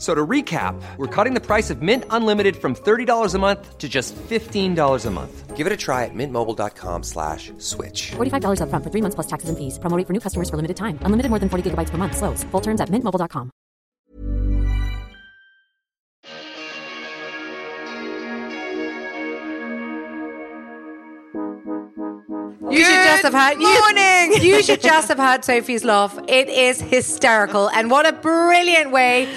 F- 0.00 0.02
So 0.02 0.14
to 0.14 0.26
recap, 0.26 0.80
we're 0.96 1.06
cutting 1.14 1.34
the 1.34 1.44
price 1.46 1.68
of 1.68 1.82
Mint 1.82 2.04
Unlimited 2.08 2.56
from 2.56 2.74
$30 2.74 3.34
a 3.34 3.38
month 3.38 3.76
to 3.76 3.86
just 3.86 4.16
$15 4.16 5.06
a 5.06 5.10
month. 5.10 5.56
Give 5.58 5.66
it 5.66 5.72
a 5.74 5.76
try 5.76 6.06
at 6.06 6.14
mintmobile.com 6.14 7.02
slash 7.02 7.52
switch. 7.58 8.12
$45 8.16 8.60
upfront 8.62 8.82
for 8.82 8.90
three 8.90 9.02
months 9.02 9.14
plus 9.14 9.26
taxes 9.26 9.50
and 9.50 9.58
fees. 9.58 9.78
Promo 9.78 9.98
rate 9.98 10.06
for 10.06 10.14
new 10.14 10.20
customers 10.20 10.48
for 10.48 10.56
limited 10.56 10.78
time. 10.78 10.98
Unlimited 11.02 11.28
more 11.28 11.38
than 11.38 11.50
40 11.50 11.68
gigabytes 11.70 11.90
per 11.90 11.98
month. 11.98 12.16
Slows. 12.16 12.44
Full 12.44 12.62
terms 12.62 12.80
at 12.80 12.88
mintmobile.com. 12.88 13.50
You 22.70 22.84
should 22.84 23.04
just 23.04 23.22
have 23.24 23.32
had 23.34 23.60
you- 23.60 23.68
morning. 23.80 24.42
You, 24.42 24.62
should 24.62 24.80
just 24.80 25.08
have 25.08 25.18
had 25.18 25.44
Sophie's 25.44 25.84
laugh. 25.84 26.16
It 26.28 26.48
is 26.48 26.80
hysterical, 26.80 27.68
and 27.70 27.90
what 27.90 28.06
a 28.06 28.12
brilliant 28.12 28.90
way 28.92 29.28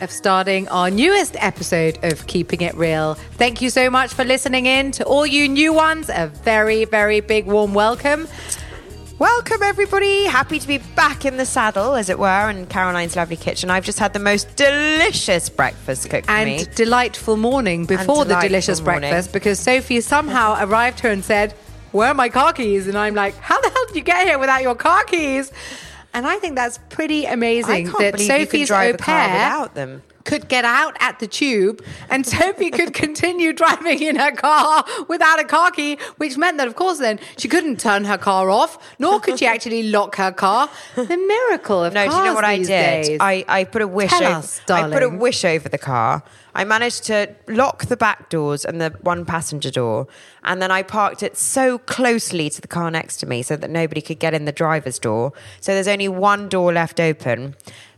of 0.00 0.10
starting 0.10 0.68
our 0.68 0.90
newest 0.90 1.36
episode 1.38 1.98
of 2.04 2.26
Keeping 2.26 2.60
It 2.60 2.74
Real. 2.74 3.14
Thank 3.14 3.62
you 3.62 3.70
so 3.70 3.88
much 3.90 4.12
for 4.12 4.24
listening 4.24 4.66
in. 4.66 4.90
To 4.92 5.04
all 5.04 5.26
you 5.26 5.48
new 5.48 5.72
ones, 5.72 6.08
a 6.08 6.26
very, 6.44 6.84
very 6.84 7.20
big 7.20 7.46
warm 7.46 7.74
welcome. 7.74 8.28
Welcome, 9.18 9.62
everybody. 9.62 10.24
Happy 10.24 10.58
to 10.58 10.68
be 10.68 10.78
back 10.94 11.24
in 11.24 11.38
the 11.38 11.46
saddle, 11.46 11.94
as 11.94 12.10
it 12.10 12.18
were, 12.18 12.50
in 12.50 12.66
Caroline's 12.66 13.16
lovely 13.16 13.36
kitchen. 13.36 13.70
I've 13.70 13.84
just 13.84 13.98
had 13.98 14.12
the 14.12 14.18
most 14.18 14.54
delicious 14.56 15.48
breakfast 15.48 16.10
cooked 16.10 16.26
for 16.26 16.32
and 16.32 16.50
me. 16.50 16.66
delightful 16.74 17.38
morning 17.38 17.86
before 17.86 18.26
the 18.26 18.38
delicious 18.38 18.82
morning. 18.82 19.08
breakfast 19.10 19.32
because 19.32 19.58
Sophie 19.58 20.02
somehow 20.02 20.56
arrived 20.62 21.00
here 21.00 21.10
and 21.10 21.24
said, 21.24 21.52
Where 21.92 22.08
are 22.08 22.14
my 22.14 22.28
car 22.28 22.52
keys? 22.52 22.86
And 22.88 22.98
I'm 22.98 23.14
like, 23.14 23.34
How 23.38 23.58
the 23.58 23.70
hell 23.70 23.86
did 23.86 23.96
you 23.96 24.02
get 24.02 24.26
here 24.26 24.38
without 24.38 24.60
your 24.60 24.74
car 24.74 25.04
keys? 25.04 25.50
And 26.16 26.26
I 26.26 26.36
think 26.36 26.54
that's 26.56 26.78
pretty 26.88 27.26
amazing 27.26 27.84
that 27.84 27.92
believe 27.92 28.20
you 28.20 28.26
can 28.28 28.46
Sophie's 28.46 28.68
drive 28.68 28.94
au 28.94 28.98
pair 28.98 29.28
without 29.28 29.74
them. 29.74 30.02
could 30.24 30.48
get 30.48 30.64
out 30.64 30.96
at 30.98 31.18
the 31.18 31.26
tube 31.26 31.82
and 32.08 32.26
Sophie 32.34 32.70
could 32.70 32.94
continue 32.94 33.52
driving 33.52 34.00
in 34.00 34.16
her 34.16 34.32
car 34.32 34.82
without 35.08 35.38
a 35.38 35.44
car 35.44 35.70
key, 35.70 35.98
which 36.16 36.38
meant 36.38 36.56
that, 36.56 36.66
of 36.68 36.74
course, 36.74 36.98
then 37.00 37.20
she 37.36 37.48
couldn't 37.48 37.78
turn 37.78 38.06
her 38.06 38.16
car 38.16 38.48
off, 38.48 38.78
nor 38.98 39.20
could 39.20 39.38
she 39.38 39.46
actually 39.46 39.82
lock 39.90 40.16
her 40.16 40.32
car. 40.32 40.70
The 40.94 41.04
miracle 41.18 41.84
of 41.84 41.92
No, 41.92 42.08
do 42.08 42.16
you 42.16 42.24
know 42.24 42.34
what 42.34 42.44
I 42.44 42.56
did? 42.56 42.66
days. 42.68 43.18
I, 43.20 43.44
I 43.46 43.64
put 43.64 43.82
a 43.82 43.86
wish 43.88 44.10
Tell 44.10 44.24
over. 44.24 44.38
us, 44.38 44.60
I 44.70 44.90
put 44.90 45.02
a 45.02 45.10
wish 45.10 45.44
over 45.44 45.68
the 45.68 45.78
car. 45.78 46.22
I 46.56 46.64
managed 46.64 47.04
to 47.04 47.34
lock 47.48 47.84
the 47.84 47.98
back 47.98 48.30
doors 48.30 48.64
and 48.64 48.80
the 48.80 48.88
one 49.02 49.26
passenger 49.26 49.70
door, 49.70 50.08
and 50.42 50.62
then 50.62 50.70
I 50.70 50.82
parked 50.82 51.22
it 51.22 51.36
so 51.36 51.76
closely 51.76 52.48
to 52.48 52.62
the 52.62 52.66
car 52.66 52.90
next 52.90 53.18
to 53.18 53.26
me 53.26 53.42
so 53.42 53.56
that 53.56 53.68
nobody 53.68 54.00
could 54.00 54.18
get 54.18 54.32
in 54.32 54.46
the 54.46 54.52
driver's 54.52 54.98
door. 54.98 55.34
So 55.60 55.74
there's 55.74 55.86
only 55.86 56.08
one 56.08 56.48
door 56.48 56.72
left 56.72 56.98
open. 56.98 57.56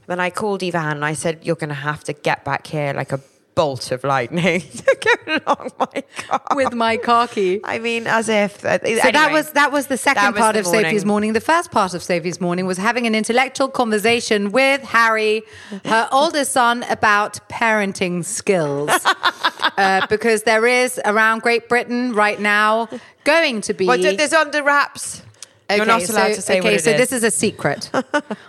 Then 0.08 0.18
I 0.18 0.30
called 0.30 0.64
Eva 0.64 0.80
Han 0.80 0.96
and 0.96 1.04
I 1.04 1.12
said, 1.12 1.38
"You're 1.42 1.54
going 1.54 1.68
to 1.68 1.74
have 1.74 2.02
to 2.04 2.12
get 2.12 2.44
back 2.44 2.66
here 2.66 2.92
like 2.92 3.12
a 3.12 3.20
bolt 3.58 3.90
of 3.90 4.04
lightning 4.04 4.60
to 4.86 4.96
go 5.08 5.14
along 5.36 5.70
my 5.80 6.02
car 6.28 6.42
with 6.54 6.72
my 6.74 6.96
car 6.96 7.26
key. 7.26 7.60
I 7.64 7.80
mean, 7.80 8.06
as 8.06 8.28
if. 8.28 8.64
uh, 8.64 8.78
So 8.78 9.10
that 9.20 9.30
was 9.32 9.50
that 9.52 9.72
was 9.72 9.88
the 9.88 9.96
second 9.96 10.32
was 10.34 10.40
part 10.40 10.54
the 10.54 10.60
of 10.60 10.66
Sophie's 10.66 11.04
morning. 11.04 11.06
morning. 11.06 11.32
The 11.32 11.46
first 11.52 11.70
part 11.72 11.92
of 11.92 12.00
Sophie's 12.02 12.40
morning 12.40 12.66
was 12.66 12.78
having 12.78 13.04
an 13.10 13.14
intellectual 13.16 13.68
conversation 13.68 14.52
with 14.52 14.80
Harry, 14.82 15.42
her 15.84 16.08
oldest 16.20 16.52
son, 16.52 16.84
about 16.84 17.32
parenting 17.48 18.24
skills. 18.24 18.90
uh, 19.76 20.06
because 20.06 20.44
there 20.44 20.64
is 20.66 21.00
around 21.04 21.42
Great 21.42 21.68
Britain 21.68 22.12
right 22.14 22.40
now 22.40 22.88
going 23.24 23.60
to 23.62 23.74
be. 23.74 23.86
Well, 23.86 23.98
there's 23.98 24.32
under 24.32 24.62
wraps. 24.62 25.22
You're 25.70 25.84
not 25.84 26.08
allowed 26.08 26.30
so, 26.30 26.34
to 26.34 26.42
say 26.42 26.60
okay, 26.60 26.78
so 26.78 26.90
is. 26.90 26.96
this 26.96 27.12
is 27.12 27.24
a 27.24 27.30
secret. 27.30 27.90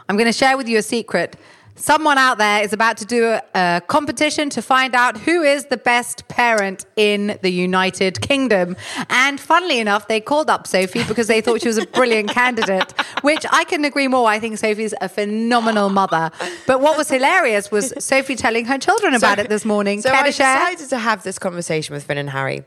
I'm 0.07 0.15
going 0.19 0.31
to 0.33 0.39
share 0.43 0.55
with 0.55 0.69
you 0.69 0.77
a 0.77 0.81
secret. 0.81 1.35
Someone 1.79 2.17
out 2.17 2.37
there 2.37 2.61
is 2.61 2.73
about 2.73 2.97
to 2.97 3.05
do 3.05 3.25
a, 3.25 3.41
a 3.55 3.81
competition 3.87 4.49
to 4.49 4.61
find 4.61 4.93
out 4.93 5.17
who 5.17 5.43
is 5.43 5.65
the 5.67 5.77
best 5.77 6.27
parent 6.27 6.85
in 6.97 7.39
the 7.41 7.49
United 7.49 8.19
Kingdom. 8.19 8.75
And 9.09 9.39
funnily 9.39 9.79
enough, 9.79 10.09
they 10.09 10.19
called 10.19 10.49
up 10.49 10.67
Sophie 10.67 11.05
because 11.05 11.27
they 11.27 11.39
thought 11.39 11.61
she 11.61 11.69
was 11.69 11.77
a 11.77 11.87
brilliant 11.87 12.29
candidate, 12.41 12.93
which 13.21 13.45
I 13.49 13.63
couldn't 13.63 13.85
agree 13.85 14.09
more. 14.09 14.27
I 14.27 14.39
think 14.39 14.57
Sophie's 14.57 14.93
a 14.99 15.07
phenomenal 15.07 15.87
mother. 15.89 16.31
But 16.67 16.81
what 16.81 16.97
was 16.97 17.07
hilarious 17.09 17.71
was 17.71 17.93
Sophie 17.97 18.35
telling 18.35 18.65
her 18.65 18.77
children 18.77 19.13
about 19.13 19.39
it 19.39 19.47
this 19.47 19.63
morning. 19.63 20.01
So 20.01 20.09
Care 20.09 20.19
I 20.19 20.31
to 20.31 20.37
decided 20.37 20.89
to 20.89 20.97
have 20.97 21.23
this 21.23 21.39
conversation 21.39 21.93
with 21.95 22.03
Finn 22.03 22.17
and 22.17 22.29
Harry. 22.29 22.65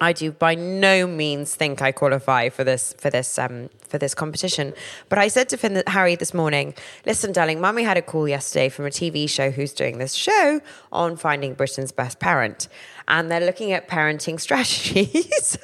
I 0.00 0.12
do 0.12 0.32
by 0.32 0.54
no 0.54 1.06
means 1.06 1.54
think 1.54 1.80
I 1.80 1.92
qualify 1.92 2.48
for 2.48 2.64
this 2.64 2.92
for 2.98 3.08
this 3.08 3.38
um, 3.38 3.70
for 3.88 3.98
this 3.98 4.14
competition. 4.14 4.74
But 5.08 5.18
I 5.18 5.28
said 5.28 5.48
to 5.50 5.56
Finn 5.56 5.82
Harry 5.86 6.14
this 6.14 6.34
morning, 6.34 6.74
listen, 7.06 7.32
darling, 7.32 7.60
mummy 7.60 7.82
had 7.82 7.96
a 7.96 8.02
call 8.02 8.28
yesterday 8.28 8.68
from 8.68 8.86
a 8.86 8.90
TV 8.90 9.28
show 9.28 9.50
who's 9.50 9.72
doing 9.72 9.98
this 9.98 10.14
show 10.14 10.60
on 10.90 11.16
finding 11.16 11.54
Britain's 11.54 11.92
best 11.92 12.18
parent. 12.18 12.68
And 13.08 13.30
they're 13.30 13.40
looking 13.44 13.72
at 13.72 13.88
parenting 13.88 14.40
strategies. 14.46 15.56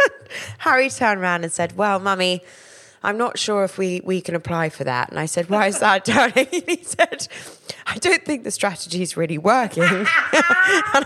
Harry 0.59 0.91
turned 0.91 1.21
around 1.21 1.45
and 1.45 1.53
said, 1.53 1.77
Well, 1.77 1.99
mummy, 1.99 2.43
I'm 3.03 3.17
not 3.17 3.39
sure 3.39 3.65
if 3.65 3.79
we, 3.79 4.01
we 4.05 4.21
can 4.21 4.35
apply 4.35 4.71
for 4.71 4.85
that. 4.85 5.11
And 5.11 5.19
I 5.19 5.27
said, 5.27 5.49
Why 5.49 5.67
is 5.67 5.81
that, 5.81 6.05
darling? 6.05 6.49
And 6.53 6.65
he 6.67 6.83
said, 6.83 7.29
I 7.87 7.99
don't 7.99 8.25
think 8.25 8.45
the 8.45 8.51
strategy 8.51 9.03
is 9.03 9.17
really 9.17 9.39
working. 9.39 9.83
and 9.85 10.07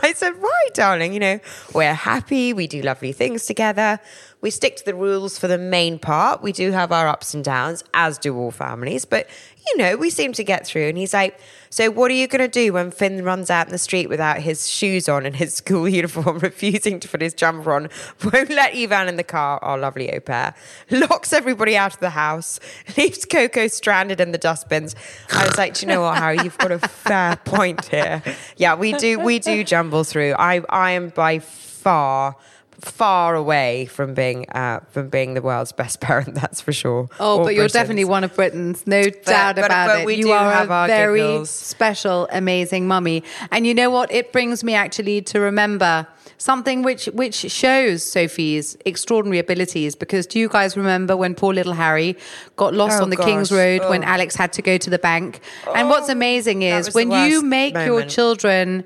I 0.02 0.12
said, 0.14 0.32
Why, 0.40 0.68
darling? 0.74 1.12
You 1.12 1.20
know, 1.20 1.40
we're 1.74 1.94
happy. 1.94 2.52
We 2.52 2.66
do 2.66 2.82
lovely 2.82 3.12
things 3.12 3.46
together. 3.46 4.00
We 4.40 4.50
stick 4.50 4.76
to 4.76 4.84
the 4.84 4.94
rules 4.94 5.38
for 5.38 5.46
the 5.46 5.58
main 5.58 5.98
part. 5.98 6.42
We 6.42 6.52
do 6.52 6.72
have 6.72 6.90
our 6.90 7.06
ups 7.06 7.34
and 7.34 7.44
downs, 7.44 7.84
as 7.94 8.18
do 8.18 8.36
all 8.36 8.50
families. 8.50 9.04
But, 9.04 9.28
you 9.66 9.76
know, 9.76 9.96
we 9.96 10.10
seem 10.10 10.32
to 10.32 10.44
get 10.44 10.66
through. 10.66 10.88
And 10.88 10.98
he's 10.98 11.14
like, 11.14 11.38
So 11.70 11.90
what 11.90 12.10
are 12.10 12.14
you 12.14 12.26
going 12.26 12.40
to 12.40 12.48
do 12.48 12.72
when 12.72 12.90
Finn 12.90 13.24
runs 13.24 13.50
out 13.50 13.66
in 13.66 13.72
the 13.72 13.78
street 13.78 14.08
without 14.08 14.38
his 14.38 14.68
shoes 14.68 15.08
on 15.08 15.24
and 15.24 15.36
his 15.36 15.54
school 15.62 15.88
uniform, 15.88 16.38
refusing 16.40 17.00
to 17.00 17.08
put 17.08 17.20
his 17.20 17.34
jumper 17.34 17.72
on, 17.72 17.88
won't 18.32 18.50
let 18.50 18.74
Ivan 18.74 19.08
in 19.08 19.16
the 19.16 19.24
car, 19.24 19.58
our 19.62 19.78
lovely 19.78 20.12
au 20.12 20.20
pair, 20.20 20.54
locks 20.90 21.32
everybody 21.32 21.76
out 21.76 21.94
of 21.94 22.00
the 22.00 22.10
house, 22.10 22.58
leaves 22.96 23.24
Coco 23.24 23.66
stranded 23.68 24.20
in 24.20 24.32
the 24.32 24.38
dustbins? 24.38 24.94
I 25.32 25.46
was 25.46 25.56
like, 25.56 25.74
Do 25.74 25.86
you 25.86 25.92
know 25.92 26.02
what, 26.02 26.18
Harry? 26.18 26.38
You've 26.42 26.58
got 26.58 26.72
a 26.72 26.78
fair 26.78 27.36
point 27.36 27.86
here. 27.86 28.22
Yeah, 28.56 28.74
we 28.74 28.92
do, 28.94 29.18
we 29.18 29.38
do 29.38 29.64
jumble 29.64 30.04
through. 30.04 30.34
I, 30.38 30.62
I 30.68 30.92
am 30.92 31.10
by 31.10 31.38
far 31.38 32.36
far 32.82 33.34
away 33.36 33.86
from 33.86 34.12
being 34.12 34.44
uh, 34.50 34.80
from 34.90 35.08
being 35.08 35.34
the 35.34 35.40
world's 35.42 35.72
best 35.72 36.00
parent 36.00 36.34
that's 36.40 36.60
for 36.60 36.72
sure 36.72 37.08
Oh, 37.20 37.42
but 37.44 37.54
you're 37.54 37.68
definitely 37.68 38.04
one 38.04 38.24
of 38.24 38.34
Britain's, 38.34 38.86
no 38.86 39.04
doubt 39.04 39.56
but- 39.56 39.64
about 39.66 39.86
but 39.86 40.00
it. 40.00 40.06
we 40.06 40.14
you 40.16 40.24
do 40.24 40.32
are 40.32 40.52
have 40.52 40.68
a 40.70 40.72
our 40.72 40.86
very 40.88 41.20
giggles. 41.20 41.48
special, 41.50 42.28
amazing 42.32 42.88
mummy. 42.88 43.22
And 43.50 43.66
you 43.66 43.72
know 43.74 43.88
what? 43.90 44.10
It 44.12 44.32
brings 44.32 44.64
me 44.64 44.74
actually 44.74 45.22
to 45.22 45.38
remember 45.40 46.06
something 46.38 46.82
which 46.82 47.06
which 47.14 47.36
shows 47.36 48.02
Sophie's 48.02 48.76
extraordinary 48.84 49.38
abilities. 49.38 49.94
Because 49.94 50.26
do 50.26 50.40
you 50.40 50.48
guys 50.48 50.76
remember 50.76 51.16
when 51.16 51.34
poor 51.36 51.54
little 51.54 51.72
Harry 51.74 52.16
got 52.56 52.74
lost 52.74 52.98
Oh, 53.00 53.04
on 53.04 53.10
the 53.10 53.16
King's 53.16 53.50
gosh. 53.50 53.58
Road 53.58 53.80
when 53.90 54.02
Oh. 54.02 54.08
Alex 54.08 54.34
had 54.34 54.52
to 54.54 54.62
go 54.62 54.76
to 54.76 54.90
the 54.90 54.98
bank? 54.98 55.40
and 55.74 55.88
what's 55.88 56.08
amazing 56.08 56.62
is 56.62 56.92
when 56.94 57.10
you 57.12 57.42
make 57.42 57.74
your 57.74 58.02
children 58.04 58.84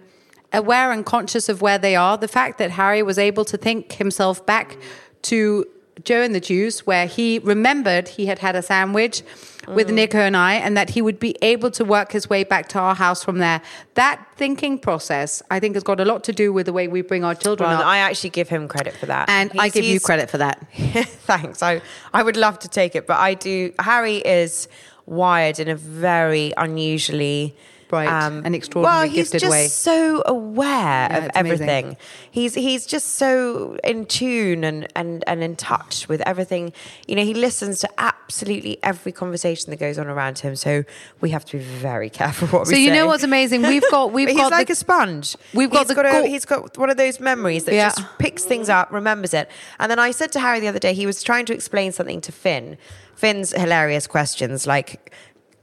aware 0.56 0.90
and 0.90 1.04
conscious 1.04 1.48
of 1.48 1.62
where 1.62 1.78
they 1.78 1.94
are, 1.94 2.16
the 2.18 2.28
fact 2.28 2.58
that 2.58 2.72
Harry 2.72 3.02
was 3.02 3.18
able 3.18 3.44
to 3.44 3.56
think 3.56 3.92
himself 3.92 4.44
back 4.44 4.76
to 5.22 5.66
Joe 6.04 6.22
and 6.22 6.34
the 6.34 6.40
Juice, 6.40 6.86
where 6.86 7.06
he 7.06 7.38
remembered 7.38 8.08
he 8.08 8.26
had 8.26 8.40
had 8.40 8.54
a 8.54 8.62
sandwich 8.62 9.22
with 9.66 9.88
Mm. 9.88 9.94
Nico 9.94 10.18
and 10.18 10.36
I, 10.36 10.54
and 10.54 10.76
that 10.76 10.90
he 10.90 11.02
would 11.02 11.18
be 11.18 11.36
able 11.42 11.70
to 11.72 11.84
work 11.84 12.12
his 12.12 12.28
way 12.30 12.44
back 12.44 12.68
to 12.68 12.78
our 12.78 12.94
house 12.94 13.24
from 13.24 13.38
there. 13.38 13.60
That 13.94 14.24
thinking 14.36 14.78
process, 14.78 15.42
I 15.50 15.58
think, 15.58 15.74
has 15.74 15.82
got 15.82 15.98
a 16.00 16.04
lot 16.04 16.22
to 16.24 16.32
do 16.32 16.52
with 16.52 16.66
the 16.66 16.72
way 16.72 16.86
we 16.86 17.02
bring 17.02 17.24
our 17.24 17.34
children 17.34 17.70
well, 17.70 17.80
up. 17.80 17.86
I 17.86 17.98
actually 17.98 18.30
give 18.30 18.48
him 18.48 18.68
credit 18.68 18.94
for 18.94 19.06
that 19.06 19.28
and 19.28 19.50
I 19.58 19.68
give 19.68 19.84
you 19.84 19.98
credit 19.98 20.30
for 20.30 20.38
that. 20.38 20.66
Thanks. 20.74 21.62
I, 21.62 21.80
I 22.12 22.22
would 22.22 22.36
love 22.36 22.58
to 22.60 22.68
take 22.68 22.94
it, 22.94 23.06
but 23.06 23.16
I 23.16 23.34
do. 23.34 23.72
Harry 23.78 24.18
is 24.18 24.68
wired 25.06 25.58
in 25.58 25.68
a 25.68 25.76
very 25.76 26.52
unusually 26.56 27.56
Right, 27.90 28.08
um, 28.08 28.44
an 28.44 28.54
extraordinarily 28.54 29.10
gifted 29.10 29.42
way. 29.42 29.48
well, 29.48 29.58
he's 29.62 29.70
just 29.72 29.86
way. 29.86 29.92
so 29.92 30.22
aware 30.26 30.66
Yeah, 31.10 31.16
of 31.18 31.24
it's 31.26 31.36
amazing. 31.36 31.68
everything. 31.68 31.96
He's 32.30 32.54
he's 32.54 32.84
just 32.86 33.14
so 33.14 33.76
in 33.84 34.06
tune 34.06 34.64
and, 34.64 34.88
and 34.96 35.22
and 35.28 35.42
in 35.44 35.54
touch 35.56 36.08
with 36.08 36.20
everything. 36.22 36.72
You 37.06 37.14
know, 37.16 37.22
he 37.24 37.32
listens 37.32 37.78
to 37.80 37.88
absolutely 37.98 38.78
every 38.82 39.12
conversation 39.12 39.70
that 39.70 39.76
goes 39.78 39.98
on 39.98 40.08
around 40.08 40.40
him. 40.40 40.56
So 40.56 40.84
we 41.20 41.30
have 41.30 41.44
to 41.46 41.58
be 41.58 41.62
very 41.64 42.10
careful 42.20 42.48
what 42.48 42.60
we 42.62 42.64
So 42.66 42.70
say. 42.72 42.82
you 42.84 42.90
know 42.90 43.06
what's 43.06 43.22
amazing? 43.22 43.62
We've 43.62 43.88
got 43.90 44.12
we've 44.18 44.36
got 44.36 44.50
like 44.50 44.66
the, 44.66 44.72
a 44.72 44.76
sponge. 44.76 45.36
We've 45.54 45.70
got 45.70 45.80
He's 45.80 45.88
the 45.88 45.94
got 45.94 46.10
go- 46.10 46.24
a, 46.24 46.26
he's 46.26 46.44
got 46.44 46.76
one 46.76 46.90
of 46.90 46.96
those 46.96 47.20
memories 47.20 47.64
that 47.64 47.74
Yeah. 47.74 47.90
just 47.90 48.04
picks 48.18 48.44
things 48.44 48.68
up, 48.68 48.90
remembers 48.92 49.32
it. 49.32 49.48
And 49.78 49.90
then 49.90 49.98
I 50.00 50.10
said 50.10 50.32
to 50.32 50.40
Harry 50.40 50.58
the 50.60 50.68
other 50.68 50.80
day, 50.80 50.92
he 50.92 51.06
was 51.06 51.22
trying 51.22 51.46
to 51.46 51.54
explain 51.54 51.92
something 51.92 52.20
to 52.22 52.32
Finn. 52.32 52.78
Finn's 53.14 53.52
hilarious 53.52 54.06
questions 54.08 54.66
like, 54.66 55.12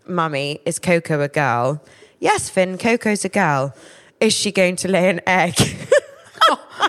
"Mummy, 0.07 0.61
is 0.65 0.79
Coco 0.79 1.19
a 1.21 1.27
girl?" 1.27 1.83
Yes, 2.23 2.49
Finn, 2.49 2.77
Coco's 2.77 3.25
a 3.25 3.29
girl. 3.29 3.75
Is 4.21 4.31
she 4.31 4.53
going 4.53 4.77
to 4.77 4.87
lay 4.87 5.09
an 5.09 5.19
egg? 5.27 5.55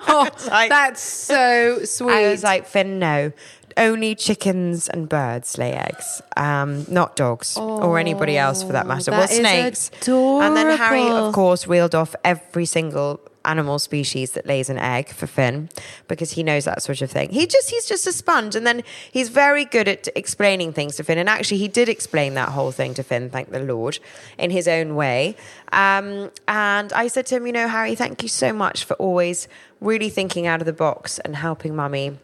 Oh, 0.06 0.28
like- 0.50 0.70
that's 0.70 1.00
so 1.00 1.84
sweet. 1.84 2.12
I 2.12 2.28
was 2.30 2.42
like, 2.42 2.66
Finn, 2.66 2.98
no. 2.98 3.32
Only 3.76 4.14
chickens 4.14 4.88
and 4.88 5.08
birds 5.08 5.56
lay 5.56 5.72
eggs, 5.72 6.20
um, 6.36 6.84
not 6.88 7.14
dogs 7.16 7.56
or 7.56 7.98
anybody 7.98 8.36
else 8.36 8.62
for 8.62 8.72
that 8.72 8.86
matter. 8.86 9.10
that 9.12 9.18
well, 9.18 9.28
snakes. 9.28 9.90
And 10.06 10.56
then 10.56 10.76
Harry, 10.76 11.02
of 11.02 11.32
course, 11.32 11.66
reeled 11.66 11.94
off 11.94 12.14
every 12.24 12.66
single 12.66 13.20
animal 13.44 13.78
species 13.78 14.32
that 14.32 14.46
lays 14.46 14.70
an 14.70 14.78
egg 14.78 15.08
for 15.08 15.26
Finn 15.26 15.68
because 16.08 16.32
he 16.32 16.42
knows 16.42 16.64
that 16.64 16.82
sort 16.82 17.02
of 17.02 17.10
thing. 17.10 17.30
He 17.30 17.46
just 17.46 17.70
he's 17.70 17.86
just 17.86 18.06
a 18.06 18.12
sponge, 18.12 18.54
and 18.54 18.66
then 18.66 18.82
he's 19.10 19.28
very 19.28 19.64
good 19.64 19.88
at 19.88 20.08
explaining 20.14 20.72
things 20.72 20.96
to 20.96 21.04
Finn. 21.04 21.18
And 21.18 21.28
actually, 21.28 21.58
he 21.58 21.68
did 21.68 21.88
explain 21.88 22.34
that 22.34 22.50
whole 22.50 22.72
thing 22.72 22.94
to 22.94 23.02
Finn, 23.02 23.30
thank 23.30 23.50
the 23.50 23.60
Lord, 23.60 23.98
in 24.38 24.50
his 24.50 24.68
own 24.68 24.94
way. 24.94 25.36
Um, 25.72 26.30
and 26.48 26.92
I 26.92 27.08
said 27.08 27.26
to 27.26 27.36
him, 27.36 27.46
you 27.46 27.52
know, 27.52 27.68
Harry, 27.68 27.94
thank 27.94 28.22
you 28.22 28.28
so 28.28 28.52
much 28.52 28.84
for 28.84 28.94
always 28.94 29.48
really 29.80 30.08
thinking 30.08 30.46
out 30.46 30.60
of 30.60 30.66
the 30.66 30.72
box 30.72 31.18
and 31.20 31.36
helping 31.36 31.74
Mummy 31.74 32.18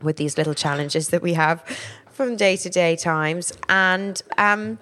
with 0.00 0.16
these 0.16 0.36
little 0.36 0.54
challenges 0.54 1.08
that 1.10 1.22
we 1.22 1.34
have 1.34 1.64
from 2.12 2.36
day 2.36 2.56
to 2.56 2.70
day 2.70 2.96
times. 2.96 3.52
And 3.68 4.20
um, 4.38 4.78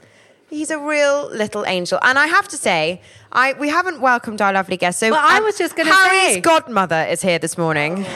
he's 0.50 0.70
a 0.70 0.78
real 0.78 1.30
little 1.30 1.64
angel. 1.64 1.98
And 2.02 2.18
I 2.18 2.26
have 2.26 2.48
to 2.48 2.56
say, 2.56 3.00
I 3.32 3.54
we 3.54 3.68
haven't 3.68 4.00
welcomed 4.00 4.42
our 4.42 4.52
lovely 4.52 4.76
guest. 4.76 4.98
So 4.98 5.10
Well, 5.10 5.20
I 5.22 5.38
um, 5.38 5.44
was 5.44 5.56
just 5.56 5.76
gonna 5.76 5.92
say 5.92 5.96
Harry's 5.96 6.42
godmother 6.42 7.06
is 7.08 7.22
here 7.22 7.38
this 7.38 7.56
morning. 7.56 7.94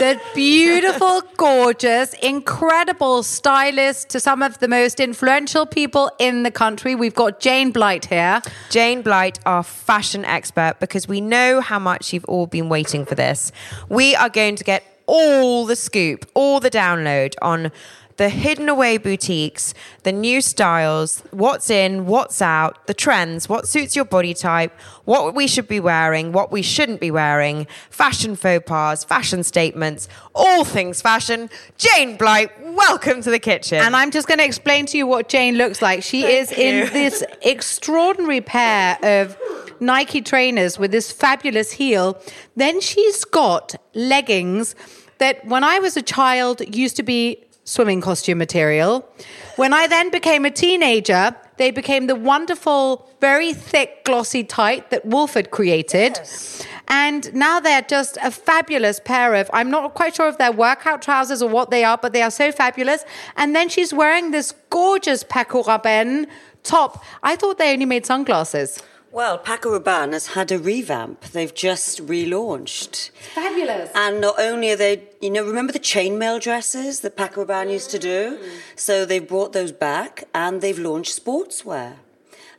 the 0.00 0.20
beautiful, 0.34 1.22
gorgeous, 1.36 2.14
incredible 2.14 3.22
stylist 3.22 4.08
to 4.10 4.20
some 4.20 4.42
of 4.42 4.58
the 4.58 4.68
most 4.68 4.98
influential 4.98 5.66
people 5.66 6.10
in 6.18 6.42
the 6.42 6.50
country. 6.50 6.94
We've 6.94 7.14
got 7.14 7.38
Jane 7.38 7.70
Blight 7.70 8.06
here. 8.06 8.40
Jane 8.70 9.02
Blight, 9.02 9.38
our 9.46 9.62
fashion 9.62 10.24
expert, 10.24 10.76
because 10.80 11.06
we 11.06 11.20
know 11.20 11.60
how 11.60 11.78
much 11.78 12.12
you've 12.12 12.24
all 12.24 12.46
been 12.46 12.68
waiting 12.68 13.04
for 13.04 13.14
this. 13.14 13.52
We 13.88 14.16
are 14.16 14.30
going 14.30 14.56
to 14.56 14.64
get 14.64 14.82
all 15.06 15.66
the 15.66 15.76
scoop, 15.76 16.26
all 16.34 16.60
the 16.60 16.70
download 16.70 17.34
on 17.42 17.70
the 18.16 18.28
hidden 18.28 18.68
away 18.68 18.96
boutiques, 18.96 19.74
the 20.04 20.12
new 20.12 20.40
styles, 20.40 21.22
what's 21.30 21.68
in, 21.68 22.06
what's 22.06 22.40
out, 22.40 22.86
the 22.86 22.94
trends, 22.94 23.48
what 23.48 23.66
suits 23.66 23.96
your 23.96 24.04
body 24.04 24.34
type, 24.34 24.72
what 25.04 25.34
we 25.34 25.46
should 25.46 25.66
be 25.66 25.80
wearing, 25.80 26.32
what 26.32 26.52
we 26.52 26.62
shouldn't 26.62 27.00
be 27.00 27.10
wearing, 27.10 27.66
fashion 27.90 28.36
faux 28.36 28.64
pas, 28.66 29.02
fashion 29.04 29.42
statements, 29.42 30.08
all 30.34 30.64
things 30.64 31.02
fashion. 31.02 31.50
Jane 31.76 32.16
Blight, 32.16 32.50
welcome 32.62 33.20
to 33.22 33.30
the 33.30 33.40
kitchen. 33.40 33.78
And 33.78 33.96
I'm 33.96 34.10
just 34.10 34.28
going 34.28 34.38
to 34.38 34.44
explain 34.44 34.86
to 34.86 34.98
you 34.98 35.06
what 35.06 35.28
Jane 35.28 35.56
looks 35.56 35.82
like. 35.82 36.02
She 36.02 36.24
is 36.24 36.52
in 36.52 36.92
this 36.92 37.24
extraordinary 37.42 38.40
pair 38.40 38.98
of 39.02 39.36
Nike 39.80 40.22
trainers 40.22 40.78
with 40.78 40.92
this 40.92 41.10
fabulous 41.10 41.72
heel. 41.72 42.20
Then 42.54 42.80
she's 42.80 43.24
got 43.24 43.74
leggings 43.94 44.76
that 45.18 45.44
when 45.46 45.64
I 45.64 45.78
was 45.78 45.96
a 45.96 46.02
child 46.02 46.62
used 46.74 46.96
to 46.96 47.02
be 47.02 47.44
swimming 47.64 48.00
costume 48.00 48.38
material. 48.38 49.08
When 49.56 49.72
I 49.72 49.86
then 49.86 50.10
became 50.10 50.44
a 50.44 50.50
teenager, 50.50 51.34
they 51.56 51.70
became 51.70 52.06
the 52.06 52.14
wonderful, 52.14 53.08
very 53.20 53.54
thick, 53.54 54.04
glossy 54.04 54.44
tight 54.44 54.90
that 54.90 55.06
Wolf 55.06 55.34
had 55.34 55.50
created. 55.50 56.20
And 56.88 57.32
now 57.34 57.60
they're 57.60 57.82
just 57.82 58.18
a 58.22 58.30
fabulous 58.30 59.00
pair 59.00 59.34
of, 59.34 59.48
I'm 59.52 59.70
not 59.70 59.94
quite 59.94 60.16
sure 60.16 60.28
if 60.28 60.36
they're 60.36 60.52
workout 60.52 61.00
trousers 61.00 61.42
or 61.42 61.48
what 61.48 61.70
they 61.70 61.84
are, 61.84 61.96
but 61.96 62.12
they 62.12 62.22
are 62.22 62.30
so 62.30 62.52
fabulous. 62.52 63.04
And 63.36 63.56
then 63.56 63.68
she's 63.68 63.94
wearing 63.94 64.30
this 64.30 64.52
gorgeous 64.68 65.24
Paco 65.24 65.62
Rabanne 65.62 66.26
top. 66.62 67.02
I 67.22 67.36
thought 67.36 67.58
they 67.58 67.72
only 67.72 67.86
made 67.86 68.04
sunglasses. 68.04 68.82
Well, 69.14 69.38
Paco 69.38 69.78
Rabanne 69.78 70.12
has 70.12 70.26
had 70.38 70.50
a 70.50 70.58
revamp. 70.58 71.20
They've 71.26 71.54
just 71.54 72.04
relaunched. 72.04 73.10
Fabulous. 73.32 73.88
And 73.94 74.20
not 74.20 74.34
only 74.40 74.72
are 74.72 74.76
they, 74.76 75.02
you 75.20 75.30
know, 75.30 75.44
remember 75.46 75.72
the 75.72 75.78
chainmail 75.78 76.40
dresses 76.40 76.98
that 77.02 77.16
Paco 77.16 77.44
Rabanne 77.44 77.70
used 77.70 77.92
to 77.92 78.00
do? 78.00 78.40
So 78.74 79.04
they've 79.06 79.26
brought 79.26 79.52
those 79.52 79.70
back 79.70 80.24
and 80.34 80.60
they've 80.60 80.80
launched 80.80 81.24
sportswear. 81.24 81.92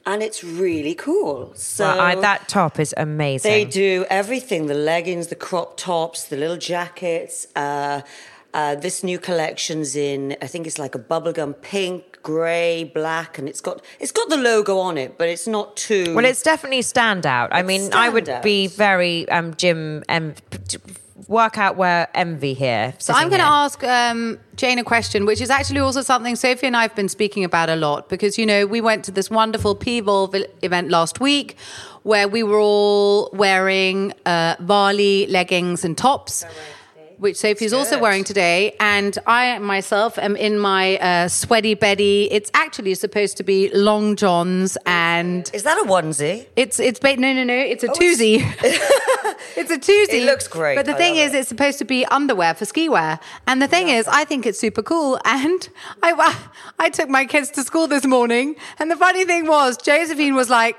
And 0.06 0.24
it's 0.24 0.46
really 0.46 0.96
cool. 0.96 1.52
So 1.56 1.84
Well, 1.88 2.00
I- 2.00 2.16
that 2.16 2.48
top 2.48 2.80
is 2.80 2.94
amazing. 2.96 3.52
they 3.52 3.66
do 3.66 4.06
everything 4.10 4.68
the 4.68 4.76
leggings, 4.76 5.28
the 5.28 5.36
crop 5.36 5.76
tops, 5.76 6.24
the 6.24 6.38
little 6.38 6.56
jackets. 6.58 7.48
Uh, 7.54 8.00
uh, 8.56 8.74
this 8.74 9.04
new 9.04 9.20
collection's 9.20 9.98
in, 9.98 10.38
I 10.42 10.48
think 10.48 10.66
it's 10.66 10.80
like 10.80 10.96
a 10.96 11.00
bubblegum 11.00 11.62
pink, 11.62 12.20
grey, 12.24 12.86
black, 12.86 13.38
and 13.38 13.50
it's 13.50 13.60
got 13.60 13.84
it's 14.00 14.14
got 14.14 14.30
the 14.30 14.38
logo 14.38 14.78
on 14.80 14.98
it, 14.98 15.18
but 15.18 15.28
it's 15.28 15.46
not 15.46 15.76
too. 15.76 16.16
Well, 16.16 16.24
it's 16.24 16.42
definitely 16.42 16.80
standout. 16.80 17.50
I 17.52 17.64
mean, 17.64 17.92
I 17.94 18.08
would 18.08 18.26
standout. 18.26 18.44
be 18.44 18.68
very 18.68 19.28
um, 19.28 19.56
gym 19.56 20.06
um, 20.08 20.36
workout 21.28 21.76
wear 21.76 22.08
envy 22.14 22.54
here. 22.54 22.94
So 22.98 23.14
I'm 23.14 23.28
going 23.28 23.42
to 23.42 23.48
ask 23.48 23.84
um, 23.84 24.40
Jane 24.56 24.80
a 24.80 24.86
question, 24.86 25.26
which 25.26 25.42
is 25.42 25.50
actually 25.50 25.80
also 25.80 26.02
something 26.02 26.38
Sophie 26.38 26.68
and 26.68 26.78
I 26.78 26.84
have 26.84 26.96
been 26.96 27.10
speaking 27.10 27.44
about 27.44 27.70
a 27.70 27.76
lot 27.76 28.08
because, 28.10 28.38
you 28.38 28.46
know, 28.46 28.66
we 28.66 28.80
went 28.80 29.04
to 29.06 29.12
this 29.12 29.30
wonderful 29.30 29.76
P-Volve 29.76 30.46
event 30.62 30.90
last 30.90 31.20
week 31.20 31.58
where 32.04 32.28
we 32.28 32.44
were 32.44 32.60
all 32.60 33.30
wearing 33.34 34.14
uh, 34.26 34.56
Varley 34.60 35.26
leggings 35.28 35.84
and 35.84 35.98
tops. 35.98 36.46
Which 37.18 37.38
Sophie's 37.38 37.72
also 37.72 37.98
wearing 37.98 38.26
today, 38.26 38.76
and 38.80 39.18
I 39.26 39.58
myself 39.60 40.18
am 40.18 40.36
in 40.36 40.60
my 40.60 40.98
uh, 40.98 41.28
sweaty 41.30 41.74
Betty. 41.74 42.26
It's 42.30 42.52
actually 42.54 42.94
supposed 42.96 43.38
to 43.38 43.44
be 43.44 43.70
long 43.74 44.18
johns, 44.18 44.78
and 44.86 45.50
Is 45.54 45.64
that 45.64 45.78
a 45.78 45.88
onesie? 45.88 46.48
it's 46.58 46.80
it's 46.80 47.00
ba- 47.00 47.16
no 47.16 47.32
no 47.32 47.44
no. 47.46 47.54
It's 47.54 47.84
a 47.84 47.88
twosie. 47.88 48.40
it's 49.56 49.72
a 49.72 49.78
twosie. 49.78 50.22
It 50.22 50.26
looks 50.26 50.48
great. 50.50 50.76
But 50.76 50.86
the 50.88 50.96
I 50.96 50.98
thing 50.98 51.16
is, 51.16 51.34
it. 51.34 51.40
it's 51.40 51.50
supposed 51.50 51.78
to 51.80 51.86
be 51.86 52.06
underwear 52.08 52.54
for 52.54 52.66
ski 52.66 52.90
wear. 52.90 53.20
And 53.48 53.62
the 53.62 53.68
thing 53.68 53.88
is, 53.88 54.08
I 54.08 54.26
think 54.26 54.46
it's 54.46 54.60
super 54.60 54.84
cool. 54.84 55.20
And 55.26 55.70
I 56.04 56.36
I 56.80 56.90
took 56.90 57.10
my 57.10 57.26
kids 57.26 57.50
to 57.52 57.64
school 57.64 57.88
this 57.88 58.06
morning, 58.06 58.56
and 58.80 58.92
the 58.92 58.96
funny 58.96 59.26
thing 59.26 59.48
was, 59.48 59.78
Josephine 59.78 60.36
was 60.36 60.50
like. 60.50 60.76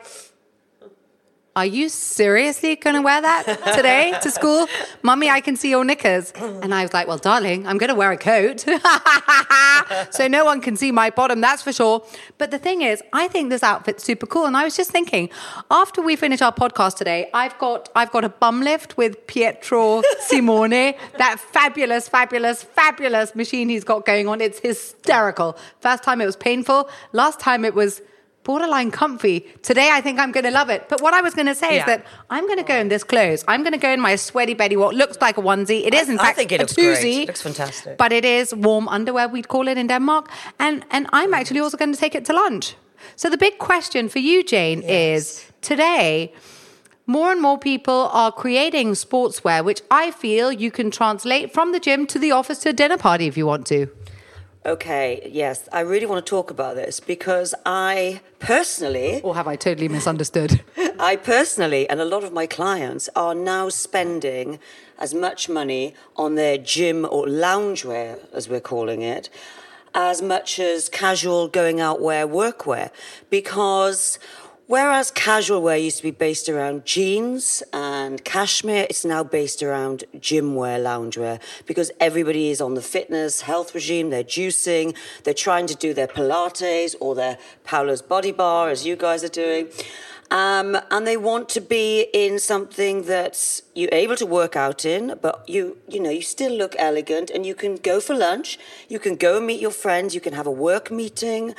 Are 1.57 1.65
you 1.65 1.89
seriously 1.89 2.77
going 2.77 2.97
to 2.97 3.01
wear 3.01 3.23
that 3.23 3.45
today 3.75 4.13
to 4.23 4.31
school? 4.31 4.67
Mummy, 5.01 5.31
I 5.31 5.41
can 5.41 5.57
see 5.57 5.71
your 5.71 5.87
knickers. 5.87 6.31
And 6.33 6.75
I 6.75 6.83
was 6.83 6.93
like, 6.93 7.09
well, 7.09 7.17
darling, 7.17 7.67
I'm 7.67 7.79
going 7.79 7.89
to 7.89 7.95
wear 7.95 8.13
a 8.13 8.19
coat. 8.19 8.61
so 10.11 10.29
no 10.29 10.45
one 10.45 10.61
can 10.61 10.77
see 10.77 10.93
my 10.93 11.09
bottom, 11.09 11.41
that's 11.41 11.63
for 11.63 11.73
sure. 11.73 12.05
But 12.37 12.51
the 12.51 12.59
thing 12.59 12.83
is, 12.83 13.03
I 13.15 13.29
think 13.29 13.49
this 13.49 13.63
outfit's 13.63 14.05
super 14.05 14.27
cool. 14.27 14.45
And 14.45 14.55
I 14.55 14.65
was 14.65 14.77
just 14.77 14.91
thinking, 14.91 15.31
after 15.71 16.03
we 16.03 16.15
finish 16.15 16.43
our 16.43 16.53
podcast 16.53 16.97
today, 16.97 17.31
I've 17.33 17.57
got 17.57 17.89
I've 17.97 18.13
got 18.13 18.25
a 18.25 18.29
bum 18.29 18.61
lift 18.61 18.99
with 18.99 19.27
Pietro 19.27 20.03
Simone, 20.21 20.69
that 21.17 21.41
fabulous, 21.41 22.07
fabulous, 22.07 22.65
fabulous 22.65 23.35
machine 23.35 23.71
he's 23.71 23.83
got 23.83 24.05
going 24.05 24.29
on. 24.29 24.43
It's 24.43 24.59
hysterical. 24.59 25.57
First 25.81 26.03
time 26.03 26.21
it 26.21 26.27
was 26.27 26.37
painful. 26.37 26.91
Last 27.13 27.41
time 27.41 27.65
it 27.65 27.75
was 27.75 28.03
borderline 28.47 28.91
comfy. 28.93 29.41
Today, 29.63 29.89
I 29.93 30.01
think 30.01 30.21
I'm 30.21 30.33
going 30.37 30.45
to 30.45 30.55
love 30.61 30.71
it. 30.71 30.89
But 30.89 31.03
what 31.03 31.13
I 31.15 31.21
was 31.21 31.35
going 31.35 31.51
to 31.55 31.55
say 31.55 31.71
Yeah. 31.75 31.81
is 31.81 31.87
that 31.87 32.07
I'm 32.31 32.47
going 32.47 32.59
to 32.65 32.69
go 32.73 32.77
in 32.85 32.89
this 32.95 33.05
clothes. 33.13 33.45
I'm 33.49 33.63
going 33.67 33.73
to 33.81 33.85
go 33.87 33.91
in 33.91 34.01
my 34.01 34.15
sweaty 34.17 34.55
Betty, 34.55 34.77
what 34.77 34.95
looks 34.95 35.19
like 35.21 35.37
a 35.37 35.43
onesie. 35.43 35.83
It 35.89 35.95
is, 35.95 36.09
in 36.09 36.19
I 36.21 36.27
fact, 36.27 36.37
think 36.39 36.53
it 36.53 36.61
a 36.61 36.63
looks 36.63 36.75
great. 36.75 36.99
twosie. 36.99 37.23
It 37.23 37.27
looks 37.27 37.43
fantastic. 37.43 37.99
But 37.99 38.13
it 38.13 38.25
is 38.25 38.55
warm 38.55 38.87
underwear, 38.89 39.29
we'd 39.29 39.49
call 39.49 39.67
it 39.69 39.77
in 39.77 39.89
Denmark. 39.89 40.31
And, 40.61 40.85
and 40.93 41.09
I'm 41.13 41.33
mm. 41.33 41.39
actually 41.41 41.61
also 41.61 41.77
going 41.77 41.93
to 41.93 41.99
take 41.99 42.15
it 42.15 42.25
to 42.27 42.33
lunch. 42.33 42.77
So 43.17 43.29
the 43.29 43.39
big 43.39 43.59
question 43.59 44.09
for 44.09 44.21
you, 44.21 44.45
Jane, 44.45 44.83
is 44.83 45.51
today, 45.61 46.33
more 47.07 47.33
and 47.33 47.41
more 47.43 47.59
people 47.59 48.11
are 48.13 48.33
creating 48.33 48.93
sportswear, 48.93 49.65
which 49.65 49.83
I 49.91 50.11
feel 50.13 50.53
you 50.53 50.71
can 50.71 50.91
translate 50.91 51.53
from 51.53 51.73
the 51.73 51.81
gym 51.81 52.07
to 52.07 52.19
the 52.19 52.33
office 52.33 52.59
to 52.61 52.69
a 52.71 52.73
dinner 52.73 52.97
party 52.97 53.27
if 53.27 53.37
you 53.37 53.47
want 53.47 53.67
to. 53.69 53.87
Okay, 54.67 55.31
yes, 55.33 55.69
I 55.73 55.83
really 55.83 56.07
want 56.07 56.27
to 56.27 56.29
talk 56.29 56.51
about 56.51 56.75
this 56.75 56.99
because 56.99 57.55
I 57.65 58.21
personally, 58.41 59.21
Or 59.23 59.37
have 59.37 59.47
I 59.47 59.55
totally 59.55 59.87
misunderstood? 59.89 60.61
I 60.99 61.15
personally, 61.15 61.89
and 61.89 62.01
a 62.01 62.05
lot 62.05 62.25
of 62.25 62.33
my 62.33 62.49
clients 62.49 63.09
are 63.15 63.33
now 63.33 63.69
spending 63.69 64.59
as 64.99 65.15
much 65.15 65.49
money 65.49 65.95
on 66.17 66.35
their 66.35 66.59
gym 66.59 67.07
or 67.09 67.27
loungewear, 67.27 68.19
as 68.33 68.49
we're 68.49 68.59
calling 68.59 69.03
it, 69.03 69.31
as 69.95 70.21
much 70.21 70.59
as 70.59 70.89
casual 70.89 71.47
going 71.47 71.81
out 71.81 72.01
wear, 72.01 72.27
workwear, 72.27 72.91
because 73.31 74.19
Whereas 74.69 75.13
casual 75.13 75.63
wear 75.63 75.77
used 75.77 75.99
to 75.99 76.03
be 76.03 76.11
based 76.11 76.49
around 76.49 76.85
jeans 76.85 77.63
and 77.73 78.25
cashmere, 78.25 78.89
it's 78.91 79.05
now 79.05 79.23
based 79.23 79.63
around 79.63 80.03
gym 80.19 80.57
wear, 80.57 80.81
loungewear, 80.81 81.41
because 81.67 81.93
everybody 82.01 82.51
is 82.51 82.61
on 82.61 82.75
the 82.75 82.83
fitness, 82.83 83.43
health 83.43 83.77
regime, 83.77 84.11
they're 84.11 84.25
juicing, 84.25 84.97
they're 85.23 85.35
trying 85.35 85.69
to 85.69 85.77
do 85.77 85.95
their 85.95 86.09
Pilates 86.09 86.97
or 86.99 87.15
their 87.15 87.39
Paolo's 87.63 88.03
Body 88.03 88.33
Bar, 88.33 88.71
as 88.71 88.85
you 88.85 88.97
guys 88.97 89.23
are 89.23 89.29
doing. 89.29 89.69
Um, 90.31 90.77
and 90.91 91.07
they 91.07 91.17
want 91.17 91.49
to 91.51 91.61
be 91.61 92.09
in 92.13 92.41
something 92.41 93.03
that 93.03 93.61
you're 93.75 93.93
able 93.93 94.17
to 94.17 94.27
work 94.27 94.57
out 94.57 94.85
in, 94.85 95.19
but 95.23 95.49
you 95.49 95.77
you 95.89 96.01
know 96.01 96.11
you 96.11 96.23
still 96.23 96.53
look 96.53 96.75
elegant, 96.79 97.31
and 97.31 97.47
you 97.47 97.55
can 97.55 97.77
go 97.77 98.01
for 98.01 98.15
lunch, 98.15 98.59
you 98.89 98.99
can 98.99 99.15
go 99.15 99.37
and 99.37 99.47
meet 99.47 99.61
your 99.61 99.71
friends, 99.71 100.15
you 100.15 100.21
can 100.21 100.33
have 100.33 100.47
a 100.47 100.51
work 100.51 100.91
meeting, 100.91 101.55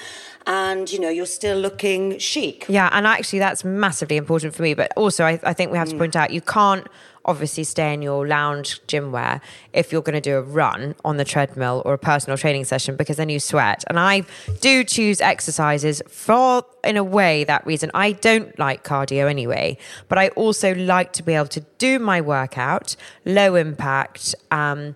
and 0.46 0.92
you 0.92 1.00
know 1.00 1.10
you're 1.10 1.26
still 1.26 1.58
looking 1.58 2.20
chic. 2.20 2.66
Yeah, 2.68 2.90
and 2.92 3.08
actually 3.08 3.40
that's 3.40 3.64
massively 3.64 4.18
important 4.18 4.54
for 4.54 4.64
me. 4.64 4.74
But 4.74 4.92
also, 4.98 5.24
I, 5.24 5.40
I 5.44 5.54
think 5.54 5.72
we 5.72 5.78
have 5.78 5.90
to 5.90 5.98
point 5.98 6.18
out 6.18 6.32
you 6.32 6.42
can't 6.42 6.88
obviously 7.28 7.64
stay 7.64 7.94
in 7.94 8.02
your 8.02 8.26
lounge 8.26 8.82
gym 8.88 9.12
wear 9.12 9.42
if 9.74 9.92
you're 9.92 10.02
going 10.02 10.16
to 10.16 10.22
do 10.22 10.38
a 10.38 10.42
run 10.42 10.96
on 11.04 11.18
the 11.18 11.26
treadmill 11.26 11.82
or 11.86 11.94
a 11.94 11.98
personal 11.98 12.38
training 12.38 12.64
session 12.64 12.96
because 12.96 13.18
then 13.18 13.30
you 13.30 13.40
sweat. 13.40 13.84
And 13.88 14.00
I 14.00 14.24
do 14.62 14.84
choose 14.84 15.22
exercises 15.22 16.02
for, 16.08 16.64
in 16.84 16.98
a 16.98 17.04
way, 17.04 17.44
that 17.44 17.66
reason. 17.66 17.92
I 17.94 18.14
don't 18.14 18.58
like 18.58 18.84
cardio 18.84 19.30
anyway, 19.30 19.78
but 20.08 20.18
I 20.18 20.30
also 20.30 20.74
like 20.76 21.14
to 21.14 21.24
be 21.24 21.34
able 21.34 21.48
to 21.48 21.62
do 21.78 22.00
my 22.00 22.22
workout, 22.22 22.96
low 23.26 23.56
impact. 23.56 24.34
Um, 24.50 24.96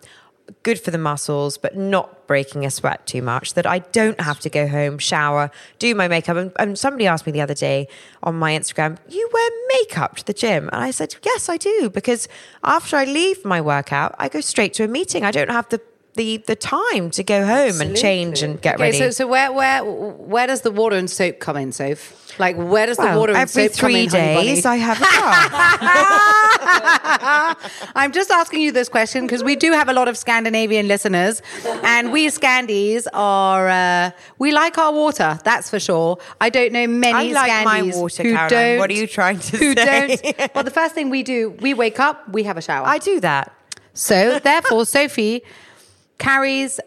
good 0.63 0.79
for 0.79 0.91
the 0.91 0.97
muscles, 0.97 1.57
but 1.57 1.75
not 1.75 2.20
breaking 2.31 2.65
a 2.65 2.71
sweat 2.71 3.05
too 3.05 3.21
much. 3.21 3.55
That 3.55 3.65
I 3.65 3.79
don't 3.79 4.21
have 4.21 4.39
to 4.39 4.49
go 4.49 4.65
home, 4.65 4.99
shower, 4.99 5.51
do 5.79 5.93
my 5.93 6.07
makeup. 6.07 6.37
And, 6.37 6.53
and, 6.57 6.79
somebody 6.79 7.05
asked 7.05 7.25
me 7.25 7.33
the 7.33 7.41
other 7.41 7.53
day 7.53 7.89
on 8.23 8.35
my 8.35 8.57
Instagram, 8.57 8.97
You 9.09 9.29
wear 9.33 9.49
makeup 9.75 10.15
to 10.15 10.25
the 10.25 10.31
gym? 10.33 10.69
And 10.71 10.81
I 10.81 10.91
said, 10.91 11.13
Yes, 11.23 11.49
I 11.49 11.57
do. 11.57 11.89
Because 11.89 12.29
after 12.63 12.95
I 12.95 13.03
leave 13.03 13.43
my 13.43 13.59
workout, 13.59 14.15
I 14.17 14.29
go 14.29 14.39
straight 14.39 14.73
to 14.75 14.85
a 14.85 14.87
meeting. 14.87 15.25
I 15.25 15.31
don't 15.31 15.51
have 15.51 15.67
the 15.67 15.81
the, 16.13 16.37
the 16.47 16.55
time 16.55 17.09
to 17.11 17.23
go 17.23 17.45
home 17.45 17.67
Absolutely. 17.67 17.87
and 17.87 17.97
change 17.97 18.43
and 18.43 18.61
get 18.61 18.75
okay, 18.75 18.83
ready. 18.83 18.97
So, 18.97 19.11
so 19.11 19.27
where 19.27 19.51
where 19.51 19.83
where 19.83 20.47
does 20.47 20.61
the 20.61 20.71
water 20.71 20.95
and 20.95 21.09
soap 21.09 21.39
come 21.39 21.57
in, 21.57 21.71
Soph? 21.73 22.39
Like 22.39 22.55
where 22.57 22.85
does 22.85 22.97
well, 22.97 23.13
the 23.13 23.19
water 23.19 23.33
and 23.35 23.49
soap 23.49 23.73
come 23.75 23.91
in? 23.91 23.95
Every 23.95 24.09
Three 24.09 24.19
days, 24.19 24.65
I 24.65 24.75
have 24.77 24.97
a 24.97 25.01
bath. 25.01 26.40
I'm 27.95 28.11
just 28.11 28.29
asking 28.29 28.61
you 28.61 28.71
this 28.71 28.89
question 28.89 29.25
because 29.25 29.43
we 29.43 29.55
do 29.55 29.71
have 29.71 29.89
a 29.89 29.93
lot 29.93 30.07
of 30.07 30.17
Scandinavian 30.17 30.87
listeners, 30.87 31.41
and 31.83 32.11
we 32.11 32.27
Scandies 32.27 33.07
are 33.13 33.67
uh, 33.69 34.11
we 34.37 34.51
like 34.51 34.77
our 34.77 34.93
water. 34.93 35.39
That's 35.43 35.69
for 35.69 35.79
sure. 35.79 36.17
I 36.39 36.49
don't 36.49 36.71
know 36.71 36.87
many 36.87 37.31
I 37.31 37.33
like 37.33 37.51
Scandies 37.51 37.65
my 37.65 37.81
water, 37.97 38.23
who 38.23 38.33
Caroline. 38.33 38.49
don't. 38.49 38.79
What 38.79 38.89
are 38.91 38.93
you 38.93 39.07
trying 39.07 39.39
to 39.39 39.57
who 39.57 39.75
say? 39.75 40.19
don't? 40.19 40.51
Well, 40.55 40.63
the 40.63 40.71
first 40.71 40.93
thing 40.93 41.09
we 41.09 41.23
do, 41.23 41.51
we 41.61 41.73
wake 41.73 41.99
up, 41.99 42.27
we 42.29 42.43
have 42.43 42.57
a 42.57 42.61
shower. 42.61 42.85
I 42.85 42.97
do 42.97 43.19
that. 43.21 43.53
So 43.93 44.39
therefore, 44.39 44.85
Sophie 44.85 45.43
carries 46.17 46.79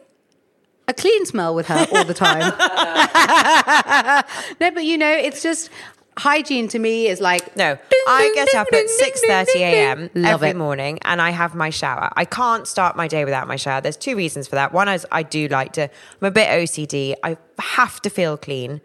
a 0.87 0.95
clean 0.95 1.25
smell 1.27 1.55
with 1.55 1.67
her 1.67 1.87
all 1.95 2.05
the 2.05 2.15
time. 2.15 2.41
no, 4.61 4.71
but 4.71 4.85
you 4.85 4.99
know, 4.99 5.11
it's 5.11 5.43
just 5.43 5.71
hygiene 6.17 6.69
to 6.69 6.79
me 6.79 7.07
is 7.07 7.21
like 7.21 7.57
no. 7.57 7.79
I 8.07 8.33
get 8.35 8.55
up 8.55 8.69
at 8.73 8.89
six 8.89 9.21
thirty 9.23 9.63
a.m. 9.63 10.11
every 10.17 10.51
it. 10.51 10.57
morning 10.57 10.99
and 11.03 11.21
I 11.21 11.31
have 11.31 11.55
my 11.55 11.71
shower. 11.71 12.11
I 12.17 12.25
can't 12.25 12.67
start 12.67 12.97
my 12.97 13.09
day 13.09 13.25
without 13.25 13.49
my 13.49 13.57
shower. 13.57 13.81
There's 13.81 13.97
two 13.97 14.17
reasons 14.17 14.47
for 14.47 14.57
that. 14.57 14.73
One 14.73 14.89
is 14.89 15.07
I 15.11 15.23
do 15.23 15.49
like 15.49 15.73
to. 15.75 15.83
I'm 15.83 16.27
a 16.27 16.31
bit 16.31 16.49
OCD. 16.49 17.15
I 17.23 17.37
have 17.59 18.01
to 18.03 18.11
feel 18.11 18.37
clean. 18.37 18.81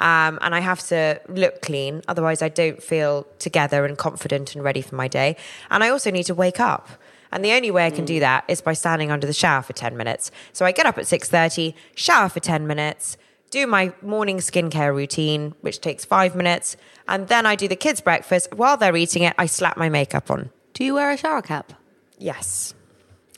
Um, 0.00 0.40
and 0.42 0.56
I 0.56 0.60
have 0.60 0.80
to 0.88 1.20
look 1.28 1.62
clean, 1.62 2.02
otherwise 2.08 2.42
I 2.42 2.48
don't 2.48 2.82
feel 2.82 3.28
together 3.38 3.84
and 3.84 3.96
confident 3.96 4.56
and 4.56 4.64
ready 4.64 4.82
for 4.82 4.96
my 4.96 5.06
day. 5.06 5.36
And 5.70 5.84
I 5.84 5.90
also 5.90 6.10
need 6.10 6.24
to 6.24 6.34
wake 6.34 6.58
up. 6.58 6.88
And 7.30 7.44
the 7.44 7.52
only 7.52 7.70
way 7.70 7.86
I 7.86 7.90
can 7.90 8.04
do 8.04 8.18
that 8.20 8.44
is 8.48 8.60
by 8.60 8.74
standing 8.74 9.10
under 9.10 9.26
the 9.26 9.32
shower 9.32 9.62
for 9.62 9.72
10 9.72 9.96
minutes. 9.96 10.32
So 10.52 10.64
I 10.64 10.72
get 10.72 10.86
up 10.86 10.98
at 10.98 11.04
6:30, 11.04 11.74
shower 11.94 12.28
for 12.28 12.40
10 12.40 12.66
minutes, 12.66 13.16
do 13.54 13.66
my 13.68 13.92
morning 14.02 14.38
skincare 14.38 14.92
routine, 14.94 15.54
which 15.60 15.80
takes 15.80 16.04
5 16.04 16.34
minutes, 16.34 16.76
and 17.06 17.28
then 17.28 17.46
I 17.46 17.54
do 17.54 17.68
the 17.68 17.76
kids 17.76 18.00
breakfast. 18.00 18.52
While 18.52 18.76
they're 18.76 18.96
eating 18.96 19.22
it, 19.22 19.34
I 19.38 19.46
slap 19.46 19.76
my 19.76 19.88
makeup 19.88 20.28
on. 20.28 20.50
Do 20.72 20.84
you 20.84 20.94
wear 20.94 21.12
a 21.12 21.16
shower 21.16 21.40
cap? 21.40 21.72
Yes. 22.18 22.74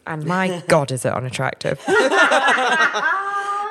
And 0.07 0.25
my 0.25 0.63
god 0.69 0.91
is 0.91 1.05
it 1.05 1.13
unattractive. 1.13 1.79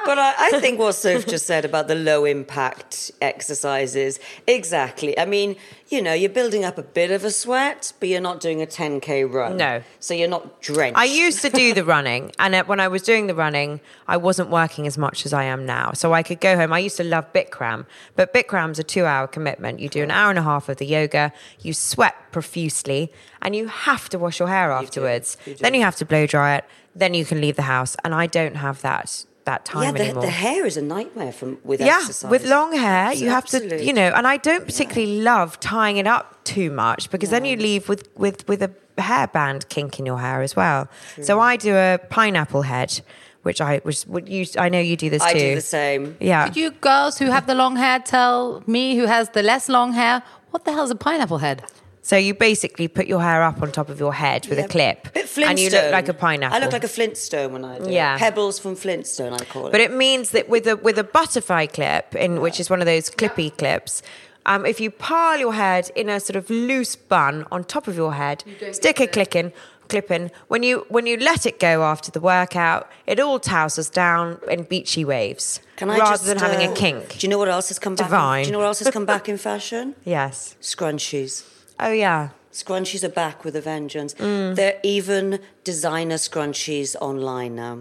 But 0.05 0.19
I, 0.19 0.33
I 0.37 0.59
think 0.59 0.79
what 0.79 0.93
Soph 0.93 1.25
just 1.25 1.45
said 1.45 1.65
about 1.65 1.87
the 1.87 1.95
low 1.95 2.25
impact 2.25 3.11
exercises, 3.21 4.19
exactly. 4.47 5.17
I 5.17 5.25
mean, 5.25 5.55
you 5.89 6.01
know, 6.01 6.13
you're 6.13 6.29
building 6.29 6.63
up 6.63 6.77
a 6.77 6.83
bit 6.83 7.11
of 7.11 7.23
a 7.23 7.31
sweat, 7.31 7.93
but 7.99 8.09
you're 8.09 8.21
not 8.21 8.39
doing 8.39 8.61
a 8.61 8.65
10K 8.65 9.31
run. 9.31 9.57
No. 9.57 9.81
So 9.99 10.13
you're 10.13 10.27
not 10.27 10.61
drenched. 10.61 10.97
I 10.97 11.05
used 11.05 11.41
to 11.41 11.49
do 11.49 11.73
the 11.73 11.83
running, 11.95 12.31
and 12.39 12.55
when 12.67 12.79
I 12.79 12.87
was 12.87 13.01
doing 13.01 13.27
the 13.27 13.35
running, 13.35 13.81
I 14.07 14.17
wasn't 14.17 14.49
working 14.49 14.87
as 14.87 14.97
much 14.97 15.25
as 15.25 15.33
I 15.33 15.43
am 15.43 15.65
now. 15.65 15.93
So 15.93 16.13
I 16.13 16.23
could 16.23 16.39
go 16.39 16.55
home. 16.55 16.73
I 16.73 16.79
used 16.79 16.97
to 16.97 17.03
love 17.03 17.31
Bikram, 17.33 17.85
but 18.15 18.33
Bikram's 18.33 18.79
a 18.79 18.83
two 18.83 19.05
hour 19.05 19.27
commitment. 19.27 19.79
You 19.79 19.89
do 19.89 20.03
an 20.03 20.11
hour 20.11 20.29
and 20.29 20.39
a 20.39 20.43
half 20.43 20.69
of 20.69 20.77
the 20.77 20.85
yoga, 20.85 21.33
you 21.61 21.73
sweat 21.73 22.15
profusely, 22.31 23.11
and 23.41 23.55
you 23.55 23.67
have 23.67 24.09
to 24.09 24.19
wash 24.19 24.39
your 24.39 24.47
hair 24.47 24.71
afterwards. 24.71 25.37
You 25.41 25.45
do. 25.45 25.51
You 25.51 25.57
do. 25.57 25.63
Then 25.63 25.73
you 25.73 25.81
have 25.81 25.95
to 25.97 26.05
blow 26.05 26.25
dry 26.25 26.55
it, 26.55 26.65
then 26.95 27.13
you 27.13 27.25
can 27.25 27.41
leave 27.41 27.55
the 27.55 27.63
house. 27.63 27.95
And 28.03 28.13
I 28.15 28.27
don't 28.27 28.55
have 28.55 28.81
that 28.81 29.25
that 29.45 29.65
time 29.65 29.83
yeah, 29.83 29.91
the, 29.91 30.03
anymore. 30.03 30.23
the 30.23 30.29
hair 30.29 30.65
is 30.65 30.77
a 30.77 30.81
nightmare 30.81 31.31
from 31.31 31.57
with 31.63 31.79
yeah, 31.79 31.97
exercise. 31.97 32.29
with 32.29 32.45
long 32.45 32.75
hair, 32.75 33.13
you 33.13 33.29
have 33.29 33.45
Absolutely. 33.45 33.77
to, 33.77 33.85
you 33.85 33.93
know, 33.93 34.11
and 34.15 34.27
I 34.27 34.37
don't 34.37 34.65
particularly 34.65 35.21
love 35.21 35.59
tying 35.59 35.97
it 35.97 36.07
up 36.07 36.43
too 36.43 36.71
much 36.71 37.09
because 37.09 37.29
then 37.29 37.45
you 37.45 37.55
leave 37.55 37.87
with 37.87 38.09
with 38.17 38.47
with 38.47 38.61
a 38.61 38.71
hairband 38.97 39.69
kink 39.69 39.99
in 39.99 40.05
your 40.05 40.19
hair 40.19 40.41
as 40.41 40.55
well. 40.55 40.87
So 41.21 41.39
I 41.39 41.57
do 41.57 41.75
a 41.75 41.99
pineapple 42.09 42.63
head, 42.63 43.01
which 43.43 43.61
I 43.61 43.79
which 43.79 44.05
would 44.07 44.27
you 44.27 44.45
I 44.57 44.69
know 44.69 44.79
you 44.79 44.95
do 44.97 45.09
this 45.09 45.21
I 45.21 45.33
too. 45.33 45.39
do 45.39 45.55
the 45.55 45.61
same. 45.61 46.17
Yeah. 46.19 46.45
Could 46.47 46.57
you 46.57 46.71
girls 46.71 47.17
who 47.19 47.25
have 47.25 47.45
the 47.47 47.55
long 47.55 47.75
hair 47.75 47.99
tell 47.99 48.63
me 48.67 48.95
who 48.97 49.05
has 49.05 49.29
the 49.29 49.43
less 49.43 49.69
long 49.69 49.93
hair, 49.93 50.23
what 50.51 50.65
the 50.65 50.71
hell's 50.71 50.91
a 50.91 50.95
pineapple 50.95 51.37
head? 51.39 51.63
So 52.05 52.17
you 52.17 52.35
basically 52.35 52.87
put 52.87 53.07
your 53.07 53.19
hair 53.19 53.41
up 53.41 53.63
on 53.63 53.71
top 53.71 53.89
of 53.89 53.99
your 53.99 54.13
head 54.13 54.45
with 54.45 54.59
a 54.59 54.67
clip, 54.67 55.11
Bit 55.11 55.37
and 55.39 55.57
you 55.57 55.71
look 55.71 55.91
like 55.91 56.07
a 56.07 56.13
pineapple. 56.13 56.55
I 56.55 56.59
look 56.59 56.71
like 56.71 56.83
a 56.83 56.87
Flintstone 56.87 57.51
when 57.51 57.65
I 57.65 57.79
do. 57.79 57.85
it. 57.85 57.93
Yeah. 57.93 58.19
Pebbles 58.19 58.59
from 58.59 58.75
Flintstone, 58.75 59.33
I 59.33 59.43
call 59.45 59.65
it. 59.65 59.71
But 59.71 59.81
it 59.81 59.91
means 59.91 60.29
that 60.29 60.47
with 60.47 60.67
a 60.67 60.75
with 60.75 60.99
a 60.99 61.03
butterfly 61.03 61.65
clip, 61.65 62.13
in 62.13 62.41
which 62.41 62.59
is 62.59 62.69
one 62.69 62.79
of 62.79 62.85
those 62.85 63.09
clippy 63.09 63.49
clips, 63.57 64.03
um, 64.45 64.67
if 64.67 64.79
you 64.79 64.91
pile 64.91 65.39
your 65.39 65.53
head 65.55 65.89
in 65.95 66.07
a 66.07 66.19
sort 66.19 66.35
of 66.35 66.47
loose 66.51 66.95
bun 66.95 67.47
on 67.51 67.63
top 67.63 67.87
of 67.87 67.95
your 67.95 68.13
head, 68.13 68.43
stick 68.71 68.99
a 68.99 69.07
click 69.07 69.35
in, 69.35 69.51
clip 69.89 70.11
in. 70.11 70.29
When 70.47 70.61
you 70.61 70.85
when 70.89 71.07
you 71.07 71.17
let 71.17 71.47
it 71.47 71.59
go 71.59 71.81
after 71.81 72.11
the 72.11 72.21
workout, 72.21 72.87
it 73.07 73.19
all 73.19 73.39
tousles 73.39 73.89
down 73.89 74.37
in 74.47 74.61
beachy 74.65 75.03
waves, 75.03 75.59
Can 75.75 75.89
I 75.89 75.97
rather 75.97 76.11
just, 76.11 76.25
than 76.25 76.37
having 76.37 76.67
uh, 76.67 76.71
a 76.71 76.75
kink. 76.75 77.17
Do 77.17 77.25
you 77.25 77.31
know 77.31 77.39
what 77.39 77.49
else 77.49 77.69
has 77.69 77.79
come 77.79 77.95
back? 77.95 78.05
Divine. 78.05 78.43
Do 78.43 78.49
you 78.49 78.51
know 78.51 78.59
what 78.59 78.67
else 78.67 78.79
has 78.83 78.91
come 78.91 79.07
back 79.07 79.27
in 79.33 79.37
fashion? 79.39 79.95
Yes. 80.05 80.55
Scrunchies. 80.61 81.54
Oh 81.79 81.91
yeah. 81.91 82.29
Scrunchies 82.51 83.03
are 83.03 83.09
back 83.09 83.43
with 83.43 83.55
a 83.55 83.61
vengeance. 83.61 84.13
Mm. 84.13 84.55
There 84.55 84.75
are 84.75 84.79
even 84.83 85.39
designer 85.63 86.15
scrunchies 86.15 86.95
online 87.01 87.55
now 87.55 87.79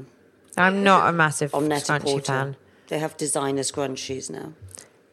I'm 0.56 0.82
not 0.82 1.08
a 1.08 1.12
massive 1.12 1.54
on 1.54 1.64
scrunchy 1.64 1.88
Net-a-Porter. 1.88 2.24
fan. 2.26 2.56
They 2.88 2.98
have 2.98 3.16
designer 3.16 3.62
scrunchies 3.62 4.30
now. 4.30 4.52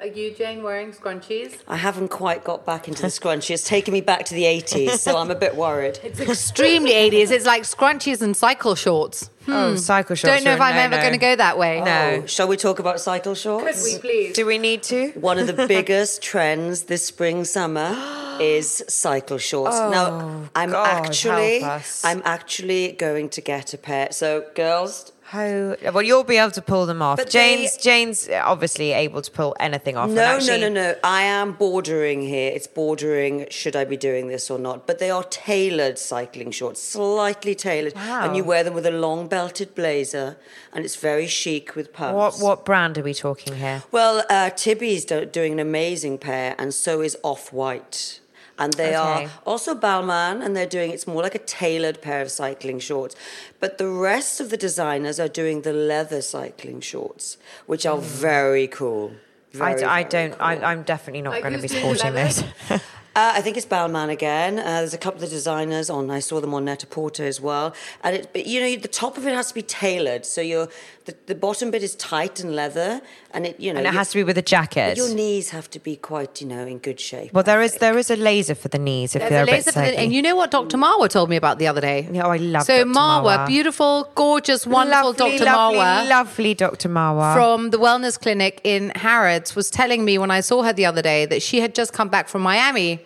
Are 0.02 0.08
you, 0.08 0.32
Jane, 0.32 0.64
wearing 0.64 0.94
scrunchies? 0.94 1.60
I 1.68 1.78
haven't 1.78 2.08
quite 2.08 2.44
got 2.44 2.66
back 2.66 2.88
into 2.88 3.04
the 3.04 3.10
scrunchie. 3.10 3.52
It's 3.52 3.68
taken 3.68 3.94
me 3.94 4.02
back 4.02 4.26
to 4.26 4.34
the 4.34 4.46
80s, 4.46 4.98
so 4.98 5.16
I'm 5.16 5.30
a 5.30 5.36
bit 5.36 5.56
worried. 5.56 6.00
It's 6.04 6.20
extremely 6.20 6.94
80s. 6.94 7.30
It's 7.30 7.46
like 7.46 7.62
scrunchies 7.62 8.24
and 8.24 8.36
cycle 8.36 8.74
shorts. 8.74 9.30
Oh, 9.48 9.72
hmm. 9.74 9.78
cycle 9.78 10.16
shorts. 10.16 10.38
Don't 10.38 10.44
know 10.44 10.56
if 10.56 10.60
I'm 10.60 10.76
ever 10.76 10.96
no-no. 10.96 11.02
going 11.04 11.14
to 11.14 11.20
go 11.20 11.36
that 11.36 11.60
way. 11.60 11.82
Oh, 11.82 11.86
no. 11.86 12.22
Oh, 12.24 12.26
shall 12.26 12.48
we 12.48 12.58
talk 12.58 12.80
about 12.80 13.00
cycle 13.00 13.36
shorts? 13.36 14.00
please? 14.00 14.34
Do 14.34 14.48
we 14.48 14.58
need 14.58 14.82
to? 14.84 15.12
One 15.12 15.38
of 15.38 15.46
the 15.46 15.68
biggest 15.68 16.24
trends 16.24 16.86
this 16.86 17.06
spring 17.06 17.46
summer 17.46 17.94
is 18.42 18.84
cycle 18.88 19.38
shorts. 19.38 19.76
Oh, 19.80 19.92
now, 19.92 20.50
I'm 20.56 20.70
Oh, 20.70 20.74
God, 20.74 21.06
actually. 21.06 21.64
I'm 22.04 22.24
actually 22.26 22.94
going 22.94 23.30
to 23.30 23.42
get 23.42 23.76
a 23.76 23.78
pair. 23.78 24.12
So, 24.12 24.46
girls, 24.56 25.12
How 25.32 25.76
well 25.94 26.02
you'll 26.02 26.26
be 26.26 26.36
able 26.36 26.52
to 26.52 26.62
pull 26.62 26.86
them 26.86 27.02
off. 27.02 27.16
But 27.18 27.32
they- 27.32 27.56
Jane's 27.56 27.78
Jane's 27.78 28.30
obviously 28.30 28.92
able 28.92 29.22
to 29.22 29.32
pull 29.32 29.56
anything 29.62 29.96
off. 29.96 30.10
No, 30.10 30.22
actually- 30.22 30.60
no, 30.60 30.68
no, 30.70 30.92
no. 30.92 30.96
I 31.06 31.22
am 31.24 31.54
bordering 31.54 32.22
here. 32.22 32.52
It's 32.54 32.68
bordering. 32.68 33.48
Should 33.50 33.76
I 33.76 33.86
be 33.86 33.96
doing 33.98 34.28
this 34.28 34.52
or 34.52 34.60
not? 34.60 34.86
But 34.86 35.00
they 35.00 35.10
are 35.10 35.24
tailored 35.24 35.98
cycling 35.98 36.52
shorts, 36.52 36.82
slightly 36.82 37.56
tailored, 37.56 37.94
and 37.96 38.36
you 38.36 38.44
wear 38.44 38.64
them 38.64 38.74
with 38.74 38.86
a 38.86 38.92
long 38.92 39.28
belted 39.28 39.74
blazer, 39.76 40.38
and 40.74 40.84
it's 40.86 40.96
very 40.98 41.28
chic 41.28 41.76
with 41.76 41.94
pumps. 41.94 42.40
What 42.40 42.46
what 42.46 42.66
brand 42.66 42.98
are 42.98 43.04
we 43.04 43.14
talking 43.14 43.56
here? 43.56 43.84
Well, 43.92 44.26
uh, 44.30 44.50
Tibi's 44.50 45.06
do- 45.06 45.26
doing 45.26 45.54
an 45.54 45.60
amazing 45.60 46.18
pair, 46.18 46.56
and 46.58 46.74
so 46.74 47.02
is 47.02 47.18
Off 47.24 47.54
White 47.54 48.20
and 48.58 48.74
they 48.74 48.96
okay. 48.96 49.26
are 49.26 49.30
also 49.46 49.76
Balmain, 49.76 50.44
and 50.44 50.56
they're 50.56 50.66
doing 50.66 50.92
it's 50.92 51.08
more 51.08 51.22
like 51.22 51.36
a 51.36 51.40
tailored 51.40 52.02
pair 52.02 52.22
of 52.22 52.32
cycling 52.32 52.80
shorts. 52.80 53.16
But 53.60 53.78
the 53.78 53.88
rest 53.88 54.40
of 54.40 54.50
the 54.50 54.58
designers 54.58 55.20
are 55.20 55.28
doing 55.28 55.62
the 55.62 55.74
leather 55.74 56.22
cycling 56.22 56.82
shorts, 56.82 57.38
which 57.66 57.86
are 57.86 57.98
mm. 57.98 58.02
very 58.04 58.68
cool. 58.68 59.14
Very, 59.52 59.82
don't. 60.04 60.32
Cool. 60.32 60.42
I, 60.42 60.72
am 60.72 60.84
definitely 60.84 61.22
not 61.22 61.32
like 61.32 61.44
going 61.44 61.56
to 61.56 61.62
be 61.62 61.68
sporting 61.68 62.14
this. 62.14 62.42
uh, 62.70 62.78
I 63.16 63.42
think 63.42 63.58
it's 63.58 63.66
Balmain 63.66 64.10
again. 64.10 64.60
Uh, 64.60 64.64
there's 64.64 64.94
a 64.94 64.98
couple 64.98 65.24
of 65.24 65.30
designers 65.30 65.90
on. 65.90 66.10
I 66.10 66.20
saw 66.20 66.40
them 66.40 66.54
on 66.54 66.64
Net-a-Porter 66.64 67.26
as 67.26 67.42
well. 67.42 67.76
And 68.02 68.16
it, 68.16 68.30
but 68.32 68.46
you 68.46 68.62
know, 68.62 68.76
the 68.78 68.88
top 68.88 69.18
of 69.18 69.28
it 69.28 69.34
has 69.34 69.50
to 69.50 69.54
be 69.54 69.62
tailored, 69.62 70.26
so 70.26 70.40
you're 70.40 70.70
the, 71.06 71.16
the 71.28 71.36
bottom 71.36 71.72
bit 71.72 71.84
is 71.84 71.96
tight 71.96 72.40
and 72.40 72.56
leather, 72.56 73.02
and 73.34 73.46
it 73.46 73.60
you 73.60 73.74
know 73.74 73.80
and 73.80 73.88
it 73.88 73.94
has 73.94 74.10
to 74.12 74.18
be 74.18 74.24
with 74.24 74.38
a 74.38 74.42
jacket. 74.42 74.98
Your 74.98 75.14
knees 75.14 75.50
have 75.50 75.70
to 75.72 75.80
be 75.80 75.96
quite 75.96 76.42
you 76.42 76.48
know 76.48 76.66
in 76.66 76.80
good 76.80 77.00
shape. 77.00 77.34
Well, 77.34 77.44
there 77.44 77.62
is 77.62 77.76
there 77.76 77.98
is 77.98 78.12
a 78.12 78.16
laser 78.16 78.56
for 78.56 78.68
the 78.68 78.78
knees 78.78 79.16
if 79.16 79.22
There's 79.22 79.32
they're 79.32 79.56
a, 79.56 79.60
a 79.60 79.64
bit. 79.64 79.74
The, 79.74 80.00
and 80.00 80.14
you 80.14 80.22
know 80.22 80.36
what 80.36 80.52
Dr. 80.52 80.78
Marwa 80.78 81.10
told 81.10 81.30
me 81.30 81.36
about 81.36 81.60
the 81.60 81.68
other 81.68 81.82
day? 81.82 82.08
Yeah, 82.12 82.26
oh, 82.26 82.32
I 82.32 82.38
love 82.38 82.64
so 82.64 82.78
Dr. 82.78 82.90
Marwa, 82.90 83.38
Marwa, 83.38 83.48
beautiful, 83.48 84.12
gorgeous, 84.16 84.68
wonderful 84.68 85.12
lovely, 85.12 85.38
Dr. 85.38 85.46
Lovely, 85.46 85.78
Marwa, 85.80 86.10
lovely 86.10 86.54
Dr. 86.54 86.90
Marwa 86.90 87.34
from 87.34 87.70
the 87.70 87.78
wellness 87.78 88.20
clinic 88.20 88.62
in 88.64 88.92
Harrods 88.96 89.56
was 89.56 89.70
telling 89.70 90.06
me 90.06 90.18
when 90.18 90.32
I 90.32 90.42
saw 90.42 90.64
her 90.64 90.74
the 90.74 90.86
other 90.86 91.02
day 91.02 91.26
that 91.26 91.42
she 91.42 91.62
had 91.62 91.74
just 91.76 91.94
come 91.94 92.10
back 92.10 92.28
from 92.28 92.42
Miami. 92.42 93.00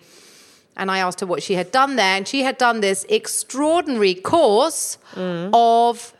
And 0.78 0.90
I 0.90 0.98
asked 0.98 1.20
her 1.20 1.26
what 1.26 1.42
she 1.42 1.54
had 1.54 1.72
done 1.72 1.96
there. 1.96 2.16
And 2.18 2.28
she 2.28 2.42
had 2.42 2.58
done 2.58 2.80
this 2.80 3.06
extraordinary 3.08 4.14
course 4.14 4.98
mm. 5.14 5.48
of 5.54 6.12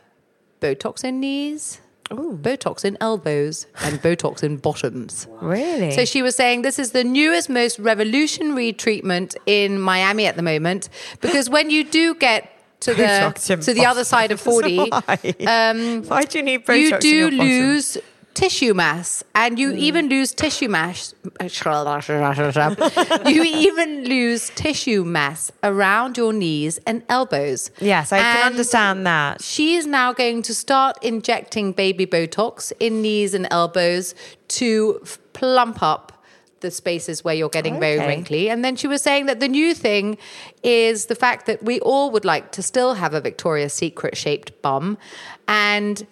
Botox 0.59 1.03
in 1.03 1.19
knees. 1.19 1.81
Ooh. 2.11 2.39
Botox 2.41 2.85
in 2.85 2.97
elbows 3.01 3.67
and 3.81 4.01
Botox 4.01 4.41
in 4.41 4.57
bottoms. 4.57 5.27
Really? 5.41 5.91
So 5.91 6.05
she 6.05 6.21
was 6.21 6.35
saying 6.35 6.61
this 6.61 6.79
is 6.79 6.91
the 6.91 7.03
newest, 7.03 7.49
most 7.49 7.79
revolutionary 7.79 8.71
treatment 8.71 9.35
in 9.45 9.79
Miami 9.79 10.25
at 10.25 10.37
the 10.37 10.41
moment 10.41 10.89
because 11.19 11.49
when 11.49 11.69
you 11.69 11.83
do 11.83 12.15
get 12.15 12.53
to 12.81 12.93
the 12.93 13.59
to 13.61 13.73
the 13.73 13.85
other 13.85 14.03
side 14.03 14.31
of 14.31 14.39
forty, 14.39 14.79
um, 14.91 15.01
why? 15.05 15.35
Um, 15.45 16.03
why 16.03 16.23
do 16.23 16.37
you 16.37 16.43
need 16.43 16.65
Botox? 16.65 16.77
You 16.77 16.99
do 16.99 17.29
lose 17.31 17.97
tissue 18.37 18.75
mass, 18.75 19.23
and 19.33 19.57
you 19.57 19.71
mm. 19.71 19.77
even 19.79 20.09
lose 20.09 20.31
tissue 20.31 20.69
mass. 20.69 21.15
you 23.25 23.43
even 23.43 24.03
lose 24.03 24.51
tissue 24.51 25.03
mass 25.03 25.51
around 25.63 26.17
your 26.17 26.31
knees 26.31 26.77
and 26.85 27.01
elbows. 27.09 27.71
Yes, 27.79 28.11
I 28.11 28.17
and 28.19 28.25
can 28.25 28.45
understand 28.51 29.07
that. 29.07 29.41
She 29.41 29.73
is 29.73 29.87
now 29.87 30.13
going 30.13 30.43
to 30.43 30.53
start 30.53 31.03
injecting 31.03 31.71
baby 31.71 32.05
Botox 32.05 32.71
in 32.79 33.01
knees 33.01 33.33
and 33.33 33.47
elbows 33.49 34.13
to 34.49 35.01
plump 35.33 35.81
up 35.81 36.23
the 36.59 36.69
spaces 36.69 37.23
where 37.23 37.33
you're 37.33 37.49
getting 37.49 37.77
okay. 37.77 37.95
very 37.95 38.07
wrinkly. 38.07 38.51
And 38.51 38.63
then 38.63 38.75
she 38.75 38.87
was 38.87 39.01
saying 39.01 39.25
that 39.25 39.39
the 39.39 39.47
new 39.47 39.73
thing 39.73 40.17
is 40.61 41.07
the 41.07 41.15
fact 41.15 41.47
that 41.47 41.63
we 41.63 41.79
all 41.79 42.11
would 42.11 42.25
like 42.25 42.51
to 42.51 42.61
still 42.61 42.95
have 42.95 43.15
a 43.15 43.21
Victoria's 43.21 43.73
Secret 43.73 44.15
shaped 44.15 44.61
bum 44.61 44.99
and 45.47 46.05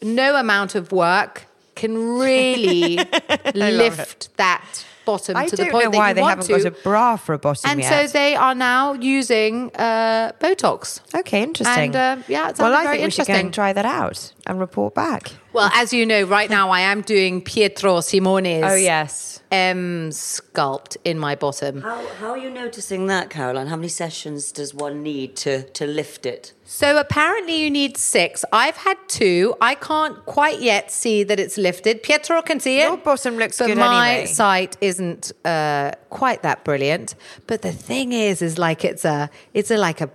no 0.00 0.36
amount 0.36 0.76
of 0.76 0.92
work 0.92 1.46
can 1.76 2.18
really 2.18 2.98
lift 3.54 4.36
that 4.36 4.84
bottom 5.06 5.36
I 5.36 5.46
to 5.46 5.56
the 5.56 5.66
point 5.70 5.92
know 5.92 5.98
why 5.98 6.12
they, 6.12 6.22
haven't 6.22 6.46
to. 6.46 6.58
got 6.58 6.66
a 6.66 6.70
bra 6.72 7.16
for 7.16 7.32
a 7.34 7.38
bottom 7.38 7.70
and 7.70 7.80
yet. 7.80 8.08
so 8.08 8.12
they 8.12 8.34
are 8.34 8.54
now 8.54 8.92
using 8.94 9.70
uh, 9.76 10.32
Botox. 10.40 11.00
Okay, 11.14 11.42
interesting. 11.42 11.94
And, 11.94 12.20
uh, 12.20 12.22
yeah, 12.28 12.52
well, 12.58 12.74
I 12.74 12.86
think 12.86 13.04
we 13.04 13.10
should 13.10 13.28
go 13.28 13.34
and 13.34 13.54
try 13.54 13.72
that 13.72 13.86
out 13.86 14.32
and 14.46 14.58
report 14.58 14.94
back. 14.94 15.30
Well, 15.56 15.70
as 15.72 15.92
you 15.92 16.04
know, 16.04 16.22
right 16.24 16.50
now 16.50 16.68
I 16.68 16.80
am 16.80 17.00
doing 17.00 17.40
Pietro 17.40 18.00
Simone's. 18.00 18.62
Oh 18.62 18.74
yes. 18.74 19.40
Emsculpt 19.50 20.98
in 21.04 21.18
my 21.18 21.34
bottom. 21.34 21.80
How, 21.80 22.06
how 22.18 22.30
are 22.30 22.38
you 22.38 22.50
noticing 22.50 23.06
that, 23.06 23.30
Caroline? 23.30 23.68
How 23.68 23.76
many 23.76 23.88
sessions 23.88 24.52
does 24.52 24.74
one 24.74 25.02
need 25.02 25.34
to 25.36 25.62
to 25.62 25.86
lift 25.86 26.26
it? 26.26 26.52
So 26.64 26.98
apparently 26.98 27.56
you 27.62 27.70
need 27.70 27.96
six. 27.96 28.44
I've 28.52 28.76
had 28.76 28.98
two. 29.08 29.54
I 29.60 29.76
can't 29.76 30.26
quite 30.26 30.60
yet 30.60 30.90
see 30.90 31.22
that 31.24 31.40
it's 31.40 31.56
lifted. 31.56 32.02
Pietro 32.02 32.42
can 32.42 32.60
see 32.60 32.80
it. 32.80 32.88
Your 32.88 32.98
bottom 32.98 33.36
looks 33.36 33.58
but 33.58 33.68
good 33.68 33.78
my 33.78 34.10
anyway. 34.10 34.26
sight 34.26 34.76
isn't 34.80 35.32
uh, 35.44 35.92
quite 36.10 36.42
that 36.42 36.64
brilliant. 36.64 37.14
But 37.46 37.62
the 37.62 37.72
thing 37.72 38.12
is, 38.12 38.42
is 38.42 38.58
like 38.58 38.84
it's 38.84 39.06
a 39.06 39.30
it's 39.54 39.70
a 39.70 39.78
like 39.78 40.02
a 40.02 40.10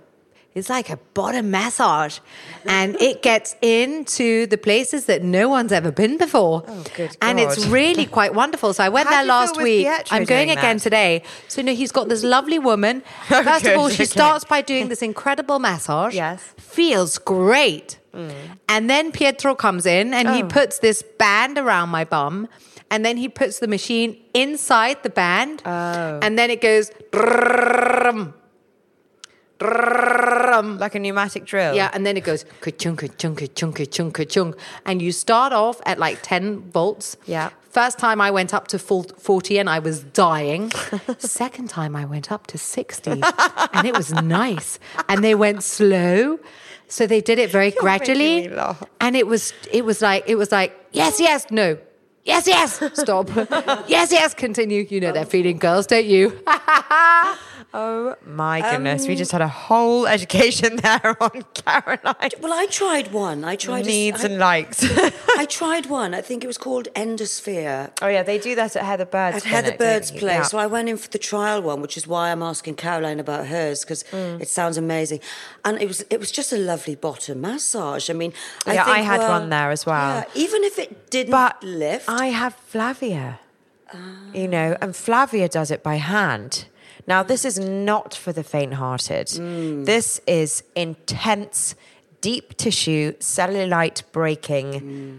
it's 0.54 0.68
like 0.68 0.90
a 0.90 0.98
bottom 1.14 1.50
massage. 1.50 2.18
And 2.66 3.00
it 3.00 3.22
gets 3.22 3.56
into 3.62 4.46
the 4.46 4.58
places 4.58 5.06
that 5.06 5.22
no 5.22 5.48
one's 5.48 5.72
ever 5.72 5.90
been 5.90 6.18
before. 6.18 6.64
Oh, 6.66 6.84
and 7.22 7.40
it's 7.40 7.66
really 7.66 8.06
quite 8.06 8.34
wonderful. 8.34 8.74
So 8.74 8.84
I 8.84 8.90
went 8.90 9.08
How 9.08 9.16
there 9.16 9.24
last 9.24 9.56
week. 9.56 9.86
Pietro 9.86 10.16
I'm 10.16 10.24
going 10.24 10.50
again 10.50 10.76
that? 10.76 10.82
today. 10.82 11.22
So, 11.48 11.60
you 11.60 11.66
know, 11.66 11.74
he's 11.74 11.92
got 11.92 12.08
this 12.08 12.22
lovely 12.22 12.58
woman. 12.58 13.02
First 13.28 13.66
of 13.66 13.78
all, 13.78 13.88
she 13.88 14.02
okay. 14.02 14.04
starts 14.04 14.44
by 14.44 14.60
doing 14.60 14.88
this 14.88 15.00
incredible 15.00 15.58
massage. 15.58 16.14
Yes. 16.14 16.42
Feels 16.58 17.18
great. 17.18 17.98
Mm. 18.14 18.32
And 18.68 18.90
then 18.90 19.10
Pietro 19.10 19.54
comes 19.54 19.86
in 19.86 20.12
and 20.12 20.28
oh. 20.28 20.34
he 20.34 20.42
puts 20.42 20.80
this 20.80 21.02
band 21.02 21.56
around 21.56 21.88
my 21.88 22.04
bum 22.04 22.48
and 22.92 23.06
then 23.06 23.16
he 23.16 23.26
puts 23.26 23.58
the 23.58 23.66
machine 23.66 24.18
inside 24.34 25.02
the 25.02 25.08
band, 25.08 25.62
oh. 25.64 26.20
and 26.20 26.38
then 26.38 26.50
it 26.50 26.60
goes 26.60 26.90
like 29.62 30.94
a 30.94 30.98
pneumatic 30.98 31.44
drill. 31.44 31.74
Yeah, 31.74 31.90
and 31.92 32.04
then 32.06 32.16
it 32.16 32.24
goes 32.24 32.44
ka-chung, 32.60 32.96
ka-chung, 32.96 33.36
ka-chung, 33.36 33.72
ka-chung, 33.72 34.12
ka-chung. 34.12 34.54
And 34.86 35.00
you 35.00 35.12
start 35.12 35.52
off 35.52 35.80
at 35.86 35.98
like 35.98 36.18
10 36.22 36.70
volts. 36.70 37.16
Yeah. 37.26 37.50
First 37.70 37.98
time 37.98 38.20
I 38.20 38.30
went 38.30 38.52
up 38.52 38.68
to 38.68 38.78
40 38.78 39.58
and 39.58 39.70
I 39.70 39.78
was 39.78 40.04
dying. 40.04 40.70
Second 41.18 41.70
time 41.70 41.96
I 41.96 42.04
went 42.04 42.30
up 42.30 42.46
to 42.48 42.58
60 42.58 43.10
and 43.72 43.86
it 43.86 43.96
was 43.96 44.12
nice. 44.12 44.78
And 45.08 45.24
they 45.24 45.34
went 45.34 45.62
slow. 45.62 46.38
So 46.88 47.06
they 47.06 47.22
did 47.22 47.38
it 47.38 47.50
very 47.50 47.70
You're 47.70 47.80
gradually. 47.80 48.50
And 49.00 49.16
it 49.16 49.26
was 49.26 49.54
it 49.72 49.86
was 49.86 50.02
like 50.02 50.24
it 50.26 50.34
was 50.34 50.52
like 50.52 50.78
yes, 50.92 51.18
yes, 51.18 51.46
no. 51.50 51.78
Yes, 52.24 52.46
yes, 52.46 52.80
stop. 52.92 53.30
yes, 53.88 54.12
yes, 54.12 54.34
continue. 54.34 54.86
You 54.88 55.00
know 55.00 55.10
they're 55.10 55.24
feeding 55.24 55.56
girls, 55.58 55.86
don't 55.86 56.04
you? 56.04 56.38
Oh 57.74 58.16
my 58.26 58.60
um, 58.60 58.70
goodness, 58.76 59.08
we 59.08 59.16
just 59.16 59.32
had 59.32 59.40
a 59.40 59.48
whole 59.48 60.06
education 60.06 60.76
there 60.84 61.16
on 61.22 61.42
Caroline. 61.54 62.30
Well, 62.40 62.52
I 62.52 62.66
tried 62.66 63.12
one. 63.12 63.44
I 63.44 63.56
tried 63.56 63.86
a- 63.86 63.88
Needs 63.88 64.22
I- 64.24 64.28
and 64.28 64.38
likes. 64.38 64.84
I 65.38 65.46
tried 65.48 65.86
one. 65.86 66.12
I 66.14 66.20
think 66.20 66.44
it 66.44 66.46
was 66.46 66.58
called 66.58 66.88
Endosphere. 66.94 67.90
oh 68.02 68.08
yeah, 68.08 68.22
they 68.22 68.38
do 68.38 68.54
that 68.56 68.76
at 68.76 68.84
Heather 68.84 69.06
Bird's. 69.06 69.38
At 69.38 69.44
Heather 69.44 69.76
Bird's 69.76 70.10
place. 70.10 70.22
Yeah. 70.22 70.42
So 70.42 70.58
I 70.58 70.66
went 70.66 70.88
in 70.90 70.98
for 70.98 71.08
the 71.08 71.18
trial 71.18 71.62
one, 71.62 71.80
which 71.80 71.96
is 71.96 72.06
why 72.06 72.30
I'm 72.30 72.42
asking 72.42 72.74
Caroline 72.76 73.18
about 73.20 73.46
hers 73.46 73.80
because 73.84 74.02
Mm. 74.12 74.42
it 74.42 74.48
sounds 74.48 74.76
amazing. 74.76 75.20
And 75.64 75.80
it 75.80 75.88
was 75.88 76.04
it 76.10 76.20
was 76.20 76.30
just 76.30 76.52
a 76.52 76.58
lovely 76.58 76.94
bottom 76.94 77.40
massage. 77.40 78.10
I 78.10 78.12
mean, 78.12 78.32
I 78.66 78.74
Yeah, 78.74 78.84
think, 78.84 78.96
I 78.98 79.00
had 79.00 79.20
well, 79.20 79.30
one 79.40 79.44
uh, 79.44 79.48
there 79.56 79.70
as 79.70 79.86
well. 79.86 80.16
yeah, 80.16 80.24
even 80.34 80.62
if 80.64 80.78
it 80.78 81.10
didn't 81.10 81.30
but 81.30 81.62
lift, 81.62 82.06
I 82.08 82.26
have 82.26 82.54
Flavia, 82.54 83.40
ah. 83.94 83.96
you 84.34 84.46
know, 84.48 84.76
and 84.82 84.94
Flavia 84.94 85.48
does 85.48 85.70
it 85.70 85.82
by 85.82 85.94
hand. 85.96 86.66
Now, 87.06 87.22
this 87.22 87.44
is 87.44 87.58
not 87.58 88.14
for 88.14 88.32
the 88.32 88.44
faint-hearted. 88.44 89.26
Mm. 89.28 89.84
This 89.86 90.20
is 90.26 90.62
intense, 90.76 91.74
deep 92.20 92.56
tissue, 92.56 93.12
cellulite 93.18 94.02
breaking, 94.12 94.68
Mm. 94.72 95.18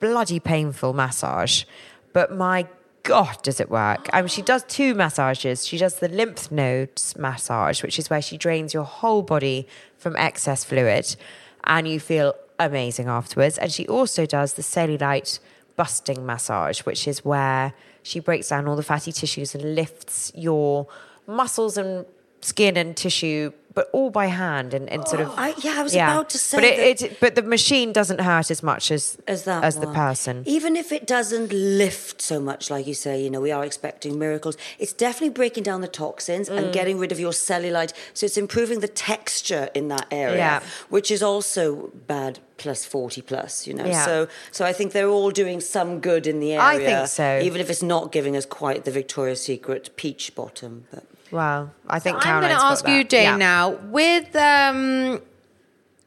bloody 0.00 0.40
painful 0.40 0.92
massage. 0.92 1.64
But 2.12 2.34
my 2.34 2.66
God, 3.04 3.42
does 3.42 3.58
it 3.60 3.70
work? 3.70 4.08
I 4.12 4.20
mean, 4.22 4.28
she 4.28 4.42
does 4.42 4.64
two 4.64 4.94
massages. 4.94 5.66
She 5.66 5.78
does 5.78 5.96
the 5.96 6.08
lymph 6.08 6.50
nodes 6.52 7.16
massage, 7.16 7.82
which 7.82 7.98
is 7.98 8.08
where 8.10 8.22
she 8.22 8.36
drains 8.36 8.74
your 8.74 8.84
whole 8.84 9.22
body 9.22 9.66
from 9.98 10.16
excess 10.16 10.62
fluid, 10.64 11.16
and 11.64 11.88
you 11.88 11.98
feel 12.00 12.34
amazing 12.58 13.08
afterwards. 13.08 13.58
And 13.58 13.72
she 13.72 13.86
also 13.88 14.26
does 14.26 14.54
the 14.54 14.62
cellulite 14.62 15.38
busting 15.76 16.24
massage, 16.26 16.80
which 16.80 17.08
is 17.08 17.24
where 17.24 17.72
she 18.02 18.20
breaks 18.20 18.48
down 18.48 18.66
all 18.66 18.76
the 18.76 18.82
fatty 18.82 19.12
tissues 19.12 19.54
and 19.54 19.74
lifts 19.74 20.32
your 20.34 20.86
muscles 21.26 21.76
and 21.76 22.04
skin 22.40 22.76
and 22.76 22.96
tissue, 22.96 23.52
but 23.74 23.88
all 23.92 24.10
by 24.10 24.26
hand 24.26 24.74
and, 24.74 24.88
and 24.88 25.06
sort 25.08 25.20
of. 25.20 25.28
I- 25.36 25.54
yeah, 25.58 25.74
I 25.78 25.82
was 25.82 25.94
about 25.94 26.30
to 26.30 26.38
say 26.38 26.56
but 26.56 26.64
it, 26.64 27.02
it, 27.02 27.20
but 27.20 27.34
the 27.34 27.42
machine 27.42 27.92
doesn't 27.92 28.20
hurt 28.20 28.50
as 28.50 28.62
much 28.62 28.90
as 28.90 29.18
as 29.26 29.44
that 29.44 29.64
as 29.64 29.78
the 29.78 29.86
person. 29.86 30.42
Even 30.46 30.76
if 30.76 30.92
it 30.92 31.06
doesn't 31.06 31.52
lift 31.52 32.20
so 32.20 32.40
much, 32.40 32.70
like 32.70 32.86
you 32.86 32.94
say, 32.94 33.22
you 33.22 33.30
know, 33.30 33.40
we 33.40 33.50
are 33.52 33.64
expecting 33.64 34.18
miracles. 34.18 34.56
It's 34.78 34.92
definitely 34.92 35.30
breaking 35.30 35.62
down 35.64 35.80
the 35.80 35.88
toxins 35.88 36.48
Mm. 36.48 36.56
and 36.58 36.72
getting 36.72 36.98
rid 36.98 37.12
of 37.12 37.20
your 37.20 37.32
cellulite. 37.32 37.92
So 38.14 38.26
it's 38.26 38.36
improving 38.36 38.80
the 38.80 38.88
texture 38.88 39.68
in 39.74 39.88
that 39.88 40.06
area, 40.10 40.36
Yeah. 40.36 40.60
which 40.88 41.10
is 41.10 41.22
also 41.22 41.90
bad 42.06 42.38
plus 42.58 42.84
40 42.84 43.22
plus, 43.22 43.66
you 43.66 43.74
know. 43.74 43.84
Yeah. 43.86 44.04
So 44.04 44.28
so 44.50 44.64
I 44.64 44.72
think 44.72 44.92
they're 44.92 45.08
all 45.08 45.30
doing 45.30 45.60
some 45.60 46.00
good 46.00 46.26
in 46.26 46.40
the 46.40 46.52
area. 46.52 46.62
I 46.64 46.78
think 46.84 47.08
so. 47.08 47.40
Even 47.42 47.60
if 47.60 47.68
it's 47.70 47.82
not 47.82 48.12
giving 48.12 48.36
us 48.36 48.46
quite 48.46 48.84
the 48.84 48.90
Victoria's 48.90 49.42
Secret 49.42 49.90
peach 49.96 50.34
bottom. 50.34 50.84
But 50.92 51.04
Well, 51.32 51.72
I 51.88 51.98
think 51.98 52.24
I'm 52.26 52.40
going 52.42 52.54
to 52.54 52.62
ask 52.62 52.86
you. 52.86 53.02
Jane, 53.04 53.22
Yeah. 53.24 53.36
now 53.36 53.70
with 53.90 54.34
um, 54.36 55.20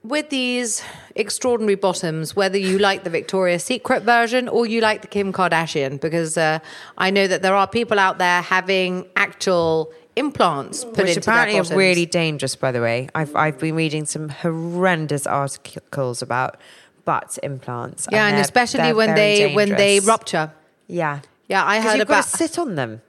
with 0.04 0.30
these 0.30 0.84
extraordinary 1.16 1.76
bottoms, 1.76 2.36
whether 2.36 2.58
you 2.60 2.78
like 2.78 3.04
the 3.04 3.10
Victoria's 3.10 3.64
Secret 3.64 4.04
version 4.04 4.48
or 4.48 4.66
you 4.68 4.80
like 4.82 5.02
the 5.02 5.08
Kim 5.08 5.34
Kardashian, 5.34 6.00
because 6.00 6.38
uh, 6.38 6.60
I 6.98 7.10
know 7.10 7.28
that 7.28 7.42
there 7.42 7.56
are 7.56 7.68
people 7.68 7.98
out 8.00 8.20
there 8.20 8.42
having 8.44 9.08
actual 9.16 9.92
implants 10.16 10.86
put 10.86 10.98
Which 10.98 11.18
into 11.18 11.20
apparently 11.22 11.60
their 11.60 11.74
are 11.74 11.78
really 11.78 12.06
dangerous, 12.06 12.56
by 12.56 12.72
the 12.72 12.82
way. 12.82 13.10
I've 13.16 13.36
I've 13.36 13.58
been 13.60 13.76
reading 13.76 14.06
some 14.06 14.30
horrendous 14.30 15.26
articles 15.26 16.22
about 16.22 16.58
butt 17.04 17.38
implants. 17.44 18.08
yeah, 18.12 18.28
and 18.28 18.36
they're- 18.36 18.42
especially 18.44 18.94
when 18.94 19.16
they 19.16 19.54
when 19.56 19.70
they 19.70 20.00
rupture. 20.00 20.52
Yeah. 20.88 21.22
Yeah, 21.48 21.64
I 21.66 21.80
heard 21.82 21.98
you've 21.98 22.08
got 22.08 22.26
about- 22.26 22.32
to 22.32 22.38
sit 22.38 22.58
on 22.60 22.76
them. 22.76 23.02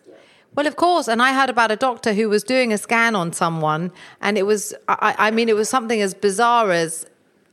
Well, 0.56 0.66
of 0.66 0.76
course. 0.76 1.06
And 1.06 1.22
I 1.22 1.34
heard 1.34 1.50
about 1.50 1.70
a 1.70 1.76
doctor 1.76 2.14
who 2.14 2.28
was 2.30 2.42
doing 2.42 2.72
a 2.72 2.78
scan 2.78 3.14
on 3.14 3.32
someone, 3.32 3.92
and 4.22 4.38
it 4.38 4.44
was, 4.44 4.74
I, 4.88 5.14
I 5.18 5.30
mean, 5.30 5.48
it 5.50 5.54
was 5.54 5.68
something 5.68 6.00
as 6.00 6.14
bizarre 6.14 6.70
as 6.72 7.06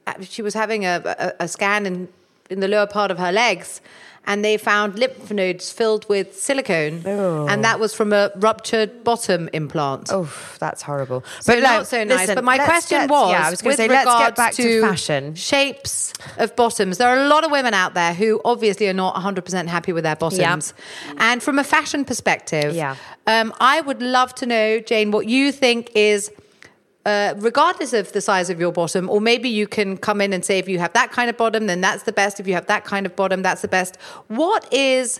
uh, 0.07 0.13
she 0.21 0.41
was 0.41 0.53
having 0.53 0.85
a, 0.85 1.01
a, 1.05 1.43
a 1.43 1.47
scan 1.47 1.85
in, 1.85 2.07
in 2.49 2.61
the 2.61 2.67
lower 2.67 2.87
part 2.87 3.11
of 3.11 3.19
her 3.19 3.31
legs, 3.31 3.81
and 4.25 4.43
they 4.43 4.57
found 4.57 4.97
lymph 4.97 5.29
nodes 5.31 5.71
filled 5.71 6.07
with 6.07 6.39
silicone, 6.39 7.05
and 7.05 7.63
that 7.63 7.79
was 7.79 7.93
from 7.93 8.13
a 8.13 8.31
ruptured 8.35 9.03
bottom 9.03 9.49
implant. 9.53 10.09
Oh, 10.11 10.31
that's 10.59 10.81
horrible. 10.81 11.23
So 11.41 11.53
but 11.53 11.61
not 11.63 11.77
like, 11.79 11.87
so 11.87 12.03
nice. 12.03 12.19
listen, 12.19 12.35
but 12.35 12.43
my 12.43 12.57
question 12.57 12.99
get- 13.01 13.09
was, 13.09 13.31
yeah, 13.31 13.47
I 13.47 13.49
was 13.49 13.61
going 13.61 13.75
to 13.75 13.81
say, 13.83 13.87
let's 13.89 14.05
get 14.05 14.13
regards 14.13 14.37
back 14.37 14.53
to, 14.53 14.81
fashion. 14.81 15.35
shapes 15.35 16.13
of 16.37 16.55
bottoms. 16.55 16.97
There 16.97 17.09
are 17.09 17.23
a 17.25 17.27
lot 17.27 17.43
of 17.43 17.51
women 17.51 17.73
out 17.73 17.93
there 17.95 18.13
who 18.13 18.39
obviously 18.45 18.87
are 18.87 18.93
not 18.93 19.15
100% 19.15 19.67
happy 19.67 19.91
with 19.93 20.03
their 20.03 20.15
bottoms. 20.15 20.73
yeah. 21.07 21.13
And 21.17 21.43
from 21.43 21.59
a 21.59 21.63
fashion 21.63 22.05
perspective, 22.05 22.73
Yeah. 22.75 22.95
um, 23.27 23.53
I 23.59 23.81
would 23.81 24.01
love 24.01 24.33
to 24.35 24.45
know, 24.45 24.79
Jane, 24.79 25.11
what 25.11 25.27
you 25.27 25.51
think 25.51 25.91
is. 25.95 26.31
Uh, 27.05 27.33
regardless 27.37 27.91
of 27.91 28.13
the 28.13 28.21
size 28.21 28.49
of 28.49 28.59
your 28.61 28.71
bottom, 28.71 29.09
or 29.09 29.19
maybe 29.19 29.49
you 29.49 29.67
can 29.67 29.97
come 29.97 30.21
in 30.21 30.31
and 30.31 30.45
say 30.45 30.57
if 30.57 30.69
you 30.69 30.79
have 30.79 30.93
that 30.93 31.11
kind 31.11 31.29
of 31.29 31.35
bottom, 31.35 31.67
then 31.67 31.81
that's 31.81 32.03
the 32.03 32.13
best. 32.13 32.39
If 32.39 32.47
you 32.47 32.53
have 32.53 32.67
that 32.67 32.85
kind 32.85 33.05
of 33.05 33.13
bottom, 33.13 33.41
that's 33.41 33.61
the 33.61 33.67
best. 33.67 33.97
What 34.27 34.71
is, 34.73 35.19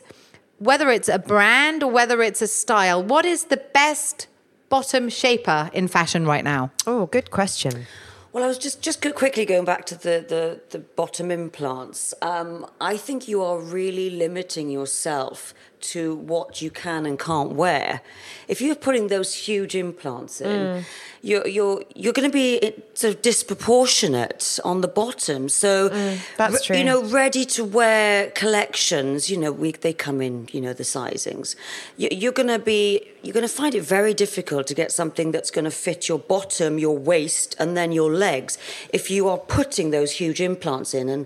whether 0.60 0.90
it's 0.90 1.10
a 1.10 1.20
brand 1.20 1.84
or 1.84 1.92
whether 1.92 2.22
it's 2.22 2.42
a 2.42 2.48
style, 2.48 3.04
what 3.04 3.26
is 3.26 3.46
the 3.46 3.58
best 3.58 4.28
bottom 4.70 5.10
shaper 5.10 5.70
in 5.74 5.90
fashion 5.90 6.26
right 6.26 6.44
now? 6.44 6.72
Oh, 6.88 7.08
good 7.08 7.32
question. 7.32 7.86
Well, 8.32 8.44
I 8.44 8.48
was 8.48 8.58
just 8.58 8.82
just 8.82 9.00
quickly 9.16 9.46
going 9.46 9.66
back 9.66 9.86
to 9.86 9.96
the 9.96 10.26
the, 10.28 10.62
the 10.72 10.80
bottom 10.80 11.30
implants. 11.30 12.16
Um, 12.24 12.66
I 12.82 12.98
think 12.98 13.28
you 13.28 13.44
are 13.44 13.60
really 13.60 14.10
limiting 14.10 14.72
yourself 14.72 15.54
to 15.84 16.16
what 16.16 16.62
you 16.62 16.72
can 16.72 17.06
and 17.06 17.20
can't 17.20 17.52
wear. 17.52 18.02
If 18.48 18.62
you're 18.62 18.76
putting 18.76 19.08
those 19.08 19.34
huge 19.34 19.76
implants 19.76 20.42
in, 20.42 20.86
you're 21.22 21.48
you're 21.48 21.84
you're 21.96 22.14
going 22.14 22.30
to 22.30 22.34
be 22.34 22.62
eh, 22.62 22.72
sort 22.94 23.16
of 23.16 23.22
disproportionate 23.22 24.60
on 24.64 24.82
the 24.82 24.88
bottom. 24.88 25.50
So 25.50 25.90
that's 26.38 26.54
re- 26.54 26.66
true. 26.66 26.78
You 26.78 26.84
know, 26.84 27.04
ready 27.04 27.46
to 27.46 27.64
wear 27.64 28.32
collections. 28.32 29.30
You 29.30 29.38
know, 29.38 29.52
we 29.52 29.72
they 29.72 29.94
come 29.94 30.22
in. 30.22 30.50
You 30.52 30.62
know, 30.62 30.74
the 30.74 30.84
sizings. 30.84 31.56
You, 31.98 32.10
you're 32.12 32.34
going 32.34 32.50
to 32.50 32.60
be 32.60 33.08
you're 33.22 33.34
going 33.34 33.48
to 33.48 33.56
find 33.62 33.74
it 33.76 33.84
very 33.84 34.14
difficult 34.14 34.68
to 34.68 34.74
get 34.74 34.92
something 34.92 35.32
that's 35.32 35.52
going 35.52 35.66
to 35.66 35.72
fit 35.72 36.10
your 36.10 36.20
bottom, 36.20 36.78
your 36.78 36.98
waist, 36.98 37.56
and 37.60 37.78
then 37.78 37.92
your 37.92 38.12
legs 38.12 38.58
if 38.90 39.10
you 39.10 39.28
are 39.28 39.38
putting 39.38 39.92
those 39.92 40.12
huge 40.12 40.42
implants 40.42 40.94
in 40.94 41.10
and 41.10 41.26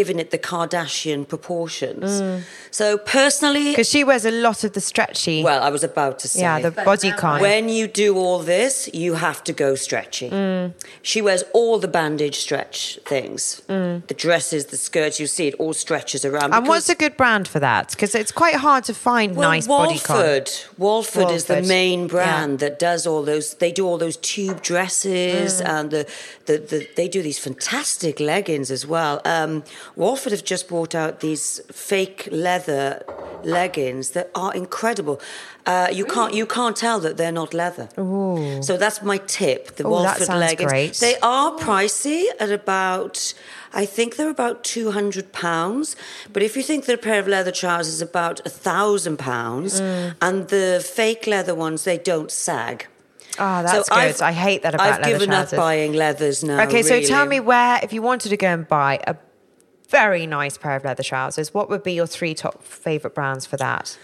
giving 0.00 0.18
it 0.24 0.30
the 0.30 0.38
Kardashian 0.50 1.20
proportions. 1.26 2.08
So 2.70 2.86
personally, 2.98 3.70
Because 3.72 3.88
she 3.94 4.04
wears 4.04 4.24
a 4.24 4.30
lot 4.30 4.58
of 4.66 4.70
the 4.76 4.80
stretchy. 4.80 5.42
well, 5.42 5.60
I 5.68 5.70
was 5.70 5.82
about 5.82 6.14
to 6.22 6.28
say, 6.28 6.42
yeah, 6.42 6.60
the 6.60 6.70
bodycon. 6.70 7.40
when 7.40 7.68
you 7.68 7.84
do 8.04 8.08
all 8.16 8.38
this, 8.56 8.74
you 9.02 9.14
have 9.14 9.42
to 9.48 9.52
go 9.64 9.74
stretchy. 9.74 10.28
She 11.02 11.20
wears 11.28 11.42
all 11.58 11.76
the 11.80 11.88
bandage 12.00 12.36
stretch 12.46 12.98
things, 13.14 13.40
the 14.10 14.14
dresses, 14.24 14.62
the 14.66 14.76
skirts. 14.76 15.18
You 15.22 15.26
see 15.26 15.46
it 15.50 15.54
all 15.62 15.74
stretches 15.86 16.24
around. 16.24 16.54
and 16.54 16.66
what's 16.68 16.88
a 16.88 16.94
good 17.04 17.16
brand 17.16 17.48
for 17.48 17.60
that? 17.70 17.84
Because 17.90 18.14
it's 18.14 18.32
quite 18.42 18.54
hard 18.68 18.84
to 18.90 18.94
find 18.94 19.28
well, 19.34 19.50
nice 19.50 19.66
bodycon. 19.66 20.08
Wolford. 20.08 20.50
Wolford 20.86 21.30
is 21.38 21.44
the 21.46 21.54
Wolford. 21.54 21.68
main 21.68 22.00
Yeah. 22.02 22.14
brand 22.14 22.52
that 22.64 22.74
does 22.78 23.02
all 23.10 23.22
those. 23.32 23.46
They 23.64 23.72
do 23.80 23.84
all 23.88 23.98
those 24.06 24.16
tube 24.32 24.58
dresses, 24.70 25.50
Mm. 25.60 25.68
and 25.74 25.84
the, 25.94 26.02
the, 26.48 26.56
the 26.70 26.78
they 26.98 27.08
do 27.16 27.20
these 27.28 27.40
fantastic 27.48 28.14
leggings 28.32 28.68
as 28.70 28.82
well. 28.94 29.14
Um, 29.24 29.52
Wolford 29.96 30.32
have 30.32 30.44
just 30.44 30.68
brought 30.68 30.94
out 30.94 31.20
these 31.20 31.60
fake 31.72 32.28
leather 32.30 33.02
leggings 33.44 34.10
that 34.10 34.30
are 34.34 34.52
incredible. 34.54 35.20
Uh, 35.66 35.88
you 35.92 36.04
can't 36.04 36.32
you 36.34 36.46
can't 36.46 36.76
tell 36.76 36.98
that 37.00 37.16
they're 37.16 37.32
not 37.32 37.52
leather. 37.54 37.88
So 38.62 38.76
that's 38.76 39.02
my 39.02 39.18
tip. 39.18 39.76
The 39.76 39.86
Ooh, 39.86 39.90
Wolford 39.90 40.28
leggings. 40.28 40.70
great. 40.70 40.94
They 40.94 41.16
are 41.22 41.52
pricey 41.52 42.24
at 42.40 42.50
about. 42.50 43.34
I 43.74 43.84
think 43.84 44.16
they're 44.16 44.30
about 44.30 44.64
two 44.64 44.92
hundred 44.92 45.32
pounds. 45.32 45.94
But 46.32 46.42
if 46.42 46.56
you 46.56 46.62
think 46.62 46.86
that 46.86 46.94
a 46.94 46.98
pair 46.98 47.20
of 47.20 47.28
leather 47.28 47.52
trousers 47.52 47.94
is 47.94 48.02
about 48.02 48.40
a 48.46 48.50
thousand 48.50 49.18
pounds, 49.18 49.80
Mm. 49.80 50.14
and 50.22 50.48
the 50.48 50.82
fake 50.84 51.26
leather 51.26 51.54
ones 51.54 51.84
they 51.84 51.98
don't 51.98 52.30
sag. 52.30 52.86
Oh, 53.40 53.62
that's 53.62 53.88
good. 53.88 54.22
I 54.22 54.32
hate 54.32 54.62
that 54.62 54.74
about 54.74 54.86
I've 54.86 55.00
leather 55.00 55.12
given 55.12 55.28
trousers. 55.28 55.52
up 55.52 55.56
buying 55.58 55.92
leathers 55.92 56.42
now. 56.42 56.62
Okay, 56.64 56.82
so 56.82 57.00
tell 57.02 57.26
me 57.26 57.38
where, 57.40 57.78
if 57.84 57.92
you 57.92 58.02
wanted 58.02 58.30
to 58.30 58.36
go 58.36 58.48
and 58.48 58.66
buy 58.66 58.98
a 59.06 59.14
very 59.88 60.26
nice 60.26 60.58
pair 60.58 60.76
of 60.76 60.84
leather 60.84 61.02
trousers, 61.02 61.54
what 61.54 61.68
would 61.70 61.82
be 61.82 61.92
your 61.92 62.06
three 62.06 62.34
top 62.34 62.62
favorite 62.62 63.14
brands 63.14 63.46
for 63.46 63.56
that? 63.56 63.98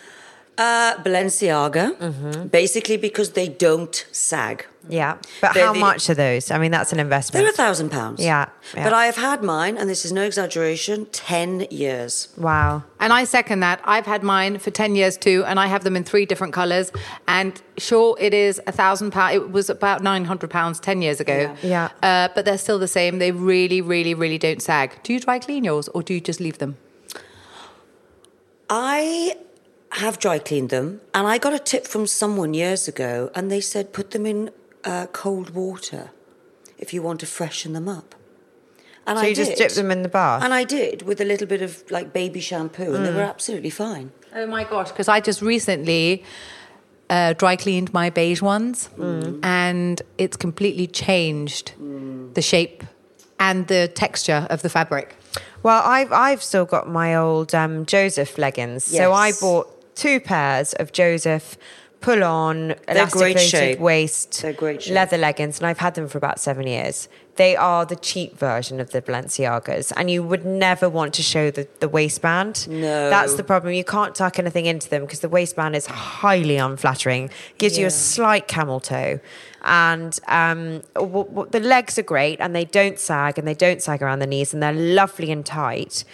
Uh, 0.57 0.95
Balenciaga, 1.03 1.97
Mm-hmm. 1.99 2.47
basically 2.49 2.97
because 2.97 3.33
they 3.33 3.49
don't 3.49 4.07
sag. 4.13 4.67
Yeah, 4.89 5.17
but 5.41 5.55
They're 5.55 5.67
how 5.67 5.73
the- 5.73 5.79
much 5.81 6.09
are 6.11 6.15
those? 6.15 6.51
I 6.51 6.59
mean, 6.59 6.71
that's 6.71 6.93
an 6.93 7.01
investment. 7.01 7.43
They're 7.43 7.51
a 7.53 7.57
thousand 7.57 7.91
pounds. 7.91 8.21
Yeah, 8.23 8.47
yeah. 8.75 8.85
But 8.85 8.93
I 8.93 9.07
have 9.07 9.17
had 9.17 9.43
mine, 9.43 9.77
and 9.79 9.89
this 9.89 10.05
is 10.05 10.13
no 10.13 10.23
exaggeration, 10.23 11.07
10 11.07 11.67
years. 11.71 12.29
wow. 12.37 12.83
And 13.01 13.13
I 13.13 13.25
second 13.25 13.61
that. 13.61 13.81
I've 13.85 14.07
had 14.07 14.23
mine 14.23 14.59
for 14.59 14.71
10 14.71 14.95
years 14.95 15.17
too, 15.17 15.43
and 15.47 15.59
I 15.59 15.67
have 15.67 15.83
them 15.85 15.97
in 15.97 16.05
three 16.05 16.27
different 16.27 16.53
colours. 16.53 16.93
And 17.27 17.61
sure, 17.79 18.17
it 18.21 18.33
is 18.35 18.61
a 18.67 18.73
thousand 18.73 19.11
pounds. 19.11 19.35
It 19.37 19.51
was 19.51 19.69
about 19.71 20.03
900 20.03 20.51
pounds 20.51 20.79
10 20.81 21.03
years 21.03 21.19
ago. 21.19 21.57
Yeah. 21.63 21.89
Uh, 22.03 22.29
but 22.35 22.45
they're 22.45 22.59
still 22.59 22.79
the 22.79 22.87
same. 22.89 23.19
They 23.19 23.33
really, 23.33 23.81
really, 23.81 24.15
really 24.15 24.39
don't 24.39 24.63
sag. 24.63 25.03
Do 25.03 25.13
you 25.15 25.21
dry 25.21 25.39
clean 25.39 25.65
yours 25.65 25.89
or 25.89 26.03
do 26.03 26.15
you 26.15 26.21
just 26.21 26.41
leave 26.41 26.59
them? 26.59 26.77
I 28.71 29.37
have 29.95 30.19
dry 30.19 30.39
cleaned 30.39 30.71
them, 30.71 31.01
and 31.15 31.27
I 31.27 31.39
got 31.39 31.53
a 31.53 31.59
tip 31.59 31.87
from 31.87 32.07
someone 32.07 32.55
years 32.55 32.89
ago, 32.89 33.31
and 33.35 33.51
they 33.51 33.61
said 33.61 33.93
put 33.93 34.11
them 34.11 34.27
in 34.27 34.51
uh, 34.85 35.07
cold 35.13 35.51
water 35.51 36.11
if 36.79 36.93
you 36.93 37.03
want 37.03 37.21
to 37.21 37.27
freshen 37.27 37.73
them 37.73 37.89
up. 37.89 38.15
And 39.07 39.19
So 39.19 39.25
I 39.25 39.29
you 39.29 39.35
just 39.35 39.51
did. 39.53 39.59
dip 39.59 39.73
them 39.73 39.91
in 39.91 40.03
the 40.03 40.09
bath? 40.09 40.43
And 40.43 40.53
I 40.55 40.65
did 40.65 41.03
with 41.03 41.21
a 41.21 41.25
little 41.25 41.47
bit 41.47 41.63
of 41.63 41.85
like 41.91 42.13
baby 42.13 42.41
shampoo, 42.41 42.95
and 42.95 43.05
they 43.05 43.13
were 43.13 43.23
absolutely 43.23 43.71
fine. 43.71 44.13
Oh 44.35 44.47
my 44.47 44.65
gosh, 44.65 44.91
because 44.91 45.09
I 45.09 45.21
just 45.21 45.43
recently 45.43 46.25
uh, 47.11 47.35
dry 47.35 47.55
cleaned 47.57 47.93
my 47.93 48.11
beige 48.11 48.41
ones 48.43 48.89
and 49.43 50.01
it's 50.19 50.37
completely 50.37 50.87
changed 50.87 51.73
the 52.35 52.43
shape 52.43 52.83
and 53.39 53.67
the 53.69 53.89
texture 53.95 54.47
of 54.51 54.63
the 54.63 54.69
fabric. 54.69 55.17
Well, 55.63 55.83
I've 55.85 56.13
I've 56.13 56.43
still 56.43 56.65
got 56.65 56.89
my 56.89 57.15
old 57.15 57.55
um, 57.55 57.87
Joseph 57.87 58.39
leggings. 58.39 58.85
So 58.85 59.13
I 59.13 59.33
bought 59.41 59.74
two 59.95 60.21
pairs 60.21 60.73
of 60.75 60.93
Joseph 60.93 61.57
pull 62.01 62.23
on 62.23 62.75
elasticated 62.87 63.81
waist 63.81 64.45
great 64.59 64.87
leather 64.91 65.17
leggings, 65.17 65.59
and 65.59 65.67
I've 65.67 65.79
had 65.79 65.95
them 65.95 66.07
for 66.07 66.19
about 66.19 66.39
seven 66.39 66.67
years. 66.67 67.09
They 67.37 67.57
are 67.57 67.85
the 67.87 67.97
cheap 67.97 68.39
version 68.39 68.79
of 68.79 68.91
the 68.91 69.01
Balenciagas, 69.03 69.91
and 69.97 70.11
you 70.11 70.23
would 70.23 70.45
never 70.45 70.89
want 70.89 71.15
to 71.15 71.23
show 71.23 71.51
the, 71.51 71.67
the 71.81 71.89
waistband. 71.89 72.69
No. 72.69 73.09
that's 73.11 73.35
the 73.35 73.43
problem. 73.43 73.73
You 73.73 73.85
can't 73.85 74.15
tuck 74.15 74.39
anything 74.39 74.67
into 74.67 74.89
them 74.89 75.03
because 75.03 75.21
the 75.21 75.31
waistband 75.31 75.75
is 75.75 75.87
highly 75.87 76.59
unflattering. 76.59 77.31
Gives 77.59 77.79
you 77.79 77.87
a 77.87 77.91
slight 77.91 78.49
camel 78.49 78.81
toe, 78.81 79.19
and 79.63 80.19
um, 80.29 80.83
w- 80.95 81.25
w- 81.25 81.49
the 81.51 81.61
legs 81.61 81.99
are 81.99 82.03
great, 82.05 82.39
and 82.39 82.55
they 82.55 82.67
don't 82.67 82.99
sag, 83.01 83.39
and 83.39 83.49
they 83.49 83.55
don't 83.55 83.83
sag 83.83 84.03
around 84.03 84.19
the 84.19 84.27
knees, 84.27 84.53
and 84.53 84.63
they're 84.63 84.73
lovely 84.73 85.33
and 85.33 85.45
tight. 85.47 86.05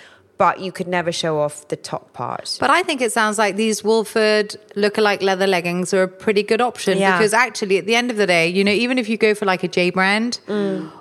But 0.44 0.60
you 0.60 0.72
could 0.72 0.88
never 0.88 1.12
show 1.12 1.38
off 1.38 1.68
the 1.68 1.76
top 1.76 2.04
part. 2.14 2.56
But 2.58 2.70
I 2.70 2.82
think 2.82 3.02
it 3.02 3.12
sounds 3.12 3.36
like 3.36 3.56
these 3.56 3.84
Wolford 3.84 4.56
lookalike 4.74 5.20
leather 5.20 5.46
leggings 5.46 5.92
are 5.92 6.04
a 6.04 6.08
pretty 6.08 6.42
good 6.42 6.62
option 6.62 6.96
Yeah. 6.96 7.18
because 7.18 7.34
actually, 7.34 7.76
at 7.76 7.84
the 7.84 7.94
end 7.94 8.10
of 8.10 8.16
the 8.16 8.26
day, 8.26 8.48
you 8.48 8.64
know, 8.64 8.72
even 8.72 8.96
if 8.96 9.06
you 9.10 9.18
go 9.18 9.34
for 9.34 9.44
like 9.44 9.62
a 9.64 9.68
J 9.68 9.90
brand 9.90 10.40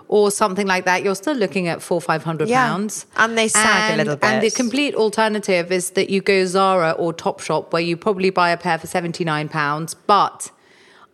or 0.09 0.29
something 0.29 0.67
like 0.67 0.83
that, 0.89 1.03
you're 1.03 1.15
still 1.25 1.35
looking 1.43 1.69
at 1.69 1.81
four, 1.81 2.01
five 2.01 2.21
hundred 2.29 2.47
Mm. 2.49 2.51
Yeah. 2.51 2.67
pounds, 2.67 3.05
And 3.15 3.37
they 3.37 3.47
sag 3.47 3.93
a 3.93 3.95
little 3.95 4.17
bit. 4.17 4.25
And 4.29 4.43
the 4.43 4.51
complete 4.51 4.93
alternative 4.93 5.71
is 5.71 5.91
that 5.91 6.09
you 6.09 6.19
go 6.21 6.43
Zara 6.45 6.91
or 7.03 7.13
Topshop, 7.13 7.71
where 7.71 7.81
you 7.89 7.95
probably 7.95 8.31
buy 8.31 8.49
a 8.49 8.57
pair 8.57 8.77
for 8.77 8.87
seventy 8.87 9.23
nine 9.23 9.47
pounds, 9.47 9.93
but 9.93 10.51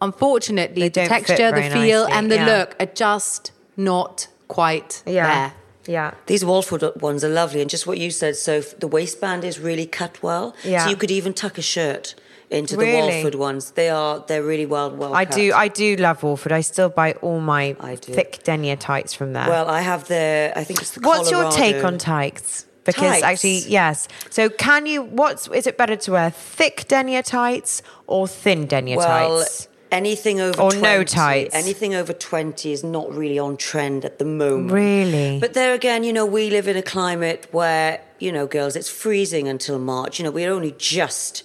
unfortunately, 0.01 0.89
the 0.89 1.05
texture, 1.07 1.51
the 1.51 1.61
feel, 1.61 2.01
nicely, 2.05 2.17
and 2.17 2.31
the 2.31 2.35
yeah. 2.37 2.45
look 2.57 2.75
are 2.79 2.91
just 3.05 3.51
not 3.77 4.27
quite 4.47 5.03
yeah, 5.05 5.27
there. 5.27 5.53
Yeah. 5.87 6.13
These 6.25 6.43
Wolford 6.45 6.83
ones 7.01 7.23
are 7.23 7.29
lovely, 7.29 7.61
and 7.61 7.69
just 7.69 7.85
what 7.87 7.97
you 7.97 8.11
said. 8.11 8.35
So 8.35 8.61
the 8.61 8.87
waistband 8.87 9.43
is 9.43 9.59
really 9.59 9.85
cut 9.85 10.21
well. 10.23 10.55
Yeah. 10.63 10.83
So 10.83 10.89
you 10.89 10.95
could 10.95 11.11
even 11.11 11.33
tuck 11.33 11.57
a 11.57 11.61
shirt 11.61 12.15
into 12.49 12.75
the 12.75 12.83
Really? 12.83 13.13
Wolford 13.23 13.35
ones. 13.35 13.71
They 13.71 13.89
are 13.89 14.23
they're 14.27 14.43
really 14.43 14.65
well 14.65 14.91
well. 14.91 15.13
I 15.13 15.25
cut. 15.25 15.35
do. 15.35 15.53
I 15.53 15.67
do 15.67 15.95
love 15.95 16.23
Wolford. 16.23 16.51
I 16.51 16.61
still 16.61 16.89
buy 16.89 17.13
all 17.21 17.39
my 17.39 17.73
thick 18.01 18.43
denier 18.43 18.75
tights 18.75 19.13
from 19.13 19.33
there. 19.33 19.47
Well, 19.47 19.69
I 19.69 19.81
have 19.81 20.07
the. 20.07 20.53
I 20.55 20.63
think 20.63 20.81
it's 20.81 20.91
the. 20.91 21.01
What's 21.01 21.31
your 21.31 21.51
take 21.51 21.83
on 21.83 21.97
tights? 21.97 22.65
Because 22.83 23.19
Tights? 23.19 23.23
actually, 23.23 23.57
yes. 23.67 24.07
So, 24.29 24.47
can 24.47 24.85
you? 24.85 25.01
What's 25.01 25.47
is 25.47 25.65
it 25.65 25.75
better 25.75 25.95
to 25.95 26.11
wear 26.11 26.29
thick 26.29 26.85
denier 26.87 27.23
tights 27.23 27.81
or 28.05 28.27
thin 28.27 28.67
denier 28.67 28.97
Well, 28.97 29.39
tights? 29.39 29.67
Anything 29.95 30.39
over 30.41 30.61
Or 30.61 30.71
20, 30.71 30.81
no 30.81 31.03
tights? 31.03 31.55
Anything 31.55 31.95
over 31.95 32.13
twenty 32.13 32.71
is 32.71 32.83
not 32.83 33.07
really 33.13 33.39
on 33.39 33.55
trend 33.57 34.03
at 34.05 34.19
the 34.19 34.25
moment. 34.25 34.71
Really? 34.71 35.39
But 35.39 35.53
there 35.53 35.73
again, 35.73 36.03
you 36.03 36.13
know, 36.13 36.25
we 36.25 36.49
live 36.49 36.67
in 36.67 36.75
a 36.77 36.81
climate 36.81 37.47
where 37.51 38.01
you 38.19 38.31
know, 38.31 38.47
girls, 38.47 38.75
it's 38.75 38.89
freezing 38.89 39.47
until 39.47 39.77
March. 39.77 40.19
You 40.19 40.23
know, 40.25 40.31
we're 40.31 40.51
only 40.51 40.73
just 40.77 41.43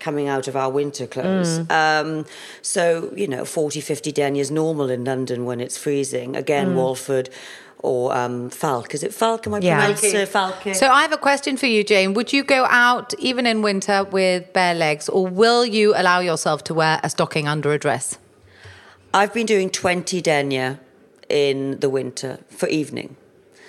coming 0.00 0.28
out 0.28 0.46
of 0.48 0.56
our 0.56 0.70
winter 0.70 1.06
clothes. 1.06 1.58
Mm. 1.60 1.70
Um, 1.70 2.26
so, 2.62 3.12
you 3.16 3.28
know, 3.28 3.44
40, 3.44 3.80
50 3.80 4.12
denier 4.12 4.40
is 4.40 4.50
normal 4.50 4.88
in 4.90 5.04
London 5.04 5.44
when 5.44 5.60
it's 5.60 5.76
freezing. 5.76 6.36
Again, 6.36 6.68
Mm. 6.70 6.76
Wolford 6.76 7.28
or 7.80 8.14
um, 8.16 8.50
Falk. 8.50 8.94
Is 8.94 9.02
it 9.02 9.12
Falk? 9.14 9.46
Am 9.46 9.54
I 9.54 9.58
Yeah. 9.58 9.78
pronouncing 9.78 10.16
it 10.16 10.28
Falke? 10.28 10.74
So 10.74 10.88
I 10.88 11.02
have 11.02 11.12
a 11.12 11.16
question 11.18 11.56
for 11.56 11.66
you, 11.66 11.84
Jane. 11.84 12.14
Would 12.14 12.32
you 12.32 12.42
go 12.44 12.64
out 12.68 13.14
even 13.18 13.46
in 13.46 13.62
winter 13.62 14.04
with 14.04 14.52
bare 14.52 14.74
legs, 14.74 15.08
or 15.08 15.26
will 15.26 15.64
you 15.64 15.94
allow 15.94 16.20
yourself 16.20 16.64
to 16.64 16.74
wear 16.74 17.00
a 17.02 17.10
stocking 17.10 17.46
under 17.48 17.72
a 17.72 17.78
dress? 17.78 18.18
I've 19.14 19.32
been 19.32 19.46
doing 19.46 19.70
20 19.70 20.20
denier 20.20 20.78
in 21.28 21.78
the 21.80 21.88
winter 21.88 22.38
for 22.50 22.68
evening. 22.68 23.16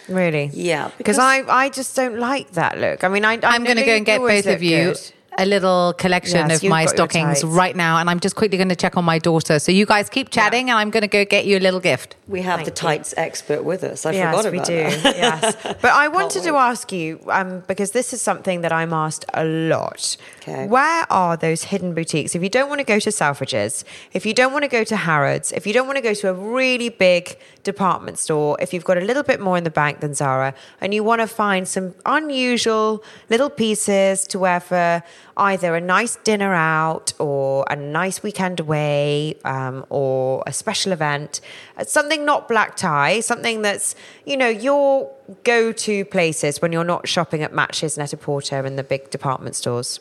Really? 0.10 0.50
Yeah, 0.54 0.86
Because 0.98 1.18
because- 1.18 1.20
I, 1.20 1.44
I 1.66 1.70
just 1.70 1.96
don't 1.96 2.18
like 2.18 2.52
that 2.52 2.78
look. 2.80 3.04
I 3.04 3.10
mean, 3.10 3.26
I, 3.26 3.34
I 3.34 3.40
I'm 3.44 3.64
going 3.64 3.78
to 3.78 3.84
go 3.86 3.96
and 3.96 4.06
get 4.06 4.20
both 4.20 4.46
of 4.48 4.64
you 4.64 4.96
a 5.38 5.46
little 5.46 5.94
collection 5.94 6.50
Yes, 6.50 6.64
of 6.64 6.70
my 6.70 6.86
stockings 6.86 7.44
right 7.44 7.76
now, 7.76 7.98
and 7.98 8.10
I'm 8.10 8.20
just 8.20 8.36
quickly 8.36 8.58
going 8.58 8.70
to 8.70 8.76
check 8.76 8.98
on 8.98 9.06
my 9.06 9.20
daughter. 9.20 9.60
So 9.60 9.72
you 9.72 9.86
guys 9.86 10.10
keep 10.10 10.30
chatting, 10.30 10.70
and 10.70 10.80
I'm 10.80 10.90
going 10.90 11.02
to 11.02 11.08
go 11.08 11.26
get 11.26 11.46
you 11.46 11.58
a 11.58 11.60
little 11.60 11.80
gift. 11.80 12.16
We 12.28 12.42
have 12.42 12.66
the 12.66 12.72
tights 12.72 13.14
expert 13.18 13.64
with 13.64 13.84
us. 13.84 14.06
I 14.06 14.12
yes, 14.12 14.36
forgot 14.36 14.46
about 14.48 14.52
we 14.52 14.60
do. 14.60 15.02
that. 15.02 15.18
yes, 15.18 15.56
but 15.82 15.92
I 15.92 16.08
wanted 16.08 16.44
to 16.44 16.56
ask 16.56 16.92
you 16.92 17.20
um, 17.28 17.64
because 17.68 17.92
this 17.92 18.14
is 18.14 18.22
something 18.22 18.62
that 18.62 18.72
I'm 18.72 18.94
asked 18.94 19.26
a 19.34 19.46
lot. 19.46 20.18
Okay. 20.42 20.68
Where 20.68 21.06
are 21.12 21.38
those 21.38 21.64
hidden 21.64 21.94
boutiques? 21.94 22.36
If 22.36 22.42
you 22.44 22.50
don't 22.50 22.70
want 22.70 22.80
to 22.80 22.86
go 22.86 23.00
to 23.00 23.10
Selfridges, 23.10 23.84
if 24.14 24.26
you 24.26 24.34
don't 24.34 24.52
want 24.52 24.64
to 24.64 24.70
go 24.70 24.84
to 24.84 24.96
Harrods, 24.96 25.52
if 25.52 25.68
you 25.68 25.74
don't 25.74 25.88
want 25.88 25.98
to 25.98 26.04
go 26.04 26.14
to 26.14 26.30
a 26.30 26.34
really 26.34 26.90
big 26.90 27.38
department 27.64 28.18
store, 28.18 28.58
if 28.60 28.74
you've 28.74 28.86
got 28.86 28.98
a 28.98 29.02
little 29.02 29.24
bit 29.24 29.40
more 29.40 29.58
in 29.58 29.64
the 29.64 29.70
bank 29.70 30.00
than 30.00 30.14
Zara, 30.14 30.54
and 30.82 30.94
you 30.94 31.04
want 31.04 31.22
to 31.22 31.28
find 31.28 31.68
some 31.68 31.94
unusual 32.06 33.04
little 33.30 33.50
pieces 33.50 34.26
to 34.28 34.40
wear 34.40 34.60
for 34.60 35.04
either 35.38 35.76
a 35.76 35.82
nice 35.82 36.18
dinner 36.18 36.54
out 36.54 37.14
or 37.20 37.66
a 37.70 37.76
nice 37.76 38.24
weekend 38.24 38.60
away 38.60 39.36
um, 39.46 39.86
or 39.90 40.44
a 40.46 40.54
special 40.54 40.92
event, 40.92 41.42
uh, 41.78 41.84
something 41.84 42.26
not 42.26 42.48
black 42.48 42.76
tie, 42.76 43.20
something 43.20 43.62
that's, 43.62 43.96
you 44.26 44.36
know, 44.36 44.50
your 44.50 45.12
go 45.44 45.72
to 45.72 46.04
places 46.06 46.62
when 46.62 46.72
you're 46.72 46.84
not 46.84 47.08
shopping 47.08 47.44
at 47.44 47.54
Matches, 47.54 47.98
Net-a-Porter, 47.98 48.66
and 48.66 48.78
the 48.78 48.84
big 48.84 49.10
department 49.10 49.56
stores. 49.56 50.00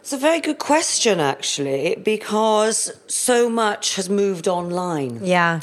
It's 0.00 0.12
a 0.12 0.18
very 0.18 0.40
good 0.40 0.58
question, 0.58 1.20
actually, 1.20 1.96
because 1.96 2.92
so 3.06 3.50
much 3.50 3.96
has 3.96 4.08
moved 4.08 4.48
online. 4.48 5.20
Yeah. 5.22 5.60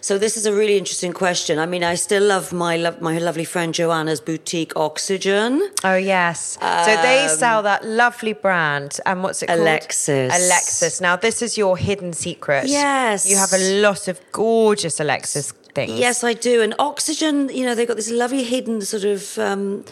So 0.00 0.18
this 0.18 0.36
is 0.36 0.46
a 0.46 0.52
really 0.52 0.76
interesting 0.78 1.12
question. 1.12 1.58
I 1.58 1.66
mean, 1.66 1.84
I 1.84 1.94
still 1.94 2.22
love 2.22 2.52
my 2.52 2.76
lo- 2.76 2.96
my 3.00 3.18
lovely 3.18 3.44
friend 3.44 3.74
Joanna's 3.74 4.20
boutique 4.20 4.74
Oxygen. 4.76 5.70
Oh 5.84 5.96
yes. 5.96 6.58
so 6.60 6.92
they 7.02 7.28
sell 7.28 7.62
that 7.62 7.84
lovely 7.84 8.32
brand. 8.32 8.98
And 9.06 9.22
what's 9.22 9.42
it 9.42 9.46
called? 9.46 9.60
Alexis. 9.60 10.32
Alexis. 10.34 11.00
Now 11.00 11.16
this 11.16 11.42
is 11.42 11.58
your 11.58 11.76
hidden 11.76 12.12
secret. 12.12 12.66
Yes. 12.66 13.28
You 13.28 13.36
have 13.36 13.52
a 13.52 13.80
lot 13.80 14.08
of 14.08 14.20
gorgeous 14.32 15.00
Alexis 15.00 15.52
things. 15.74 15.98
Yes, 15.98 16.24
I 16.24 16.34
do. 16.34 16.62
And 16.62 16.74
Oxygen, 16.78 17.48
you 17.48 17.64
know, 17.64 17.74
they've 17.74 17.88
got 17.88 17.96
this 17.96 18.10
lovely 18.10 18.44
hidden 18.44 18.80
sort 18.82 19.04
of 19.04 19.38
um, 19.38 19.84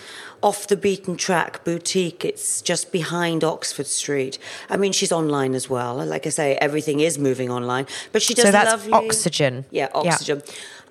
off 0.43 0.67
the 0.67 0.77
beaten 0.77 1.17
track 1.17 1.65
boutique. 1.65 2.25
It's 2.25 2.63
just 2.63 2.93
behind 2.93 3.45
Oxford 3.45 3.87
Street. 3.87 4.39
I 4.71 4.77
mean, 4.77 4.93
she's 4.93 5.13
online 5.13 5.55
as 5.55 5.69
well. 5.69 5.97
Like 5.97 6.27
I 6.27 6.31
say, 6.31 6.57
everything 6.57 7.01
is 7.01 7.19
moving 7.19 7.51
online. 7.51 7.87
But 8.13 8.23
she 8.23 8.35
does 8.35 8.47
So 8.47 8.53
that's 8.53 8.71
lovely 8.71 8.93
Oxygen. 8.93 9.65
Yeah, 9.71 9.89
Yeah. 9.95 10.13
Oxygen. 10.13 10.43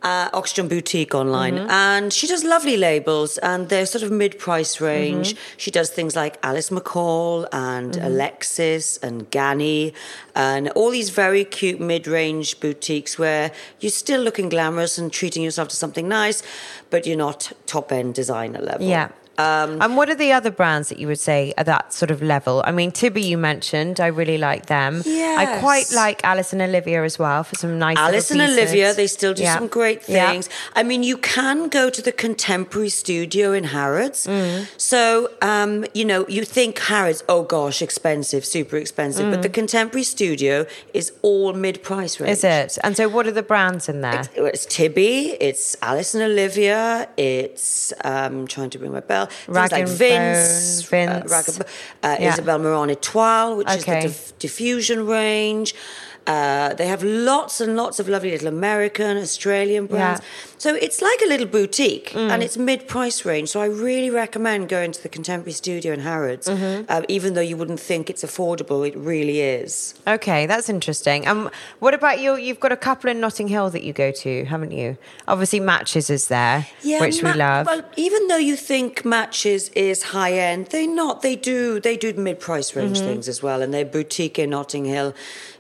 Uh, 0.04 0.30
Oxygen 0.32 0.68
Boutique 0.68 1.16
online. 1.16 1.56
Mm-hmm. 1.56 1.72
And 1.72 2.14
she 2.14 2.28
does 2.28 2.44
lovely 2.44 2.78
labels 2.78 3.40
and 3.40 3.68
they're 3.70 3.88
sort 3.88 4.04
of 4.04 4.12
mid 4.12 4.38
price 4.38 4.80
range. 4.80 5.34
Mm-hmm. 5.34 5.58
She 5.58 5.72
does 5.72 5.90
things 5.90 6.16
like 6.16 6.38
Alice 6.44 6.70
McCall 6.70 7.48
and 7.52 7.96
Alexis 7.98 8.98
and 8.98 9.30
Ganni 9.32 9.94
and 10.36 10.70
all 10.70 10.92
these 10.92 11.10
very 11.10 11.44
cute 11.44 11.80
mid 11.80 12.06
range 12.06 12.60
boutiques 12.60 13.18
where 13.18 13.52
you're 13.80 13.90
still 13.90 14.22
looking 14.22 14.50
glamorous 14.50 15.00
and 15.00 15.12
treating 15.12 15.42
yourself 15.42 15.70
to 15.70 15.76
something 15.76 16.08
nice, 16.08 16.44
but 16.92 17.08
you're 17.08 17.18
not 17.18 17.52
top 17.66 17.92
end 17.92 18.14
designer 18.14 18.60
level. 18.60 18.86
Yeah. 18.88 19.10
Um, 19.38 19.82
and 19.82 19.96
what 19.96 20.10
are 20.10 20.16
the 20.16 20.32
other 20.32 20.50
brands 20.52 20.90
that 20.90 20.98
you 21.00 21.08
would 21.08 21.20
say 21.20 21.54
are 21.58 21.64
that 21.64 21.94
sort 21.94 22.10
of 22.12 22.22
level? 22.22 22.64
I 22.66 22.72
mean, 22.72 22.92
Tibi, 22.92 23.22
you 23.22 23.38
mentioned. 23.38 24.00
I 24.00 24.08
really 24.08 24.38
like 24.38 24.66
them. 24.66 25.04
Yes. 25.06 25.38
I 25.38 25.60
quite 25.60 25.92
like 25.94 26.24
Alice 26.24 26.54
and 26.54 26.62
Olivia 26.62 27.04
as 27.04 27.20
well 27.20 27.44
for 27.44 27.56
some 27.56 27.78
nice. 27.78 27.98
Alice 27.98 28.32
and. 28.32 28.42
Olivia, 28.42 28.94
they 28.94 29.08
still 29.08 29.34
do 29.34 29.44
Yeah. 29.44 29.58
some 29.58 29.68
great 29.68 30.02
Yeah. 30.08 30.30
things. 30.32 30.50
I 30.76 30.84
mean, 30.84 31.04
you 31.04 31.18
can 31.18 31.68
go 31.70 31.90
to 31.90 32.02
the 32.02 32.12
Contemporary 32.12 32.90
Studio 32.90 33.52
in 33.54 33.66
Harrods. 33.66 34.26
Mm. 34.28 34.68
So, 34.78 35.30
um, 35.42 35.86
you 35.94 36.06
know, 36.06 36.26
you 36.28 36.44
think 36.44 36.80
Harrods, 36.80 37.24
oh 37.30 37.44
gosh, 37.44 37.82
expensive, 37.82 38.46
super 38.46 38.78
expensive. 38.78 39.30
But 39.32 39.42
the 39.44 39.50
Contemporary 39.50 40.04
Studio 40.04 40.66
is 40.94 41.12
all 41.22 41.54
mid 41.54 41.84
price 41.84 42.20
range. 42.20 42.30
Mm. 42.30 42.34
Is 42.34 42.44
it? 42.44 42.78
And 42.84 42.96
so, 42.98 43.08
what 43.10 43.28
are 43.28 43.32
the 43.32 43.44
brands 43.44 43.88
in 43.90 44.02
there? 44.02 44.20
It's, 44.22 44.30
it's 44.36 44.66
Tibi, 44.66 45.38
it's 45.40 45.76
Alice 45.82 46.14
and 46.16 46.24
Olivia, 46.24 47.08
it's 47.18 47.94
um, 48.04 48.48
trying 48.48 48.70
to 48.72 48.80
ring 48.80 48.92
my 48.94 49.02
bell. 49.02 49.27
Rag 49.48 49.72
like 49.72 49.88
Vince, 49.88 50.84
Bone, 50.90 51.10
uh, 51.10 51.24
Rag 51.28 51.46
uh, 51.50 51.64
Yeah. 52.20 52.34
Isabel 52.34 52.60
Marant 52.60 52.92
Etoile, 52.92 53.58
which 53.58 53.68
Okay. 53.68 53.78
is 53.78 53.86
the 53.86 54.08
diff- 54.08 54.40
diffusion 54.40 55.06
range. 55.08 55.74
Uh, 56.28 56.74
they 56.74 56.88
have 56.88 57.04
lots 57.04 57.62
and 57.62 57.76
lots 57.78 58.00
of 58.00 58.08
lovely 58.10 58.32
little 58.32 58.48
American, 58.50 59.18
Australian 59.18 59.86
brands. 59.88 60.20
Yeah. 60.22 60.28
So 60.60 60.76
it's 60.76 61.02
like 61.02 61.20
a 61.26 61.28
little 61.28 61.48
boutique 61.48 62.10
Mm. 62.12 62.32
and 62.32 62.44
it's 62.44 62.58
mid 62.58 62.88
price 62.88 63.24
range. 63.26 63.50
So 63.50 63.62
I 63.62 63.66
really 63.68 64.10
recommend 64.10 64.70
going 64.70 64.92
to 64.92 65.02
the 65.02 65.10
Contemporary 65.10 65.54
Studio 65.54 65.94
in 65.94 66.02
Harrods. 66.02 66.48
Mm-hmm. 66.48 66.86
Uh, 66.90 67.02
even 67.08 67.34
though 67.34 67.42
you 67.42 67.56
wouldn't 67.56 67.80
think 67.80 68.10
it's 68.10 68.24
affordable, 68.24 68.88
it 68.88 68.96
really 68.98 69.40
is. 69.42 69.94
Okay, 70.06 70.46
that's 70.48 70.68
interesting. 70.70 71.28
Um, 71.28 71.50
what 71.80 71.94
about 71.94 72.20
you? 72.20 72.36
You've 72.36 72.60
got 72.60 72.72
a 72.72 72.78
couple 72.78 73.10
in 73.10 73.20
Notting 73.20 73.48
Hill 73.48 73.70
that 73.70 73.84
you 73.84 73.94
go 73.94 74.12
to, 74.12 74.46
haven't 74.46 74.72
you? 74.72 74.98
Obviously, 75.28 75.60
Matches 75.60 76.10
is 76.10 76.28
there, 76.28 76.68
yeah, 76.84 77.00
which 77.00 77.22
we 77.24 77.32
love. 77.34 77.66
Well, 77.68 77.84
even 77.96 78.28
though 78.28 78.38
you 78.38 78.56
think 78.56 79.06
matches 79.06 79.70
is 79.70 80.04
high 80.04 80.34
end, 80.34 80.68
they're 80.68 80.88
not. 80.88 81.22
They 81.22 81.36
do 81.36 81.80
they 81.80 81.96
do 81.98 82.14
mid 82.14 82.40
price 82.40 82.76
range 82.76 83.00
things 83.00 83.28
as 83.28 83.42
well, 83.44 83.62
and 83.62 83.74
they're 83.74 83.86
boutique 83.86 84.40
in 84.40 84.50
Notting 84.52 84.86
Hill. 84.86 85.14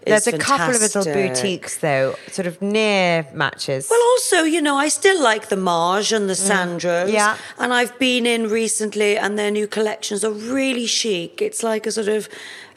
There's 0.09 0.27
a 0.27 0.37
couple 0.37 0.75
of 0.75 0.81
little 0.81 1.03
boutiques 1.03 1.77
though, 1.77 2.15
sort 2.31 2.47
of 2.47 2.61
near 2.61 3.25
Matches. 3.33 3.87
Well, 3.89 4.01
also, 4.11 4.43
you 4.43 4.61
know, 4.61 4.75
I 4.77 4.87
still 4.89 5.21
like 5.21 5.49
the 5.49 5.57
Maje 5.57 6.11
and 6.11 6.29
the 6.29 6.33
Sandros. 6.35 7.07
Mm. 7.09 7.13
Yeah. 7.13 7.37
And 7.57 7.73
I've 7.73 7.97
been 7.99 8.25
in 8.25 8.49
recently, 8.49 9.17
and 9.17 9.37
their 9.37 9.51
new 9.51 9.67
collections 9.67 10.23
are 10.23 10.31
really 10.31 10.85
chic. 10.87 11.41
It's 11.41 11.63
like 11.63 11.85
a 11.87 11.91
sort 11.91 12.07
of. 12.07 12.29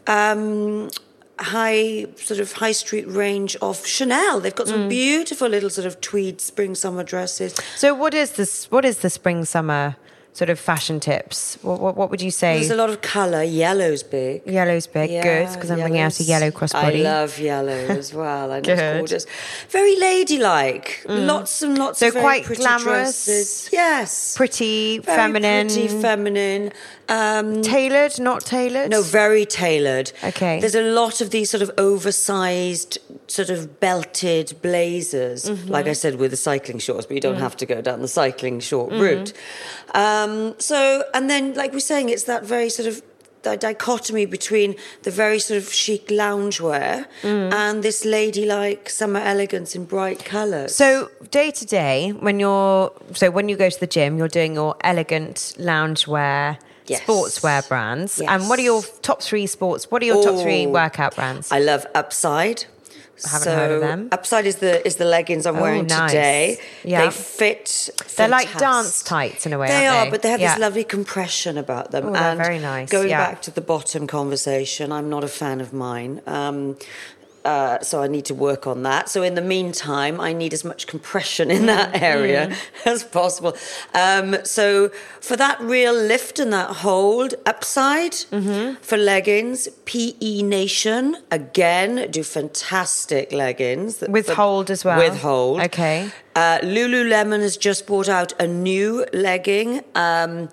Um, 0.07 0.91
high 1.39 2.05
sort 2.17 2.39
of 2.39 2.53
high 2.53 2.73
street 2.73 3.09
range 3.09 3.57
of 3.63 3.87
Chanel. 3.87 4.41
They've 4.41 4.55
got 4.55 4.67
Mm. 4.67 4.71
some 4.71 4.89
beautiful 4.91 5.49
little 5.49 5.71
sort 5.71 5.87
of 5.87 5.99
tweed 6.03 6.39
spring 6.41 6.75
summer 6.75 7.03
dresses. 7.03 7.55
so, 7.77 7.95
what 7.95 8.13
is 8.13 8.33
this? 8.33 8.71
What 8.71 8.85
is 8.85 8.99
the 8.99 9.09
spring 9.09 9.47
summer 9.47 9.97
sort 10.33 10.49
of 10.49 10.59
fashion 10.61 11.01
tips? 11.01 11.59
What, 11.63 11.81
what, 11.81 11.97
what 11.97 12.11
would 12.11 12.23
you 12.23 12.31
say? 12.31 12.55
There's 12.55 12.71
a 12.71 12.77
lot 12.77 12.89
of 12.91 13.01
colour. 13.03 13.43
Yellow's 13.43 14.03
big. 14.03 14.47
Yellow's 14.47 14.87
big, 14.87 15.11
good, 15.23 15.49
because 15.53 15.71
I'm 15.71 15.81
bringing 15.81 16.01
out 16.01 16.19
a 16.21 16.23
yellow 16.23 16.51
crossbody. 16.51 17.01
I 17.01 17.03
love 17.03 17.39
yellow 17.39 17.73
as 17.73 18.15
well. 18.15 18.53
I 18.53 18.57
know 18.57 18.63
Good. 18.63 18.79
it's 18.79 18.99
gorgeous. 18.99 19.27
Very 19.69 19.97
ladylike. 19.99 21.05
Lots 21.09 21.63
and 21.63 21.77
lots 21.77 21.99
So 21.99 22.09
of 22.09 22.15
quite 22.15 22.45
pretty 22.45 22.63
glamorous? 22.63 23.25
dresses. 23.27 23.69
Yes. 23.73 24.37
Pretty, 24.37 24.99
Very 24.99 25.17
feminine, 25.17 25.67
Pretty, 25.69 25.89
feminine. 25.89 26.73
Um, 27.09 27.61
tailored, 27.63 28.21
not 28.21 28.43
tailored. 28.47 28.89
no, 28.91 29.03
very 29.03 29.45
tailored. 29.45 30.13
Okay. 30.23 30.61
There's 30.61 30.77
a 30.77 30.93
lot 30.93 31.21
of 31.21 31.31
these 31.31 31.51
sort 31.51 31.61
of 31.63 31.71
oversized, 31.77 32.99
sort 33.31 33.51
of 33.51 33.79
belted 33.81 34.49
blazers, 34.61 35.45
Mm-hmm. 35.45 35.71
like 35.77 35.87
I 35.87 35.93
said, 36.03 36.15
with 36.17 36.31
the 36.33 36.37
cycling 36.51 36.79
shorts, 36.87 37.07
but 37.07 37.15
you 37.15 37.21
don't 37.29 37.43
have 37.47 37.57
to 37.59 37.67
go 37.75 37.81
down 37.81 38.01
the 38.03 38.09
cycling 38.23 38.59
short 38.61 38.91
Mm-hmm. 38.91 39.03
route. 39.07 39.33
Um, 39.95 40.55
so, 40.59 41.05
and 41.15 41.31
then, 41.31 41.55
like 41.55 41.73
we're 41.73 41.81
saying, 41.93 42.09
it's 42.09 42.25
that 42.25 42.43
very 42.45 42.71
sort 42.71 42.89
of 42.89 43.03
the 43.43 43.57
dichotomy 43.57 44.27
between 44.27 44.75
the 45.05 45.11
very 45.11 45.39
sort 45.39 45.57
of 45.63 45.73
chic 45.73 46.09
loungewear 46.09 47.07
Mm. 47.23 47.53
and 47.55 47.83
this 47.83 48.05
ladylike 48.05 48.91
summer 48.91 49.21
elegance 49.21 49.75
in 49.75 49.85
bright 49.87 50.21
colours. 50.25 50.75
So 50.75 51.09
day 51.31 51.51
to 51.53 51.65
day, 51.65 52.11
when 52.27 52.39
you're 52.39 52.93
so 53.15 53.31
when 53.31 53.49
you 53.49 53.57
go 53.57 53.71
to 53.71 53.81
the 53.81 53.87
gym, 53.97 54.19
you're 54.19 54.29
doing 54.41 54.53
your 54.55 54.75
elegant 54.93 55.37
loungewear, 55.59 56.59
Yes. 56.87 57.01
sportswear 57.01 57.67
brands. 57.69 58.21
And 58.21 58.49
what 58.49 58.59
are 58.59 58.63
your 58.73 58.83
top 59.03 59.23
three 59.23 59.47
sports? 59.47 59.91
What 59.91 60.03
are 60.03 60.07
your 60.13 60.23
top 60.23 60.37
three 60.43 60.67
workout 60.67 61.15
brands? 61.17 61.51
I 61.51 61.61
love 61.61 61.87
Upside. 61.95 62.65
Haven't 63.25 63.53
heard 63.55 63.71
of 63.73 63.81
them. 63.81 64.09
Upside 64.13 64.47
is 64.47 64.57
the 64.57 64.85
is 64.87 64.97
the 64.97 65.05
leggings 65.05 65.47
I'm 65.47 65.57
Oh, 65.57 65.63
wearing 65.63 65.87
nice. 65.87 66.11
today. 66.11 66.59
Yeah. 66.85 67.05
They 67.05 67.11
fit. 67.11 67.91
They're 68.17 68.29
like 68.29 68.57
dance 68.59 69.03
tights 69.03 69.47
in 69.47 69.53
a 69.53 69.59
way, 69.59 69.69
They 69.69 69.87
are, 69.87 70.05
they? 70.05 70.11
but 70.11 70.23
they 70.23 70.31
have 70.31 70.41
Yeah. 70.41 70.55
this 70.55 70.61
lovely 70.61 70.85
compression 70.85 71.59
about 71.59 71.91
them. 71.91 72.07
Oh, 72.11 72.15
and 72.15 72.39
very 72.39 72.59
nice, 72.59 72.89
Going 72.91 73.09
yeah. 73.11 73.31
back 73.31 73.43
to 73.43 73.51
the 73.51 73.61
bottom 73.61 74.07
conversation, 74.07 74.93
I'm 74.93 75.09
not 75.11 75.25
a 75.25 75.29
fan 75.29 75.61
of 75.61 75.73
mine. 75.73 76.21
Um, 76.27 76.77
Uh, 77.45 77.81
so 77.81 78.03
I 78.03 78.07
need 78.07 78.27
to 78.27 78.35
work 78.35 78.67
on 78.67 78.83
that. 78.83 79.09
So 79.09 79.23
in 79.23 79.35
the 79.35 79.43
meantime, 79.43 80.21
I 80.21 80.33
need 80.33 80.53
as 80.53 80.65
much 80.65 80.87
compression 80.87 81.51
in 81.51 81.67
that 81.67 82.03
area 82.03 82.55
as 82.85 83.03
possible. 83.03 83.57
Um, 83.95 84.37
so 84.45 84.91
for 85.21 85.37
that 85.37 85.61
real 85.61 85.95
lift 85.95 86.39
and 86.39 86.53
that 86.53 86.77
hold 86.77 87.35
upside 87.47 88.15
for 88.83 88.97
leggings, 88.97 89.69
PE 89.87 90.43
Nation 90.43 91.17
again 91.31 92.11
do 92.11 92.23
fantastic 92.23 93.33
leggings 93.33 94.03
With 94.09 94.29
hold 94.29 94.71
as 94.71 94.85
well? 94.85 94.99
With 94.99 95.19
hold. 95.21 95.61
Okay. 95.63 96.11
Uh, 96.37 96.59
Lululemon 96.63 97.41
has 97.41 97.57
just 97.57 97.87
brought 97.87 98.09
out 98.09 98.33
a 98.41 98.47
new 98.47 99.05
legging. 99.13 99.83
Um, 99.95 100.49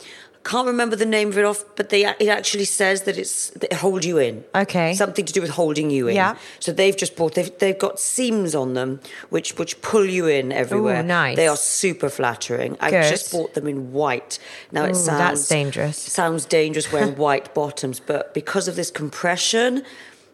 can't 0.48 0.68
remember 0.68 0.96
the 0.96 1.06
name 1.06 1.28
of 1.28 1.38
it 1.38 1.44
off, 1.44 1.66
but 1.76 1.90
they 1.90 2.06
it 2.06 2.30
actually 2.30 2.64
says 2.64 3.04
that 3.04 3.18
it's 3.18 3.50
that 3.50 3.66
it 3.66 3.74
hold 3.74 4.06
you 4.06 4.18
in. 4.18 4.46
Okay. 4.56 4.94
something 4.94 5.26
to 5.26 5.34
do 5.34 5.42
with 5.42 5.52
holding 5.52 5.90
you 5.92 6.08
in. 6.08 6.16
Yeah. 6.16 6.38
So 6.60 6.72
they've 6.72 6.96
just 6.96 7.18
bought 7.18 7.36
they've 7.36 7.52
they've 7.60 7.78
got 7.78 8.00
seams 8.00 8.56
on 8.56 8.74
them 8.74 9.02
which 9.30 9.58
which 9.58 9.82
pull 9.82 10.06
you 10.06 10.28
in 10.28 10.54
everywhere. 10.54 11.04
nice. 11.04 11.36
They 11.36 11.48
are 11.48 11.58
super 11.58 12.10
flattering. 12.10 12.78
I've 12.80 13.10
just 13.10 13.30
bought 13.32 13.56
them 13.56 13.68
in 13.68 13.92
white. 13.92 14.40
Now 14.72 14.86
it 14.86 14.96
sounds 14.96 15.20
that's 15.20 15.48
dangerous. 15.50 15.98
Sounds 15.98 16.46
dangerous 16.46 16.92
wearing 16.94 17.18
white 17.26 17.54
bottoms, 17.54 18.00
but 18.00 18.34
because 18.34 18.70
of 18.70 18.76
this 18.76 18.90
compression. 18.90 19.84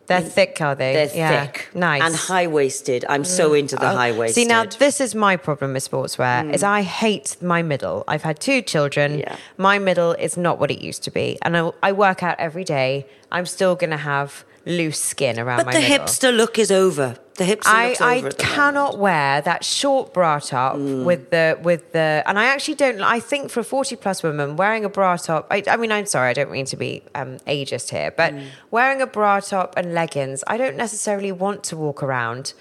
They're 0.08 0.22
mm. 0.22 0.28
thick, 0.28 0.60
are 0.62 0.76
they? 0.76 0.94
They're 0.94 1.16
Yeah. 1.16 1.46
thick, 1.46 1.70
Nice. 1.74 2.02
and 2.04 2.16
high 2.16 2.48
waisted. 2.48 3.06
I'm 3.08 3.24
so 3.24 3.52
mm. 3.52 3.60
into 3.60 3.76
the 3.78 3.89
Oh, 3.89 3.96
high 3.96 4.12
waisted. 4.12 4.36
See 4.36 4.46
now, 4.46 4.66
this 4.66 5.00
is 5.00 5.16
my 5.16 5.38
problem 5.38 5.74
with 5.74 5.89
sportswear. 5.89 6.44
Mm. 6.44 6.54
Is 6.54 6.63
I 6.63 6.82
hate 6.82 7.38
my 7.42 7.62
middle. 7.62 8.04
I've 8.08 8.24
had 8.24 8.39
two 8.39 8.62
children. 8.62 9.20
Yeah. 9.20 9.36
My 9.58 9.80
middle 9.80 10.12
is 10.13 10.36
not 10.38 10.60
what 10.60 10.72
it 10.72 10.82
used 10.82 11.04
to 11.04 11.12
be, 11.12 11.38
and 11.42 11.56
I, 11.58 11.72
I 11.82 11.92
work 11.94 12.22
out 12.22 12.36
every 12.39 12.63
day. 12.63 13.06
I'm 13.32 13.46
still 13.46 13.76
going 13.76 13.92
to 13.92 13.98
have 13.98 14.44
loose 14.66 15.00
skin 15.00 15.39
around 15.39 15.58
my 15.58 15.63
But 15.63 15.74
the 15.74 15.80
middle. 15.82 16.06
hipster 16.06 16.36
look 16.36 16.60
is 16.60 16.72
over. 16.72 17.18
The 17.36 17.46
hipster 17.46 17.63
I, 17.65 17.96
I 18.00 18.22
cannot. 18.38 18.93
Mm. 18.93 18.98
wear 19.00 19.41
that 19.41 19.63
short 19.65 20.13
bra 20.13 20.38
top 20.39 20.76
with 20.78 21.30
the 21.32 21.58
with 21.63 21.91
the 21.91 22.24
and 22.28 22.38
I 22.38 22.46
actually 22.46 22.76
don't 22.76 23.02
I 23.02 23.19
think 23.19 23.50
for 23.50 23.62
a 23.62 23.63
40 23.63 23.96
plus 23.96 24.22
woman 24.22 24.56
wearing 24.56 24.86
a 24.86 24.89
bra 24.89 25.17
top 25.17 25.48
I, 25.50 25.63
I 25.67 25.78
mean 25.78 25.91
I'm 25.91 26.06
sorry 26.06 26.30
I 26.30 26.34
don't 26.34 26.52
mean 26.52 26.65
to 26.65 26.78
be 26.78 27.02
um, 27.15 27.38
ageist 27.48 27.89
here 27.89 28.12
but 28.12 28.34
Mm. 28.34 28.46
wearing 28.72 29.02
a 29.02 29.08
bra 29.08 29.39
top 29.39 29.74
and 29.78 29.93
leggings 29.96 30.43
I 30.48 30.58
don't 30.58 30.76
necessarily 30.78 31.32
want 31.32 31.63
to 31.65 31.78
walk 31.78 32.04
around 32.04 32.54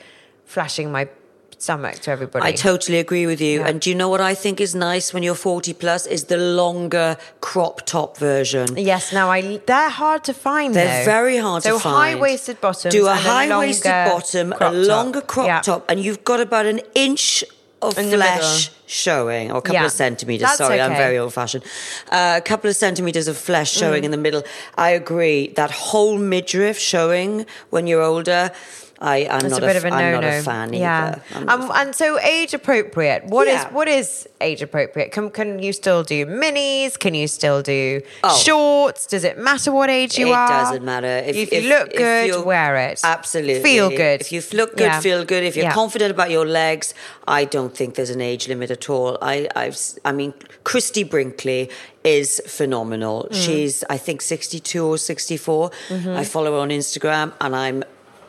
flashing 0.47 0.91
my 0.91 1.09
stomach 1.63 1.97
to 2.01 2.11
everybody 2.11 2.45
I 2.45 2.53
totally 2.53 2.99
agree 2.99 3.27
with 3.27 3.41
you. 3.41 3.61
Yeah. 3.61 3.69
And 3.69 3.81
do 3.81 3.89
you 3.91 3.97
know 3.97 4.09
what 4.09 4.21
I 4.21 4.35
think 4.35 4.61
is 4.61 4.75
nice 4.75 5.15
when 5.15 5.23
you're 5.23 5.37
40 5.37 5.73
plus 5.75 6.07
is 6.07 6.25
the 6.25 6.37
longer 6.37 7.17
crop 7.41 7.87
top 7.87 8.17
version. 8.19 8.67
Yes, 8.77 9.13
now 9.13 9.31
I 9.31 9.39
they're 9.67 9.89
hard 10.05 10.25
to 10.25 10.35
find. 10.35 10.75
They're 10.75 11.05
though. 11.05 11.11
very 11.17 11.37
hard 11.47 11.63
so 11.63 11.75
to 11.77 11.79
find. 11.79 11.95
So 11.95 11.99
high 12.01 12.15
waisted 12.17 12.61
bottoms. 12.61 12.93
Do 12.95 13.07
a 13.07 13.15
high 13.15 13.49
waisted 13.59 13.91
bottom, 14.11 14.53
a 14.53 14.59
top. 14.59 14.73
longer 14.75 15.21
crop 15.21 15.47
Yeah. 15.47 15.61
top, 15.61 15.83
and 15.91 16.01
you've 16.05 16.25
got 16.25 16.41
about 16.41 16.67
an 16.67 16.81
inch 16.95 17.45
of 17.81 17.99
In 17.99 18.11
flesh 18.11 18.71
showing, 18.87 19.51
or 19.53 19.59
a 19.59 19.63
couple 19.63 19.75
Yeah. 19.81 19.87
of 19.87 19.93
centimeters. 19.93 20.43
That's 20.47 20.59
Sorry, 20.59 20.81
I'm 20.81 20.97
very 21.07 21.19
old 21.19 21.33
fashioned. 21.35 21.65
Uh, 22.11 22.35
a 22.43 22.45
couple 22.51 22.71
of 22.71 22.77
centimeters 22.77 23.27
of 23.29 23.37
flesh 23.37 23.71
Mm. 23.75 23.79
showing 23.83 24.03
in 24.05 24.11
the 24.17 24.23
middle. 24.27 24.43
I 24.77 24.91
agree. 24.91 25.53
That 25.61 25.71
whole 25.71 26.17
midriff 26.19 26.79
showing 26.79 27.47
when 27.71 27.87
you're 27.89 28.03
older. 28.13 28.51
I, 29.05 29.27
I'm 29.29 29.41
It's 29.45 29.51
not 29.51 29.63
a 29.65 29.67
bit 29.67 29.77
f- 29.77 29.85
of 29.85 29.85
a 29.87 29.91
not 29.91 30.23
a 30.25 30.43
fan 30.43 30.73
yeah. 30.73 31.19
either. 31.35 31.47
A 31.51 31.53
Um, 31.53 31.71
and 31.75 31.95
so 31.95 32.19
age 32.21 32.55
appropriate. 32.55 33.25
What 33.27 33.49
is 33.49 33.55
Yeah. 33.55 33.73
what 33.79 33.89
is 33.89 34.29
age 34.41 34.63
appropriate? 34.63 35.11
Can 35.11 35.31
can 35.31 35.59
you 35.67 35.73
still 35.73 36.03
do 36.05 36.25
minis? 36.25 36.97
Can 37.05 37.13
you 37.21 37.27
still 37.27 37.63
do 37.63 38.01
Oh. 38.23 38.37
shorts? 38.47 39.07
Does 39.07 39.25
it 39.25 39.37
matter 39.39 39.71
what 39.73 39.91
age 39.91 40.17
you 40.19 40.29
it 40.29 40.35
are? 40.43 40.49
doesn't 40.49 40.85
matter. 40.85 41.15
If, 41.31 41.35
you 41.37 41.47
if- 41.51 41.65
look 41.75 41.89
if 41.93 41.99
good, 41.99 42.45
wear 42.45 42.77
it. 42.77 43.01
Absolutely. 43.03 43.63
Feel 43.63 43.91
good. 43.91 44.21
If 44.21 44.31
you 44.33 44.41
look 44.61 44.77
good, 44.77 44.93
Yeah. 44.93 45.01
feel 45.01 45.25
good. 45.25 45.43
If 45.43 45.57
you're 45.57 45.65
Yeah. 45.71 45.73
confident 45.83 46.11
about 46.13 46.31
your 46.31 46.47
legs, 46.47 46.95
I 47.27 47.45
don't 47.45 47.75
think 47.77 47.97
there's 47.97 48.11
an 48.19 48.21
age 48.21 48.47
limit 48.49 48.71
at 48.71 48.89
all. 48.89 49.19
I, 49.21 49.49
I've, 49.57 49.77
I 50.05 50.13
mean, 50.13 50.33
Christie 50.65 51.03
Brinkley 51.05 51.71
is 52.05 52.41
phenomenal. 52.47 53.27
Mm. 53.31 53.35
She's, 53.45 53.85
I 53.91 53.97
think, 53.97 54.23
62 54.23 54.85
or 54.87 54.97
64. 54.99 55.71
Mm-hmm. 55.89 56.11
I 56.21 56.25
follow 56.25 56.53
her 56.55 56.59
on 56.59 56.69
Instagram, 56.71 57.33
and 57.41 57.55
I'm, 57.57 57.83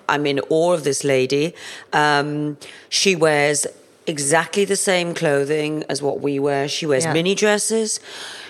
I'm 0.09 0.25
in 0.25 0.39
awe 0.49 0.73
of 0.73 0.83
this 0.83 1.03
lady. 1.03 1.53
Um, 1.91 2.57
she 2.89 3.15
wears 3.15 3.65
exactly 4.05 4.65
the 4.65 4.75
same 4.75 5.13
clothing 5.13 5.83
as 5.89 6.01
what 6.01 6.19
we 6.19 6.37
wear. 6.39 6.67
She 6.67 6.85
wears 6.85 7.05
Yeah. 7.05 7.13
mini 7.13 7.35
dresses. 7.35 7.99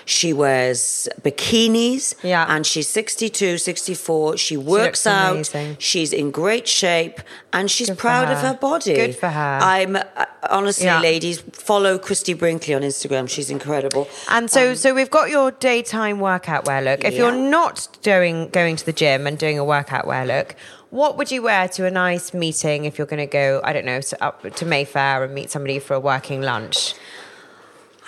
She 0.06 0.32
wears 0.34 1.08
bikinis. 1.22 2.14
Yeah. 2.22 2.44
And 2.48 2.66
she's 2.66 2.88
62, 2.88 3.56
64. 3.58 4.36
She 4.36 4.56
works 4.56 5.06
looks 5.06 5.06
out. 5.06 5.32
amazing. 5.32 5.76
She's 5.78 6.12
in 6.12 6.30
great 6.30 6.68
shape 6.68 7.20
and 7.52 7.70
she's 7.70 7.88
Good 7.88 7.98
proud 7.98 8.30
of 8.30 8.38
her. 8.40 8.48
her 8.48 8.54
body. 8.54 8.94
Good 8.94 9.16
for 9.16 9.28
her. 9.28 9.58
I'm 9.62 9.96
uh, 9.96 10.02
honestly, 10.50 10.86
Yeah. 10.86 11.00
ladies, 11.00 11.42
follow 11.52 11.98
Christie 11.98 12.34
Brinkley 12.34 12.74
on 12.74 12.82
Instagram. 12.82 13.30
She's 13.30 13.48
incredible. 13.48 14.08
And 14.28 14.50
so, 14.50 14.74
so 14.74 14.92
we've 14.92 15.10
got 15.10 15.30
your 15.30 15.52
daytime 15.52 16.20
workout 16.20 16.66
wear 16.66 16.82
look. 16.82 17.04
If 17.04 17.14
you're 17.14 17.30
Um, 17.30 17.48
not 17.50 17.88
doing 18.02 18.48
going 18.50 18.76
to 18.76 18.84
the 18.84 18.92
gym 18.92 19.26
and 19.26 19.38
doing 19.38 19.58
a 19.58 19.64
workout 19.64 20.06
wear 20.06 20.26
look, 20.26 20.54
what 21.00 21.16
would 21.16 21.30
you 21.34 21.42
wear 21.42 21.66
to 21.76 21.84
a 21.86 21.90
nice 21.90 22.32
meeting 22.32 22.84
if 22.84 22.92
you're 22.98 23.06
going 23.14 23.26
to 23.30 23.32
go? 23.42 23.60
I 23.64 23.72
don't 23.74 23.84
know, 23.92 24.00
so 24.00 24.16
up 24.20 24.36
to 24.60 24.64
Mayfair 24.64 25.24
and 25.24 25.34
meet 25.34 25.50
somebody 25.50 25.78
for 25.80 25.94
a 25.94 26.00
working 26.12 26.40
lunch. 26.52 26.94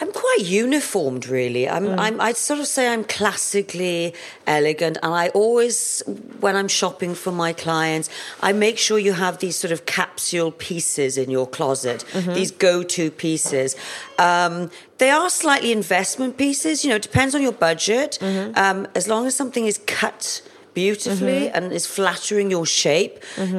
I'm 0.00 0.12
quite 0.12 0.42
uniformed, 0.44 1.26
really. 1.26 1.64
I'm, 1.68 1.86
Mm. 1.86 1.98
I'm, 1.98 2.20
I'd 2.20 2.36
sort 2.36 2.60
of 2.60 2.66
say 2.66 2.84
I'm 2.92 3.02
classically 3.02 4.14
elegant, 4.46 4.98
and 5.02 5.12
I 5.14 5.28
always, 5.30 6.02
when 6.44 6.54
I'm 6.54 6.68
shopping 6.68 7.14
for 7.14 7.32
my 7.32 7.52
clients, 7.54 8.08
I 8.42 8.52
make 8.52 8.76
sure 8.78 8.98
you 8.98 9.14
have 9.14 9.38
these 9.38 9.56
sort 9.56 9.72
of 9.72 9.80
capsule 9.86 10.52
pieces 10.52 11.16
in 11.22 11.28
your 11.30 11.46
closet, 11.58 12.04
Mm-hmm. 12.12 12.34
these 12.34 12.50
go-to 12.66 13.10
pieces. 13.10 13.74
Um, 14.18 14.70
they 14.98 15.10
are 15.10 15.30
slightly 15.30 15.72
investment 15.72 16.36
pieces. 16.36 16.84
You 16.84 16.90
know, 16.90 16.96
it 16.96 17.02
depends 17.10 17.34
on 17.34 17.40
your 17.42 17.56
budget. 17.68 18.18
Mm-hmm. 18.20 18.56
Um, 18.64 18.86
as 18.94 19.08
long 19.08 19.26
as 19.26 19.34
something 19.34 19.64
is 19.66 19.78
cut 19.86 20.42
beautifully 20.80 21.42
and 21.54 21.72
is 21.72 21.86
flattering 21.96 22.48
your 22.56 22.66
shape, 22.82 23.14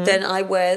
then 0.10 0.22
I 0.38 0.40
wear. 0.54 0.72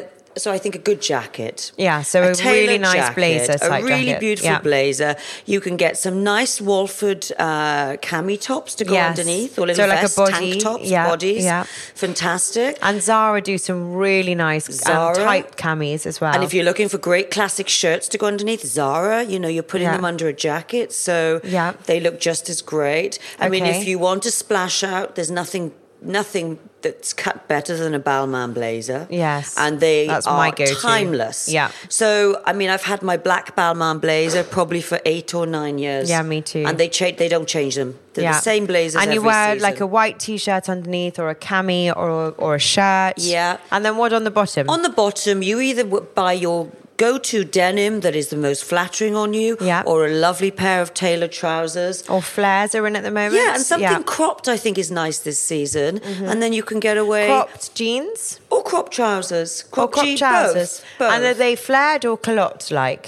So 0.45 0.49
I 0.57 0.59
think 0.63 0.75
a 0.77 0.85
good 0.91 1.01
jacket. 1.13 1.73
Yeah, 1.77 2.03
so 2.03 2.17
a 2.23 2.23
really 2.23 2.35
tailored 2.45 2.81
nice 2.93 3.09
blazer 3.19 3.57
a 3.61 3.83
really 3.83 4.05
jacket. 4.07 4.21
beautiful 4.27 4.51
Yeah. 4.53 4.61
blazer. 4.71 5.13
You 5.53 5.61
can 5.67 5.77
get 5.85 5.99
some 6.05 6.17
nice 6.37 6.55
Wolford 6.69 7.23
uh, 7.37 7.97
cami 8.09 8.39
tops 8.49 8.73
to 8.77 8.85
go 8.85 8.95
Yes. 8.95 9.09
underneath, 9.11 9.53
or 9.59 9.63
So 9.63 9.71
little 9.71 9.89
like 9.89 10.07
a 10.13 10.15
body, 10.23 10.51
tank 10.53 10.63
tops, 10.63 10.87
yeah, 10.95 11.09
bodies. 11.13 11.43
yeah. 11.45 11.65
Fantastic. 12.05 12.79
And 12.81 13.03
Zara 13.03 13.41
do 13.53 13.59
some 13.59 13.81
really 14.07 14.37
nice 14.37 14.67
um, 14.89 15.15
tight 15.15 15.57
camis 15.57 16.07
as 16.07 16.21
well. 16.21 16.33
And 16.35 16.45
if 16.45 16.55
you're 16.55 16.69
looking 16.71 16.89
for 16.89 16.99
great 17.11 17.29
classic 17.37 17.69
shirts 17.69 18.07
to 18.13 18.17
go 18.17 18.27
underneath, 18.27 18.65
Zara, 18.65 19.25
you 19.25 19.39
know, 19.43 19.49
you're 19.49 19.71
putting 19.75 19.89
Yeah. 19.89 19.97
them 19.97 20.05
under 20.13 20.27
a 20.29 20.33
jacket, 20.49 20.93
so 20.93 21.41
Yeah. 21.45 21.73
they 21.87 21.99
look 22.07 22.17
just 22.21 22.49
as 22.49 22.63
great. 22.63 23.19
I 23.45 23.49
mean, 23.49 23.67
if 23.67 23.85
you 23.89 23.99
want 23.99 24.23
to 24.23 24.31
splash 24.31 24.79
out, 24.85 25.17
there's 25.17 25.31
nothing 25.43 25.73
nothing 26.03 26.59
that's 26.83 27.13
cut 27.13 27.47
better 27.47 27.77
than 27.77 27.95
a 27.95 28.01
Balmain 28.01 28.55
blazer. 28.55 29.07
Yes. 29.11 29.55
And 29.59 29.81
they 29.81 30.07
That's 30.07 30.27
are 30.27 30.37
my 30.37 30.51
go-to. 30.51 30.75
timeless. 30.77 31.47
Yeah. 31.49 31.71
So, 31.91 32.41
I 32.47 32.55
mean, 32.55 32.71
I've 32.71 32.83
had 32.85 33.03
my 33.03 33.19
black 33.19 33.55
Balmain 33.55 34.01
blazer 34.01 34.43
probably 34.43 34.81
for 34.81 34.99
eight 35.05 35.35
or 35.35 35.45
nine 35.47 35.79
years. 35.79 36.09
Yeah, 36.09 36.23
me 36.23 36.41
too. 36.41 36.65
And 36.67 36.79
they 36.79 36.89
change. 36.89 37.19
They 37.19 37.29
don't 37.29 37.47
change 37.47 37.75
them. 37.75 37.99
They're 38.15 38.33
the 38.33 38.39
same 38.41 38.67
blazers 38.67 39.03
And 39.03 39.13
you 39.13 39.23
wear 39.23 39.55
season. 39.55 39.63
like 39.63 39.81
a 39.81 39.87
white 39.87 40.19
t-shirt 40.19 40.69
underneath, 40.69 41.19
or 41.19 41.29
a 41.31 41.35
cami, 41.35 41.95
or 41.95 42.35
or 42.39 42.55
a 42.55 42.59
shirt. 42.59 43.15
Yeah. 43.19 43.59
And 43.71 43.85
then 43.85 43.97
what 43.99 44.13
on 44.13 44.25
the 44.25 44.31
bottom? 44.31 44.69
On 44.71 44.83
the 44.83 44.89
bottom, 44.91 45.43
you 45.43 45.61
either 45.61 45.85
buy 45.85 46.33
your 46.33 46.71
go-to 47.07 47.41
denim 47.61 47.95
that 48.05 48.15
is 48.21 48.27
the 48.35 48.37
most 48.49 48.61
flattering 48.71 49.15
on 49.23 49.31
you, 49.43 49.51
Yeah. 49.61 49.83
or 49.91 49.99
a 50.11 50.13
lovely 50.27 50.51
pair 50.65 50.79
of 50.85 50.89
tailored 51.05 51.33
trousers. 51.43 51.97
or 52.15 52.21
flares 52.37 52.75
are 52.77 52.87
in 52.89 52.95
at 53.01 53.05
the 53.09 53.15
moment. 53.21 53.35
Yeah, 53.43 53.55
and 53.57 53.63
something 53.71 53.83
Yeah. 53.91 53.99
Mm-hmm. 54.01 54.15
cropped 54.17 54.47
I 54.57 54.59
think 54.65 54.75
is 54.85 54.91
nice 55.05 55.19
this 55.29 55.41
season, 55.53 55.93
and 56.31 56.37
then 56.43 56.53
you 56.59 56.63
can 56.71 56.79
get 56.89 56.97
away 57.07 57.27
cropped 57.27 57.65
jeans 57.81 58.21
or 58.53 58.61
crop 58.71 58.89
trousers, 58.99 59.51
or 59.63 59.69
crop, 59.75 59.91
cropped 59.93 60.07
jeans, 60.07 60.21
trousers. 60.25 60.73
both, 60.81 60.99
both. 60.99 61.13
And 61.15 61.21
are 61.31 61.39
they 61.45 61.55
flared 61.69 62.03
or 62.11 62.17
culottes 62.27 62.71
like? 62.83 63.07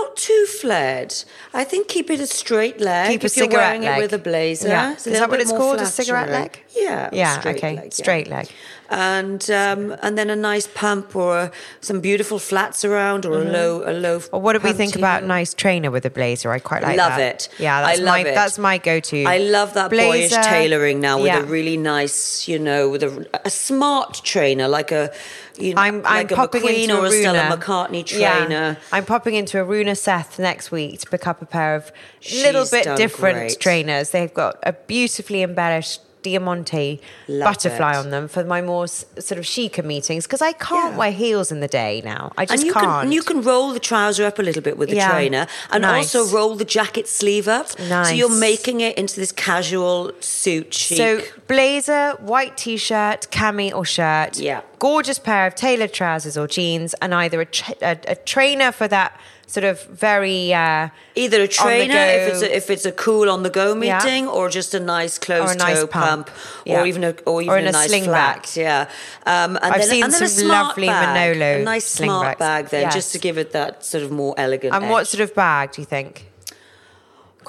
not 0.00 0.14
too 0.16 0.44
flared. 0.62 1.12
I 1.60 1.64
think 1.70 1.82
keep 1.88 2.08
it 2.14 2.20
a 2.20 2.26
straight 2.40 2.78
leg. 2.80 3.06
Keep 3.10 3.22
a 3.24 3.26
if 3.26 3.36
you're 3.36 3.48
wearing 3.48 3.82
leg. 3.82 3.98
it 3.98 4.02
with 4.02 4.12
a 4.20 4.22
blazer. 4.30 4.68
Yeah. 4.68 4.92
Is 4.94 5.04
that 5.20 5.28
what 5.32 5.40
it's 5.44 5.50
called, 5.60 5.80
a 5.80 5.86
cigarette 5.86 6.30
leg? 6.38 6.50
Yeah, 6.76 7.10
Yeah, 7.12 7.38
straight 7.40 7.56
okay, 7.56 7.76
leg, 7.76 7.84
yeah. 7.86 7.90
straight 8.02 8.28
leg. 8.28 8.48
and 8.90 9.48
um, 9.50 9.94
and 10.02 10.16
then 10.18 10.30
a 10.30 10.36
nice 10.36 10.66
pump 10.66 11.14
or 11.14 11.38
a, 11.38 11.52
some 11.80 12.00
beautiful 12.00 12.38
flats 12.38 12.84
around 12.84 13.24
or 13.26 13.34
a 13.40 13.44
low 13.44 13.82
a 13.88 13.92
low. 13.92 14.20
Or 14.32 14.40
what 14.40 14.52
do 14.54 14.60
we 14.66 14.72
think 14.72 14.96
about 14.96 15.24
nice 15.24 15.54
trainer 15.54 15.90
with 15.90 16.04
a 16.06 16.10
blazer? 16.10 16.50
I 16.50 16.58
quite 16.58 16.82
like 16.82 16.94
it. 16.94 16.98
love 16.98 17.16
that. 17.16 17.46
it. 17.46 17.48
Yeah, 17.58 17.82
that's 17.82 18.00
I 18.00 18.02
my 18.04 18.18
love 18.18 18.26
it. 18.26 18.34
that's 18.34 18.58
my 18.58 18.78
go-to. 18.78 19.24
I 19.24 19.38
love 19.38 19.74
that 19.74 19.90
boyish 19.90 20.30
tailoring 20.32 21.00
now 21.00 21.18
with 21.18 21.26
yeah. 21.26 21.40
a 21.40 21.44
really 21.44 21.76
nice, 21.76 22.48
you 22.48 22.58
know, 22.58 22.88
with 22.88 23.02
a, 23.02 23.28
a 23.44 23.50
smart 23.50 24.20
trainer 24.24 24.66
like 24.68 24.90
a, 24.92 25.12
you 25.58 25.74
know, 25.74 25.82
I'm, 25.82 25.96
I'm 25.98 26.02
like 26.02 26.30
a 26.32 26.36
popping 26.36 26.62
McQueen 26.62 26.82
into 26.84 26.98
or 27.00 27.06
a 27.06 27.10
Stella. 27.10 27.56
McCartney 27.56 28.10
Yeah. 28.12 28.38
trainer. 28.46 28.78
I'm 28.92 29.04
popping 29.04 29.34
into 29.34 29.58
Aruna 29.58 29.96
Seth 29.96 30.38
next 30.38 30.70
week 30.72 31.00
to 31.00 31.08
pick 31.10 31.26
up 31.26 31.42
a 31.42 31.46
pair 31.46 31.74
of 31.76 31.92
little 32.32 32.66
bit 32.70 32.84
different 32.96 33.38
great. 33.38 33.60
trainers. 33.60 34.10
They've 34.10 34.32
got 34.32 34.58
a 34.64 34.72
beautifully 34.72 35.42
embellished 35.42 36.00
diamante 36.22 37.00
Love 37.28 37.44
butterfly 37.54 37.92
it. 37.92 37.96
on 37.96 38.10
them 38.10 38.28
for 38.28 38.44
my 38.44 38.60
more 38.62 38.86
sort 38.86 39.32
of 39.38 39.44
chicer 39.44 39.82
meetings 39.82 40.26
because 40.26 40.42
I 40.42 40.52
can't 40.52 40.96
wear 40.96 41.12
heels 41.12 41.50
in 41.52 41.60
the 41.60 41.68
day 41.68 42.02
now. 42.04 42.32
I 42.36 42.46
just 42.46 42.58
and 42.58 42.66
you 42.66 42.72
can't. 42.72 42.84
can 42.86 43.02
and 43.04 43.14
you 43.14 43.22
can 43.22 43.42
roll 43.42 43.72
the 43.72 43.80
trouser 43.80 44.24
up 44.26 44.38
a 44.38 44.42
little 44.42 44.62
bit 44.62 44.76
with 44.78 44.88
the 44.90 44.96
Yeah. 44.96 45.10
trainer, 45.10 45.46
and 45.70 45.82
Nice. 45.82 46.14
also 46.14 46.34
roll 46.36 46.56
the 46.56 46.64
jacket 46.64 47.08
sleeve 47.08 47.48
up. 47.48 47.68
So 47.70 48.08
you're 48.10 48.28
making 48.38 48.80
it 48.80 48.96
into 48.98 49.16
this 49.16 49.32
casual 49.32 50.12
suit 50.20 50.72
chic. 50.74 50.98
So 50.98 51.20
blazer, 51.48 52.12
white 52.20 52.56
t-shirt, 52.56 53.28
cami 53.30 53.74
or 53.74 53.84
shirt. 53.84 54.38
Yeah. 54.38 54.60
Gorgeous 54.78 55.18
pair 55.18 55.46
of 55.46 55.54
tailored 55.54 55.92
trousers 55.92 56.36
or 56.38 56.46
jeans, 56.46 56.94
and 57.02 57.14
either 57.14 57.40
a, 57.40 57.46
tra- 57.46 57.74
a, 57.82 57.98
a 58.08 58.14
trainer 58.14 58.72
for 58.72 58.88
that 58.88 59.18
sort 59.50 59.64
of 59.64 59.82
very 59.86 60.54
uh, 60.54 60.88
Either 61.16 61.40
a 61.42 61.48
trainer 61.48 62.02
if 62.16 62.22
it's 62.32 62.42
a, 62.42 62.56
if 62.56 62.70
it's 62.70 62.86
a 62.86 62.92
cool 62.92 63.28
on 63.34 63.42
the 63.42 63.50
go 63.50 63.68
Yeah. 63.74 63.98
meeting, 63.98 64.28
or 64.28 64.48
just 64.48 64.74
a 64.74 64.80
nice 64.80 65.18
closed 65.18 65.56
a 65.56 65.58
nice 65.58 65.80
toe 65.80 65.86
pump. 65.88 66.26
pump, 66.28 66.30
Yeah. 66.64 66.80
or 66.82 66.86
even 66.86 67.02
a 67.04 67.12
or 67.26 67.42
even 67.42 67.54
Or 67.54 67.56
a, 67.58 67.68
a 67.68 67.72
nice 67.72 67.88
sling 67.88 68.04
flat. 68.04 68.56
Yeah, 68.56 68.86
um, 69.26 69.56
and 69.56 69.64
I've 69.74 69.80
then, 69.80 69.88
seen 69.90 70.04
and 70.04 70.12
then 70.12 70.28
some 70.28 70.48
lovely 70.48 70.86
bag, 70.86 71.08
Manolo 71.34 71.60
a 71.60 71.64
nice 71.64 71.86
sling 71.86 72.08
smart 72.10 72.38
bags. 72.38 72.38
bag 72.38 72.70
then, 72.70 72.82
Yes. 72.82 72.94
just 72.94 73.12
to 73.12 73.18
give 73.18 73.38
it 73.38 73.50
that 73.52 73.84
sort 73.84 74.04
of 74.04 74.10
more 74.12 74.34
elegant. 74.38 74.72
And 74.74 74.88
what 74.88 75.08
sort 75.08 75.20
of 75.22 75.34
bag 75.34 75.72
do 75.72 75.82
you 75.82 75.86
think? 75.86 76.29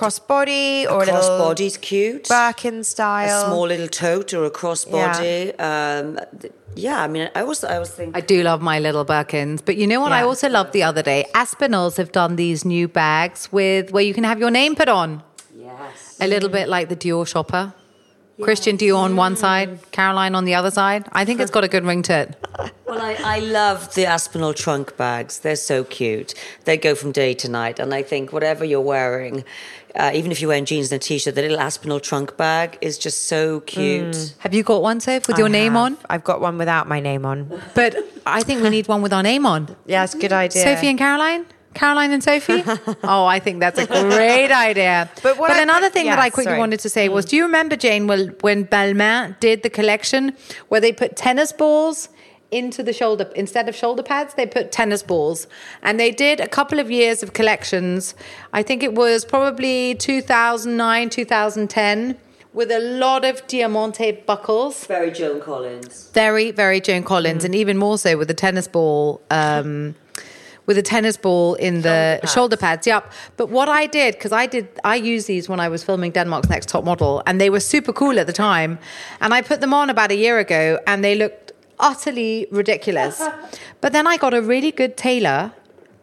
Crossbody 0.02 0.89
or 0.89 1.04
a 1.04 1.06
crossbody's 1.06 1.30
little 1.30 1.38
body's 1.38 1.78
cute. 1.78 2.28
Birkin 2.28 2.84
style? 2.84 3.43
a 3.43 3.45
small 3.45 3.68
little 3.68 3.88
tote 3.88 4.34
or 4.34 4.45
a 4.45 4.49
crossbody. 4.49 5.54
Um, 5.60 6.20
th- 6.39 6.54
yeah, 6.76 7.04
I 7.04 7.08
mean, 7.08 7.30
I 7.36 7.43
was, 7.43 7.64
I 7.64 7.76
always 7.76 7.91
think. 7.91 8.18
I 8.18 8.22
do 8.22 8.41
love 8.41 8.62
my 8.64 8.80
little 8.80 9.06
Birkins, 9.06 9.62
but 9.64 9.78
you 9.78 9.86
know 9.86 10.02
what? 10.02 10.12
I 10.12 10.24
also 10.24 10.49
loved 10.49 10.74
the 10.74 10.82
other 10.82 11.04
day. 11.04 11.26
Aspinals 11.36 11.97
have 11.97 12.12
done 12.12 12.36
these 12.36 12.66
new 12.66 12.88
bags 12.88 13.52
with 13.52 13.91
where 13.91 14.04
you 14.04 14.16
can 14.16 14.24
have 14.24 14.39
your 14.39 14.49
name 14.49 14.76
put 14.76 14.89
on, 14.89 15.22
yes. 15.56 16.18
a 16.20 16.28
little 16.28 16.49
bit 16.49 16.68
like 16.68 16.89
the 16.89 16.95
Dior 16.95 17.28
shopper. 17.28 17.74
Christian 18.41 18.78
Dior 18.78 18.97
on 18.97 19.16
one 19.16 19.36
side, 19.36 19.80
Caroline 19.91 20.36
on 20.36 20.45
the 20.45 20.56
other 20.56 20.72
side. 20.72 21.08
I 21.12 21.26
think 21.26 21.39
it's 21.39 21.52
got 21.52 21.64
a 21.64 21.68
good 21.68 21.86
ring 21.86 22.02
to 22.04 22.22
it. 22.22 22.36
Well, 22.91 23.02
I, 23.02 23.38
I 23.38 23.39
love 23.39 23.95
the 23.95 24.04
Aspinal 24.04 24.54
trunk 24.54 24.97
bags. 24.97 25.39
They're 25.39 25.56
so 25.56 25.86
cute. 25.86 26.34
They 26.66 26.76
go 26.76 26.93
from 26.93 27.14
day 27.14 27.34
to 27.36 27.47
night. 27.47 27.80
And 27.80 27.93
I 27.93 28.04
think 28.04 28.34
whatever 28.34 28.66
you're 28.66 28.82
wearing, 28.82 29.45
uh, 29.96 30.12
even 30.14 30.32
if 30.32 30.42
you're 30.42 30.48
wearing 30.50 30.66
jeans 30.66 30.92
and 30.92 31.02
a 31.02 31.04
t 31.04 31.18
shirt, 31.18 31.36
the 31.36 31.42
little 31.42 31.58
Aspinal 31.58 32.02
trunk 32.02 32.38
bag 32.38 32.78
is 32.82 32.98
just 32.98 33.26
so 33.26 33.60
cute. 33.62 34.36
Have 34.39 34.54
you 34.54 34.64
got 34.64 34.82
one, 34.82 35.00
Soph, 35.00 35.28
with 35.28 35.38
your 35.38 35.48
I 35.48 35.52
name 35.52 35.74
have. 35.74 35.82
on? 35.94 35.98
I've 36.10 36.24
got 36.24 36.42
one 36.42 36.58
without 36.58 36.88
my 36.88 37.00
name 37.00 37.26
on. 37.26 37.62
But 37.76 37.96
I 38.26 38.42
think 38.44 38.62
we 38.62 38.70
need 38.70 38.88
one 38.88 39.02
with 39.02 39.14
our 39.14 39.24
name 39.24 39.46
on. 39.46 39.76
Yeah, 39.86 40.04
it's 40.04 40.16
a 40.16 40.20
good 40.20 40.34
idea. 40.34 40.64
Sophie 40.64 40.88
and 40.88 40.98
Caroline? 40.98 41.46
Caroline 41.74 42.12
and 42.12 42.24
Sophie? 42.24 42.64
oh, 43.04 43.26
I 43.26 43.39
think 43.39 43.60
that's 43.62 43.80
a 43.80 43.88
great 43.88 44.52
idea. 44.52 45.10
But 45.24 45.38
what 45.38 45.52
I- 45.52 45.62
another 45.62 45.89
thing 45.89 46.06
that 46.08 46.20
I 46.20 46.30
quickly 46.30 46.52
sorry. 46.52 46.60
wanted 46.60 46.80
to 46.82 46.89
say 46.89 47.08
was 47.10 47.26
do 47.26 47.36
you 47.36 47.44
remember, 47.44 47.76
Jane, 47.76 48.08
well, 48.08 48.28
when 48.42 48.66
Balmain 48.68 49.39
did 49.39 49.64
the 49.64 49.70
collection 49.70 50.36
where 50.68 50.82
they 50.82 50.92
put 50.92 51.16
tennis 51.16 51.52
balls 51.52 52.10
into 52.52 52.84
the 52.84 52.93
shoulder, 52.93 53.30
instead 53.36 53.68
of 53.70 53.76
shoulder 53.76 54.04
pads, 54.04 54.34
they 54.36 54.45
put 54.45 54.72
tennis 54.72 55.02
balls. 55.04 55.47
And 55.82 55.99
they 55.99 56.12
did 56.12 56.39
a 56.39 56.47
couple 56.47 56.80
of 56.80 56.91
years 56.91 57.24
of 57.24 57.34
collections. 57.34 58.14
I 58.54 58.62
think 58.62 58.84
it 58.84 58.93
was 58.93 59.26
probably 59.26 59.95
2009, 59.95 61.10
2010. 61.10 62.18
With 62.54 62.70
a 62.70 62.80
lot 62.80 63.24
of 63.24 63.47
diamante 63.47 64.12
buckles, 64.12 64.86
Very 64.86 65.10
Joan 65.10 65.39
Collins. 65.39 66.10
very, 66.14 66.52
very 66.52 66.82
Joan 66.82 67.04
Collins, 67.04 67.45
and 67.45 67.56
even 67.56 67.78
more 67.78 67.97
so 67.97 68.18
with 68.18 68.28
the 68.28 68.34
tennis 68.34 68.68
ball, 68.68 69.22
um, 69.32 69.95
with 70.66 70.78
a 70.78 70.82
tennis 70.82 71.16
ball 71.16 71.54
in 71.56 71.82
the 71.82 72.20
shoulder 72.28 72.58
pads. 72.58 72.86
Yep. 72.86 73.10
But 73.38 73.49
what 73.49 73.70
I 73.70 73.88
did, 73.88 74.16
because 74.16 74.34
I 74.34 74.47
did, 74.47 74.68
I 74.84 74.95
used 74.95 75.28
these 75.28 75.47
when 75.47 75.62
I 75.62 75.70
was 75.70 75.82
filming 75.82 76.12
Denmark's 76.12 76.49
Next 76.49 76.68
Top 76.68 76.84
Model, 76.84 77.24
and 77.26 77.39
they 77.39 77.49
were 77.49 77.62
super 77.62 77.93
cool 77.93 78.20
at 78.20 78.28
the 78.28 78.34
time. 78.34 78.80
And 79.22 79.34
I 79.34 79.41
put 79.41 79.62
them 79.62 79.74
on 79.74 79.89
about 79.89 80.12
a 80.12 80.16
year 80.16 80.38
ago, 80.38 80.78
and 80.86 81.06
they 81.06 81.16
looked 81.16 81.51
utterly 81.82 82.48
ridiculous. 82.52 83.22
but 83.82 83.92
then 83.94 84.08
I 84.08 84.18
got 84.18 84.34
a 84.34 84.42
really 84.42 84.72
good 84.72 84.96
tailor 84.98 85.52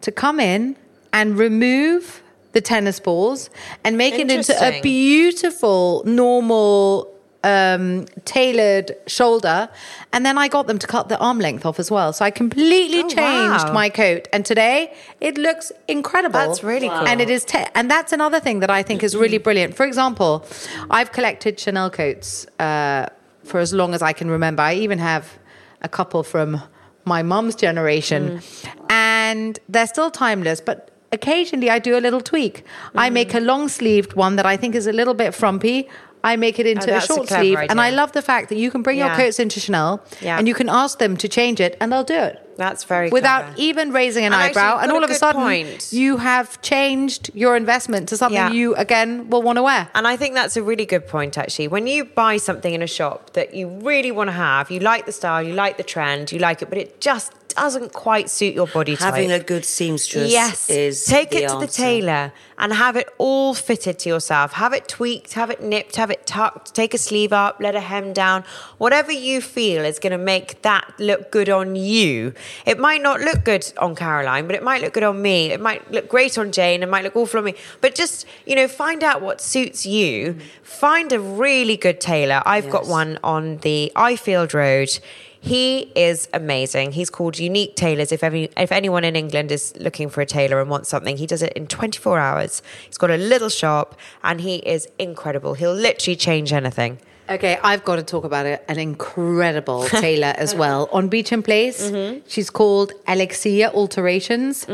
to 0.01 0.11
come 0.11 0.39
in 0.39 0.75
and 1.11 1.37
remove 1.37 2.21
the 2.51 2.61
tennis 2.61 2.99
balls 2.99 3.49
and 3.83 3.97
make 3.97 4.15
it 4.15 4.29
into 4.31 4.53
a 4.63 4.81
beautiful, 4.81 6.03
normal, 6.05 7.13
um, 7.43 8.05
tailored 8.25 8.91
shoulder. 9.07 9.69
And 10.11 10.25
then 10.25 10.37
I 10.37 10.47
got 10.49 10.67
them 10.67 10.77
to 10.79 10.87
cut 10.87 11.09
the 11.09 11.17
arm 11.19 11.39
length 11.39 11.65
off 11.65 11.79
as 11.79 11.89
well. 11.89 12.11
So 12.11 12.25
I 12.25 12.31
completely 12.31 12.99
Oh, 13.03 13.07
changed 13.09 13.67
wow. 13.67 13.73
my 13.73 13.89
coat. 13.89 14.27
And 14.33 14.45
today 14.45 14.93
it 15.21 15.37
looks 15.37 15.71
incredible. 15.87 16.39
That's 16.39 16.63
really 16.63 16.89
Wow. 16.89 16.99
cool. 16.99 17.07
And 17.07 17.21
it 17.21 17.29
is, 17.29 17.45
te- 17.45 17.67
and 17.75 17.89
that's 17.89 18.11
another 18.11 18.39
thing 18.39 18.59
that 18.61 18.69
I 18.71 18.83
think 18.83 19.03
is 19.03 19.15
really 19.15 19.37
brilliant. 19.37 19.75
For 19.75 19.85
example, 19.85 20.43
I've 20.89 21.11
collected 21.11 21.59
Chanel 21.59 21.89
coats 21.89 22.45
uh, 22.59 23.05
for 23.45 23.59
as 23.59 23.71
long 23.73 23.93
as 23.93 24.01
I 24.01 24.11
can 24.11 24.29
remember. 24.29 24.61
I 24.63 24.73
even 24.73 24.99
have 24.99 25.38
a 25.81 25.89
couple 25.89 26.23
from 26.23 26.61
my 27.05 27.23
mum's 27.23 27.55
generation, 27.55 28.39
mm. 28.39 28.75
and 28.89 29.59
they're 29.67 29.87
still 29.87 30.11
timeless. 30.11 30.61
But 30.61 30.91
occasionally, 31.11 31.69
I 31.69 31.79
do 31.79 31.97
a 31.97 32.01
little 32.01 32.21
tweak. 32.21 32.63
I 32.95 33.09
mm. 33.09 33.13
make 33.13 33.33
a 33.33 33.39
long 33.39 33.69
sleeved 33.69 34.13
one 34.13 34.35
that 34.35 34.45
I 34.45 34.57
think 34.57 34.75
is 34.75 34.87
a 34.87 34.93
little 34.93 35.13
bit 35.13 35.33
frumpy. 35.33 35.89
I 36.23 36.35
make 36.35 36.59
it 36.59 36.67
into 36.67 36.91
oh, 36.91 36.95
a 36.95 36.97
a 36.97 37.01
short 37.01 37.27
clever 37.27 37.43
sleeve, 37.43 37.57
and 37.69 37.79
I 37.79 37.91
love 37.91 38.11
the 38.11 38.21
fact 38.21 38.49
that 38.49 38.57
you 38.57 38.71
can 38.71 38.81
bring 38.81 38.97
your 38.97 39.15
coats 39.15 39.39
into 39.39 39.59
Chanel, 39.59 40.03
Yeah. 40.21 40.37
and 40.37 40.47
you 40.47 40.53
can 40.53 40.67
ask 40.67 40.99
them 40.99 41.15
to 41.17 41.29
change 41.29 41.61
it, 41.61 41.77
and 41.79 41.91
they'll 41.91 42.03
do 42.03 42.15
it 42.15 42.45
That's 42.59 42.83
very 42.83 43.09
without 43.09 43.43
clever. 43.45 43.55
even 43.69 43.91
raising 43.93 44.25
an 44.25 44.33
And 44.33 44.41
eyebrow. 44.43 44.79
And 44.81 44.91
all 44.91 45.01
a 45.01 45.05
of 45.05 45.09
a 45.09 45.15
sudden, 45.15 45.41
point. 45.41 45.93
you 45.93 46.17
have 46.17 46.61
changed 46.61 47.31
your 47.33 47.55
investment 47.55 48.09
to 48.09 48.17
something 48.17 48.35
Yeah. 48.35 48.51
you 48.51 48.75
again 48.75 49.29
will 49.29 49.41
want 49.41 49.57
to 49.57 49.63
wear. 49.63 49.87
And 49.95 50.05
I 50.05 50.15
think 50.17 50.35
that's 50.35 50.57
a 50.57 50.61
really 50.61 50.85
good 50.85 51.07
point, 51.07 51.37
actually. 51.37 51.69
When 51.69 51.87
you 51.87 52.03
buy 52.03 52.35
something 52.37 52.73
in 52.73 52.81
a 52.81 52.87
shop 52.99 53.31
that 53.33 53.53
you 53.53 53.67
really 53.91 54.11
want 54.11 54.27
to 54.27 54.33
have, 54.33 54.69
you 54.69 54.81
like 54.81 55.05
the 55.05 55.13
style, 55.13 55.41
you 55.41 55.53
like 55.53 55.77
the 55.77 55.83
trend, 55.95 56.31
you 56.33 56.39
like 56.39 56.61
it, 56.61 56.69
but 56.69 56.77
it 56.77 56.99
just 56.99 57.31
doesn't 57.55 57.93
quite 57.93 58.29
suit 58.29 58.53
your 58.53 58.67
body 58.67 58.95
type. 58.95 59.13
Having 59.15 59.31
a 59.31 59.39
good 59.39 59.65
seamstress 59.65 60.31
yes, 60.31 60.69
is 60.69 61.03
take 61.05 61.31
the 61.31 61.43
it 61.43 61.49
to 61.49 61.57
the 61.59 61.67
tailor 61.67 62.31
and 62.59 62.73
have 62.73 62.95
it 62.95 63.07
all 63.17 63.53
fitted 63.53 63.97
to 63.99 64.09
yourself. 64.09 64.53
Have 64.53 64.73
it 64.73 64.87
tweaked, 64.87 65.33
have 65.33 65.49
it 65.49 65.63
nipped, 65.63 65.95
have 65.95 66.11
it 66.11 66.27
tucked. 66.27 66.75
Take 66.75 66.93
a 66.93 66.97
sleeve 66.97 67.31
up, 67.31 67.57
let 67.59 67.73
a 67.73 67.79
hem 67.79 68.13
down. 68.13 68.43
Whatever 68.77 69.11
you 69.11 69.41
feel 69.41 69.85
is 69.85 69.97
going 69.97 70.11
to 70.11 70.17
make 70.17 70.61
that 70.61 70.93
look 70.99 71.31
good 71.31 71.49
on 71.49 71.75
you. 71.75 72.33
It 72.65 72.77
might 72.77 73.01
not 73.01 73.21
look 73.21 73.45
good 73.45 73.71
on 73.77 73.95
Caroline, 73.95 74.45
but 74.45 74.55
it 74.55 74.63
might 74.63 74.81
look 74.81 74.93
good 74.93 75.03
on 75.03 75.21
me. 75.21 75.51
It 75.51 75.61
might 75.61 75.89
look 75.89 76.09
great 76.09 76.37
on 76.37 76.51
Jane. 76.51 76.83
It 76.83 76.89
might 76.89 77.03
look 77.03 77.15
awful 77.15 77.39
on 77.39 77.45
me. 77.45 77.55
But 77.81 77.95
just 77.95 78.25
you 78.45 78.55
know, 78.55 78.67
find 78.67 79.03
out 79.03 79.21
what 79.21 79.39
suits 79.41 79.85
you. 79.85 80.37
Find 80.61 81.11
a 81.13 81.19
really 81.19 81.77
good 81.77 82.01
tailor. 82.01 82.43
I've 82.45 82.69
got 82.69 82.87
one 82.87 83.19
on 83.23 83.57
the 83.57 83.91
Ifield 83.95 84.53
Road. 84.53 84.99
He 85.41 85.91
is 85.95 86.27
amazing. 86.33 86.91
He's 86.91 87.09
called 87.09 87.39
Unique 87.39 87.75
Tailors. 87.75 88.11
If 88.11 88.23
every, 88.23 88.49
if 88.57 88.71
anyone 88.73 89.05
in 89.05 89.15
England 89.15 89.51
is 89.51 89.73
looking 89.77 90.09
for 90.09 90.19
a 90.19 90.25
tailor 90.25 90.59
and 90.59 90.69
wants 90.69 90.89
something, 90.89 91.15
he 91.15 91.25
does 91.25 91.41
it 91.41 91.53
in 91.53 91.67
24 91.67 92.19
hours. 92.19 92.48
He's 92.87 92.97
got 92.97 93.11
a 93.11 93.17
little 93.17 93.49
shop 93.49 93.87
and 94.23 94.41
he 94.41 94.55
is 94.75 94.87
incredible. 94.97 95.53
He'll 95.53 95.73
literally 95.87 96.15
change 96.15 96.51
anything. 96.53 96.99
Okay, 97.29 97.59
I've 97.63 97.83
got 97.83 97.97
to 97.97 98.03
talk 98.03 98.23
about 98.23 98.47
it. 98.47 98.65
An 98.67 98.79
incredible 98.79 99.83
tailor 100.03 100.33
as 100.37 100.55
well 100.55 100.89
on 100.91 101.09
Beach 101.09 101.25
Beauchamp 101.29 101.45
Place. 101.45 101.91
She's 102.27 102.49
called 102.49 102.93
Alexia 103.07 103.69
Alterations. 103.71 104.65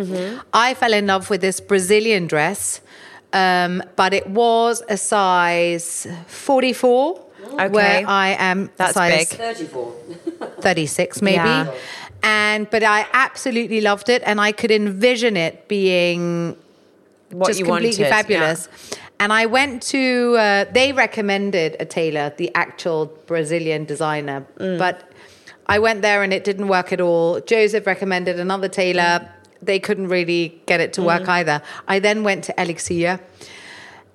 I 0.53 0.73
fell 0.73 0.93
in 0.93 1.07
love 1.07 1.30
with 1.30 1.41
this 1.41 1.59
Brazilian 1.59 2.28
dress, 2.28 2.80
um, 3.34 3.84
but 3.97 4.13
it 4.13 4.28
was 4.30 4.82
a 4.88 4.95
size 4.95 6.07
44. 6.28 7.21
Okay. 7.45 7.67
Where 7.69 8.07
I 8.07 8.36
am 8.39 8.71
That's 8.78 8.93
size 8.93 9.30
big. 9.30 9.38
34. 9.38 9.93
36 10.61 11.21
maybe. 11.21 11.36
Yeah. 11.36 11.73
And 12.23 12.69
but 12.69 12.84
I 12.84 13.05
absolutely 13.13 13.82
loved 13.82 14.09
it 14.09 14.23
and 14.26 14.41
I 14.41 14.51
could 14.51 14.71
envision 14.71 15.38
it 15.38 15.67
being 15.67 16.57
What 17.39 17.47
just 17.47 17.59
you 17.59 17.65
completely 17.65 18.03
wanted, 18.05 18.15
fabulous. 18.17 18.69
And 19.19 19.31
I 19.31 19.45
went 19.45 19.81
to, 19.93 20.36
uh, 20.38 20.65
they 20.71 20.91
recommended 20.93 21.75
a 21.79 21.86
tailor, 21.86 22.33
the 22.38 22.49
actual 22.55 23.01
Brazilian 23.27 23.86
designer, 23.86 24.45
Mm. 24.59 24.77
but 24.77 24.95
I 25.67 25.79
went 25.79 26.01
there 26.01 26.21
and 26.23 26.31
it 26.33 26.43
didn't 26.43 26.67
work 26.67 26.91
at 26.93 27.01
all. 27.01 27.39
Joseph 27.41 27.86
recommended 27.88 28.39
another 28.39 28.67
tailor. 28.69 29.29
They 29.61 29.79
couldn't 29.79 30.09
really 30.09 30.61
get 30.65 30.79
it 30.86 30.93
to 30.93 31.01
Mm. 31.01 31.05
work 31.05 31.25
either. 31.29 31.61
I 31.88 31.99
then 31.99 32.23
went 32.23 32.43
to 32.45 32.53
Elixir 32.61 33.19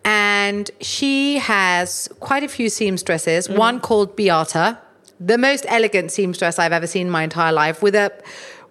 and 0.04 0.70
she 0.80 1.38
has 1.38 2.08
quite 2.20 2.42
a 2.42 2.48
few 2.48 2.68
seamstresses, 2.70 3.48
Mm. 3.48 3.56
one 3.56 3.80
called 3.80 4.16
Beata, 4.16 4.78
the 5.18 5.36
most 5.38 5.64
elegant 5.68 6.10
seamstress 6.12 6.58
I've 6.58 6.72
ever 6.72 6.86
seen 6.86 7.06
in 7.08 7.10
my 7.12 7.22
entire 7.24 7.52
life, 7.52 7.82
with 7.82 7.94
a 7.94 8.10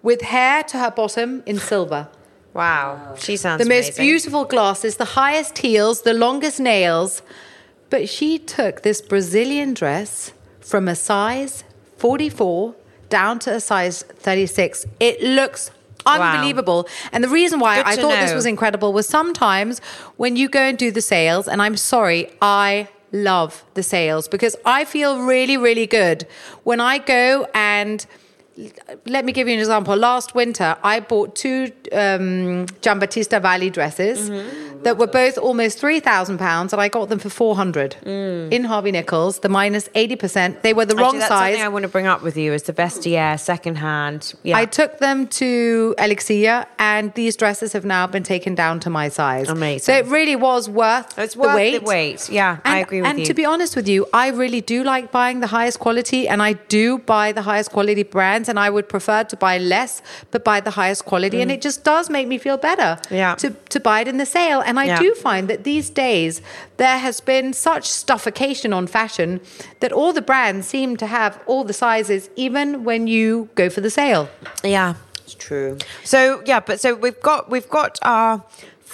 with 0.02 0.22
hair 0.22 0.62
to 0.64 0.78
her 0.78 0.90
bottom 0.90 1.42
in 1.44 1.58
silver. 1.58 2.08
Wow. 2.54 3.14
She 3.16 3.36
sounds 3.36 3.62
The 3.62 3.68
most 3.68 3.88
amazing. 3.88 4.04
beautiful 4.04 4.44
glasses, 4.44 4.96
the 4.96 5.04
highest 5.04 5.58
heels, 5.58 6.02
the 6.02 6.14
longest 6.14 6.58
nails. 6.60 7.22
But 7.90 8.08
she 8.08 8.38
took 8.38 8.82
this 8.82 9.00
Brazilian 9.00 9.74
dress 9.74 10.32
from 10.60 10.88
a 10.88 10.94
size 10.94 11.64
44 11.98 12.74
down 13.08 13.38
to 13.40 13.54
a 13.54 13.60
size 13.60 14.02
36. 14.02 14.86
It 15.00 15.20
looks 15.22 15.70
unbelievable. 16.06 16.88
And 17.12 17.22
the 17.22 17.28
reason 17.28 17.60
why 17.60 17.76
Good 17.76 17.86
I 17.86 17.96
to 17.96 18.02
thought 18.02 18.20
this 18.20 18.34
was 18.34 18.46
incredible 18.46 18.92
was 18.92 19.06
sometimes 19.06 19.80
when 20.16 20.36
you 20.36 20.48
go 20.48 20.60
and 20.60 20.78
do 20.78 20.90
the 20.90 21.02
sales, 21.02 21.48
and 21.48 21.60
I'm 21.60 21.76
sorry, 21.76 22.30
I 22.40 22.88
love 23.12 23.64
the 23.74 23.82
sales 23.82 24.28
because 24.28 24.56
I 24.64 24.84
feel 24.84 25.20
really, 25.20 25.56
really 25.56 25.86
good 25.86 26.26
when 26.62 26.80
I 26.80 26.98
go 26.98 27.46
and 27.54 28.06
let 29.06 29.24
me 29.24 29.32
give 29.32 29.48
you 29.48 29.54
an 29.54 29.60
example. 29.60 29.96
Last 29.96 30.34
winter, 30.34 30.76
I 30.82 31.00
bought 31.00 31.34
two 31.36 31.70
um, 31.92 32.66
Giambattista 32.82 33.40
Valli 33.40 33.70
dresses 33.70 34.30
Mm-hmm. 34.30 34.82
that 34.82 34.96
were 34.96 35.06
both 35.06 35.36
almost 35.38 35.78
three 35.78 36.00
thousand 36.00 36.38
pounds, 36.38 36.72
and 36.72 36.80
I 36.80 36.88
got 36.88 37.08
them 37.10 37.18
for 37.18 37.28
four 37.30 37.54
hundred 37.56 37.96
in 38.06 38.64
Harvey 38.64 38.92
Nichols. 38.92 39.40
The 39.40 39.48
minus 39.48 39.88
eighty 39.94 40.16
percent. 40.16 40.62
They 40.62 40.72
were 40.74 40.86
the 40.86 40.94
Mm. 40.94 41.00
Actually, 41.00 41.04
wrong 41.04 41.18
that's 41.18 41.28
size. 41.28 41.58
I 41.60 41.68
want 41.68 41.82
to 41.84 41.88
bring 41.88 42.06
up 42.06 42.22
with 42.22 42.36
you 42.36 42.52
is 42.52 42.62
the 42.64 42.72
vestiaire 42.72 43.38
secondhand. 43.38 44.34
Yeah. 44.42 44.56
I 44.58 44.64
took 44.66 44.98
them 44.98 45.26
to 45.42 45.94
Elixir, 45.98 46.66
and 46.78 47.12
these 47.14 47.36
dresses 47.36 47.72
have 47.72 47.84
now 47.84 48.06
been 48.06 48.22
taken 48.22 48.54
down 48.54 48.80
to 48.80 48.90
my 48.90 49.08
size. 49.08 49.48
Amazing. 49.48 49.84
So 49.84 49.92
it 49.92 50.06
really 50.06 50.36
was 50.36 50.68
worth, 50.68 51.18
It's 51.18 51.36
worth 51.36 51.50
the 51.52 51.56
wait. 51.56 51.78
the 51.78 51.84
wait. 51.84 52.28
Yeah, 52.30 52.58
I 52.64 52.78
agree 52.80 53.00
with 53.02 53.10
and 53.10 53.18
you. 53.20 53.26
to 53.26 53.34
be 53.34 53.44
honest 53.44 53.76
with 53.76 53.88
you, 53.88 54.06
I 54.12 54.28
really 54.30 54.60
do 54.60 54.82
like 54.84 55.10
buying 55.12 55.40
the 55.40 55.46
highest 55.48 55.78
quality, 55.78 56.26
and 56.28 56.42
I 56.42 56.54
do 56.78 56.98
buy 56.98 57.32
the 57.32 57.42
highest 57.42 57.70
quality 57.70 58.02
brands, 58.02 58.48
and 58.50 58.58
I 58.66 58.68
would 58.68 58.88
prefer 58.88 59.24
to 59.24 59.36
buy 59.46 59.56
less, 59.58 60.02
but 60.32 60.44
buy 60.44 60.58
the 60.60 60.72
highest 60.80 61.02
quality, 61.06 61.40
and 61.42 61.50
it 61.50 61.62
just 61.62 61.84
does 61.84 62.10
make 62.10 62.26
me 62.28 62.36
feel 62.46 62.58
better. 62.58 62.90
Mm. 63.08 63.16
Yeah. 63.22 63.34
To 63.36 63.48
to 63.74 63.80
buy 63.80 64.00
it 64.02 64.08
in 64.08 64.18
the 64.18 64.26
sale, 64.38 64.60
and 64.68 64.74
I 64.78 64.84
Yeah. 64.84 64.98
do 65.04 65.14
find 65.14 65.48
that 65.50 65.60
these 65.64 65.88
days 66.06 66.42
there 66.76 66.98
has 67.06 67.20
been 67.32 67.52
such 67.54 67.84
stuffication 68.02 68.70
on 68.78 68.86
fashion 68.86 69.40
that 69.82 69.92
all 69.92 70.12
the 70.12 70.22
brands 70.30 70.66
seem 70.74 70.96
to 70.98 71.06
have 71.06 71.32
all 71.46 71.62
the 71.64 71.72
sizes, 71.84 72.28
even 72.36 72.66
when 72.88 73.06
you 73.06 73.48
go 73.54 73.70
for 73.70 73.80
the 73.80 73.90
sale. 73.90 74.28
yeah. 74.64 74.94
It's 75.24 75.34
true. 75.48 75.78
So 76.02 76.42
yeah, 76.50 76.58
but 76.68 76.80
so 76.80 76.88
we've 77.04 77.20
got 77.30 77.40
we've 77.54 77.68
got 77.80 77.92
our 78.02 78.42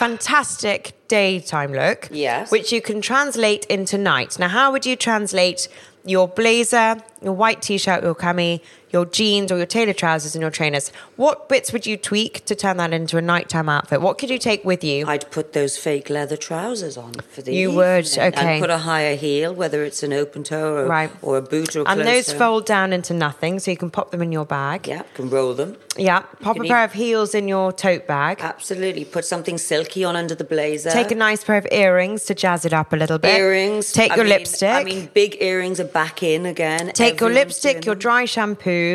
fantastic 0.06 0.92
daytime 1.08 1.72
look. 1.72 2.08
Yes. 2.10 2.50
Which 2.52 2.70
you 2.72 2.80
can 2.82 3.00
translate 3.00 3.64
into 3.66 3.96
night. 3.96 4.38
Now, 4.38 4.48
how 4.48 4.70
would 4.72 4.84
you 4.84 4.94
translate 4.96 5.68
your 6.04 6.28
blazer, 6.28 6.98
your 7.22 7.32
white 7.32 7.60
t-shirt, 7.62 8.02
your 8.04 8.14
cami, 8.14 8.60
your 8.96 9.04
jeans, 9.06 9.52
or 9.52 9.56
your 9.58 9.66
tailor 9.66 9.92
trousers 9.92 10.34
and 10.34 10.40
your 10.42 10.50
trainers? 10.50 10.90
What 11.16 11.48
bits 11.48 11.72
would 11.72 11.84
you 11.86 11.96
tweak 11.96 12.44
to 12.46 12.54
turn 12.54 12.78
that 12.78 12.92
into 12.92 13.18
a 13.18 13.22
nighttime 13.22 13.68
outfit? 13.68 14.00
What 14.00 14.16
could 14.18 14.30
you 14.30 14.38
take 14.38 14.64
with 14.64 14.82
you? 14.82 15.06
I'd 15.06 15.30
put 15.30 15.52
those 15.52 15.76
fake 15.76 16.08
leather 16.08 16.36
trousers 16.36 16.96
on 16.96 17.12
for 17.32 17.42
the 17.42 17.52
You 17.52 17.72
would, 17.72 18.06
evening. 18.06 18.26
okay. 18.28 18.52
And 18.54 18.60
put 18.62 18.70
a 18.70 18.78
higher 18.78 19.14
heel, 19.16 19.52
whether 19.54 19.84
it's 19.84 20.02
an 20.02 20.12
open 20.14 20.42
toe 20.44 20.74
or, 20.78 20.86
Right. 20.86 21.10
or 21.20 21.36
a 21.36 21.42
boot 21.42 21.76
or 21.76 21.82
a 21.82 21.84
and 21.90 22.00
those 22.00 22.26
toe. 22.28 22.38
fold 22.38 22.64
down 22.66 22.92
into 22.94 23.12
nothing, 23.12 23.58
so 23.60 23.70
you 23.70 23.76
can 23.76 23.90
pop 23.90 24.10
them 24.12 24.22
in 24.22 24.32
your 24.32 24.46
bag. 24.46 24.86
Yeah, 24.88 25.02
can 25.14 25.28
roll 25.28 25.52
them. 25.52 25.76
Yeah. 25.98 26.20
Pop 26.40 26.58
a 26.58 26.64
pair 26.64 26.84
of 26.84 26.92
heels 26.92 27.34
in 27.34 27.48
your 27.48 27.72
tote 27.72 28.06
bag. 28.06 28.38
Absolutely. 28.40 29.04
Put 29.04 29.24
something 29.24 29.56
silky 29.58 30.04
on 30.04 30.14
under 30.14 30.34
the 30.34 30.44
blazer. 30.44 30.90
Take 30.90 31.10
a 31.10 31.14
nice 31.14 31.42
pair 31.44 31.56
of 31.56 31.66
earrings 31.70 32.24
to 32.26 32.34
jazz 32.34 32.64
it 32.66 32.72
up 32.80 32.92
a 32.92 32.96
little 32.96 33.18
bit. 33.18 33.34
earrings. 33.38 33.92
Take 33.92 34.12
I 34.12 34.16
your 34.16 34.24
mean- 34.24 34.34
lipstick. 34.38 34.68
I 34.82 34.84
mean, 34.84 35.08
big 35.14 35.36
earrings 35.40 35.80
are 35.80 35.84
back 36.00 36.22
in 36.22 36.44
again. 36.46 36.90
Take 36.94 37.20
your 37.20 37.30
lipstick, 37.30 37.84
your 37.86 37.94
dry 37.94 38.24
shampoo, 38.26 38.85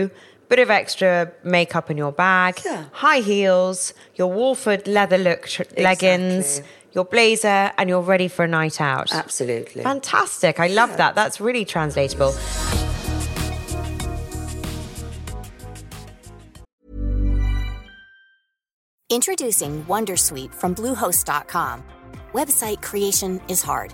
bit 0.50 0.60
of 0.60 0.70
extra 0.70 1.32
makeup 1.44 1.90
in 1.92 1.98
your 1.98 2.12
bag, 2.12 2.60
Yeah. 2.66 2.84
high 2.92 3.20
heels, 3.22 3.94
your 4.16 4.32
Wolford 4.32 4.88
leather 4.88 5.18
look 5.18 5.48
tr- 5.48 5.64
leggings, 5.78 6.62
your 6.94 7.06
blazer, 7.06 7.72
and 7.78 7.90
you're 7.90 8.02
ready 8.14 8.28
for 8.28 8.44
a 8.44 8.48
night 8.48 8.82
out. 8.82 9.14
Absolutely. 9.14 9.82
Fantastic. 9.84 10.60
I 10.60 10.68
love 10.68 10.98
that. 10.98 11.16
That's 11.16 11.40
really 11.40 11.64
translatable. 11.66 12.34
Introducing 19.10 19.84
Wondersuite 19.86 20.54
from 20.54 20.74
Bluehost.com. 20.76 21.84
Website 22.34 22.82
creation 22.82 23.42
is 23.50 23.62
hard, 23.62 23.94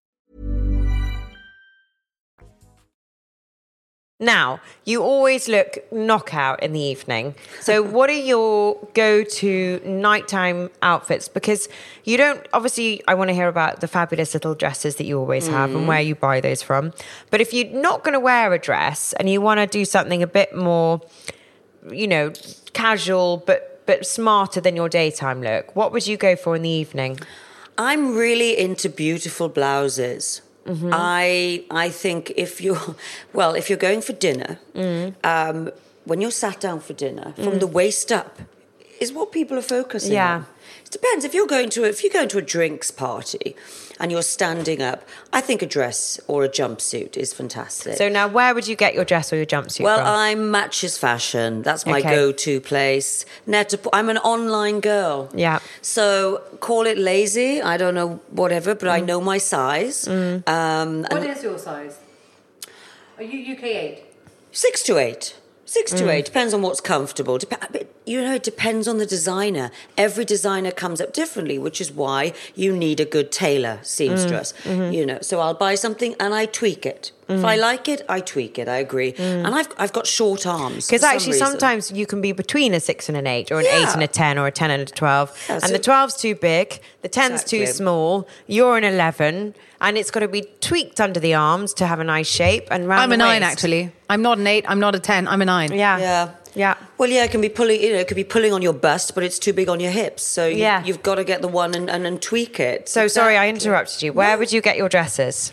Now, 4.21 4.59
you 4.85 5.01
always 5.01 5.47
look 5.47 5.79
knockout 5.91 6.61
in 6.61 6.73
the 6.73 6.79
evening. 6.79 7.33
So, 7.59 7.81
what 7.95 8.07
are 8.09 8.13
your 8.13 8.77
go 8.93 9.23
to 9.23 9.81
nighttime 9.83 10.69
outfits? 10.83 11.27
Because 11.27 11.67
you 12.03 12.17
don't, 12.17 12.47
obviously, 12.53 13.01
I 13.07 13.15
want 13.15 13.29
to 13.29 13.33
hear 13.33 13.47
about 13.47 13.81
the 13.81 13.87
fabulous 13.87 14.35
little 14.35 14.53
dresses 14.53 14.97
that 14.97 15.05
you 15.05 15.19
always 15.19 15.47
have 15.47 15.71
and 15.71 15.81
mm. 15.81 15.87
where 15.87 16.01
you 16.01 16.13
buy 16.13 16.39
those 16.39 16.61
from. 16.61 16.93
But 17.31 17.41
if 17.41 17.51
you're 17.51 17.73
not 17.73 18.03
going 18.03 18.13
to 18.13 18.19
wear 18.19 18.53
a 18.53 18.59
dress 18.59 19.13
and 19.13 19.27
you 19.27 19.41
want 19.41 19.59
to 19.59 19.65
do 19.65 19.85
something 19.85 20.21
a 20.21 20.27
bit 20.27 20.55
more, 20.55 21.01
you 21.91 22.07
know, 22.07 22.31
casual, 22.73 23.43
but, 23.47 23.81
but 23.87 24.05
smarter 24.05 24.61
than 24.61 24.75
your 24.75 24.87
daytime 24.87 25.41
look, 25.41 25.75
what 25.75 25.91
would 25.91 26.05
you 26.05 26.15
go 26.15 26.35
for 26.35 26.55
in 26.55 26.61
the 26.61 26.69
evening? 26.69 27.19
I'm 27.75 28.15
really 28.15 28.55
into 28.55 28.87
beautiful 28.87 29.49
blouses. 29.49 30.43
Mm-hmm. 30.65 30.89
I 30.93 31.63
I 31.71 31.89
think 31.89 32.31
if 32.35 32.61
you're 32.61 32.95
well, 33.33 33.55
if 33.55 33.69
you're 33.69 33.79
going 33.89 34.01
for 34.01 34.13
dinner, 34.13 34.59
Mm. 34.75 35.13
um, 35.23 35.71
when 36.05 36.21
you're 36.21 36.31
sat 36.31 36.59
down 36.61 36.79
for 36.79 36.93
dinner, 36.93 37.33
from 37.35 37.59
the 37.59 37.67
waist 37.67 38.11
up, 38.11 38.39
is 38.99 39.11
what 39.13 39.31
people 39.31 39.57
are 39.57 39.67
focusing 39.77 40.13
Yeah. 40.13 40.35
on. 40.35 40.45
It 40.91 40.99
depends 40.99 41.23
if 41.23 41.33
you're 41.33 41.47
going 41.47 41.69
to 41.69 41.85
if 41.85 42.03
you're 42.03 42.11
going 42.11 42.27
to 42.27 42.37
a 42.37 42.41
drinks 42.41 42.91
party 42.91 43.55
and 43.97 44.11
you're 44.11 44.21
standing 44.21 44.81
up. 44.81 45.07
I 45.31 45.39
think 45.39 45.61
a 45.61 45.65
dress 45.65 46.19
or 46.27 46.43
a 46.43 46.49
jumpsuit 46.49 47.15
is 47.15 47.31
fantastic. 47.33 47.95
So, 47.95 48.09
now 48.09 48.27
where 48.27 48.53
would 48.53 48.67
you 48.67 48.75
get 48.75 48.93
your 48.93 49.05
dress 49.05 49.31
or 49.31 49.37
your 49.37 49.45
jumpsuit 49.45 49.85
Well, 49.85 49.99
from? 49.99 50.07
I'm 50.07 50.51
Matches 50.51 50.97
Fashion. 50.97 51.61
That's 51.61 51.85
my 51.85 51.99
Okay. 51.99 52.09
go-to 52.13 52.59
place. 52.59 53.25
Net. 53.47 53.73
I'm 53.93 54.09
an 54.09 54.17
online 54.17 54.81
girl. 54.81 55.29
Yeah. 55.33 55.59
So 55.81 56.41
call 56.59 56.85
it 56.85 56.97
lazy. 56.97 57.61
I 57.61 57.77
don't 57.77 57.95
know 57.95 58.19
whatever, 58.29 58.75
but 58.75 58.89
Mm. 58.89 58.97
I 58.97 58.99
know 58.99 59.21
my 59.21 59.37
size. 59.37 60.05
Um, 60.09 61.05
What 61.09 61.23
is 61.25 61.41
your 61.41 61.57
size? 61.57 61.95
Are 63.17 63.23
you 63.23 63.39
UK 63.53 63.63
eight? 63.85 63.97
six 64.51 64.83
to 64.83 64.97
eight. 64.97 65.35
Six 65.71 65.91
to 65.91 66.03
mm. 66.03 66.09
eight 66.09 66.25
depends 66.25 66.53
on 66.53 66.61
what's 66.61 66.81
comfortable. 66.81 67.37
Dep- 67.37 67.53
uh, 67.53 67.67
but, 67.71 67.87
you 68.05 68.21
know, 68.21 68.33
it 68.33 68.43
depends 68.43 68.89
on 68.89 68.97
the 68.97 69.05
designer. 69.05 69.71
Every 69.97 70.25
designer 70.25 70.69
comes 70.69 70.99
up 70.99 71.13
differently, 71.13 71.57
which 71.57 71.79
is 71.79 71.93
why 71.93 72.33
you 72.55 72.75
need 72.75 72.99
a 72.99 73.05
good 73.05 73.31
tailor 73.31 73.79
seamstress. 73.81 74.51
Mm. 74.51 74.71
Mm-hmm. 74.71 74.93
You 74.93 75.05
know, 75.05 75.19
so 75.21 75.39
I'll 75.39 75.53
buy 75.53 75.75
something 75.75 76.13
and 76.19 76.33
I 76.33 76.45
tweak 76.45 76.85
it. 76.85 77.13
If 77.31 77.45
I 77.45 77.57
mm. 77.57 77.61
like 77.61 77.87
it, 77.89 78.01
I 78.09 78.19
tweak 78.19 78.59
it. 78.59 78.67
I 78.67 78.77
agree. 78.77 79.13
Mm. 79.13 79.45
And 79.45 79.55
I've 79.55 79.67
I've 79.77 79.93
got 79.93 80.07
short 80.07 80.45
arms 80.45 80.87
Because 80.87 81.01
for 81.01 81.07
some 81.07 81.15
actually, 81.15 81.37
sometimes 81.37 81.91
you 81.91 82.05
can 82.05 82.21
be 82.21 82.31
between 82.31 82.73
a 82.73 82.79
six 82.79 83.09
and 83.09 83.17
an 83.17 83.27
eight, 83.27 83.51
or 83.51 83.59
an 83.59 83.65
eight 83.65 83.89
and 83.93 84.03
a 84.03 84.07
ten, 84.07 84.37
or 84.37 84.47
a 84.47 84.51
ten 84.51 84.71
and 84.71 84.81
a 84.81 84.85
twelve. 84.85 85.35
Yeah, 85.47 85.55
and 85.55 85.63
so- 85.63 85.71
the 85.71 85.79
12's 85.79 86.17
too 86.17 86.35
big, 86.35 86.79
the 87.01 87.09
10's 87.09 87.43
too 87.43 87.65
small, 87.65 88.27
you're 88.47 88.77
an 88.77 88.83
11, 88.83 89.55
and 89.81 89.97
it's 89.97 90.11
got 90.11 90.21
to 90.21 90.27
be 90.27 90.43
tweaked 90.61 91.01
under 91.01 91.19
the 91.19 91.33
arms 91.33 91.73
to 91.75 91.87
have 91.87 91.99
a 91.99 92.03
nice 92.03 92.27
shape. 92.27 92.67
And 92.71 92.87
round 92.87 93.01
I'm 93.01 93.11
a 93.11 93.13
the 93.13 93.17
nine, 93.17 93.43
actually. 93.43 93.91
I'm 94.09 94.21
not 94.21 94.37
an 94.37 94.47
eight. 94.47 94.65
I'm 94.67 94.79
not 94.79 94.95
a 94.95 94.99
10. 94.99 95.27
I'm 95.27 95.41
a 95.41 95.45
nine. 95.45 95.71
Yeah. 95.73 95.97
Yeah. 95.97 96.31
Yeah. 96.53 96.75
Well, 96.97 97.09
yeah, 97.09 97.23
it 97.23 97.31
can 97.31 97.41
be 97.41 97.49
pulling. 97.49 97.81
You 97.81 97.93
know, 97.93 97.99
it 97.99 98.07
could 98.07 98.15
be 98.15 98.23
pulling 98.23 98.53
on 98.53 98.61
your 98.61 98.73
bust, 98.73 99.15
but 99.15 99.23
it's 99.23 99.39
too 99.39 99.53
big 99.53 99.69
on 99.69 99.79
your 99.79 99.91
hips. 99.91 100.23
So 100.23 100.47
you, 100.47 100.57
Yeah. 100.57 100.83
you've 100.83 101.01
got 101.01 101.15
to 101.15 101.23
get 101.23 101.41
the 101.41 101.47
one 101.47 101.73
and, 101.73 101.89
and, 101.89 102.05
and 102.05 102.21
tweak 102.21 102.59
it. 102.59 102.89
So 102.89 103.07
sorry, 103.07 103.37
I 103.37 103.47
interrupted 103.47 104.03
you. 104.03 104.13
Where 104.13 104.37
would 104.37 104.51
you 104.51 104.61
get 104.61 104.77
your 104.77 104.89
dresses? 104.89 105.51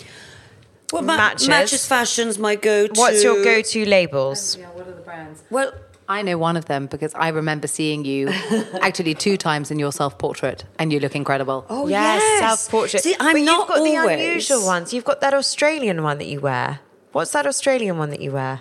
Well, 0.92 1.02
ma- 1.02 1.16
matches? 1.16 1.48
matches. 1.48 1.86
fashions 1.86 2.38
my 2.38 2.54
go-to. 2.56 2.98
What's 2.98 3.22
your 3.22 3.42
go-to 3.44 3.84
labels? 3.84 4.56
Oh, 4.56 4.60
yeah, 4.60 4.70
what 4.70 4.86
are 4.88 4.92
the 4.92 5.02
brands? 5.02 5.42
Well, 5.50 5.72
I 6.08 6.22
know 6.22 6.38
one 6.38 6.56
of 6.56 6.64
them 6.64 6.86
because 6.86 7.12
I 7.14 7.28
remember 7.28 7.66
seeing 7.66 8.04
you 8.06 8.28
actually 8.80 9.14
two 9.14 9.36
times 9.36 9.70
in 9.70 9.78
your 9.78 9.92
self 9.92 10.16
portrait 10.16 10.64
and 10.78 10.90
you 10.92 11.00
look 11.00 11.14
incredible. 11.14 11.66
oh 11.68 11.86
yes, 11.88 12.22
yes, 12.22 12.40
self-portrait. 12.40 13.02
See, 13.02 13.14
I'm 13.20 13.34
but 13.34 13.42
not 13.42 13.58
you've 13.58 13.68
got 13.68 13.84
the 13.84 13.94
unusual 14.14 14.64
ones. 14.64 14.94
You've 14.94 15.04
got 15.04 15.20
that 15.20 15.34
Australian 15.34 16.02
one 16.02 16.16
that 16.18 16.26
you 16.26 16.40
wear. 16.40 16.80
What's 17.12 17.32
that 17.32 17.46
Australian 17.46 17.98
one 17.98 18.08
that 18.10 18.20
you 18.22 18.32
wear? 18.32 18.60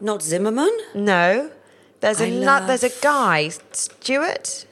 Not 0.00 0.22
Zimmermann. 0.22 0.76
No, 0.94 1.50
there's 2.00 2.20
a 2.20 2.26
I 2.26 2.30
nu- 2.30 2.66
there's 2.66 2.84
a 2.84 2.90
guy 3.00 3.48
Stuart. 3.72 4.66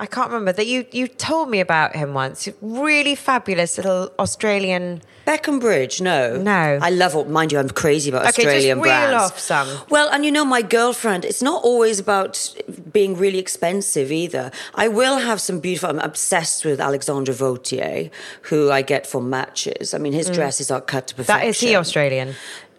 I 0.00 0.06
can't 0.06 0.28
remember 0.28 0.52
that 0.52 0.66
you 0.66 0.86
you 0.90 1.06
told 1.06 1.50
me 1.50 1.60
about 1.60 1.94
him 1.94 2.14
once. 2.14 2.48
Really 2.60 3.14
fabulous 3.14 3.76
little 3.76 4.10
Australian. 4.18 5.02
Beckham 5.26 5.58
Bridge, 5.60 6.00
no. 6.00 6.36
No. 6.36 6.78
I 6.82 6.90
love 6.90 7.14
it. 7.14 7.28
Mind 7.28 7.50
you, 7.52 7.58
I'm 7.58 7.70
crazy 7.70 8.10
about 8.10 8.22
Okay, 8.22 8.28
just 8.28 8.38
Australian 8.46 8.78
reel 8.80 8.84
brands. 8.92 9.14
off 9.32 9.38
some. 9.38 9.68
Well, 9.88 10.08
and 10.10 10.24
you 10.24 10.30
know, 10.30 10.44
my 10.44 10.60
girlfriend, 10.62 11.24
it's 11.24 11.40
not 11.42 11.62
always 11.64 11.98
about 11.98 12.54
being 12.92 13.16
really 13.16 13.38
expensive 13.38 14.12
either. 14.12 14.50
I 14.74 14.88
will 14.88 15.18
have 15.18 15.40
some 15.40 15.60
beautiful, 15.60 15.88
I'm 15.90 15.98
obsessed 15.98 16.64
with 16.64 16.80
Alexandre 16.80 17.32
Vauthier, 17.32 18.10
who 18.42 18.70
I 18.70 18.82
get 18.82 19.06
for 19.06 19.22
matches. 19.22 19.94
I 19.94 19.98
mean, 19.98 20.12
his 20.12 20.28
dresses 20.30 20.70
are 20.70 20.80
cut 20.80 21.06
to 21.08 21.14
perfection. 21.14 21.40
Mm. 21.40 21.42
That 21.42 21.48
is 21.48 21.60
he 21.60 21.74
Australian. 21.76 22.34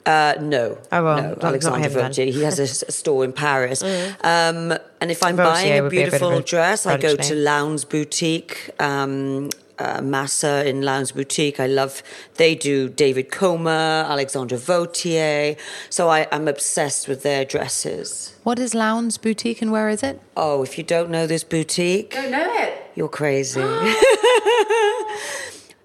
Uh, 0.05 0.35
no. 0.39 0.77
Oh, 0.91 1.03
well, 1.03 1.15
no, 1.17 1.21
not- 1.29 1.37
not 1.41 1.43
Alexandre 1.45 1.79
him 1.79 1.93
then. 1.93 2.03
Mm. 2.03 2.07
Vauthier. 2.15 2.25
He 2.31 2.43
has 2.43 2.59
a 2.59 2.67
store 2.67 3.23
in 3.23 3.33
Paris. 3.33 3.81
Um, 3.81 4.71
and 5.01 5.09
if 5.09 5.23
I'm 5.23 5.35
Vauthier 5.35 5.53
buying 5.53 5.79
a 5.79 5.81
would 5.81 5.89
be 5.89 5.97
a 5.97 6.01
beautiful 6.03 6.41
dress, 6.41 6.85
I 6.85 6.97
go 6.97 7.07
name. 7.07 7.17
to 7.17 7.33
Lowndes 7.35 7.85
Boutique. 7.85 8.69
Um, 8.79 9.49
uh, 9.79 10.01
Massa 10.01 10.67
in 10.67 10.81
Lowndes 10.81 11.11
Boutique. 11.11 11.59
I 11.59 11.67
love, 11.67 12.01
they 12.35 12.55
do 12.55 12.89
David 12.89 13.31
Koma, 13.31 14.05
Alexandre 14.09 14.57
Vauthier. 14.57 15.55
So 15.89 16.09
I, 16.09 16.27
I'm 16.31 16.47
obsessed 16.47 17.07
with 17.07 17.23
their 17.23 17.45
dresses. 17.45 18.35
What 18.43 18.59
is 18.59 18.73
Lowndes 18.73 19.17
Boutique 19.17 19.61
and 19.61 19.71
where 19.71 19.89
is 19.89 20.03
it? 20.03 20.19
Oh, 20.37 20.63
if 20.63 20.77
you 20.77 20.83
don't 20.83 21.09
know 21.09 21.27
this 21.27 21.43
boutique, 21.43 22.11
Don't 22.11 22.31
know 22.31 22.47
it. 22.63 22.91
you're 22.95 23.09
crazy. 23.09 23.61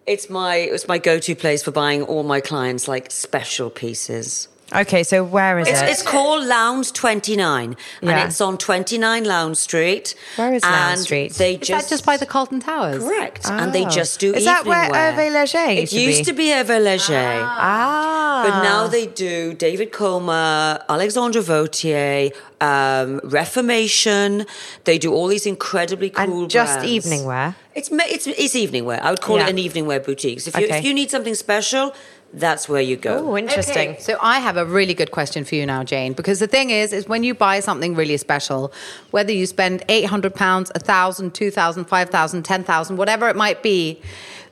it's 0.06 0.28
my 0.30 0.56
it's 0.56 0.88
my 0.88 0.98
go-to 0.98 1.34
place 1.34 1.62
for 1.62 1.70
buying 1.70 2.02
all 2.02 2.22
my 2.22 2.40
clients 2.40 2.88
like 2.88 3.10
special 3.10 3.70
pieces. 3.70 4.48
Okay, 4.74 5.02
so 5.02 5.24
where 5.24 5.58
is 5.58 5.66
It's, 5.68 5.80
it? 5.82 5.88
it's 5.88 6.02
called 6.02 6.44
Lounge 6.46 6.92
29 6.92 7.76
Yeah. 8.02 8.10
and 8.10 8.28
it's 8.30 8.40
on 8.40 8.56
29 8.56 9.24
Lowndes 9.24 9.58
Street. 9.58 10.14
Where 10.36 10.54
is 10.54 10.62
Lowndes 10.62 10.98
and 10.98 11.00
Street? 11.00 11.32
They 11.34 11.54
Is 11.54 11.66
just 11.66 11.88
that 11.88 11.94
just 11.94 12.06
by 12.06 12.16
the 12.16 12.26
Carlton 12.26 12.60
Towers? 12.60 13.02
correct, 13.02 13.46
and 13.50 13.72
they 13.72 13.84
Oh. 13.84 13.88
just 13.88 14.20
do 14.20 14.32
Is 14.32 14.44
that 14.44 14.60
evening 14.60 14.70
where 14.70 14.90
wear. 14.90 15.12
Hervé 15.12 15.32
Leger 15.32 15.58
It 15.70 15.80
used 15.80 15.92
to 15.92 16.00
used 16.00 16.18
be? 16.20 16.24
to 16.26 16.32
be 16.32 16.46
Hervé 16.48 16.82
Leger. 16.84 17.42
ah, 17.44 18.42
But 18.46 18.62
now 18.62 18.86
they 18.86 19.06
do 19.06 19.54
David 19.54 19.90
Koma, 19.92 20.84
Alexandre 20.88 21.40
Vauthier, 21.42 22.30
um, 22.60 23.20
Reformation. 23.24 24.46
They 24.84 24.98
do 24.98 25.12
all 25.12 25.26
these 25.26 25.46
incredibly 25.46 26.10
cool 26.10 26.42
and 26.42 26.50
just 26.50 26.74
brands. 26.78 26.90
evening 26.92 27.24
wear. 27.24 27.56
It's, 27.74 27.88
it's 27.92 28.26
it's 28.26 28.54
evening 28.56 28.84
wear. 28.84 29.00
I 29.02 29.10
would 29.10 29.20
call 29.20 29.36
Yeah. 29.38 29.46
it 29.46 29.50
an 29.50 29.58
evening 29.58 29.86
wear 29.86 30.00
boutique. 30.00 30.40
So 30.40 30.48
if 30.54 30.58
you, 30.60 30.66
if 30.74 30.84
you 30.84 30.94
need 30.94 31.10
something 31.10 31.34
special, 31.34 31.94
that's 32.32 32.68
where 32.68 32.80
you 32.80 32.96
go. 32.96 33.30
Oh, 33.30 33.36
interesting. 33.36 33.90
Okay, 33.90 34.00
so 34.00 34.16
I 34.20 34.38
have 34.38 34.56
a 34.56 34.64
really 34.64 34.94
good 34.94 35.10
question 35.10 35.44
for 35.44 35.56
you 35.56 35.66
now, 35.66 35.82
Jane, 35.82 36.12
because 36.12 36.38
the 36.38 36.46
thing 36.46 36.70
is, 36.70 36.92
is 36.92 37.08
when 37.08 37.24
you 37.24 37.34
buy 37.34 37.60
something 37.60 37.94
really 37.96 38.16
special, 38.16 38.72
whether 39.10 39.32
you 39.32 39.46
spend 39.46 39.82
eight 39.88 40.06
hundred 40.06 40.34
pounds, 40.34 40.70
a 40.74 40.78
thousand, 40.78 41.34
two 41.34 41.50
thousand, 41.50 41.86
five 41.86 42.10
thousand, 42.10 42.44
ten 42.44 42.62
thousand, 42.62 42.96
whatever 42.98 43.28
it 43.28 43.36
might 43.36 43.62
be, 43.62 44.00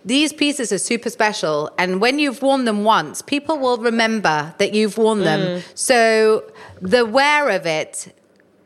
these 0.05 0.33
pieces 0.33 0.73
are 0.73 0.79
super 0.79 1.11
special, 1.11 1.71
and 1.79 2.01
when 2.01 2.19
you've 2.19 2.43
worn 2.43 2.65
them 2.65 2.83
once, 2.85 3.23
people 3.23 3.59
will 3.59 3.79
remember 3.79 4.55
that 4.59 4.73
you've 4.73 4.99
worn 4.99 5.21
them. 5.21 5.41
Mm. 5.41 5.63
So 5.75 6.45
the 6.81 7.05
wear 7.05 7.51
of 7.51 7.67
it 7.67 8.15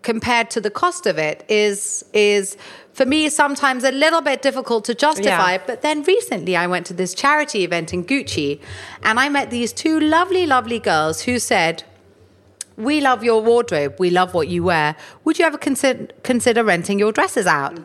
compared 0.02 0.50
to 0.50 0.60
the 0.60 0.70
cost 0.70 1.06
of 1.06 1.18
it 1.18 1.44
is 1.48 2.04
is 2.12 2.56
for 2.92 3.06
me 3.06 3.28
sometimes 3.28 3.84
a 3.84 3.90
little 3.92 4.20
bit 4.20 4.42
difficult 4.42 4.84
to 4.84 4.94
justify 4.94 5.52
Yeah. 5.52 5.62
but 5.66 5.82
then 5.82 6.02
recently 6.02 6.56
I 6.56 6.66
went 6.66 6.86
to 6.86 6.94
this 6.94 7.14
charity 7.14 7.64
event 7.64 7.92
in 7.94 8.04
Gucci 8.04 8.60
and 9.02 9.18
I 9.18 9.28
met 9.28 9.50
these 9.50 9.72
two 9.72 9.98
lovely 10.00 10.46
lovely 10.46 10.78
girls 10.78 11.22
who 11.22 11.38
said 11.38 11.84
we 12.76 13.00
love 13.00 13.22
your 13.24 13.40
wardrobe 13.42 13.94
we 13.98 14.10
love 14.10 14.34
what 14.34 14.48
you 14.48 14.62
wear 14.64 14.96
would 15.24 15.38
you 15.38 15.44
ever 15.44 15.58
consider 15.58 16.08
consider 16.22 16.62
renting 16.64 16.98
your 16.98 17.12
dresses 17.12 17.46
out 17.46 17.78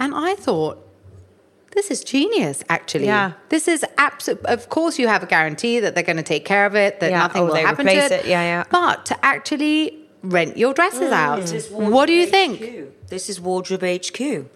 and 0.00 0.14
I 0.14 0.34
thought 0.34 0.84
this 1.72 1.90
is 1.90 2.02
genius, 2.02 2.64
actually. 2.70 3.04
Yeah. 3.04 3.32
This 3.50 3.68
is 3.68 3.84
absolute. 3.98 4.44
Of 4.46 4.68
course, 4.70 4.98
you 4.98 5.06
have 5.06 5.22
a 5.22 5.26
guarantee 5.26 5.78
that 5.80 5.94
they're 5.94 6.02
going 6.02 6.16
to 6.16 6.22
take 6.22 6.44
care 6.46 6.64
of 6.66 6.74
it, 6.74 6.98
that 7.00 7.10
Yeah, 7.10 7.18
nothing 7.18 7.42
or 7.42 7.48
will 7.48 7.54
happen 7.56 7.84
to 7.86 7.92
it. 7.92 8.10
it. 8.10 8.24
Yeah, 8.26 8.42
yeah. 8.42 8.64
But 8.70 9.04
to 9.06 9.24
actually 9.24 9.94
rent 10.22 10.56
your 10.56 10.72
dresses 10.72 11.12
out, 11.12 11.48
what 11.70 12.06
do 12.06 12.14
you 12.14 12.26
think? 12.26 12.60
HQ. 12.60 12.92
This 13.08 13.28
is 13.28 13.40
Wardrobe 13.40 13.82
HQ. 13.82 14.46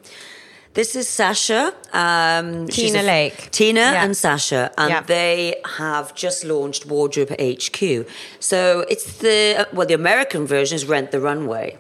This 0.74 0.96
is 0.96 1.09
Sasha. 1.09 1.74
Um, 1.92 2.66
Tina 2.68 3.00
a- 3.00 3.03
Lake. 3.03 3.50
Tina 3.50 3.80
Yeah. 3.80 4.05
and 4.05 4.16
Sasha, 4.16 4.70
and 4.78 4.90
Yeah. 4.90 5.03
they 5.03 5.61
have 5.78 6.14
just 6.14 6.44
launched 6.44 6.86
Wardrobe 6.86 7.32
HQ. 7.38 8.07
So 8.40 8.84
it's 8.88 9.05
the 9.18 9.66
well, 9.72 9.86
the 9.86 9.94
American 9.94 10.46
version 10.46 10.76
is 10.76 10.84
Rent 10.86 11.11
the 11.11 11.20
Runway. 11.20 11.78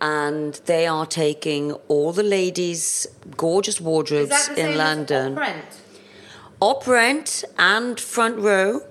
And 0.00 0.60
they 0.66 0.86
are 0.86 1.06
taking 1.06 1.72
all 1.88 2.12
the 2.12 2.22
ladies' 2.22 3.06
gorgeous 3.36 3.80
wardrobes 3.80 4.50
in 4.56 4.76
London. 4.76 5.38
Op 6.60 6.86
rent 6.86 7.44
and 7.58 7.98
front 7.98 8.36
row. 8.38 8.82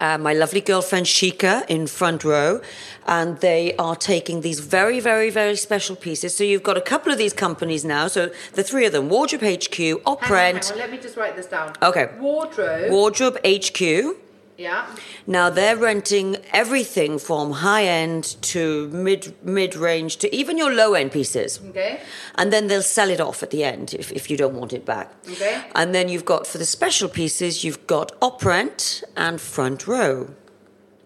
Uh, 0.00 0.16
my 0.16 0.32
lovely 0.32 0.62
girlfriend 0.62 1.06
Shika 1.06 1.64
in 1.68 1.86
front 1.86 2.24
row, 2.24 2.60
and 3.06 3.38
they 3.40 3.74
are 3.76 3.94
taking 3.94 4.40
these 4.40 4.60
very, 4.60 4.98
very, 4.98 5.28
very 5.28 5.56
special 5.56 5.94
pieces. 5.94 6.34
So 6.34 6.42
you've 6.42 6.62
got 6.62 6.78
a 6.78 6.80
couple 6.80 7.12
of 7.12 7.18
these 7.18 7.34
companies 7.34 7.84
now. 7.84 8.08
So 8.08 8.30
the 8.54 8.62
three 8.62 8.86
of 8.86 8.92
them: 8.92 9.08
Wardrobe 9.10 9.42
HQ, 9.42 10.00
Op 10.06 10.28
Rent, 10.30 10.72
Let 10.76 10.90
me 10.90 10.98
just 10.98 11.16
write 11.16 11.36
this 11.36 11.46
down. 11.46 11.74
Okay. 11.82 12.10
Wardrobe. 12.18 12.90
Wardrobe 12.90 13.38
HQ. 13.44 14.16
Yeah. 14.60 14.86
Now 15.26 15.48
they're 15.50 15.76
renting 15.76 16.36
everything 16.52 17.18
from 17.18 17.52
high 17.52 17.84
end 18.02 18.24
to 18.52 18.88
mid 18.88 19.22
mid 19.42 19.74
range 19.74 20.12
to 20.18 20.26
even 20.40 20.58
your 20.58 20.72
low 20.72 20.94
end 20.94 21.10
pieces. 21.12 21.60
Okay. 21.70 22.00
And 22.36 22.52
then 22.52 22.68
they'll 22.68 22.82
sell 22.98 23.10
it 23.10 23.20
off 23.20 23.42
at 23.42 23.50
the 23.50 23.64
end 23.64 23.94
if, 23.94 24.12
if 24.12 24.30
you 24.30 24.36
don't 24.36 24.54
want 24.54 24.72
it 24.72 24.84
back. 24.84 25.08
Okay. 25.32 25.54
And 25.74 25.94
then 25.94 26.08
you've 26.08 26.24
got 26.34 26.46
for 26.46 26.58
the 26.58 26.66
special 26.66 27.08
pieces, 27.08 27.64
you've 27.64 27.86
got 27.86 28.12
op 28.20 28.44
rent 28.44 29.02
and 29.16 29.40
front 29.40 29.86
row. 29.86 30.14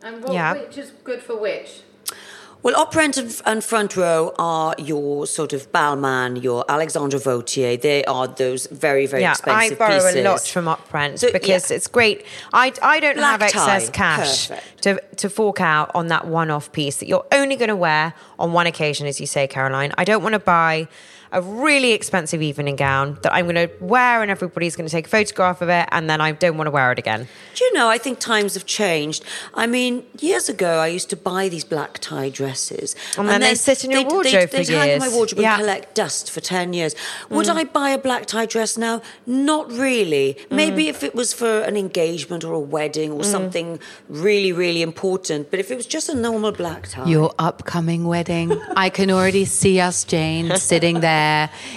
And 0.03 0.23
what, 0.23 0.33
Yeah. 0.33 0.53
which 0.55 0.77
is 0.77 0.91
good 1.05 1.23
for 1.23 1.37
which? 1.39 1.83
Well, 2.65 2.77
op 2.77 2.97
rent 2.97 3.19
and, 3.19 3.43
and 3.45 3.63
front 3.63 3.95
row 3.95 4.33
are 4.39 4.75
your 4.79 5.27
sort 5.27 5.53
of 5.53 5.71
Balmain, 5.71 6.43
your 6.43 6.65
Alexandre 6.67 7.19
Vauthier. 7.19 7.77
They 7.77 8.07
are 8.07 8.27
those 8.27 8.67
very, 8.69 9.07
very 9.07 9.21
yeah, 9.21 9.33
I 9.45 9.67
expensive 9.67 9.79
borrow 9.79 9.99
pieces. 9.99 10.15
a 10.15 10.23
lot 10.23 10.41
from 10.41 10.69
Uprent 10.69 11.21
So, 11.21 11.31
because 11.31 11.71
yeah. 11.71 11.77
it's 11.77 11.89
great. 11.89 12.25
I, 12.55 12.73
I 12.81 13.01
don't 13.01 13.17
Black 13.17 13.33
have 13.33 13.43
excess 13.43 13.87
tie, 13.89 13.93
cash 13.93 14.49
perfect. 14.49 14.83
to, 14.83 15.03
to 15.17 15.29
fork 15.29 15.61
out 15.61 15.91
on 15.95 16.07
that 16.07 16.27
one 16.27 16.51
off 16.51 16.73
piece 16.73 16.97
that 17.01 17.07
you're 17.07 17.27
only 17.33 17.57
going 17.57 17.69
to 17.69 17.77
wear 17.77 18.15
on 18.39 18.55
one 18.55 18.67
occasion, 18.67 19.07
as 19.07 19.21
you 19.21 19.27
say, 19.27 19.47
Caroline. 19.47 19.93
I 19.99 20.05
don't 20.05 20.23
want 20.23 20.33
to 20.33 20.39
buy 20.39 20.89
a 21.35 21.43
really 21.43 21.93
expensive 21.93 22.41
evening 22.41 22.77
gown 22.77 23.19
that 23.23 23.35
I'm 23.35 23.45
going 23.47 23.57
to 23.69 23.71
wear 23.81 24.23
and 24.23 24.31
everybody's 24.31 24.77
going 24.77 24.87
to 24.87 24.91
take 24.93 25.07
a 25.07 25.11
photograph 25.11 25.61
of 25.61 25.69
it 25.69 25.89
and 25.91 26.09
then 26.09 26.21
I 26.21 26.33
don't 26.33 26.57
want 26.57 26.69
to 26.69 26.71
wear 26.71 26.93
it 26.93 26.99
again. 26.99 27.27
Do 27.55 27.65
you 27.65 27.73
know, 27.75 27.89
I 27.89 27.99
think 27.99 28.21
times 28.21 28.55
have 28.55 28.67
changed. 28.67 29.25
I 29.53 29.67
mean, 29.67 30.05
years 30.21 30.49
ago, 30.49 30.79
I 30.79 30.87
used 30.87 31.11
to 31.11 31.17
buy 31.17 31.49
these 31.49 31.65
black 31.65 31.99
tie 31.99 32.29
dresses. 32.29 32.95
And 33.19 33.29
then 33.29 33.41
they 33.41 33.55
sit 33.57 33.85
in 33.85 33.91
your 33.91 34.05
they'd- 34.05 34.13
wardrobe 34.13 34.33
they'd, 34.33 34.51
for 34.51 34.57
they'd 34.73 34.79
hang 34.79 34.91
in 34.91 34.99
my 35.01 35.09
wardrobe 35.09 35.41
Yeah. 35.43 35.55
and 35.55 35.61
collect 35.63 35.95
dust 35.97 36.31
for 36.31 36.41
10 36.41 36.73
years. 36.73 36.95
Would 37.31 37.47
Mm. 37.47 37.57
I 37.57 37.65
buy 37.65 37.91
a 37.91 37.99
black 37.99 38.27
tie 38.27 38.47
dress 38.47 38.77
now? 38.79 39.03
Not 39.27 39.71
really. 39.73 40.37
Maybe 40.51 40.89
if 40.89 41.03
it 41.03 41.15
was 41.17 41.33
for 41.33 41.61
an 41.63 41.77
engagement 41.77 42.45
or 42.45 42.53
a 42.53 42.61
wedding 42.61 43.11
Mm. 43.11 43.19
or 43.21 43.25
something 43.25 43.81
really, 44.09 44.53
really 44.53 44.83
important. 44.83 45.51
But 45.51 45.59
if 45.59 45.71
it 45.73 45.77
was 45.77 45.87
just 45.87 46.09
a 46.09 46.15
normal 46.15 46.53
black 46.53 46.89
tie. 46.89 47.07
Your 47.07 47.35
upcoming 47.39 48.05
wedding. 48.07 48.57
I 48.77 48.89
can 48.89 49.11
already 49.11 49.45
see 49.45 49.81
us, 49.81 50.05
Jane, 50.05 50.55
sitting 50.57 51.01
there 51.01 51.24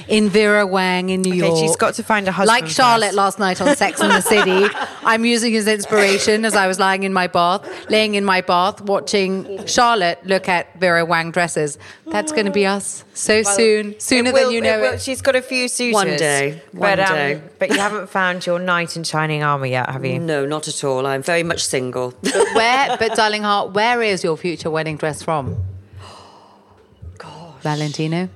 in 0.08 0.30
Vera 0.30 0.66
Wang 0.66 1.10
in 1.10 1.22
New 1.22 1.30
Okay, 1.32 1.38
York. 1.40 1.60
she's 1.60 1.76
got 1.76 1.94
to 1.96 2.04
find 2.04 2.28
a 2.28 2.32
husband 2.32 2.62
Like 2.62 2.68
Charlotte 2.72 3.08
first. 3.08 3.18
last 3.18 3.40
night 3.40 3.62
on 3.62 3.76
Sex 3.76 4.00
and 4.02 4.12
the 4.12 4.22
City. 4.22 4.66
I'm 5.04 5.26
using 5.26 5.52
his 5.54 5.68
inspiration 5.68 6.46
as 6.46 6.56
I 6.56 6.68
was 6.68 6.80
lying 6.80 7.04
in 7.04 7.14
my 7.14 7.28
bath, 7.28 7.62
laying 7.90 8.16
in 8.16 8.24
my 8.26 8.42
bath, 8.42 8.82
watching 8.82 9.66
Charlotte 9.66 10.20
look 10.26 10.48
at 10.50 10.80
Vera 10.80 11.06
Wang 11.06 11.32
dresses. 11.32 11.78
That's 12.08 12.32
going 12.32 12.46
to 12.46 12.52
be 12.52 12.66
us 12.66 13.04
so 13.14 13.44
soon, 13.44 14.00
sooner 14.00 14.32
will- 14.32 14.46
than 14.46 14.54
you 14.54 14.62
know 14.62 14.80
will- 14.80 14.94
it. 14.94 15.02
She's 15.02 15.22
got 15.22 15.36
a 15.36 15.42
few 15.42 15.68
suitors. 15.68 15.94
One 15.94 16.08
day, 16.18 16.62
but, 16.74 16.80
one 16.98 17.00
um, 17.00 17.06
day. 17.16 17.42
but 17.60 17.70
you 17.70 17.78
haven't 17.78 18.10
found 18.10 18.46
your 18.46 18.60
knight 18.60 18.96
in 18.96 19.04
shining 19.04 19.44
armour 19.44 19.66
yet, 19.66 19.90
have 19.90 20.06
you? 20.06 20.20
No, 20.20 20.46
not 20.46 20.68
at 20.68 20.84
all. 20.84 21.06
I'm 21.06 21.24
very 21.24 21.44
much 21.44 21.66
single. 21.66 22.14
But 22.22 22.34
where, 22.56 22.98
but 22.98 23.16
darling 23.16 23.44
heart, 23.44 23.72
where 23.74 24.02
is 24.02 24.24
your 24.24 24.38
future 24.38 24.70
wedding 24.72 24.98
dress 24.98 25.22
from? 25.24 25.58
Gosh. 27.18 27.62
Valentino? 27.62 28.30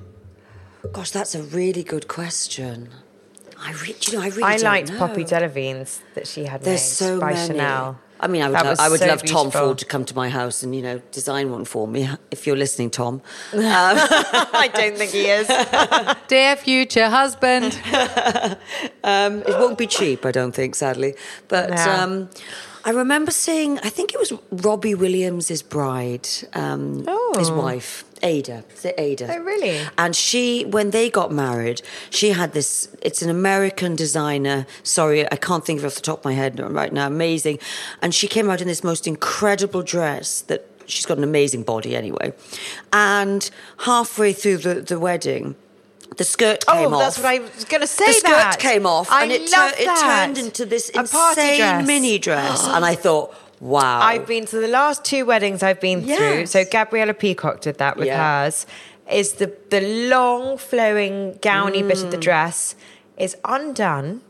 Gosh, 0.92 1.12
that's 1.12 1.36
a 1.36 1.44
really 1.44 1.84
good 1.84 2.08
question. 2.08 2.90
I 3.60 3.74
re- 3.74 3.96
you 4.02 4.14
know, 4.14 4.22
I 4.22 4.28
really 4.30 4.44
I 4.44 4.58
don't 4.58 4.64
liked 4.66 4.92
know. 4.92 4.98
Poppy 4.98 5.24
Delavines 5.24 6.00
that 6.16 6.28
she 6.28 6.46
had 6.46 6.64
There's 6.64 6.82
made 6.82 6.86
so 6.86 7.20
by 7.20 7.34
many. 7.34 7.48
Chanel. 7.48 8.00
I 8.20 8.28
mean, 8.28 8.42
I 8.44 8.48
would, 8.50 8.56
That 8.56 8.66
lo- 8.66 8.76
I 8.86 8.90
would 8.90 9.00
so 9.00 9.08
love 9.08 9.20
Tom 9.24 9.46
beautiful. 9.48 9.68
Ford 9.68 9.78
to 9.80 9.86
come 9.86 10.06
to 10.06 10.16
my 10.16 10.30
house 10.30 10.62
and 10.64 10.76
you 10.76 10.82
know 10.82 11.02
design 11.12 11.52
one 11.52 11.66
for 11.66 11.88
me. 11.88 12.08
If 12.32 12.46
you're 12.48 12.56
listening, 12.58 12.90
Tom. 12.92 13.22
I 13.54 14.70
don't 14.74 14.98
think 14.98 15.12
he 15.12 15.26
is. 15.28 15.48
Dear 16.28 16.56
future 16.56 17.10
husband. 17.10 17.80
Um, 19.04 19.42
it 19.42 19.50
won't 19.60 19.78
be 19.78 19.88
cheap, 19.88 20.26
I 20.26 20.32
don't 20.32 20.54
think, 20.54 20.76
sadly. 20.76 21.16
But 21.48 21.70
Yeah. 21.70 22.04
um, 22.04 22.30
I 22.84 22.92
remember 22.92 23.32
seeing, 23.32 23.78
I 23.80 23.90
think 23.90 24.14
it 24.14 24.20
was 24.20 24.34
Robbie 24.52 24.96
Williams' 24.96 25.62
bride, 25.62 26.28
um, 26.54 27.00
his 27.38 27.50
Oh. 27.50 27.62
wife, 27.62 28.04
Ayda. 28.22 28.64
Is 28.74 28.86
it 28.86 28.98
Ayda? 28.98 29.30
Oh, 29.30 29.40
really? 29.40 29.82
And 29.98 30.16
she, 30.16 30.66
when 30.66 30.92
they 30.92 31.10
got 31.10 31.32
married, 31.32 31.82
she 32.10 32.30
had 32.30 32.54
this, 32.54 32.88
it's 33.02 33.22
an 33.22 33.30
American 33.30 33.96
designer. 33.96 34.66
Sorry, 34.84 35.26
I 35.32 35.36
can't 35.36 35.66
think 35.66 35.80
of 35.80 35.86
it 35.86 35.88
off 35.88 35.96
the 35.96 36.02
top 36.02 36.20
of 36.20 36.26
my 36.26 36.34
head 36.34 36.60
right 36.60 36.94
now. 36.94 37.08
Amazing. 37.08 37.60
And 38.02 38.14
she 38.14 38.28
came 38.28 38.50
out 38.50 38.62
in 38.62 38.68
this 38.68 38.84
most 38.84 39.08
incredible 39.08 39.84
dress 39.84 40.42
that 40.42 40.68
she's 40.86 41.06
got 41.06 41.18
an 41.18 41.24
amazing 41.24 41.64
body 41.64 41.96
anyway. 41.96 42.34
And 42.94 43.50
halfway 43.80 44.34
through 44.34 44.58
the, 44.58 44.76
the 44.76 45.00
wedding, 45.00 45.56
the 46.18 46.24
skirt 46.24 46.64
oh, 46.68 46.74
came 46.74 46.94
oh, 46.94 46.98
off 46.98 47.02
that's 47.02 47.18
what 47.18 47.26
I 47.26 47.40
was 47.40 47.66
going 47.66 47.82
to 47.82 47.88
say. 47.88 48.06
the 48.08 48.14
skirt 48.14 48.30
that. 48.32 48.60
came 48.60 48.86
off 48.86 49.10
I 49.10 49.24
and 49.24 49.32
it, 49.32 49.50
love 49.50 49.72
tur- 49.72 49.78
it 49.80 50.00
turned 50.02 50.38
into 50.38 50.66
this 50.66 50.92
a 50.94 51.00
insane 51.00 51.58
dress. 51.58 51.88
mini 51.88 52.20
dress 52.20 52.68
and 52.68 52.84
i 52.84 52.96
thought 52.96 53.34
wow 53.62 54.02
I've 54.02 54.26
been 54.28 54.46
to 54.48 54.58
the 54.60 54.68
last 54.68 55.06
two 55.06 55.24
weddings 55.26 55.62
I've 55.64 55.80
been 55.80 56.04
through. 56.04 56.48
So 56.48 56.66
Gabriella 56.66 57.14
Peacock 57.14 57.62
did 57.62 57.78
that 57.78 57.96
with 57.96 58.08
Yeah. 58.08 58.44
hers. 58.44 58.66
Is 59.10 59.34
the 59.34 59.54
the 59.70 59.82
long 60.10 60.58
flowing 60.58 61.38
gowny 61.42 61.82
bit 61.88 62.04
of 62.04 62.12
the 62.12 62.18
Mm. 62.18 62.22
dress 62.30 62.76
is 63.18 63.36
undone, 63.46 64.22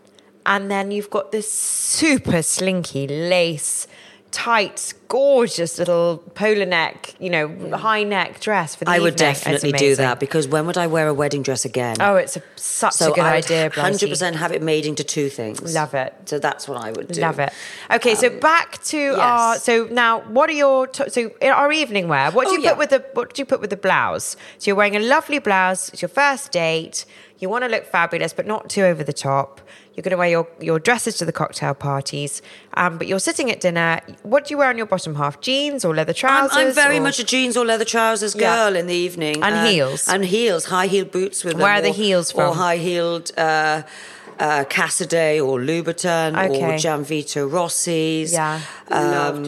and 0.45 0.69
then 0.69 0.91
you've 0.91 1.09
got 1.09 1.31
this 1.31 1.49
super 1.51 2.41
slinky 2.41 3.07
lace, 3.07 3.87
tight, 4.31 4.93
gorgeous 5.11 5.77
little 5.77 6.19
polar 6.35 6.65
neck, 6.65 7.13
you 7.19 7.29
know, 7.29 7.45
high 7.77 8.03
neck 8.03 8.39
dress 8.39 8.75
for 8.75 8.85
the 8.85 8.91
i 8.91 8.97
would 8.97 9.13
evening. 9.15 9.29
It's 9.31 9.41
definitely 9.43 9.71
do 9.73 9.95
that 9.97 10.21
because 10.21 10.47
when 10.47 10.65
would 10.67 10.77
i 10.77 10.87
wear 10.87 11.07
a 11.09 11.13
wedding 11.13 11.43
dress 11.43 11.65
again 11.65 11.97
Oh, 11.99 12.15
it's 12.15 12.37
a, 12.37 12.43
such 12.55 12.93
so 12.93 13.11
a 13.11 13.15
good 13.15 13.25
I 13.25 13.35
would 13.35 13.43
idea, 13.45 13.69
Brycey. 13.69 14.07
100% 14.09 14.35
have 14.35 14.53
it 14.53 14.61
made 14.61 14.85
into 14.85 15.03
two 15.03 15.27
things 15.29 15.75
Love 15.75 15.93
it. 15.93 16.13
so 16.25 16.39
that's 16.39 16.65
what 16.69 16.77
i 16.85 16.91
would 16.93 17.07
do 17.09 17.19
Love 17.19 17.39
it. 17.39 17.51
Okay, 17.97 18.15
so 18.15 18.29
back 18.51 18.81
to 18.85 19.01
our. 19.19 19.57
So 19.57 19.73
now, 19.91 20.21
what 20.37 20.49
are 20.49 20.53
your 20.65 20.87
t- 20.87 21.09
so 21.09 21.21
in 21.41 21.51
our 21.51 21.71
evening 21.81 22.07
wear? 22.07 22.31
What 22.31 22.45
do 22.47 22.51
Oh, 22.53 22.55
you 22.57 22.63
yeah. 22.63 22.69
put 22.71 22.77
with 22.83 22.89
the 22.95 22.99
What 23.17 23.33
do 23.33 23.41
you 23.41 23.45
put 23.45 23.59
with 23.63 23.69
the 23.69 23.81
blouse? 23.87 24.37
So 24.59 24.63
you're 24.69 24.75
wearing 24.81 24.95
a 24.95 24.99
lovely 25.15 25.39
blouse. 25.39 25.89
It's 25.89 26.01
your 26.01 26.09
first 26.23 26.51
date. 26.53 27.05
You 27.39 27.49
want 27.49 27.63
to 27.65 27.69
look 27.75 27.85
fabulous, 27.85 28.31
but 28.33 28.45
not 28.47 28.69
too 28.69 28.83
over 28.91 29.03
the 29.03 29.13
top. 29.31 29.61
You're 29.93 30.03
going 30.03 30.11
to 30.11 30.17
wear 30.23 30.29
your, 30.29 30.47
your 30.61 30.79
dresses 30.79 31.17
to 31.17 31.25
the 31.25 31.33
cocktail 31.33 31.73
parties, 31.73 32.41
um, 32.75 32.97
but 32.97 33.07
you're 33.07 33.19
sitting 33.29 33.51
at 33.51 33.59
dinner. 33.59 33.99
What 34.23 34.45
do 34.45 34.53
you 34.53 34.57
wear 34.57 34.69
on 34.69 34.77
your 34.77 34.85
bottom 35.01 35.15
half? 35.15 35.41
Jeans 35.41 35.83
or 35.85 35.95
leather 35.95 36.11
I'm, 36.11 36.15
trousers? 36.15 36.57
I'm 36.57 36.73
very 36.73 36.97
or- 36.97 37.01
much 37.01 37.19
a 37.19 37.23
jeans 37.23 37.57
or 37.57 37.65
leather 37.65 37.85
trousers 37.85 38.35
Yeah. 38.35 38.55
girl 38.55 38.75
in 38.75 38.87
the 38.87 38.93
evening. 38.93 39.41
And 39.43 39.55
uh, 39.55 39.65
heels. 39.65 40.07
And 40.07 40.23
heels, 40.25 40.65
high 40.65 40.87
heel 40.87 41.05
boots 41.05 41.43
with 41.43 41.55
Where 41.55 41.63
them, 41.67 41.77
are 41.77 41.81
the 41.81 41.89
or- 41.89 41.93
heels 42.03 42.31
Or 42.33 42.53
high 42.53 42.77
heeled 42.77 43.31
uh, 43.37 43.81
uh, 44.41 44.63
Casadei 44.77 45.33
or 45.45 45.59
Louboutin 45.59 46.31
Okay. 46.45 46.63
or 46.63 46.69
Gianvito 46.83 47.41
Rossi's. 47.55 48.33
Yeah. 48.33 48.59
Um, 48.89 49.45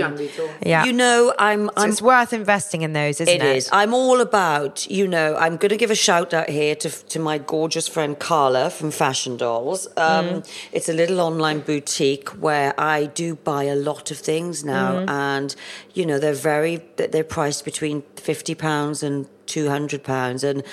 Yeah. 0.61 0.85
You 0.85 0.93
know, 0.93 1.33
I'm. 1.39 1.69
I'm 1.75 1.89
it's 1.89 2.01
worth 2.01 2.31
investing 2.33 2.81
in 2.83 2.93
those, 2.93 3.19
isn't 3.19 3.33
It 3.41 3.41
it? 3.41 3.57
is. 3.57 3.69
I'm 3.71 3.93
all 3.93 4.19
about, 4.21 4.75
you 4.89 5.07
know, 5.07 5.35
I'm 5.35 5.57
going 5.57 5.69
to 5.77 5.77
give 5.83 5.91
a 5.91 5.95
shout 6.07 6.33
out 6.33 6.49
here 6.59 6.75
to, 6.83 6.89
to 7.13 7.17
my 7.19 7.37
gorgeous 7.39 7.87
friend 7.87 8.17
Carla 8.17 8.69
from 8.69 8.91
Fashion 8.91 9.35
Dolls. 9.37 9.87
Um, 9.97 10.23
Mm. 10.23 10.47
It's 10.71 10.89
a 10.89 10.93
little 10.93 11.19
online 11.19 11.59
boutique 11.59 12.29
where 12.45 12.73
I 12.79 13.05
do 13.05 13.35
buy 13.35 13.63
a 13.65 13.75
lot 13.75 14.11
of 14.11 14.17
things 14.17 14.63
now. 14.63 14.89
Mm-hmm. 14.93 15.09
And, 15.09 15.55
you 15.93 16.05
know, 16.05 16.17
they're 16.19 16.33
very, 16.53 16.75
they're 16.97 17.23
priced 17.23 17.65
between 17.65 18.03
£50 18.15 19.03
and 19.03 19.27
£200. 19.47 20.43
And 20.43 20.63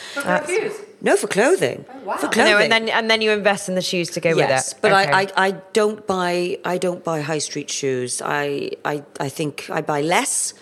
no, 1.02 1.16
for 1.16 1.26
clothing. 1.28 1.84
Oh, 2.06 2.16
for 2.18 2.28
clothing. 2.28 2.52
know, 2.52 2.58
and 2.58 2.70
then 2.72 2.88
and 2.88 3.10
then 3.10 3.20
you 3.22 3.30
invest 3.32 3.68
in 3.68 3.74
the 3.74 3.82
shoes 3.82 4.10
to 4.10 4.20
go 4.20 4.30
Yes, 4.36 4.68
with 4.74 4.76
it. 4.78 4.82
but 4.82 4.92
Okay. 4.92 5.12
I, 5.12 5.22
I, 5.22 5.46
I 5.46 5.50
don't 5.72 6.06
buy 6.06 6.58
I 6.64 6.78
don't 6.78 7.02
buy 7.04 7.20
high 7.20 7.38
street 7.38 7.70
shoes. 7.70 8.20
I 8.24 8.72
I, 8.84 9.02
I 9.18 9.28
think 9.28 9.68
I 9.70 9.80
buy 9.80 10.00
less. 10.02 10.54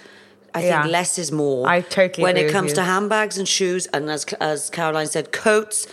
I 0.54 0.62
think 0.62 0.86
less 0.92 1.18
is 1.18 1.30
more. 1.30 1.68
I 1.68 1.82
totally 1.82 2.22
When 2.24 2.36
it 2.36 2.50
comes 2.50 2.72
to 2.72 2.82
handbags 2.82 3.36
and 3.38 3.46
shoes, 3.46 3.86
and 3.92 4.10
as 4.10 4.24
as 4.40 4.70
Caroline 4.70 5.06
said, 5.06 5.30
coats. 5.30 5.86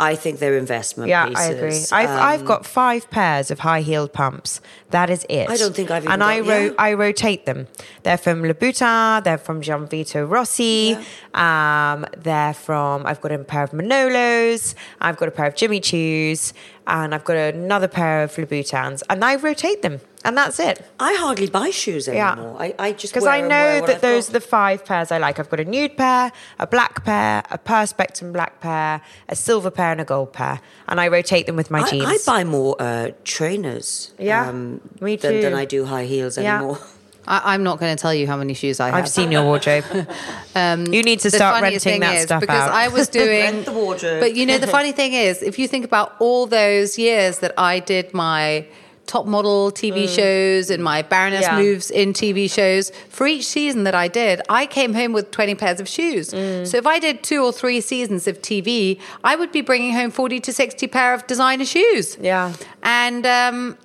I 0.00 0.14
think 0.14 0.38
they're 0.38 0.56
investment 0.56 1.08
Yeah, 1.08 1.26
pieces. 1.26 1.44
I 1.44 1.48
agree. 1.48 1.80
I've, 1.90 2.10
I've 2.30 2.40
Um, 2.40 2.46
got 2.46 2.64
five 2.64 3.10
pairs 3.10 3.50
of 3.50 3.58
high 3.58 3.80
heeled 3.80 4.12
pumps. 4.12 4.60
That 4.90 5.10
is 5.10 5.26
it. 5.28 5.50
I 5.50 5.56
don't 5.56 5.74
think 5.74 5.90
I've 5.90 6.04
even 6.04 6.12
And 6.12 6.22
I 6.22 6.38
ro-. 6.40 6.74
I 6.78 6.92
rotate 6.94 7.44
them. 7.46 7.66
They're 8.04 8.16
from 8.16 8.42
Louboutin. 8.42 9.24
They're 9.24 9.38
from 9.38 9.60
Gianvito 9.60 10.30
Rossi. 10.30 10.96
Yeah. 11.34 11.92
Um, 11.94 12.06
they're 12.16 12.54
from. 12.54 13.04
I've 13.06 13.20
got 13.20 13.32
a 13.32 13.38
pair 13.38 13.64
of 13.64 13.72
Manolos. 13.72 14.74
I've 15.00 15.16
got 15.16 15.28
a 15.28 15.32
pair 15.32 15.46
of 15.46 15.56
Jimmy 15.56 15.80
Choos, 15.80 16.52
and 16.86 17.14
I've 17.14 17.24
got 17.24 17.36
another 17.36 17.88
pair 17.88 18.22
of 18.22 18.32
Louboutins. 18.36 19.02
And 19.10 19.24
I 19.24 19.34
rotate 19.34 19.82
them, 19.82 20.00
and 20.24 20.36
that's 20.36 20.58
it. 20.58 20.84
I 20.98 21.14
hardly 21.14 21.48
buy 21.48 21.70
shoes 21.70 22.08
Yeah. 22.08 22.32
anymore. 22.32 22.56
I, 22.60 22.74
I 22.78 22.92
just 22.92 23.12
Because 23.14 23.26
I 23.26 23.40
know 23.40 23.48
wear 23.48 23.86
that 23.86 24.00
those 24.00 24.26
got. 24.26 24.30
are 24.30 24.40
the 24.40 24.46
five 24.46 24.84
pairs 24.84 25.12
I 25.12 25.18
like. 25.18 25.38
I've 25.38 25.48
got 25.48 25.60
a 25.60 25.64
nude 25.64 25.96
pair, 25.96 26.32
a 26.58 26.66
black 26.66 27.04
pair, 27.04 27.42
a 27.50 27.58
perspex 27.58 28.20
black 28.32 28.60
pair, 28.60 29.00
a 29.28 29.36
silver 29.36 29.70
pair, 29.70 29.92
and 29.92 30.00
a 30.00 30.04
gold 30.04 30.32
pair. 30.32 30.60
And 30.88 31.00
I 31.00 31.08
rotate 31.08 31.46
them 31.46 31.56
with 31.56 31.70
my 31.70 31.80
I, 31.82 31.90
jeans. 31.90 32.04
I 32.06 32.16
buy 32.26 32.44
more 32.44 32.74
uh, 32.80 33.10
trainers. 33.24 34.12
Yeah, 34.18 34.48
um, 34.48 34.80
me 35.00 35.16
Than, 35.16 35.40
than. 35.40 35.54
I 35.54 35.64
do 35.64 35.84
high 35.84 36.04
heels 36.04 36.36
Yeah. 36.36 36.58
anymore. 36.58 36.78
I, 37.26 37.54
I'm 37.54 37.62
not 37.62 37.78
going 37.78 37.94
to 37.94 38.00
tell 38.00 38.14
you 38.14 38.26
how 38.26 38.36
many 38.38 38.54
shoes 38.54 38.80
I 38.80 38.86
have. 38.86 38.94
I've 38.94 39.08
seen 39.08 39.30
your 39.30 39.44
wardrobe. 39.44 39.84
you 40.56 41.02
need 41.02 41.20
to 41.20 41.30
the 41.30 41.36
start 41.36 41.60
funniest 41.60 41.84
renting 41.86 42.00
thing 42.00 42.00
that 42.00 42.14
is, 42.16 42.22
stuff 42.24 42.40
because 42.40 42.68
out. 42.68 42.72
I 42.72 42.88
was 42.88 43.08
doing 43.20 43.28
Rent 43.54 43.66
the 43.66 43.72
wardrobe. 43.72 44.20
But 44.20 44.34
you 44.34 44.46
know, 44.46 44.58
the 44.58 44.66
funny 44.78 44.92
thing 44.92 45.12
is, 45.12 45.42
if 45.42 45.58
you 45.58 45.68
think 45.68 45.84
about 45.84 46.14
all 46.18 46.46
those 46.46 46.98
years 46.98 47.38
that 47.40 47.52
I 47.58 47.80
did 47.80 48.14
my 48.14 48.66
top 49.08 49.26
model 49.26 49.72
TV 49.72 50.06
shows 50.08 50.70
and 50.70 50.84
my 50.84 51.02
Baroness 51.02 51.42
Yeah. 51.42 51.56
moves 51.58 51.90
in 51.90 52.12
TV 52.12 52.46
shows, 52.48 52.92
for 53.08 53.26
each 53.26 53.44
season 53.46 53.82
that 53.84 53.94
I 53.94 54.06
did, 54.06 54.40
I 54.48 54.66
came 54.66 54.94
home 54.94 55.12
with 55.12 55.32
20 55.32 55.54
pairs 55.56 55.80
of 55.80 55.88
shoes. 55.88 56.28
So 56.30 56.76
if 56.76 56.86
I 56.86 56.98
did 57.00 57.24
two 57.24 57.42
or 57.42 57.50
three 57.52 57.80
seasons 57.80 58.28
of 58.28 58.40
TV, 58.42 59.00
I 59.24 59.34
would 59.34 59.50
be 59.50 59.62
bringing 59.62 59.92
home 59.94 60.10
40 60.12 60.38
to 60.40 60.52
60 60.52 60.86
pair 60.86 61.14
of 61.14 61.26
designer 61.26 61.64
shoes. 61.64 62.16
Yeah. 62.20 62.52
And 62.84 63.26
um, 63.26 63.78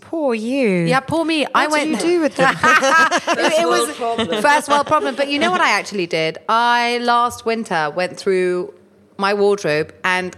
Poor 0.00 0.34
you. 0.34 0.86
yeah, 0.86 0.98
poor 0.98 1.24
me. 1.24 1.46
I 1.54 1.68
went. 1.68 1.92
What 1.92 2.00
did 2.00 2.08
you 2.08 2.14
do 2.16 2.20
with 2.22 2.34
them? 2.36 2.52
it 2.62 3.68
was 3.68 4.42
first 4.42 4.68
world 4.68 4.86
problem. 4.88 5.14
But 5.14 5.28
you 5.28 5.38
know 5.38 5.52
what 5.52 5.60
I 5.60 5.70
actually 5.78 6.06
did? 6.08 6.38
I 6.48 6.98
last 6.98 7.46
winter 7.46 7.92
went 7.94 8.16
through 8.16 8.74
my 9.18 9.34
wardrobe 9.34 9.94
and 10.02 10.36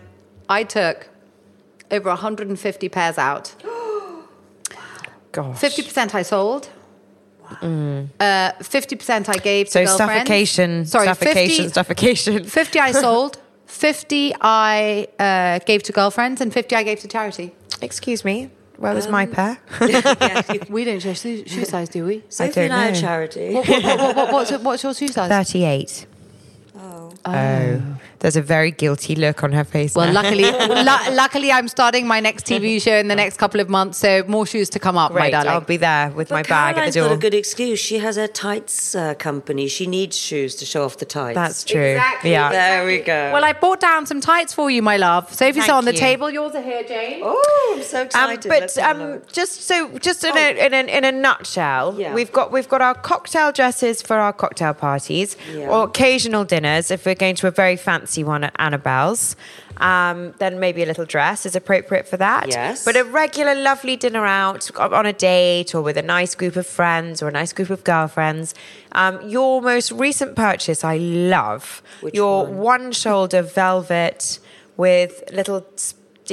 I 0.49 0.65
took 0.65 1.09
over 1.91 2.09
150 2.11 2.89
pairs 2.91 3.17
out. 3.17 3.55
Gosh. 5.33 5.57
50% 5.59 6.15
I 6.15 6.23
sold. 6.23 6.69
Uh, 7.61 8.53
50% 8.61 9.29
I 9.29 9.35
gave 9.39 9.69
So 9.69 9.81
to 9.81 9.87
girlfriends. 9.87 9.89
So 9.89 9.97
suffocation, 9.97 10.87
Sorry, 10.87 11.07
suffocation, 11.07 11.65
50, 11.65 11.73
suffocation. 11.75 12.45
50 12.61 12.79
I 12.79 12.93
sold. 12.93 13.39
50 13.67 14.35
I 14.41 15.09
uh, 15.19 15.59
gave 15.65 15.83
to 15.85 15.93
girlfriends 15.93 16.41
and 16.41 16.53
50 16.53 16.77
I 16.77 16.83
gave 16.83 17.01
to 17.01 17.09
charity. 17.09 17.55
Excuse 17.81 18.25
me. 18.25 18.51
Where 18.77 18.95
was 18.95 19.09
my 19.09 19.27
pair? 19.27 19.59
We 20.69 20.85
don't 20.85 21.01
share 21.01 21.15
shoe, 21.15 21.47
shoe 21.47 21.65
size, 21.65 21.89
do 21.89 22.05
we? 22.05 22.25
Sophie 22.29 22.53
don't 22.53 22.65
and 22.65 22.73
I 22.73 22.89
are 22.89 22.93
know. 22.93 23.01
charity. 23.01 23.55
What, 23.55 23.69
what, 23.69 23.85
what, 23.85 24.17
what, 24.17 24.33
what's, 24.33 24.51
what's 24.53 24.83
your 24.83 24.95
shoe 24.95 25.09
size? 25.09 25.29
38. 25.31 26.07
Oh. 26.77 27.13
Oh. 27.25 27.83
There's 28.23 28.37
a 28.37 28.43
very 28.43 28.71
guilty 28.71 29.17
look 29.17 29.43
on 29.43 29.51
her 29.53 29.65
face. 29.65 29.97
Well, 29.97 30.07
now. 30.07 30.23
luckily, 30.23 30.45
lu- 30.53 31.15
luckily, 31.17 31.51
I'm 31.51 31.67
starting 31.67 32.07
my 32.07 32.21
next 32.21 32.47
TV 32.47 32.81
show 32.87 32.95
in 32.97 33.09
the 33.09 33.17
next 33.17 33.37
couple 33.37 33.61
of 33.61 33.69
months, 33.69 33.99
so 33.99 34.23
more 34.29 34.47
shoes 34.47 34.71
to 34.71 34.79
come 34.79 34.97
up, 34.97 35.13
my 35.13 35.29
darling. 35.29 35.49
I'll 35.51 35.61
be 35.61 35.77
there 35.77 36.11
with 36.13 36.31
my 36.31 36.43
But 36.43 36.49
bag 36.49 36.69
at 36.71 36.75
Caroline's 36.77 36.95
the 36.95 37.01
door. 37.01 37.09
got 37.11 37.15
a 37.17 37.21
good 37.21 37.35
excuse. 37.35 37.81
She 37.81 37.99
has 37.99 38.17
a 38.17 38.29
tights 38.29 38.95
uh, 38.95 39.15
company. 39.15 39.67
She 39.67 39.89
needs 39.89 40.17
shoes 40.17 40.55
to 40.57 40.65
show 40.65 40.85
off 40.85 40.99
the 40.99 41.05
tights. 41.05 41.35
That's 41.35 41.65
true. 41.65 41.83
Exactly. 41.83 42.31
Yeah. 42.31 42.51
There 42.53 42.87
we 42.87 43.01
go. 43.01 43.33
well, 43.33 43.45
I 43.45 43.55
brought 43.55 43.81
down 43.81 44.07
some 44.07 44.21
tights 44.21 44.55
for 44.55 44.71
you, 44.71 44.83
my 44.83 44.97
love. 44.99 45.33
Sophie's 45.35 45.65
Thank 45.67 45.73
on 45.73 45.85
the 45.85 45.93
you. 45.93 45.99
table. 45.99 46.31
Yours 46.31 46.55
are 46.55 46.63
here, 46.63 46.85
Jane. 46.85 47.23
oh, 47.25 47.75
I'm 47.77 47.83
so 47.83 48.01
Um, 48.03 48.07
excited. 48.07 48.49
but 48.49 48.61
Let's 48.61 48.77
have 48.77 49.01
a 49.01 49.15
um, 49.15 49.23
just 49.33 49.63
so, 49.63 49.99
just 49.99 50.23
in, 50.23 50.37
a, 50.37 50.67
in, 50.67 50.73
a, 50.75 50.97
in 50.99 51.05
a 51.05 51.11
nutshell, 51.11 51.97
Yeah. 51.99 52.15
we've 52.15 52.31
got 52.31 52.53
we've 52.53 52.69
got 52.69 52.81
our 52.83 52.95
cocktail 52.95 53.51
dresses 53.51 54.01
for 54.01 54.17
our 54.19 54.33
cocktail 54.33 54.75
parties 54.75 55.37
Yeah. 55.53 55.69
or 55.71 55.85
occasional 55.85 56.45
dinners. 56.45 56.93
If 56.93 57.05
we're 57.05 57.17
going 57.17 57.35
to 57.37 57.49
a 57.49 57.51
very 57.51 57.75
fancy 57.77 58.12
one 58.21 58.45
at 58.45 58.55
Annabel's, 58.59 59.37
um, 59.79 60.33
then 60.39 60.61
maybe 60.61 60.83
a 60.83 60.87
little 60.87 61.05
dress 61.05 61.45
is 61.47 61.57
appropriate 61.57 62.07
for 62.07 62.17
that. 62.19 62.49
Yes. 62.49 62.85
But 62.85 62.97
a 62.97 63.05
regular, 63.05 63.55
lovely 63.55 63.97
dinner 63.97 64.25
out 64.25 64.71
on 64.79 65.07
a 65.07 65.13
date 65.13 65.75
or 65.75 65.83
with 65.83 65.97
a 65.97 66.03
nice 66.03 66.35
group 66.35 66.57
of 66.57 66.67
friends 66.67 67.23
or 67.23 67.29
a 67.29 67.33
nice 67.33 67.53
group 67.53 67.71
of 67.71 67.83
girlfriends. 67.85 68.55
Um, 68.93 69.29
your 69.29 69.63
most 69.63 69.91
recent 69.93 70.37
purchase, 70.37 70.85
I 70.85 70.99
love. 70.99 71.83
Which 72.01 72.15
your 72.15 72.47
one? 72.47 72.93
shoulder 72.93 73.43
velvet 73.43 74.39
with 74.77 75.23
little 75.33 75.67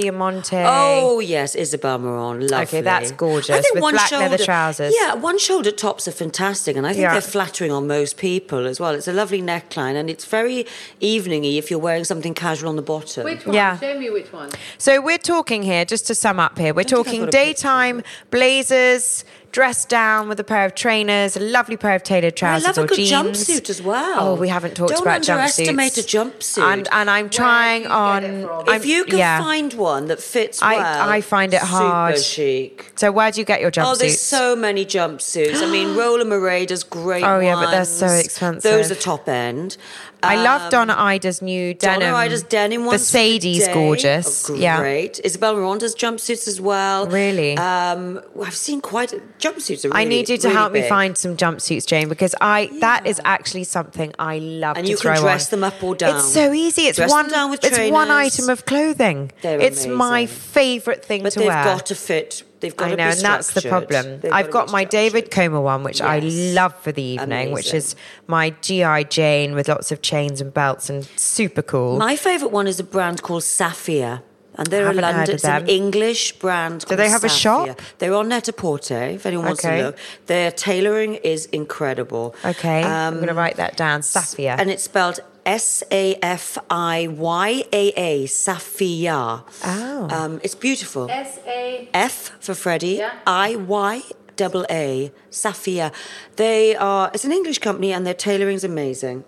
diamante. 0.03 0.63
Oh 0.65 1.19
yes, 1.19 1.55
Isabel 1.55 1.97
Marant, 1.99 2.41
lovely. 2.43 2.63
Okay, 2.63 2.81
that's 2.81 3.11
gorgeous, 3.11 3.49
I 3.49 3.61
think 3.61 3.75
with 3.75 3.83
one 3.83 3.93
black 3.93 4.09
shoulder, 4.09 4.29
leather 4.29 4.43
trousers. 4.43 4.93
Yeah, 4.99 5.13
one 5.15 5.37
shoulder 5.37 5.71
tops 5.71 6.07
are 6.07 6.11
fantastic, 6.11 6.75
and 6.75 6.85
I 6.85 6.91
think 6.91 7.03
Yeah. 7.03 7.13
they're 7.13 7.21
flattering 7.21 7.71
on 7.71 7.87
most 7.87 8.17
people 8.17 8.65
as 8.67 8.79
well. 8.79 8.93
It's 8.95 9.07
a 9.07 9.13
lovely 9.13 9.41
neckline, 9.41 9.95
and 9.95 10.09
it's 10.09 10.25
very 10.25 10.65
eveningy 11.01 11.57
if 11.57 11.69
you're 11.69 11.79
wearing 11.79 12.03
something 12.05 12.33
casual 12.33 12.69
on 12.69 12.75
the 12.75 12.81
bottom. 12.81 13.23
Which 13.23 13.45
one? 13.45 13.55
Yeah. 13.55 13.77
Show 13.79 13.97
me 13.99 14.09
which 14.09 14.31
one. 14.31 14.49
So 14.77 15.01
we're 15.01 15.17
talking 15.17 15.63
here, 15.63 15.85
just 15.85 16.07
to 16.07 16.15
sum 16.15 16.39
up 16.39 16.57
here, 16.57 16.73
we're 16.73 16.83
think 16.83 16.99
I've 16.99 17.05
talking 17.05 17.19
got 17.21 17.27
a 17.29 17.31
daytime 17.31 18.03
blazers, 18.31 19.23
dressed 19.51 19.89
down 19.89 20.29
with 20.29 20.39
a 20.39 20.43
pair 20.43 20.65
of 20.65 20.75
trainers, 20.75 21.35
a 21.35 21.39
lovely 21.39 21.77
pair 21.77 21.95
of 21.95 22.03
tailored 22.03 22.35
trousers. 22.35 22.65
I 22.65 22.69
love 22.69 22.77
a 22.85 22.87
good 22.87 22.97
jeans. 22.97 23.11
jumpsuit 23.11 23.69
as 23.69 23.81
well. 23.81 24.29
Oh, 24.29 24.35
we 24.35 24.47
haven't 24.47 24.75
talked 24.75 24.91
about 24.91 25.21
jumpsuits 25.21 25.25
Don't 25.25 25.37
underestimate 25.37 25.97
a 25.97 26.01
jumpsuit. 26.01 26.73
And, 26.73 26.87
and 26.91 27.09
I'm 27.09 27.29
trying 27.29 27.87
on. 27.87 28.23
I'm- 28.23 28.69
if 28.69 28.85
you 28.85 29.05
can 29.05 29.17
yeah. 29.17 29.39
find 29.39 29.73
one 29.73 30.07
that 30.07 30.21
fits 30.21 30.61
I- 30.61 30.75
well, 30.77 31.09
I 31.09 31.21
find 31.21 31.53
it 31.53 31.61
hard. 31.61 32.17
Super 32.17 32.23
chic. 32.23 32.91
So 32.95 33.11
where 33.11 33.31
do 33.31 33.39
you 33.41 33.45
get 33.45 33.61
your 33.61 33.71
jumpsuits? 33.71 33.91
Oh, 33.91 33.95
there's 33.95 34.19
so 34.19 34.55
many 34.55 34.85
jumpsuits. 34.85 35.61
I 35.63 35.69
mean, 35.69 35.95
Roller 35.97 36.25
Murray 36.25 36.65
does 36.65 36.83
great 36.83 37.23
Oh, 37.23 37.39
yeah, 37.39 37.55
but 37.55 37.71
they're 37.71 37.85
so 37.85 38.07
expensive. 38.07 38.63
Those 38.63 38.91
are 38.91 38.95
top 38.95 39.27
end. 39.27 39.77
I 40.21 40.35
love 40.35 40.63
Um, 40.63 40.69
Donna 40.69 40.95
Ida's 40.97 41.41
new 41.41 41.73
denim. 41.73 42.01
Donna. 42.01 42.15
Ida's 42.17 42.43
denim 42.43 42.85
ones. 42.85 43.01
The 43.01 43.05
for 43.05 43.11
Sadie's 43.11 43.65
day. 43.65 43.73
gorgeous. 43.73 44.49
Oh, 44.49 44.53
Yeah. 44.55 44.77
great. 44.79 45.19
Isabel 45.23 45.55
Marant's 45.55 45.95
jumpsuits 45.95 46.47
as 46.47 46.59
well. 46.59 47.07
Really? 47.07 47.57
Um, 47.57 48.19
I've 48.45 48.55
seen 48.55 48.81
quite 48.81 49.13
a, 49.13 49.21
jumpsuits. 49.39 49.85
Are 49.85 49.89
really, 49.89 50.01
I 50.01 50.03
need 50.03 50.27
you 50.29 50.37
to 50.37 50.47
really 50.47 50.57
help 50.59 50.73
me 50.73 50.81
find 50.89 51.17
some 51.17 51.37
jumpsuits, 51.37 51.85
Jane, 51.85 52.09
because 52.09 52.35
I 52.41 52.69
that 52.81 53.05
is 53.07 53.21
actually 53.23 53.63
something 53.63 54.13
I 54.19 54.39
love 54.39 54.77
And 54.77 54.87
you 54.89 54.97
can 54.97 55.15
dress 55.21 55.47
on. 55.47 55.59
them 55.59 55.63
up 55.63 55.81
or 55.81 55.95
down. 55.95 56.17
It's 56.17 56.33
so 56.33 56.51
easy. 56.53 56.83
It's 56.87 56.97
Dress 56.97 57.09
one. 57.11 57.29
down 57.29 57.49
with 57.51 57.63
it's 57.63 57.77
one 57.91 58.11
item 58.11 58.49
of 58.49 58.65
clothing. 58.65 59.31
They're 59.41 59.59
it's 59.61 59.85
my 59.85 60.25
favorite 60.25 61.05
thing 61.05 61.23
But 61.23 61.33
to 61.33 61.39
they've 61.39 61.47
wear. 61.47 61.63
got 61.63 61.85
to 61.85 61.95
fit. 61.95 62.43
They've 62.59 62.75
got 62.75 62.91
I 62.91 62.95
know, 62.95 63.03
and 63.09 63.19
that's 63.21 63.53
the 63.53 63.61
problem. 63.61 64.19
They've 64.19 64.31
I've 64.33 64.47
to 64.47 64.51
got 64.51 64.71
my 64.71 64.83
David. 64.83 65.31
Koma 65.31 65.61
one, 65.61 65.83
which 65.83 66.01
I 66.01 66.19
love 66.19 66.73
for 66.81 66.91
the 66.91 67.01
evening, 67.01 67.51
which 67.51 67.73
is 67.73 67.95
my 68.27 68.49
GI 68.61 69.05
Jane 69.05 69.55
with 69.55 69.67
lots 69.69 69.91
of 69.91 70.01
chains 70.01 70.41
and 70.41 70.53
belts 70.53 70.89
and 70.89 71.05
super 71.15 71.61
cool. 71.61 71.97
My 71.97 72.15
favourite 72.15 72.51
one 72.51 72.67
is 72.67 72.79
a 72.79 72.83
brand 72.83 73.21
called 73.21 73.43
Safiyaa. 73.43 74.21
And 74.55 74.67
they're 74.67 74.89
a 74.89 74.93
London, 74.93 75.35
it's 75.35 75.45
an. 75.45 75.67
English 75.69 76.33
brand. 76.33 76.83
Do 76.85 76.97
they 76.97 77.07
have 77.07 77.23
a 77.23 77.29
shop? 77.29 77.79
They're 77.99 78.13
on 78.13 78.27
Net-a-Porter, 78.27 79.03
if 79.03 79.25
anyone 79.25 79.45
wants 79.45 79.63
Okay. 79.63 79.77
to 79.77 79.83
look. 79.85 79.97
Their 80.25 80.51
tailoring 80.51 81.15
is 81.15 81.45
incredible. 81.45 82.35
okay, 82.43 82.83
I'm 82.83 83.13
Um, 83.13 83.15
going 83.17 83.27
to 83.27 83.33
write 83.35 83.55
that 83.55 83.77
down. 83.77 84.01
Safiyaa. 84.01 84.55
And 84.59 84.69
it's 84.69 84.83
spelled 84.83 85.21
S 85.49 85.83
A 85.91 86.15
F 86.21 86.57
I 86.69 87.07
Y 87.07 87.63
A 87.81 87.83
A, 88.09 88.11
Safiyaa. 88.27 89.43
Oh. 89.65 90.07
Um, 90.15 90.39
it's 90.43 90.55
beautiful. 90.55 91.09
S 91.09 91.39
A. 91.47 91.89
F 91.93 92.15
for 92.39 92.53
Freddie, 92.63 92.97
Yeah. 93.03 93.13
I 93.25 93.55
Y 93.55 94.01
double 94.35 94.65
A, 94.69 95.11
Safiyaa. 95.31 95.91
They 96.35 96.75
are, 96.75 97.09
it's 97.13 97.25
an 97.25 97.31
English 97.39 97.59
company 97.59 97.91
and 97.95 98.05
their 98.07 98.13
tailoring's 98.27 98.63
amazing. 98.63 99.23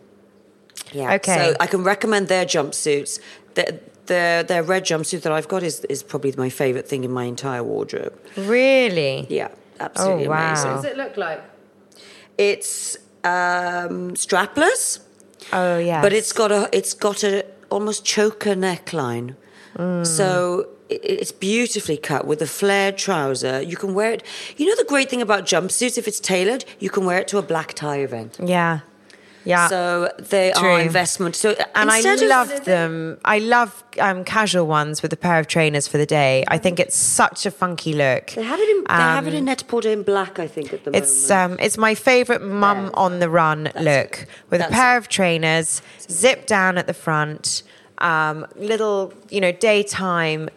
Yeah. 0.94 1.16
Okay. 1.16 1.36
So 1.38 1.56
I 1.60 1.68
can 1.68 1.84
recommend 1.84 2.28
their 2.28 2.46
jumpsuits. 2.46 3.20
The, 3.56 3.80
the, 4.06 4.46
their 4.52 4.64
red 4.64 4.84
jumpsuit 4.86 5.22
that 5.24 5.32
I've 5.38 5.48
got 5.48 5.64
is, 5.64 5.76
is 5.96 6.04
probably 6.04 6.34
my 6.38 6.50
favourite 6.50 6.88
thing 6.88 7.04
in 7.04 7.12
my 7.12 7.26
entire 7.26 7.64
wardrobe. 7.64 8.14
really? 8.38 9.26
Yeah, 9.30 9.50
absolutely 9.80 10.28
Oh, 10.28 10.30
wow. 10.30 10.48
amazing. 10.52 10.72
What 10.72 10.82
does 10.84 10.92
it 10.94 10.98
look 10.98 11.18
like? 11.18 11.42
It's 12.38 12.96
um, 13.24 14.12
strapless. 14.26 15.00
Oh 15.54 15.78
yeah. 15.78 16.02
But 16.02 16.14
it's 16.14 16.34
got 16.34 16.52
a 16.52 16.70
it's 16.72 16.94
got 16.94 17.24
a 17.24 17.46
almost 17.70 18.06
choker 18.06 18.56
neckline. 18.56 19.36
Mm. 19.78 20.06
So 20.06 20.68
it's 20.90 21.32
beautifully 21.32 21.98
cut 21.98 22.28
with 22.28 22.42
a 22.42 22.48
flared 22.48 22.98
trouser. 22.98 23.62
You 23.62 23.78
can 23.78 23.94
wear 23.94 24.12
it. 24.12 24.24
You 24.58 24.66
know 24.68 24.76
the 24.76 24.84
great 24.84 25.10
thing 25.10 25.22
about 25.22 25.46
jumpsuits, 25.46 25.98
if 25.98 26.08
it's 26.08 26.20
tailored, 26.20 26.66
you 26.80 26.90
can 26.90 27.06
wear 27.06 27.20
it 27.20 27.28
to 27.30 27.38
a 27.38 27.42
black 27.42 27.74
tie 27.74 28.00
event. 28.00 28.38
yeah. 28.44 28.80
Yeah. 29.44 29.68
So 29.70 30.12
they 30.20 30.52
True. 30.56 30.68
are 30.70 30.80
investment. 30.80 31.36
So 31.36 31.56
and 31.76 31.90
I 31.90 31.98
instead 31.98 32.22
of- 32.22 32.30
love 32.30 32.66
them. 32.66 33.18
I 33.26 33.40
love 33.40 33.84
um, 34.00 34.24
casual 34.24 34.68
ones 34.68 35.02
with 35.02 35.12
a 35.14 35.18
pair 35.18 35.40
of 35.40 35.48
trainers 35.48 35.88
for 35.88 35.98
the 35.98 36.06
day. 36.06 36.44
I 36.48 36.58
think 36.60 36.80
it's 36.80 36.96
such 36.96 37.46
a 37.46 37.52
funky 37.52 37.94
look. 37.94 38.28
They 38.32 38.44
have 38.44 38.60
it 38.60 38.70
in. 38.70 38.84
They 38.84 38.94
have 38.94 39.26
it 39.28 39.32
Um, 39.32 39.36
in 39.38 39.46
net 39.46 39.64
porter 39.68 39.90
in 39.90 40.04
black. 40.04 40.38
I 40.38 40.48
think 40.48 40.74
at 40.74 40.84
the 40.84 40.92
moment. 40.92 41.04
It's 41.04 41.30
moment. 41.30 41.52
um, 41.60 41.66
it's 41.66 41.78
my 41.78 41.96
favourite 41.96 42.42
mum 42.44 42.92
on 42.94 43.20
the 43.20 43.30
run 43.30 43.72
look 43.80 44.28
with 44.50 44.62
a 44.62 44.68
pair 44.70 44.96
it. 44.96 45.00
of 45.00 45.08
trainers, 45.10 45.82
zip 46.10 46.46
down 46.46 46.78
at 46.78 46.86
the 46.88 46.94
front, 46.94 47.64
um, 47.98 48.46
little 48.56 49.14
you 49.30 49.42
know 49.42 49.52
daytime 49.52 50.50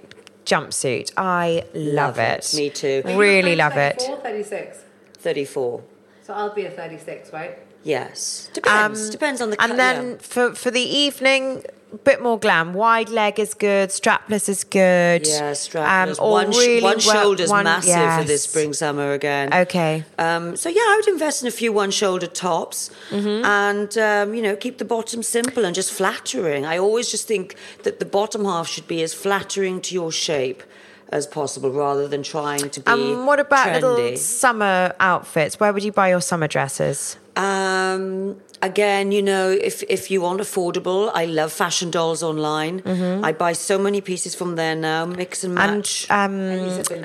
jumpsuit. 0.45 1.11
I 1.17 1.65
love, 1.75 2.17
Love 2.17 2.19
it. 2.19 2.53
Me 2.55 2.69
too. 2.71 3.03
Really 3.05 3.57
love 3.57 3.77
it. 3.77 4.03
36. 4.23 4.79
Thirty-four. 5.19 5.83
So 6.23 6.35
I'll 6.35 6.55
be 6.55 6.65
a 6.67 6.71
36, 6.71 7.33
right? 7.33 7.59
Yes. 7.85 8.49
Depends. 8.55 9.11
Depends 9.11 9.41
on 9.41 9.51
the. 9.51 9.63
Um, 9.63 9.71
And 9.71 9.79
then 9.79 10.11
yeah. 10.13 10.17
for 10.21 10.55
for 10.55 10.71
the 10.71 10.81
evening, 10.81 11.63
a 11.93 11.97
bit 11.99 12.21
more 12.23 12.39
glam. 12.39 12.73
Wide 12.75 13.09
leg 13.11 13.39
is 13.39 13.53
good. 13.55 13.91
Strapless 13.91 14.49
is 14.49 14.65
good. 14.65 15.27
Yeah, 15.29 15.53
strapless. 15.53 16.19
or 16.21 16.31
one, 16.33 16.51
really 16.51 16.83
one 16.83 16.99
shoulder's 16.99 17.51
one- 17.51 17.65
massive 17.65 18.19
for 18.19 18.25
this 18.25 18.43
spring 18.45 18.73
summer 18.73 19.13
again. 19.13 19.53
Okay. 19.55 20.03
Um, 20.19 20.57
so 20.57 20.69
yeah, 20.71 20.81
I 20.81 20.95
would 20.99 21.09
invest 21.13 21.43
in 21.43 21.49
a 21.49 21.53
few 21.53 21.73
one-shoulder 21.73 22.27
tops, 22.27 22.91
Mm-hmm. 23.11 23.45
and 23.45 23.99
um, 23.99 24.35
you 24.35 24.43
know 24.43 24.57
keep 24.57 24.79
the 24.79 24.85
bottom 24.97 25.23
simple 25.23 25.65
and 25.67 25.75
just 25.77 25.93
flattering. 25.93 26.65
I 26.65 26.79
always 26.79 27.11
just 27.11 27.29
think 27.29 27.55
that 27.85 27.99
the 27.99 28.07
bottom 28.07 28.45
half 28.45 28.67
should 28.67 28.89
be 28.89 29.03
as 29.03 29.13
flattering 29.15 29.81
to 29.83 29.95
your 29.95 30.11
shape 30.11 30.63
as 31.11 31.27
possible, 31.27 31.71
rather 31.71 32.09
than 32.09 32.23
trying 32.23 32.71
to 32.71 32.81
be. 32.81 32.91
Um, 32.91 33.27
what 33.27 33.39
about 33.39 33.67
trendy. 33.69 33.83
little 33.83 34.17
summer 34.17 34.95
outfits? 34.99 35.61
Where 35.61 35.73
would 35.73 35.85
you 35.85 35.93
buy 35.93 36.09
your 36.09 36.23
summer 36.23 36.49
dresses? 36.49 37.19
Um, 37.37 38.37
again, 38.63 39.13
you 39.13 39.23
know, 39.23 39.51
if 39.51 39.83
if 39.89 40.11
you 40.11 40.21
want 40.21 40.41
affordable, 40.41 41.11
I 41.15 41.25
love 41.25 41.53
Fashion 41.53 41.91
Dolls 41.91 42.23
online. 42.23 42.83
I 43.25 43.33
buy 43.33 43.53
so 43.55 43.79
many 43.79 44.01
pieces 44.01 44.35
from 44.35 44.57
there 44.57 44.77
now, 44.77 45.05
mix 45.05 45.45
and 45.45 45.55
match. 45.55 46.07
And 46.11 46.33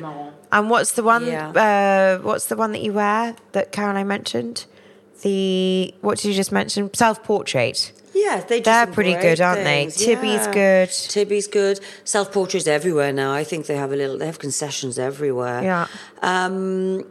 um, 0.05 0.33
and 0.51 0.69
what's 0.69 0.93
the 0.93 1.03
one? 1.03 1.25
Yeah. 1.25 1.49
Uh, 2.19 2.23
what's 2.23 2.45
the 2.45 2.55
one 2.55 2.71
that 2.73 2.81
you 2.81 2.93
wear 2.93 3.35
that 3.53 3.71
Caroline 3.71 4.07
mentioned? 4.07 4.65
The 5.21 5.93
what 6.01 6.17
did 6.19 6.29
you 6.29 6.33
just 6.33 6.51
mention? 6.51 6.93
Self 6.93 7.23
portrait. 7.23 7.91
Yeah, 8.13 8.41
they 8.41 8.59
do 8.59 8.63
They're 8.65 8.85
some 8.85 8.93
pretty 8.93 9.13
great 9.13 9.21
good, 9.21 9.41
aren't 9.41 9.63
they? 9.63 9.85
things. 9.85 9.97
Tibi's 9.97 10.47
good. 10.47 10.89
Tibi's 10.89 11.47
good. 11.47 11.79
Self 12.03 12.31
portraits 12.31 12.67
everywhere 12.67 13.13
now. 13.13 13.33
I 13.33 13.43
think 13.43 13.65
they 13.67 13.75
have 13.77 13.91
a 13.91 13.95
little. 13.95 14.17
They 14.17 14.25
have 14.25 14.39
concessions 14.39 14.97
everywhere. 14.99 15.63
Yeah. 15.63 15.87
Um, 16.21 17.05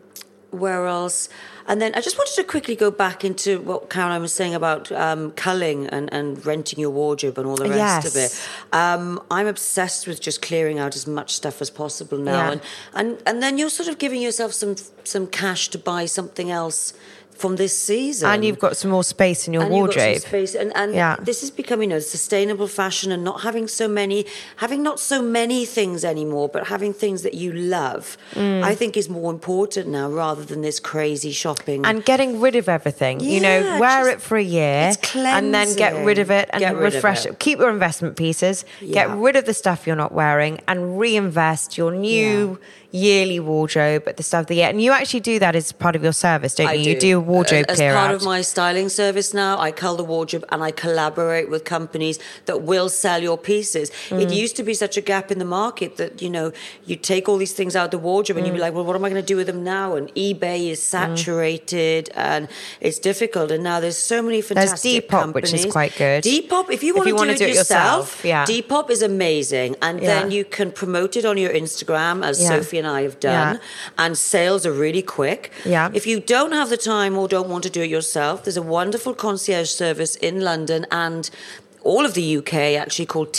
where 0.50 0.86
else? 0.86 1.28
And 1.68 1.80
then 1.82 1.94
I 1.94 2.00
just 2.00 2.16
wanted 2.18 2.34
to 2.36 2.44
quickly 2.44 2.74
go 2.74 2.90
back 2.90 3.24
into 3.24 3.60
what 3.60 3.90
Caroline 3.90 4.22
was 4.22 4.32
saying 4.32 4.54
about 4.54 4.90
um, 4.90 5.32
culling 5.32 5.86
and, 5.88 6.10
and 6.12 6.44
renting 6.46 6.80
your 6.80 6.88
wardrobe 6.90 7.36
and 7.38 7.46
all 7.46 7.56
the 7.56 7.68
rest 7.68 8.06
of 8.08 8.16
it. 8.16 8.32
Um, 8.72 9.20
I'm 9.30 9.46
obsessed 9.46 10.06
with 10.08 10.18
just 10.20 10.40
clearing 10.40 10.78
out 10.78 10.96
as 10.96 11.06
much 11.06 11.34
stuff 11.34 11.60
as 11.60 11.68
possible 11.70 12.16
now, 12.18 12.32
Yeah. 12.32 12.50
and, 12.52 12.60
and 12.94 13.22
and 13.26 13.42
then 13.42 13.58
you're 13.58 13.68
sort 13.70 13.88
of 13.88 13.98
giving 13.98 14.22
yourself 14.22 14.52
some 14.54 14.76
some 15.04 15.26
cash 15.26 15.68
to 15.68 15.78
buy 15.78 16.06
something 16.06 16.50
else 16.50 16.94
from 17.39 17.57
this 17.57 17.76
season. 17.76 18.28
And 18.30 18.45
you've 18.45 18.59
got 18.59 18.76
some 18.76 18.91
more 18.91 19.05
space 19.05 19.47
in 19.47 19.55
your 19.55 19.62
And 19.64 19.74
you've 19.74 19.86
got 19.86 19.95
some 19.95 20.03
wardrobe. 20.03 20.22
space, 20.22 20.55
and 20.55 20.72
and 20.76 20.95
Yeah. 20.95 21.16
this 21.22 21.43
is 21.43 21.51
becoming 21.51 21.93
a 21.93 22.01
sustainable 22.01 22.66
fashion, 22.68 23.12
and 23.12 23.22
not 23.24 23.41
having 23.43 23.68
so 23.68 23.86
many, 23.89 24.26
having 24.57 24.82
not 24.82 24.99
so 25.01 25.22
many 25.22 25.64
things 25.64 26.05
anymore, 26.05 26.49
but 26.49 26.66
having 26.66 26.93
things 26.93 27.22
that 27.22 27.34
you 27.34 27.53
love. 27.53 28.16
Mm. 28.34 28.62
I 28.62 28.74
think 28.74 28.97
is 28.97 29.09
more 29.09 29.30
important 29.30 29.86
now, 29.89 30.09
rather 30.11 30.45
than 30.45 30.61
this 30.62 30.78
crazy 30.80 31.32
shopping. 31.32 31.84
and 31.86 32.05
getting 32.05 32.41
rid 32.41 32.57
of 32.57 32.68
everything. 32.68 33.20
you 33.20 33.41
know, 33.41 33.78
wear 33.80 34.01
just- 34.05 34.11
it 34.14 34.20
for 34.20 34.36
a 34.36 34.43
year 34.43 34.89
it's 34.93 35.14
and 35.16 35.55
then 35.55 35.68
get 35.76 35.93
rid 36.05 36.18
of 36.18 36.30
it 36.30 36.49
and 36.53 36.61
Get 36.61 36.76
refresh 36.76 37.24
it. 37.26 37.32
it. 37.32 37.39
Keep 37.39 37.59
your 37.61 37.70
investment 37.70 38.16
pieces, 38.16 38.64
get 38.93 39.09
rid 39.16 39.36
of 39.36 39.45
the 39.45 39.55
stuff 39.55 39.86
you're 39.86 39.97
not 40.05 40.12
wearing 40.12 40.59
and 40.68 40.99
reinvest 40.99 41.76
your 41.78 41.93
new 41.93 42.59
yearly 42.91 43.39
wardrobe 43.39 44.05
at 44.09 44.16
the 44.16 44.22
start 44.22 44.43
of 44.43 44.47
the 44.47 44.55
year. 44.57 44.68
And 44.68 44.80
you 44.82 44.93
actually 44.93 45.20
do 45.20 45.39
that 45.41 45.55
as 45.55 45.72
part 45.72 45.95
of 45.95 46.03
your 46.03 46.14
service, 46.14 46.55
don't 46.55 46.68
I 46.68 46.72
you? 46.72 46.95
You 46.95 47.01
do 47.01 47.20
wardrobe 47.32 47.66
As 47.68 47.76
clear 47.76 47.92
part 47.94 48.10
out. 48.10 48.16
of 48.16 48.22
my 48.24 48.40
styling 48.52 48.88
service 48.88 49.28
now, 49.44 49.52
I 49.66 49.70
cull 49.82 49.96
the 50.02 50.08
wardrobe 50.12 50.44
and 50.52 50.58
I 50.68 50.70
collaborate 50.84 51.48
with 51.52 51.62
companies 51.76 52.16
that 52.48 52.58
will 52.70 52.88
sell 53.04 53.20
your 53.28 53.38
pieces. 53.52 53.86
Mm. 54.08 54.22
It 54.22 54.30
used 54.44 54.56
to 54.60 54.64
be 54.70 54.74
such 54.84 54.96
a 54.96 55.04
gap 55.12 55.26
in 55.34 55.38
the 55.38 55.50
market 55.60 55.90
that, 56.00 56.12
you 56.24 56.30
know, 56.36 56.46
you 56.88 56.96
take 56.96 57.28
all 57.28 57.38
these 57.44 57.52
things 57.52 57.76
out 57.76 57.86
of 57.86 57.90
the 57.96 57.98
wardrobe 58.08 58.36
and 58.38 58.46
you'd 58.46 58.52
Mm. 58.54 58.56
be 58.60 58.64
like, 58.66 58.74
well, 58.74 58.84
what 58.88 58.96
am 58.96 59.04
I 59.04 59.10
going 59.10 59.22
to 59.26 59.30
do 59.34 59.36
with 59.40 59.46
them 59.52 59.62
now? 59.62 59.94
And 59.96 60.04
eBay 60.14 60.60
is 60.70 60.80
saturated 60.82 62.10
and 62.14 62.48
it's 62.80 62.98
difficult. 62.98 63.50
And 63.50 63.62
now 63.62 63.80
there's 63.80 63.98
so 63.98 64.22
many 64.22 64.40
fantastic 64.40 65.08
there's 65.10 65.24
Depop, 65.24 65.34
which 65.34 65.52
is 65.52 65.66
quite 65.66 65.94
good. 65.96 66.24
Depop, 66.24 66.70
if 66.70 66.82
you 66.82 66.90
If 66.92 66.96
want 66.96 67.08
you 67.08 67.14
to 67.14 67.18
wanna 67.18 67.36
do, 67.36 67.44
it 67.44 67.54
yourself, 67.54 68.24
yeah. 68.24 68.44
Depop 68.46 68.90
is 68.90 69.02
amazing. 69.02 69.76
And 69.82 70.00
then 70.00 70.30
you 70.30 70.44
can 70.44 70.72
promote 70.72 71.16
it 71.16 71.24
on 71.24 71.36
your 71.38 71.50
Instagram, 71.52 72.24
as 72.24 72.40
Yeah. 72.40 72.48
Sophie 72.48 72.78
and 72.78 72.86
I 72.86 73.02
have 73.02 73.20
done. 73.20 73.54
Yeah. 73.56 73.60
And 74.04 74.16
sales 74.16 74.64
are 74.66 74.72
really 74.72 75.02
quick. 75.02 75.50
Yeah. 75.64 75.90
If 75.92 76.06
you 76.06 76.20
don't 76.20 76.52
have 76.52 76.70
the 76.70 76.76
time 76.76 77.16
or 77.18 77.28
don't 77.28 77.48
want 77.48 77.64
to 77.64 77.70
do 77.70 77.82
it 77.82 77.90
yourself, 77.90 78.44
there's 78.44 78.56
a 78.56 78.62
wonderful 78.62 79.14
concierge 79.14 79.70
service 79.70 80.16
in 80.16 80.40
London 80.40 80.86
and 80.90 81.30
all 81.82 82.04
of 82.04 82.14
the 82.14 82.36
UK 82.38 82.54
actually 82.54 83.06
called 83.06 83.32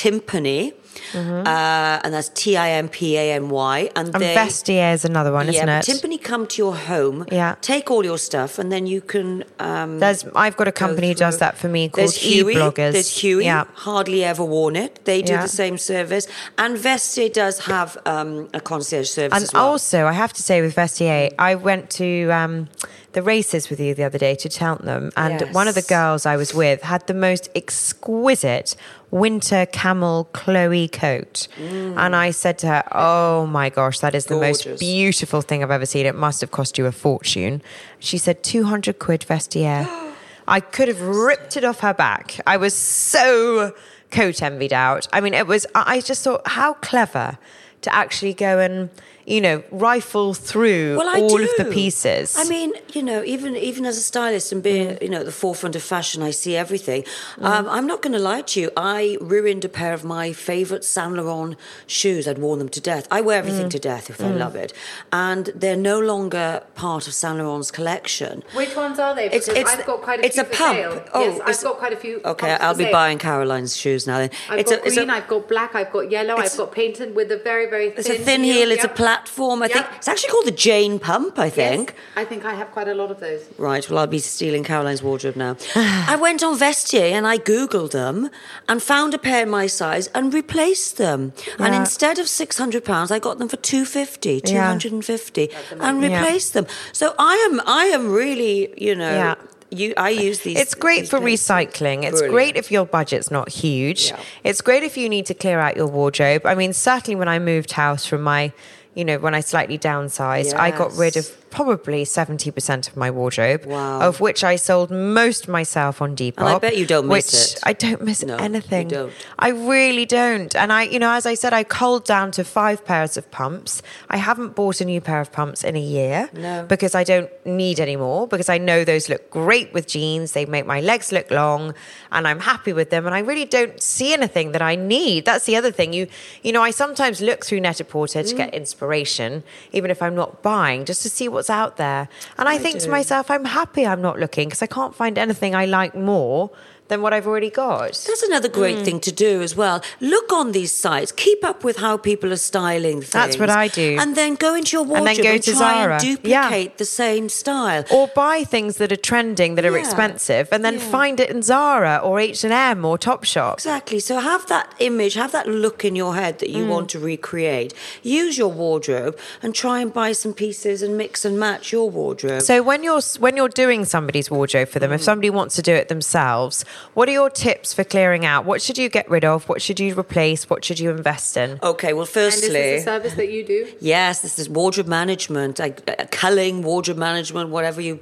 Timpany. 1.11 1.39
Uh, 1.49 1.99
and 2.03 2.13
that's 2.13 2.29
T 2.29 2.57
I 2.57 2.69
M 2.71 2.89
P 2.89 3.17
A 3.17 3.33
N 3.33 3.49
Y. 3.49 3.89
And, 3.95 4.09
Mm-hmm. 4.09 4.15
and 4.15 4.23
they, 4.23 4.35
Vestiaire 4.35 4.93
is 4.93 5.05
another 5.05 5.31
one, 5.31 5.49
isn't 5.49 5.69
it? 5.69 5.83
Timpany 5.83 6.17
come 6.17 6.47
to 6.47 6.57
your 6.57 6.75
home, 6.75 7.25
Yeah. 7.31 7.55
take 7.61 7.89
all 7.91 8.03
your 8.03 8.17
stuff, 8.17 8.57
and 8.59 8.71
then 8.71 8.87
you 8.87 9.01
can. 9.01 9.43
Um, 9.59 9.99
There's, 9.99 10.25
I've 10.35 10.57
got 10.57 10.67
a 10.67 10.71
company 10.71 11.09
who 11.09 11.13
does 11.15 11.37
that 11.39 11.57
for 11.57 11.67
me 11.67 11.89
called 11.89 12.07
There's 12.09 12.17
HEWI. 12.17 12.53
eBloggers. 12.55 12.91
There's 12.93 13.09
HEWI. 13.09 13.43
Yeah. 13.43 13.63
Hardly 13.73 14.23
ever 14.23 14.43
worn 14.43 14.75
it. 14.75 15.03
They 15.05 15.21
do 15.21 15.33
Yeah. 15.33 15.41
the 15.43 15.47
same 15.49 15.77
service, 15.77 16.27
and 16.57 16.77
Vestiaire 16.77 17.31
does 17.33 17.59
have 17.65 17.97
um, 18.05 18.49
a 18.53 18.59
concierge 18.59 19.09
service 19.09 19.35
And 19.35 19.43
as 19.43 19.53
well. 19.53 19.67
also, 19.67 20.05
I 20.05 20.13
have 20.13 20.33
to 20.33 20.41
say 20.43 20.61
with 20.61 20.75
Vestiaire, 20.75 21.33
I 21.37 21.55
went 21.55 21.89
to 21.91 22.29
um, 22.29 22.67
the 23.13 23.21
races 23.21 23.69
with 23.69 23.79
you 23.79 23.93
the 23.95 24.03
other 24.03 24.17
day 24.17 24.35
to 24.35 24.49
Cheltenham, 24.49 25.11
and 25.17 25.41
one 25.53 25.67
of 25.67 25.75
the 25.75 25.81
girls 25.81 26.25
I 26.25 26.35
was 26.35 26.53
with 26.53 26.81
had 26.83 27.05
the 27.07 27.13
most 27.13 27.49
exquisite 27.55 28.75
winter 29.11 29.65
camel 29.65 30.29
Chloe 30.33 30.87
coat. 30.87 31.47
Mm. 31.57 31.97
And 31.97 32.15
I 32.15 32.31
said 32.31 32.57
to 32.59 32.67
her, 32.67 32.83
Oh 32.91 33.45
my 33.47 33.69
gosh, 33.69 33.99
that 33.99 34.15
is 34.15 34.25
the 34.25 34.37
most 34.37 34.79
beautiful 34.79 35.41
thing 35.41 35.63
I've 35.63 35.71
ever 35.71 35.85
seen. 35.85 36.05
It 36.05 36.15
must 36.15 36.41
have 36.41 36.51
cost 36.51 36.77
you 36.77 36.85
a 36.85 36.91
fortune. 36.91 37.61
She 37.99 38.17
said, 38.17 38.43
200 38.43 38.99
quid 38.99 39.21
Vestiaire. 39.21 39.87
I 40.47 40.59
could 40.59 40.87
have 40.87 41.01
ripped 41.01 41.57
it 41.57 41.63
off 41.63 41.81
her 41.81 41.93
back. 41.93 42.39
I 42.47 42.57
was 42.57 42.73
so 42.73 43.73
coat 44.09 44.41
envied 44.41 44.73
out. 44.73 45.07
I 45.13 45.21
mean, 45.21 45.35
it 45.35 45.45
was, 45.45 45.67
I 45.75 45.97
I 45.97 46.01
just 46.01 46.23
thought, 46.23 46.47
how 46.47 46.73
clever 46.73 47.37
to 47.81 47.93
actually 47.93 48.33
go 48.33 48.59
and, 48.59 48.89
you 49.29 49.41
know, 49.41 49.63
rifle 49.69 50.33
through 50.33 50.97
Well, 50.97 51.21
all 51.21 51.37
do. 51.37 51.43
of 51.43 51.49
the 51.57 51.65
pieces. 51.65 52.35
I 52.35 52.45
mean, 52.45 52.73
you 52.93 53.03
know, 53.03 53.23
even 53.23 53.55
even 53.55 53.85
as 53.85 53.95
a 53.97 54.01
stylist 54.01 54.51
and 54.51 54.63
being, 54.63 54.97
you 55.01 55.09
know, 55.09 55.19
at 55.19 55.25
the 55.25 55.31
forefront 55.31 55.75
of 55.75 55.83
fashion, 55.83 56.23
I 56.23 56.31
see 56.31 56.55
everything. 56.55 57.03
Mm. 57.37 57.45
Um, 57.45 57.69
I'm 57.69 57.85
not 57.85 58.01
going 58.01 58.13
to 58.13 58.19
lie 58.19 58.41
to 58.41 58.59
you. 58.59 58.71
I 58.75 59.17
ruined 59.21 59.63
a 59.63 59.69
pair 59.69 59.93
of 59.93 60.03
my 60.03 60.33
favorite 60.33 60.83
Saint 60.83 61.13
Laurent 61.13 61.55
shoes. 61.85 62.27
I'd 62.27 62.39
worn 62.39 62.57
them 62.59 62.69
to 62.69 62.81
death. 62.81 63.07
I 63.11 63.21
wear 63.21 63.37
everything 63.37 63.67
mm. 63.67 63.71
to 63.71 63.79
death 63.79 64.09
if 64.09 64.19
I 64.19 64.25
mm. 64.25 64.39
love 64.39 64.55
it, 64.55 64.73
and 65.13 65.45
they're 65.55 65.77
no 65.77 65.99
longer 65.99 66.63
part 66.73 67.07
of 67.07 67.13
Saint 67.13 67.37
Laurent's 67.37 67.71
collection. 67.71 68.43
Which 68.53 68.75
ones 68.75 68.97
are 68.97 69.13
they? 69.13 69.29
It's, 69.29 69.47
Because 69.47 69.61
it's, 69.61 69.73
I've 69.73 69.85
got 69.85 70.01
quite 70.01 70.21
a 70.21 70.25
it's 70.25 70.35
few 70.35 70.43
a 70.43 70.47
for 70.47 70.55
pump. 70.55 70.77
sale. 70.77 71.05
Oh, 71.13 71.21
yes, 71.21 71.41
I've 71.45 71.63
got 71.63 71.77
quite 71.77 71.93
a 71.93 71.97
few. 71.97 72.21
Okay, 72.25 72.53
I'll 72.55 72.75
be 72.75 72.85
sale. 72.85 72.91
buying 72.91 73.19
Caroline's 73.19 73.77
shoes 73.77 74.07
now. 74.07 74.17
Then 74.17 74.31
I've 74.49 74.59
it's 74.59 74.71
got 74.71 74.81
a, 74.81 74.85
it's 74.87 74.95
green, 74.95 75.09
a, 75.11 75.13
I've 75.13 75.27
got 75.27 75.47
black, 75.47 75.75
I've 75.75 75.91
got 75.91 76.09
yellow, 76.09 76.35
I've 76.35 76.57
got 76.57 76.71
painted 76.71 77.15
with 77.15 77.31
a 77.31 77.37
very, 77.37 77.69
very 77.69 77.91
thin 77.91 77.99
it's 77.99 78.09
a 78.09 78.17
thin 78.17 78.43
heel. 78.43 78.71
It's 78.71 78.83
a 78.83 78.87
Yep. 78.87 78.97
Platform. 79.23 79.61
I 79.63 79.67
think 79.67 79.85
it's 79.95 80.07
actually 80.07 80.29
called 80.31 80.45
the 80.45 80.51
Jane 80.51 80.99
Pump. 80.99 81.37
I 81.39 81.49
think. 81.49 81.59
Yes, 81.59 81.69
think. 81.79 81.95
I 82.15 82.25
think 82.25 82.45
I 82.45 82.53
have 82.53 82.71
quite 82.71 82.87
a 82.87 82.93
lot 82.93 83.11
of 83.11 83.19
those. 83.19 83.41
Right, 83.57 83.87
well, 83.89 83.99
I'll 83.99 84.07
be 84.07 84.19
stealing 84.19 84.63
Caroline's 84.63 85.03
wardrobe 85.03 85.35
now. 85.35 85.55
I 85.75 86.15
went 86.19 86.43
on 86.43 86.57
Vestiaire 86.57 87.11
and 87.11 87.27
I 87.27 87.37
Googled 87.37 87.91
them 87.91 88.29
and 88.67 88.81
found 88.81 89.13
a 89.13 89.17
pair 89.17 89.43
in 89.43 89.49
my 89.49 89.67
size 89.67 90.07
and 90.07 90.33
replaced 90.33 90.97
them. 90.97 91.33
And 91.57 91.75
instead 91.75 92.19
of 92.19 92.25
£600, 92.27 93.11
I 93.11 93.19
got 93.19 93.39
them 93.39 93.47
for 93.49 93.57
250 93.57 94.41
Yeah. 94.45 94.77
250 94.77 95.49
and 95.79 96.01
Yeah. 96.01 96.19
replaced 96.21 96.53
them. 96.53 96.65
So 96.93 97.13
I 97.19 97.35
am, 97.51 97.61
I 97.65 97.85
am 97.85 98.11
really, 98.11 98.73
you 98.77 98.95
know, 98.95 99.11
Yeah. 99.11 99.35
you, 99.69 99.93
I 99.97 100.09
use 100.09 100.39
these. 100.39 100.57
It's 100.59 100.75
great 100.75 101.01
these 101.01 101.09
for 101.09 101.19
places. 101.19 101.47
recycling. 101.47 102.03
It's 102.03 102.21
Brilliant. 102.21 102.31
great 102.33 102.55
if 102.57 102.71
your 102.71 102.85
budget's 102.85 103.29
not 103.31 103.49
huge. 103.49 104.07
Yeah. 104.07 104.19
It's 104.43 104.61
great 104.61 104.83
if 104.83 104.97
you 104.97 105.07
need 105.09 105.25
to 105.27 105.33
clear 105.33 105.59
out 105.59 105.75
your 105.77 105.87
wardrobe. 105.87 106.45
I 106.45 106.55
mean, 106.55 106.73
certainly 106.73 107.15
when 107.15 107.27
I 107.27 107.39
moved 107.39 107.71
house 107.73 108.05
from 108.05 108.21
my, 108.21 108.51
you 108.99 109.05
know, 109.05 109.17
when 109.17 109.33
I 109.33 109.39
slightly 109.39 109.79
downsized, 109.79 110.53
I 110.55 110.71
got 110.71 110.91
rid 110.97 111.15
of 111.15 111.25
Yes. 111.25 111.35
Probably 111.49 112.03
70% 112.05 112.87
of 112.87 112.95
my 112.97 113.09
wardrobe, 113.11 113.65
Wow. 113.65 114.01
of 114.01 114.19
which 114.19 114.43
I 114.43 114.55
sold 114.55 114.91
most 114.91 115.47
myself 115.47 116.01
on 116.01 116.15
Depop. 116.15 116.37
And 116.37 116.47
I 116.49 116.59
bet 116.59 116.77
you 116.77 116.85
don't 116.85 117.07
miss 117.07 117.53
it. 117.55 117.59
I 117.63 117.73
don't 117.73 118.01
miss 118.03 118.23
No, 118.23 118.35
anything. 118.37 118.87
don't. 118.87 119.13
I 119.37 119.49
really 119.49 120.05
don't. 120.05 120.55
And 120.55 120.71
I, 120.71 120.83
you 120.83 120.99
know, 120.99 121.11
as 121.11 121.25
I 121.25 121.33
said, 121.33 121.53
I 121.53 121.63
culled 121.63 122.05
down 122.05 122.31
to 122.31 122.43
five 122.43 122.85
pairs 122.85 123.17
of 123.17 123.29
pumps. 123.31 123.81
I 124.09 124.17
haven't 124.17 124.55
bought 124.55 124.81
a 124.81 124.85
new 124.85 125.01
pair 125.01 125.19
of 125.21 125.31
pumps 125.31 125.63
in 125.63 125.75
a 125.75 125.79
year 125.81 126.29
No. 126.33 126.65
because 126.67 126.95
I 126.95 127.03
don't 127.03 127.29
need 127.45 127.79
any 127.79 127.95
more 127.95 128.27
because 128.27 128.49
I 128.49 128.57
know 128.57 128.83
those 128.83 129.09
look 129.09 129.29
great 129.29 129.73
with 129.73 129.87
jeans. 129.87 130.31
They 130.33 130.45
make 130.45 130.65
my 130.65 130.81
legs 130.81 131.11
look 131.11 131.29
long 131.31 131.73
and 132.11 132.27
I'm 132.27 132.39
happy 132.41 132.73
with 132.73 132.89
them. 132.89 133.05
And 133.05 133.15
I 133.15 133.19
really 133.19 133.45
don't 133.45 133.81
see 133.81 134.13
anything 134.13 134.51
that 134.53 134.61
I 134.61 134.75
need. 134.75 135.25
That's 135.25 135.45
the 135.45 135.55
other 135.55 135.71
thing. 135.71 135.93
You, 135.93 136.07
you 136.43 136.51
know, 136.51 136.61
I 136.61 136.71
sometimes 136.71 137.21
look 137.21 137.45
through 137.45 137.61
Net-a-Porter 137.61 138.23
to 138.23 138.33
Mm. 138.33 138.37
get 138.37 138.53
inspiration, 138.53 139.43
even 139.71 139.91
if 139.91 140.01
I'm 140.01 140.15
not 140.15 140.41
buying, 140.41 140.85
just 140.85 141.01
to 141.03 141.09
see 141.09 141.27
what's 141.39 141.49
out 141.49 141.77
there. 141.77 142.09
And 142.37 142.49
I, 142.49 142.57
think 142.57 142.79
to 142.81 142.89
myself, 142.89 143.31
I'm 143.31 143.45
happy 143.45 143.87
I'm 143.87 144.01
not 144.01 144.19
looking 144.19 144.49
because 144.49 144.61
I 144.61 144.67
can't 144.67 144.93
find 144.93 145.17
anything 145.17 145.55
I 145.55 145.65
like 145.65 145.95
more 145.95 146.51
than 146.89 147.01
what 147.01 147.13
I've 147.13 147.25
already 147.27 147.49
got. 147.49 147.91
That's 148.07 148.23
another 148.23 148.49
great 148.49 148.77
Mm. 148.79 148.85
thing 148.85 148.99
to 149.01 149.11
do 149.11 149.41
as 149.41 149.55
well. 149.55 149.81
Look 150.01 150.33
on 150.33 150.51
these 150.51 150.71
sites, 150.73 151.11
keep 151.11 151.43
up 151.45 151.63
with 151.63 151.77
how 151.77 151.97
people 151.97 152.33
are 152.33 152.43
styling 152.51 152.99
things. 153.01 153.11
That's 153.11 153.37
what 153.37 153.49
I 153.49 153.67
do. 153.69 153.97
And 153.99 154.15
then 154.15 154.35
go 154.35 154.53
into 154.55 154.75
your 154.77 154.83
wardrobe 154.83 155.07
And 155.07 155.17
then 155.17 155.23
go 155.23 155.31
and 155.31 155.43
to 155.43 155.51
try 155.51 155.59
Zara. 155.59 155.93
and 155.95 156.03
Yeah. 156.03 156.49
duplicate 156.49 156.77
the 156.77 156.85
same 156.85 157.29
style. 157.29 157.83
or 157.91 158.07
buy 158.15 158.43
things 158.43 158.77
that 158.77 158.91
are 158.91 159.03
trending 159.11 159.55
that 159.55 159.65
are 159.65 159.71
Yeah. 159.77 159.83
expensive 159.85 160.47
and 160.51 160.65
then 160.65 160.75
Yeah. 160.75 160.91
find 160.91 161.19
it 161.19 161.29
in 161.29 161.41
Zara 161.41 161.95
or 162.03 162.19
H&M 162.19 162.83
or 162.83 162.97
Topshop. 162.97 163.53
Exactly. 163.53 163.99
So 163.99 164.19
have 164.19 164.47
that 164.47 164.73
image, 164.79 165.13
have 165.13 165.31
that 165.31 165.47
look 165.47 165.85
in 165.85 165.95
your 165.95 166.15
head 166.15 166.39
that 166.39 166.49
you 166.49 166.63
Mm. 166.65 166.69
want 166.69 166.89
to 166.89 166.99
recreate. 166.99 167.73
Use 168.01 168.37
your 168.37 168.49
wardrobe 168.49 169.15
and 169.43 169.53
try 169.53 169.79
and 169.79 169.93
buy 169.93 170.11
some 170.13 170.33
pieces 170.33 170.81
and 170.81 170.97
mix 170.97 171.23
and 171.25 171.39
match 171.39 171.71
your 171.71 171.89
wardrobe. 171.89 172.41
So 172.41 172.61
when 172.63 172.83
you're 172.83 173.01
when 173.19 173.35
you're 173.37 173.49
doing 173.49 173.85
somebody's 173.85 174.29
wardrobe 174.31 174.69
for 174.69 174.79
them, 174.79 174.91
Mm. 174.91 174.95
if 174.95 175.03
somebody 175.03 175.29
wants 175.29 175.55
to 175.55 175.61
do 175.61 175.73
it 175.73 175.87
themselves, 175.89 176.65
what 176.93 177.07
are 177.09 177.11
your 177.11 177.29
tips 177.29 177.73
for 177.73 177.83
clearing 177.83 178.25
out? 178.25 178.45
What 178.45 178.61
should 178.61 178.77
you 178.77 178.89
get 178.89 179.09
rid 179.09 179.23
of? 179.25 179.47
What 179.49 179.61
should 179.61 179.79
you 179.79 179.97
replace? 179.97 180.49
What 180.49 180.63
should 180.65 180.79
you 180.79 180.89
invest 180.89 181.37
in? 181.37 181.59
okay, 181.63 181.93
well, 181.93 182.01
And 182.03 182.09
firstly. 182.09 182.47
is 182.47 182.53
this 182.53 182.81
a 182.81 182.85
service 182.85 183.13
that 183.15 183.31
you 183.31 183.45
do? 183.45 183.67
Yes, 183.79 184.21
this 184.21 184.39
is 184.39 184.49
wardrobe 184.49 184.87
management, 184.87 185.59
like 185.59 185.89
uh, 185.89 186.05
culling, 186.11 186.61
wardrobe 186.63 186.97
management, 186.97 187.49
whatever 187.49 187.81
you, 187.81 187.99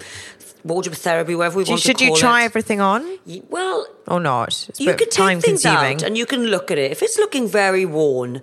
wardrobe 0.63 0.95
therapy, 0.95 1.36
whatever 1.36 1.57
we 1.57 1.63
want 1.65 1.82
should 1.82 1.97
to 1.97 2.05
you 2.05 2.15
try 2.15 2.41
it. 2.41 2.45
everything 2.45 2.82
on 2.82 3.05
Well, 3.49 3.86
or 4.07 4.19
not? 4.19 4.65
It's 4.69 4.80
you 4.80 4.88
bit 4.88 4.97
could 4.97 5.11
take 5.11 5.41
things 5.41 5.63
consuming. 5.63 5.97
out 5.97 6.03
and 6.03 6.17
you 6.17 6.25
can 6.25 6.45
look 6.47 6.71
at 6.71 6.78
it. 6.78 6.91
If 6.91 7.01
it's 7.03 7.17
looking 7.17 7.47
very 7.47 7.86
worn, 7.86 8.41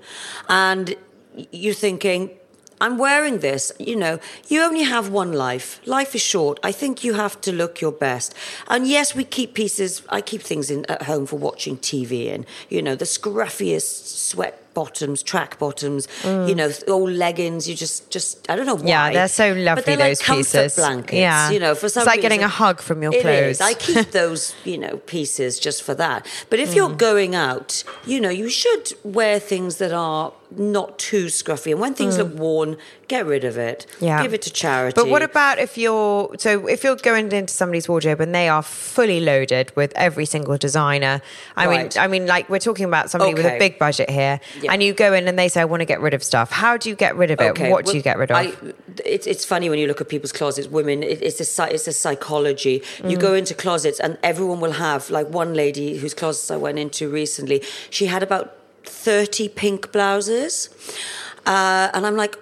and 0.49 0.95
you're 1.51 1.75
thinking, 1.75 2.31
"I'm 2.85 2.97
wearing 3.07 3.37
this," 3.49 3.63
you 3.91 3.97
know, 4.03 4.15
you 4.53 4.59
only 4.69 4.85
have 4.95 5.05
one 5.23 5.33
life. 5.49 5.69
Life 5.99 6.13
is 6.19 6.25
short. 6.35 6.55
I 6.71 6.73
think 6.81 6.95
you 7.07 7.13
have 7.25 7.35
to 7.47 7.51
look 7.61 7.75
your 7.85 7.95
best. 8.07 8.29
And 8.73 8.81
yes, 8.97 9.07
we 9.19 9.25
keep 9.39 9.51
pieces. 9.63 9.91
I 10.19 10.21
keep 10.31 10.43
things 10.51 10.67
in 10.75 10.81
at 10.95 11.03
home 11.11 11.25
for 11.31 11.39
watching 11.49 11.75
TV 11.91 12.13
in. 12.35 12.41
You 12.75 12.81
know, 12.87 12.95
the 13.05 13.07
scruffiest 13.17 13.91
sweat 14.31 14.55
bottoms, 14.75 15.23
track 15.23 15.57
bottoms. 15.65 16.03
You 16.25 16.55
know, 16.61 16.69
old 16.89 17.11
leggings. 17.25 17.69
You 17.69 17.75
just, 17.85 18.11
just 18.17 18.31
I 18.51 18.57
don't 18.57 18.67
know 18.67 18.75
why. 18.75 18.83
Mm. 18.83 18.89
Yeah, 18.97 19.13
they're 19.13 19.29
so 19.29 19.55
But 19.55 19.63
lovely, 19.69 19.83
they're 19.85 19.97
like 19.97 20.11
those 20.11 20.23
comfort 20.23 20.39
pieces. 20.43 20.77
Blankets. 20.77 21.13
Yeah. 21.29 21.51
you 21.55 21.61
know, 21.65 21.75
for 21.75 21.89
some. 21.89 22.01
It's 22.03 22.07
like 22.13 22.21
getting 22.27 22.43
a 22.43 22.49
hug 22.63 22.81
from 22.81 22.99
your 23.05 23.15
It 23.15 23.23
clothes. 23.23 23.57
is. 23.57 23.61
I 23.61 23.75
keep 23.75 24.11
those, 24.21 24.55
you 24.65 24.79
know, 24.79 24.97
pieces 25.15 25.59
just 25.67 25.83
for 25.87 25.95
that. 26.05 26.27
But 26.51 26.59
if 26.59 26.75
you're 26.75 26.91
Mm. 26.95 26.99
going 26.99 27.33
out, 27.35 27.85
you 28.13 28.19
know, 28.21 28.31
you 28.43 28.49
should 28.61 28.85
wear 29.05 29.39
things 29.39 29.77
that 29.83 29.93
are 29.93 30.33
not 30.51 30.99
too 30.99 31.27
scruffy. 31.27 31.73
And 31.73 31.81
when 31.81 31.95
things 31.95 32.19
look 32.19 32.35
worn, 32.35 32.77
get 33.09 33.27
rid 33.27 33.45
of 33.45 33.57
it. 33.59 33.87
Yeah. 34.01 34.23
Give 34.23 34.35
it 34.35 34.43
to 34.43 34.51
charity. 34.53 34.95
But 34.95 35.09
what 35.09 35.23
about 35.23 35.59
if 35.59 35.77
you're 35.77 36.35
so 36.39 36.67
if 36.69 36.85
you're 36.85 36.97
going 36.97 37.31
into 37.33 37.53
somebody's 37.53 37.89
wardrobe 37.89 38.21
and 38.21 38.35
they 38.35 38.49
are 38.49 38.63
fully 38.63 39.21
loaded 39.21 39.73
with 39.77 39.93
every 39.97 40.25
single 40.27 40.57
designer? 40.57 41.21
I 41.57 41.67
Right. 41.67 41.95
mean, 41.97 42.03
I 42.03 42.07
mean, 42.09 42.27
like 42.27 42.49
we're 42.49 42.59
talking 42.59 42.85
about 42.87 43.11
somebody 43.11 43.35
with 43.35 43.47
a 43.47 43.59
big 43.59 43.79
budget 43.79 44.11
here, 44.11 44.41
Yeah. 44.61 44.73
and 44.73 44.83
you 44.83 44.93
go 44.93 45.13
in 45.13 45.27
and 45.29 45.39
they 45.39 45.49
say, 45.49 45.61
"I 45.61 45.65
want 45.65 45.81
to 45.81 45.87
get 45.87 46.01
rid 46.01 46.15
of 46.15 46.23
stuff." 46.23 46.51
How 46.51 46.77
do 46.77 46.89
you 46.89 46.95
get 46.97 47.17
rid 47.17 47.31
of 47.31 47.41
it? 47.41 47.59
what 47.71 47.87
do 47.87 47.97
you 47.97 48.03
get 48.03 48.19
rid 48.19 48.31
of? 48.31 48.37
I, 48.37 48.53
it's, 49.05 49.27
it's 49.27 49.45
funny 49.45 49.69
when 49.71 49.79
you 49.79 49.87
look 49.87 50.01
at 50.01 50.09
people's 50.09 50.33
closets. 50.33 50.69
Women, 50.69 51.03
it, 51.03 51.23
it's 51.23 51.41
a 51.59 51.75
it's 51.75 51.87
a 51.89 51.93
psychology. 51.93 52.83
You 53.05 53.17
Mm. 53.19 53.21
go 53.21 53.35
into 53.35 53.55
closets, 53.55 53.99
and 54.01 54.19
everyone 54.23 54.61
will 54.61 54.73
have 54.73 55.11
like 55.11 55.29
one 55.29 55.55
lady 55.55 55.99
whose 55.99 56.15
closets 56.15 56.51
I 56.51 56.57
went 56.57 56.79
into 56.79 57.09
recently. 57.09 57.63
She 57.91 58.07
had 58.07 58.23
about 58.23 58.55
thirty 58.87 59.49
pink 59.49 59.93
blouses, 59.93 60.69
uh, 61.47 61.91
and 61.95 62.07
I'm 62.07 62.17
like. 62.17 62.37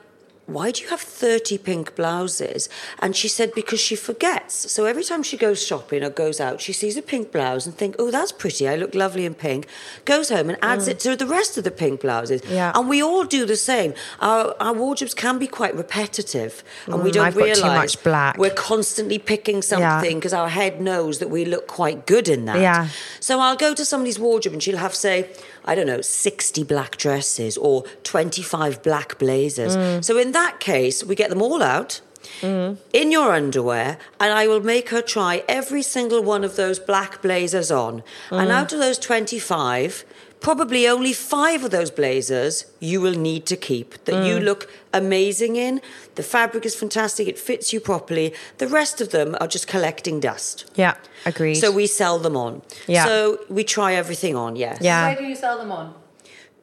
Why 0.46 0.72
do 0.72 0.82
you 0.82 0.88
have 0.88 1.00
30 1.00 1.56
pink 1.58 1.94
blouses? 1.94 2.68
And 2.98 3.14
she 3.14 3.28
said, 3.28 3.54
because 3.54 3.78
she 3.78 3.94
forgets. 3.94 4.70
So 4.72 4.86
every 4.86 5.04
time 5.04 5.22
she 5.22 5.36
goes 5.36 5.64
shopping 5.64 6.02
or 6.02 6.10
goes 6.10 6.40
out, 6.40 6.60
she 6.60 6.72
sees 6.72 6.96
a 6.96 7.00
pink 7.00 7.30
blouse 7.30 7.64
and 7.64 7.74
think, 7.74 7.94
oh, 8.00 8.10
that's 8.10 8.32
pretty. 8.32 8.68
I 8.68 8.74
look 8.74 8.92
lovely 8.92 9.24
in 9.24 9.34
pink. 9.34 9.68
Goes 10.04 10.30
home 10.30 10.50
and 10.50 10.58
adds 10.60 10.88
it 10.88 10.98
to 11.00 11.14
the 11.14 11.26
rest 11.28 11.56
of 11.56 11.64
the 11.64 11.70
pink 11.70 12.00
blouses. 12.00 12.42
Mm. 12.42 12.50
Yeah. 12.50 12.72
And 12.74 12.88
we 12.88 13.00
all 13.00 13.24
do 13.24 13.46
the 13.46 13.56
same. 13.56 13.94
Our, 14.20 14.54
our 14.58 14.74
wardrobes 14.74 15.14
can 15.14 15.38
be 15.38 15.46
quite 15.46 15.76
repetitive, 15.76 16.64
and 16.86 17.02
we 17.04 17.10
Mm, 17.10 17.14
don't 17.14 17.26
I've 17.26 17.36
realize 17.36 17.96
we're 18.36 18.50
constantly 18.50 19.18
picking 19.20 19.62
something 19.62 20.16
because 20.18 20.34
our 20.34 20.48
head 20.48 20.80
knows 20.80 21.20
that 21.20 21.30
we 21.30 21.44
look 21.44 21.68
quite 21.68 22.04
good 22.04 22.28
in 22.28 22.46
that. 22.46 22.58
Yeah. 22.60 22.88
So 23.20 23.38
I'll 23.38 23.56
go 23.56 23.74
to 23.74 23.84
somebody's 23.84 24.18
wardrobe 24.18 24.54
and 24.54 24.62
she'll 24.62 24.76
have, 24.76 24.94
say, 24.94 25.30
I 25.64 25.74
don't 25.74 25.86
know, 25.86 26.00
60 26.00 26.64
black 26.64 26.96
dresses 26.96 27.56
or 27.56 27.84
25 28.02 28.82
black 28.82 29.18
blazers. 29.18 29.76
Mm. 29.76 30.04
So 30.04 30.18
in 30.18 30.32
that 30.32 30.60
case, 30.60 31.04
we 31.04 31.14
get 31.14 31.30
them 31.30 31.42
all 31.42 31.62
out. 31.62 32.00
In 32.40 32.78
your 33.12 33.32
underwear, 33.32 33.98
and 34.20 34.32
I 34.32 34.46
will 34.46 34.60
make 34.60 34.88
her 34.90 35.02
try 35.02 35.42
every 35.48 35.82
single 35.82 36.22
one 36.22 36.44
of 36.44 36.54
those 36.56 36.78
black 36.78 37.20
blazers 37.20 37.70
on. 37.70 38.02
And 38.30 38.48
Mm. 38.48 38.52
out 38.52 38.72
of 38.72 38.78
those 38.78 38.98
25, 38.98 40.04
probably 40.42 40.88
only 40.88 41.12
five 41.12 41.64
of 41.64 41.70
those 41.70 41.90
blazers 41.90 42.66
you 42.80 43.00
will 43.00 43.14
need 43.14 43.46
to 43.46 43.56
keep 43.56 43.88
that 44.06 44.24
you 44.26 44.36
Mm. 44.38 44.44
look 44.44 44.68
amazing 44.92 45.56
in. 45.56 45.80
The 46.16 46.22
fabric 46.22 46.66
is 46.66 46.74
fantastic, 46.74 47.28
it 47.28 47.38
fits 47.38 47.72
you 47.72 47.80
properly. 47.80 48.34
The 48.58 48.66
rest 48.66 49.00
of 49.00 49.08
them 49.10 49.36
are 49.40 49.46
just 49.48 49.66
collecting 49.68 50.20
dust. 50.20 50.64
yeah, 50.74 50.94
agreed. 51.24 51.54
So 51.54 51.70
we 51.70 51.86
sell 51.86 52.18
them 52.18 52.36
on. 52.36 52.62
Yeah. 52.86 53.04
So 53.06 53.38
we 53.48 53.62
try 53.64 53.94
everything 53.94 54.36
on, 54.36 54.56
yes. 54.56 54.78
Yeah. 54.80 55.06
Where 55.06 55.16
do 55.16 55.24
you 55.24 55.36
sell 55.36 55.56
them 55.58 55.72
on? 55.72 55.94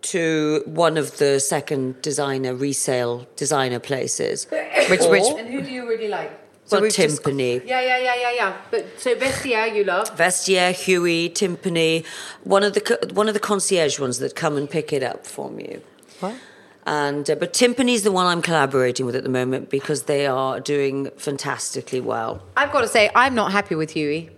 To 0.02 0.64
one 0.66 0.96
of 0.98 1.18
the 1.18 1.40
second 1.40 2.02
designer 2.02 2.54
resale 2.56 3.28
designer 3.36 3.80
places. 3.80 4.48
Which- 4.90 5.02
Or- 5.02 5.12
which- 5.12 5.24
And 5.38 5.48
who 5.50 5.62
do 5.62 5.72
you 5.72 5.88
really 5.88 6.08
like? 6.08 6.32
Well, 6.72 6.82
we've 6.82 6.94
just- 6.94 7.18
Timpany. 7.24 7.62
Yeah, 7.66 7.82
yeah, 7.82 7.98
yeah, 7.98 8.16
yeah, 8.16 8.32
yeah. 8.32 8.58
But 8.72 9.00
so 9.00 9.16
Vestiaire 9.16 9.74
you 9.76 9.84
love. 9.84 10.16
Vestiaire, 10.16 10.72
HEWI, 10.74 11.34
Timpany, 11.34 12.04
one 12.44 12.64
of 12.64 12.74
the 12.74 13.12
one 13.14 13.28
of 13.28 13.34
the 13.34 13.40
concierge 13.40 14.00
ones 14.00 14.20
that 14.20 14.36
come 14.36 14.56
and 14.58 14.70
pick 14.70 14.94
it 14.94 15.04
up 15.04 15.26
from 15.26 15.60
you. 15.60 15.82
What? 16.20 16.36
And 16.86 17.30
uh, 17.30 17.36
but 17.36 17.54
Timpany's 17.54 18.04
the 18.04 18.12
one 18.12 18.26
I'm 18.26 18.42
collaborating 18.42 19.06
with 19.06 19.16
at 19.16 19.24
the 19.24 19.30
moment 19.30 19.70
because 19.70 20.04
they 20.04 20.26
are 20.28 20.60
doing 20.60 21.10
fantastically 21.18 22.02
well. 22.02 22.42
I've 22.58 22.72
got 22.72 22.82
to 22.82 22.88
say, 22.88 23.10
I'm 23.16 23.36
not 23.36 23.52
happy 23.52 23.76
with 23.76 23.94
HEWI. 23.94 24.30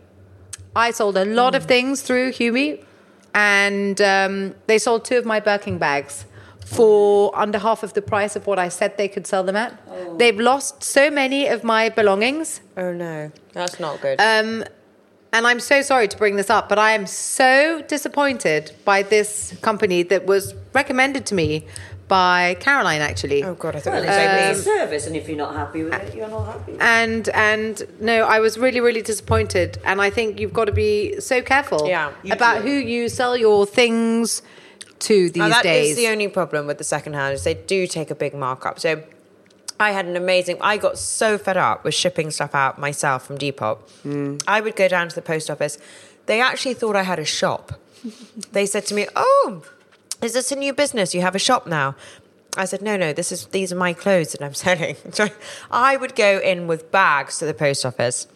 I 0.75 0.91
sold 0.91 1.17
a 1.17 1.25
lot 1.25 1.53
Mm. 1.53 1.57
of 1.57 1.65
things 1.65 2.01
through 2.01 2.31
HEWI, 2.31 2.83
and 3.33 4.01
um, 4.01 4.55
they 4.67 4.77
sold 4.77 5.05
two 5.05 5.17
of 5.17 5.25
my 5.25 5.39
Birkin 5.39 5.77
bags 5.77 6.25
for 6.75 7.31
under 7.37 7.57
half 7.59 7.83
of 7.83 7.93
the 7.93 8.01
price 8.01 8.35
of 8.35 8.47
what 8.47 8.57
I 8.59 8.69
said 8.69 8.97
they 8.97 9.07
could 9.07 9.27
sell 9.27 9.43
them 9.43 9.55
at. 9.55 9.71
Oh. 9.89 10.17
They've 10.17 10.39
lost 10.39 10.83
so 10.83 11.09
many 11.11 11.47
of 11.47 11.63
my 11.63 11.89
belongings. 11.89 12.61
oh 12.77 12.93
no, 12.93 13.31
that's 13.53 13.79
not 13.79 14.01
good. 14.01 14.19
Um, 14.21 14.63
and 15.33 15.47
I'm 15.47 15.59
so 15.61 15.81
sorry 15.81 16.07
to 16.09 16.17
bring 16.17 16.35
this 16.35 16.49
up, 16.49 16.67
but 16.67 16.77
I 16.77 16.91
am 16.91 17.05
so 17.07 17.81
disappointed 17.87 18.73
by 18.85 19.01
this 19.03 19.55
company 19.61 20.03
that 20.03 20.25
was 20.25 20.53
recommended 20.73 21.25
to 21.27 21.35
me 21.35 21.65
by 22.09 22.57
Caroline, 22.59 22.99
actually. 22.99 23.41
oh 23.43 23.53
god, 23.55 23.77
I 23.77 23.79
thought 23.79 23.93
Well, 23.93 24.03
it 24.03 24.07
was 24.07 24.59
a- 24.59 24.63
so 24.63 24.71
a 24.71 24.77
service, 24.79 25.07
and 25.07 25.15
if 25.15 25.29
you're 25.29 25.37
not 25.37 25.55
happy 25.55 25.83
with 25.85 25.93
it, 25.93 26.13
you're 26.15 26.27
not 26.27 26.45
happy. 26.53 26.75
and 26.81 27.29
and 27.29 27.83
no, 28.01 28.25
I 28.25 28.39
was 28.41 28.57
really 28.57 28.81
really 28.81 29.01
disappointed, 29.01 29.77
and 29.85 30.01
I 30.01 30.09
think 30.09 30.39
you've 30.39 30.51
got 30.53 30.65
to 30.65 30.73
be 30.73 31.19
so 31.21 31.41
careful 31.41 31.87
Yeah. 31.87 32.11
About 32.29 32.57
do. 32.57 32.67
who 32.67 32.75
you 32.93 33.07
sell 33.07 33.37
your 33.37 33.65
things 33.65 34.41
to 35.01 35.29
these 35.29 35.35
Now, 35.37 35.49
that 35.49 35.63
days. 35.63 35.91
is 35.91 35.97
the 35.97 36.07
only 36.07 36.27
problem 36.27 36.67
with 36.67 36.77
the 36.77 36.83
second 36.83 37.13
hand 37.13 37.33
is 37.33 37.43
they 37.43 37.53
do 37.53 37.87
take 37.87 38.09
a 38.11 38.15
big 38.15 38.33
markup. 38.33 38.79
So 38.79 39.03
I 39.79 39.91
had 39.91 40.05
an 40.05 40.15
amazing. 40.15 40.57
I 40.61 40.77
got 40.77 40.97
so 40.97 41.37
fed 41.37 41.57
up 41.57 41.83
with 41.83 41.93
shipping 41.93 42.29
stuff 42.31 42.53
out 42.53 42.77
myself 42.79 43.25
from 43.25 43.37
Depop. 43.37 43.77
Hmm. 44.03 44.37
I 44.47 44.61
would 44.61 44.75
go 44.75 44.87
down 44.87 45.09
to 45.09 45.15
the 45.15 45.21
post 45.21 45.49
office. 45.49 45.77
They 46.27 46.39
actually 46.39 46.75
thought 46.75 46.95
I 46.95 47.03
had 47.03 47.19
a 47.19 47.25
shop. 47.25 47.79
they 48.51 48.65
said 48.65 48.85
to 48.87 48.93
me, 48.93 49.07
"Oh, 49.15 49.63
is 50.21 50.33
this 50.33 50.51
a 50.51 50.55
new 50.55 50.73
business? 50.73 51.13
You 51.15 51.21
have 51.21 51.35
a 51.35 51.39
shop 51.39 51.65
now." 51.65 51.95
I 52.55 52.65
said, 52.65 52.81
"No, 52.81 52.95
no. 52.95 53.11
This 53.13 53.31
is 53.31 53.47
these 53.47 53.71
are 53.71 53.75
my 53.75 53.93
clothes 53.93 54.33
that 54.33 54.41
I'm 54.43 54.53
selling." 54.65 54.95
So 55.13 55.29
I 55.71 55.97
would 55.97 56.15
go 56.15 56.39
in 56.39 56.67
with 56.67 56.91
bags 56.91 57.39
to 57.39 57.45
the 57.45 57.53
post 57.53 57.85
office 57.85 58.27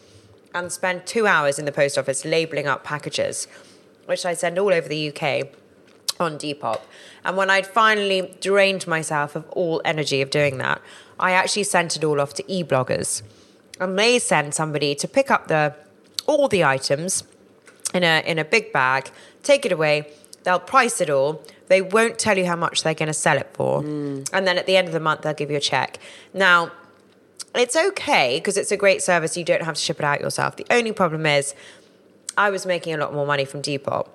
and 0.54 0.72
spend 0.72 1.06
two 1.06 1.28
hours 1.28 1.60
in 1.60 1.66
the 1.66 1.72
post 1.72 1.98
office 1.98 2.26
labeling 2.26 2.66
up 2.66 2.84
packages, 2.84 3.48
which 4.06 4.26
I 4.26 4.34
send 4.34 4.58
all 4.58 4.74
over 4.74 4.88
the 4.88 5.10
UK 5.14 5.48
on 6.20 6.38
Depop. 6.38 6.82
And 7.24 7.38
when 7.38 7.50
I'd 7.50 7.68
finally 7.68 8.36
drained 8.42 8.88
myself 8.88 9.36
of 9.36 9.48
all 9.52 9.82
energy 9.84 10.22
of 10.22 10.30
doing 10.30 10.58
that, 10.60 10.82
I 11.20 11.32
actually 11.32 11.64
sent 11.64 11.96
it 11.96 12.04
all 12.04 12.20
off 12.22 12.34
to 12.36 12.44
e-bloggers. 12.52 13.22
And 13.80 13.98
they 13.98 14.20
send 14.20 14.54
somebody 14.54 14.96
to 14.96 15.08
pick 15.08 15.30
up 15.30 15.48
the 15.48 15.76
all 16.28 16.48
the 16.48 16.64
items 16.64 17.24
in 17.94 18.04
a 18.04 18.24
in 18.26 18.40
a 18.40 18.46
big 18.46 18.72
bag, 18.72 19.10
take 19.44 19.66
it 19.66 19.72
away, 19.72 20.12
they'll 20.44 20.60
price 20.60 21.02
it 21.02 21.10
all. 21.10 21.42
They 21.68 21.82
won't 21.82 22.20
tell 22.20 22.38
you 22.38 22.46
how 22.46 22.56
much 22.56 22.84
they're 22.84 22.94
going 22.94 23.08
to 23.08 23.14
sell 23.14 23.38
it 23.38 23.50
for. 23.54 23.82
Mm. 23.82 24.30
And 24.32 24.48
then 24.48 24.58
at 24.58 24.66
the 24.66 24.78
end 24.78 24.88
of 24.88 24.94
the 24.94 25.00
month 25.00 25.22
they'll 25.22 25.34
give 25.34 25.50
you 25.52 25.58
a 25.58 25.62
check. 25.62 26.00
Now, 26.34 26.72
it's 27.56 27.76
okay 27.76 28.38
because 28.38 28.56
it's 28.56 28.72
a 28.72 28.78
great 28.78 29.02
service. 29.02 29.36
You 29.36 29.44
don't 29.44 29.64
have 29.64 29.76
to 29.76 29.82
ship 29.82 30.00
it 30.00 30.06
out 30.06 30.22
yourself. 30.22 30.56
The 30.56 30.68
only 30.70 30.92
problem 30.92 31.26
is 31.26 31.56
I 32.38 32.50
was 32.50 32.66
making 32.66 32.94
a 32.94 32.98
lot 32.98 33.14
more 33.14 33.26
money 33.26 33.46
from 33.46 33.62
Depop 33.62 34.08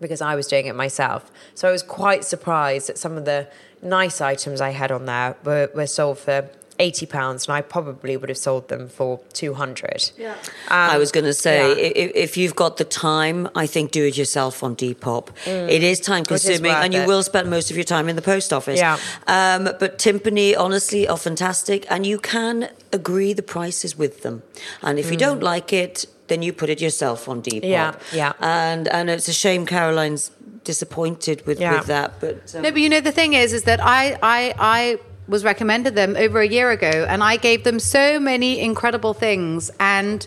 because 0.00 0.20
I 0.20 0.34
was 0.34 0.46
doing 0.46 0.66
it 0.66 0.74
myself. 0.74 1.30
So 1.54 1.68
I 1.68 1.72
was 1.72 1.82
quite 1.82 2.24
surprised 2.24 2.88
that 2.88 2.98
some 2.98 3.16
of 3.16 3.24
the 3.24 3.48
nice 3.82 4.20
items 4.20 4.60
I 4.60 4.70
had 4.70 4.90
on 4.90 5.06
there 5.06 5.36
were, 5.44 5.70
were 5.74 5.86
sold 5.86 6.18
for 6.18 6.50
eighty 6.78 7.06
pounds, 7.06 7.48
and 7.48 7.56
I 7.56 7.62
probably 7.62 8.18
would 8.18 8.28
have 8.28 8.36
sold 8.36 8.68
them 8.68 8.88
for 8.88 9.20
two 9.32 9.54
hundred. 9.54 10.10
Yeah, 10.18 10.34
I 10.68 10.98
was 10.98 11.10
going 11.10 11.24
to 11.24 11.32
say, 11.32 11.68
yeah. 11.68 11.90
if, 12.04 12.12
if 12.14 12.36
you've 12.36 12.54
got 12.54 12.76
the 12.76 12.84
time, 12.84 13.48
I 13.54 13.66
think 13.66 13.92
do 13.92 14.04
it 14.04 14.18
yourself 14.18 14.62
on 14.62 14.76
Depop. 14.76 15.30
It 15.46 15.82
is 15.82 16.00
time 16.00 16.24
Mm. 16.24 16.32
is 16.32 16.42
consuming, 16.42 16.72
and 16.72 16.92
you 16.92 17.00
it. 17.00 17.06
will 17.06 17.22
spend 17.22 17.48
most 17.48 17.70
of 17.70 17.76
your 17.78 17.84
time 17.84 18.10
in 18.10 18.16
the 18.16 18.22
post 18.22 18.52
office. 18.52 18.78
Yeah. 18.78 18.98
Um, 19.26 19.70
but 19.80 19.98
Timpany, 19.98 20.54
honestly, 20.54 21.08
are 21.08 21.16
fantastic, 21.16 21.86
and 21.88 22.04
you 22.04 22.18
can 22.18 22.68
agree 22.92 23.32
the 23.32 23.42
prices 23.42 23.96
with 23.96 24.22
them. 24.22 24.42
And 24.82 24.98
if 24.98 25.10
you 25.10 25.16
don't 25.16 25.42
like 25.42 25.72
it, 25.72 26.04
then 26.28 26.42
you 26.42 26.52
put 26.52 26.68
it 26.70 26.80
yourself 26.80 27.28
on 27.28 27.42
Depop. 27.42 27.64
Yeah, 27.64 27.94
yeah. 28.12 28.32
And 28.40 28.88
and 28.88 29.08
it's 29.10 29.28
a 29.28 29.32
shame 29.32 29.66
Caroline's 29.66 30.30
disappointed 30.64 31.46
with, 31.46 31.60
Yeah. 31.60 31.76
with 31.78 31.86
that, 31.86 32.20
but. 32.20 32.54
Um, 32.54 32.62
no, 32.62 32.70
but 32.72 32.80
you 32.80 32.88
know 32.88 33.00
the 33.00 33.12
thing 33.12 33.34
is, 33.34 33.52
is 33.52 33.62
that 33.64 33.80
I 33.80 34.18
I 34.22 34.54
I 34.58 34.98
was 35.28 35.42
recommended 35.44 35.94
them 35.94 36.16
over 36.16 36.40
a 36.40 36.46
year 36.48 36.70
ago, 36.70 37.06
and 37.08 37.22
I 37.22 37.36
gave 37.36 37.62
them 37.64 37.78
so 37.80 38.18
many 38.20 38.60
incredible 38.60 39.14
things 39.14 39.70
and. 39.80 40.26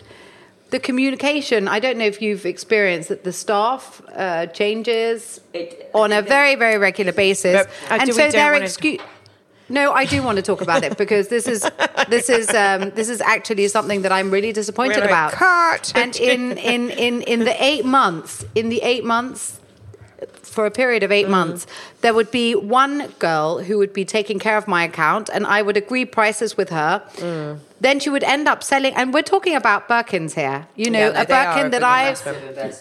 The 0.71 0.79
communication, 0.79 1.67
I 1.67 1.79
don't 1.79 1.97
know 1.97 2.05
if 2.05 2.21
you've 2.21 2.45
experienced 2.45 3.09
that 3.09 3.23
the 3.23 3.33
staff 3.33 4.03
uh, 4.15 4.45
changes 4.45 5.41
It- 5.51 5.89
on 5.95 6.11
a 6.11 6.21
very, 6.21 6.53
very 6.53 6.77
regular 6.77 7.11
basis. 7.11 7.65
But, 7.65 7.67
uh, 7.91 7.97
and 8.01 8.13
so 8.13 8.21
don't 8.21 8.31
their 8.31 8.51
wanna- 8.51 8.65
excuse. 8.65 8.99
No, 9.69 9.91
I 9.93 10.05
do 10.05 10.23
want 10.23 10.37
to 10.37 10.41
talk 10.41 10.61
about 10.61 10.83
it 10.83 10.97
because 10.97 11.27
this 11.27 11.47
is 11.47 11.69
this 12.07 12.29
is 12.29 12.49
um, 12.53 12.89
this 12.91 13.09
is 13.09 13.21
actually 13.21 13.67
something 13.67 14.01
that 14.01 14.11
I'm 14.11 14.31
really 14.31 14.51
disappointed 14.51 14.97
We're 14.97 15.05
about. 15.05 15.31
"Cut." 15.33 15.91
And 15.95 16.15
in, 16.15 16.57
in 16.57 16.89
in 16.89 17.21
in 17.21 17.39
the 17.45 17.63
eight 17.63 17.85
months, 17.85 18.45
in 18.55 18.69
the 18.69 18.81
eight 18.81 19.05
months, 19.05 19.58
for 20.59 20.65
a 20.65 20.71
period 20.83 21.03
of 21.07 21.11
eight 21.17 21.27
Mm. 21.27 21.37
months, 21.39 21.61
there 22.03 22.13
would 22.17 22.31
be 22.31 22.47
one 22.53 22.95
girl 23.27 23.49
who 23.67 23.75
would 23.81 23.93
be 24.01 24.03
taking 24.17 24.39
care 24.45 24.57
of 24.61 24.65
my 24.75 24.81
account, 24.89 25.25
and 25.35 25.41
I 25.57 25.59
would 25.65 25.77
agree 25.83 26.03
prices 26.19 26.51
with 26.59 26.69
her. 26.79 26.93
Mm. 27.15 27.59
Then 27.85 27.95
she 28.01 28.09
would 28.15 28.25
end 28.35 28.45
up 28.53 28.59
selling, 28.61 28.93
and 28.99 29.05
we're 29.15 29.29
talking 29.35 29.55
about 29.63 29.79
Birkins 29.87 30.33
here. 30.41 30.59
You 30.75 30.89
know, 30.95 30.99
Yeah, 31.05 31.11
no, 31.17 31.21
a 31.21 31.25
Birkin 31.35 31.67
a 31.67 31.69
that 31.75 31.83
I. 31.99 32.01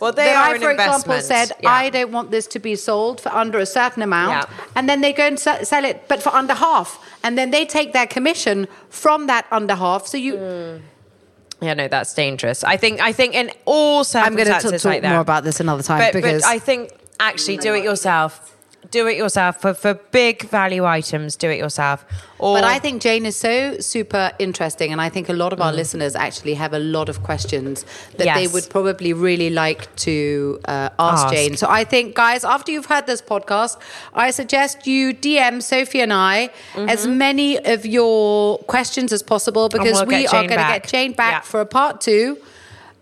Well, 0.00 0.12
they 0.20 0.24
that 0.30 0.36
are 0.42 0.54
I, 0.56 0.58
for 0.58 0.70
example, 0.72 1.12
investment. 1.14 1.24
said 1.32 1.48
Yeah. 1.62 1.70
I 1.82 1.82
don't 1.96 2.10
want 2.16 2.28
this 2.36 2.46
to 2.54 2.58
be 2.68 2.74
sold 2.88 3.16
for 3.24 3.30
under 3.42 3.58
a 3.66 3.66
certain 3.78 4.02
amount, 4.02 4.32
Yeah. 4.36 4.74
and 4.76 4.84
then 4.90 4.98
they 5.04 5.12
go 5.12 5.26
and 5.32 5.38
sell 5.72 5.84
it, 5.90 5.96
but 6.10 6.18
for 6.24 6.32
under 6.40 6.54
half, 6.54 6.88
and 7.24 7.32
then 7.38 7.48
they 7.56 7.64
take 7.78 7.88
their 7.98 8.08
commission 8.16 8.66
from 8.90 9.28
that 9.28 9.44
under 9.58 9.76
half. 9.84 10.02
So 10.12 10.16
you, 10.26 10.34
Yeah, 11.60 11.74
no, 11.74 11.86
that's 11.88 12.14
dangerous. 12.14 12.58
I 12.74 12.76
think 12.76 12.94
I 13.10 13.12
think 13.18 13.30
in 13.34 13.50
all 13.64 14.04
circumstances, 14.04 14.26
I'm 14.26 14.34
going 14.36 14.72
to 14.72 14.78
talk 14.78 14.84
like 14.94 15.02
more 15.14 15.20
about 15.28 15.42
this 15.48 15.58
another 15.60 15.82
time 15.90 15.98
but, 16.04 16.12
because 16.18 16.42
but 16.42 16.48
I 16.56 16.58
think 16.68 16.82
actually 17.20 17.56
do 17.58 17.74
it 17.74 17.84
yourself. 17.84 18.54
do 18.90 19.06
it 19.06 19.16
yourself 19.18 19.60
for, 19.60 19.74
for 19.74 19.92
big 20.12 20.48
value 20.48 20.84
items. 20.86 21.36
Do 21.36 21.50
it 21.50 21.58
yourself. 21.58 22.06
Or 22.38 22.54
But 22.56 22.64
I 22.64 22.78
think 22.78 23.02
Jane 23.02 23.26
is 23.26 23.36
so 23.36 23.78
super 23.80 24.30
interesting, 24.38 24.92
and 24.92 25.00
I 25.00 25.08
think 25.10 25.28
a 25.28 25.32
lot 25.34 25.52
of 25.52 25.60
our 25.60 25.72
listeners 25.72 26.14
actually 26.16 26.54
have 26.54 26.72
a 26.72 26.78
lot 26.78 27.08
of 27.10 27.22
questions 27.22 27.84
that 28.16 28.34
they 28.34 28.46
would 28.46 28.70
probably 28.70 29.12
really 29.12 29.50
like 29.50 29.94
to 29.96 30.60
uh, 30.66 30.88
ask, 30.98 31.24
Ask. 31.24 31.34
Jane. 31.34 31.56
So 31.56 31.66
I 31.68 31.84
think, 31.84 32.14
guys, 32.14 32.44
after 32.44 32.72
you've 32.72 32.86
heard 32.86 33.06
this 33.06 33.20
podcast, 33.20 33.78
I 34.14 34.30
suggest 34.30 34.86
you 34.86 35.12
DM 35.12 35.60
Sophie 35.62 36.00
and 36.00 36.12
I 36.12 36.48
as 36.76 37.06
many 37.06 37.58
of 37.58 37.84
your 37.84 38.58
questions 38.74 39.12
as 39.12 39.22
possible 39.22 39.68
because 39.68 39.98
we'll 39.98 40.06
we 40.06 40.26
are 40.28 40.46
going 40.46 40.48
to 40.50 40.72
get 40.78 40.86
Jane 40.88 41.12
back 41.12 41.32
Yeah. 41.32 41.40
for 41.40 41.60
a 41.60 41.66
part 41.66 42.00
two. 42.00 42.38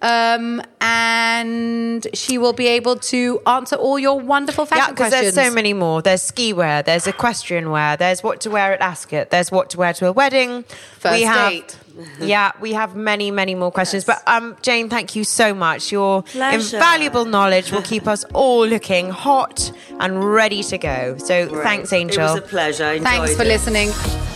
Um, 0.02 0.62
and 0.80 2.06
she 2.12 2.36
will 2.38 2.52
be 2.52 2.66
able 2.66 2.96
to 2.96 3.40
answer 3.46 3.76
all 3.76 3.98
your 3.98 4.20
wonderful 4.20 4.66
fashion 4.66 4.78
yeah, 4.80 4.94
fashion 4.94 4.94
because 4.94 5.34
there's 5.34 5.48
so 5.48 5.54
many 5.54 5.72
more. 5.72 6.02
There's 6.02 6.22
ski 6.22 6.52
wear. 6.52 6.82
There's 6.82 7.06
equestrian 7.06 7.70
wear. 7.70 7.96
There's 7.96 8.22
what 8.22 8.40
to 8.42 8.50
wear 8.50 8.74
at 8.74 8.80
Ascot. 8.80 9.30
There's 9.30 9.50
what 9.50 9.70
to 9.70 9.78
wear 9.78 9.92
to 9.94 10.06
a 10.06 10.12
wedding. 10.12 10.64
First 10.98 11.14
we 11.14 11.22
have, 11.22 11.50
date. 11.50 11.78
yeah, 12.20 12.52
we 12.60 12.74
have 12.74 12.94
many, 12.94 13.30
many 13.30 13.54
more 13.54 13.72
questions. 13.72 14.04
But 14.04 14.22
um, 14.26 14.56
Jane, 14.62 14.88
thank 14.90 15.16
you 15.16 15.24
so 15.24 15.54
much. 15.54 15.90
Your 15.90 16.22
Pleasure. 16.22 16.76
invaluable 16.76 17.24
knowledge 17.24 17.72
will 17.72 17.82
keep 17.82 18.06
us 18.06 18.24
all 18.34 18.66
looking 18.66 19.08
hot 19.10 19.72
and 19.98 20.22
ready 20.22 20.62
to 20.64 20.78
go. 20.78 21.16
So 21.18 21.48
Great. 21.48 21.62
thanks, 21.62 21.92
Angel. 21.92 22.20
It 22.20 22.32
was 22.34 22.38
a 22.38 22.42
pleasure. 22.42 22.84
I 22.84 22.98
Thanks 23.00 23.34
for 23.34 23.42
it. 23.42 23.48
listening. 23.48 24.35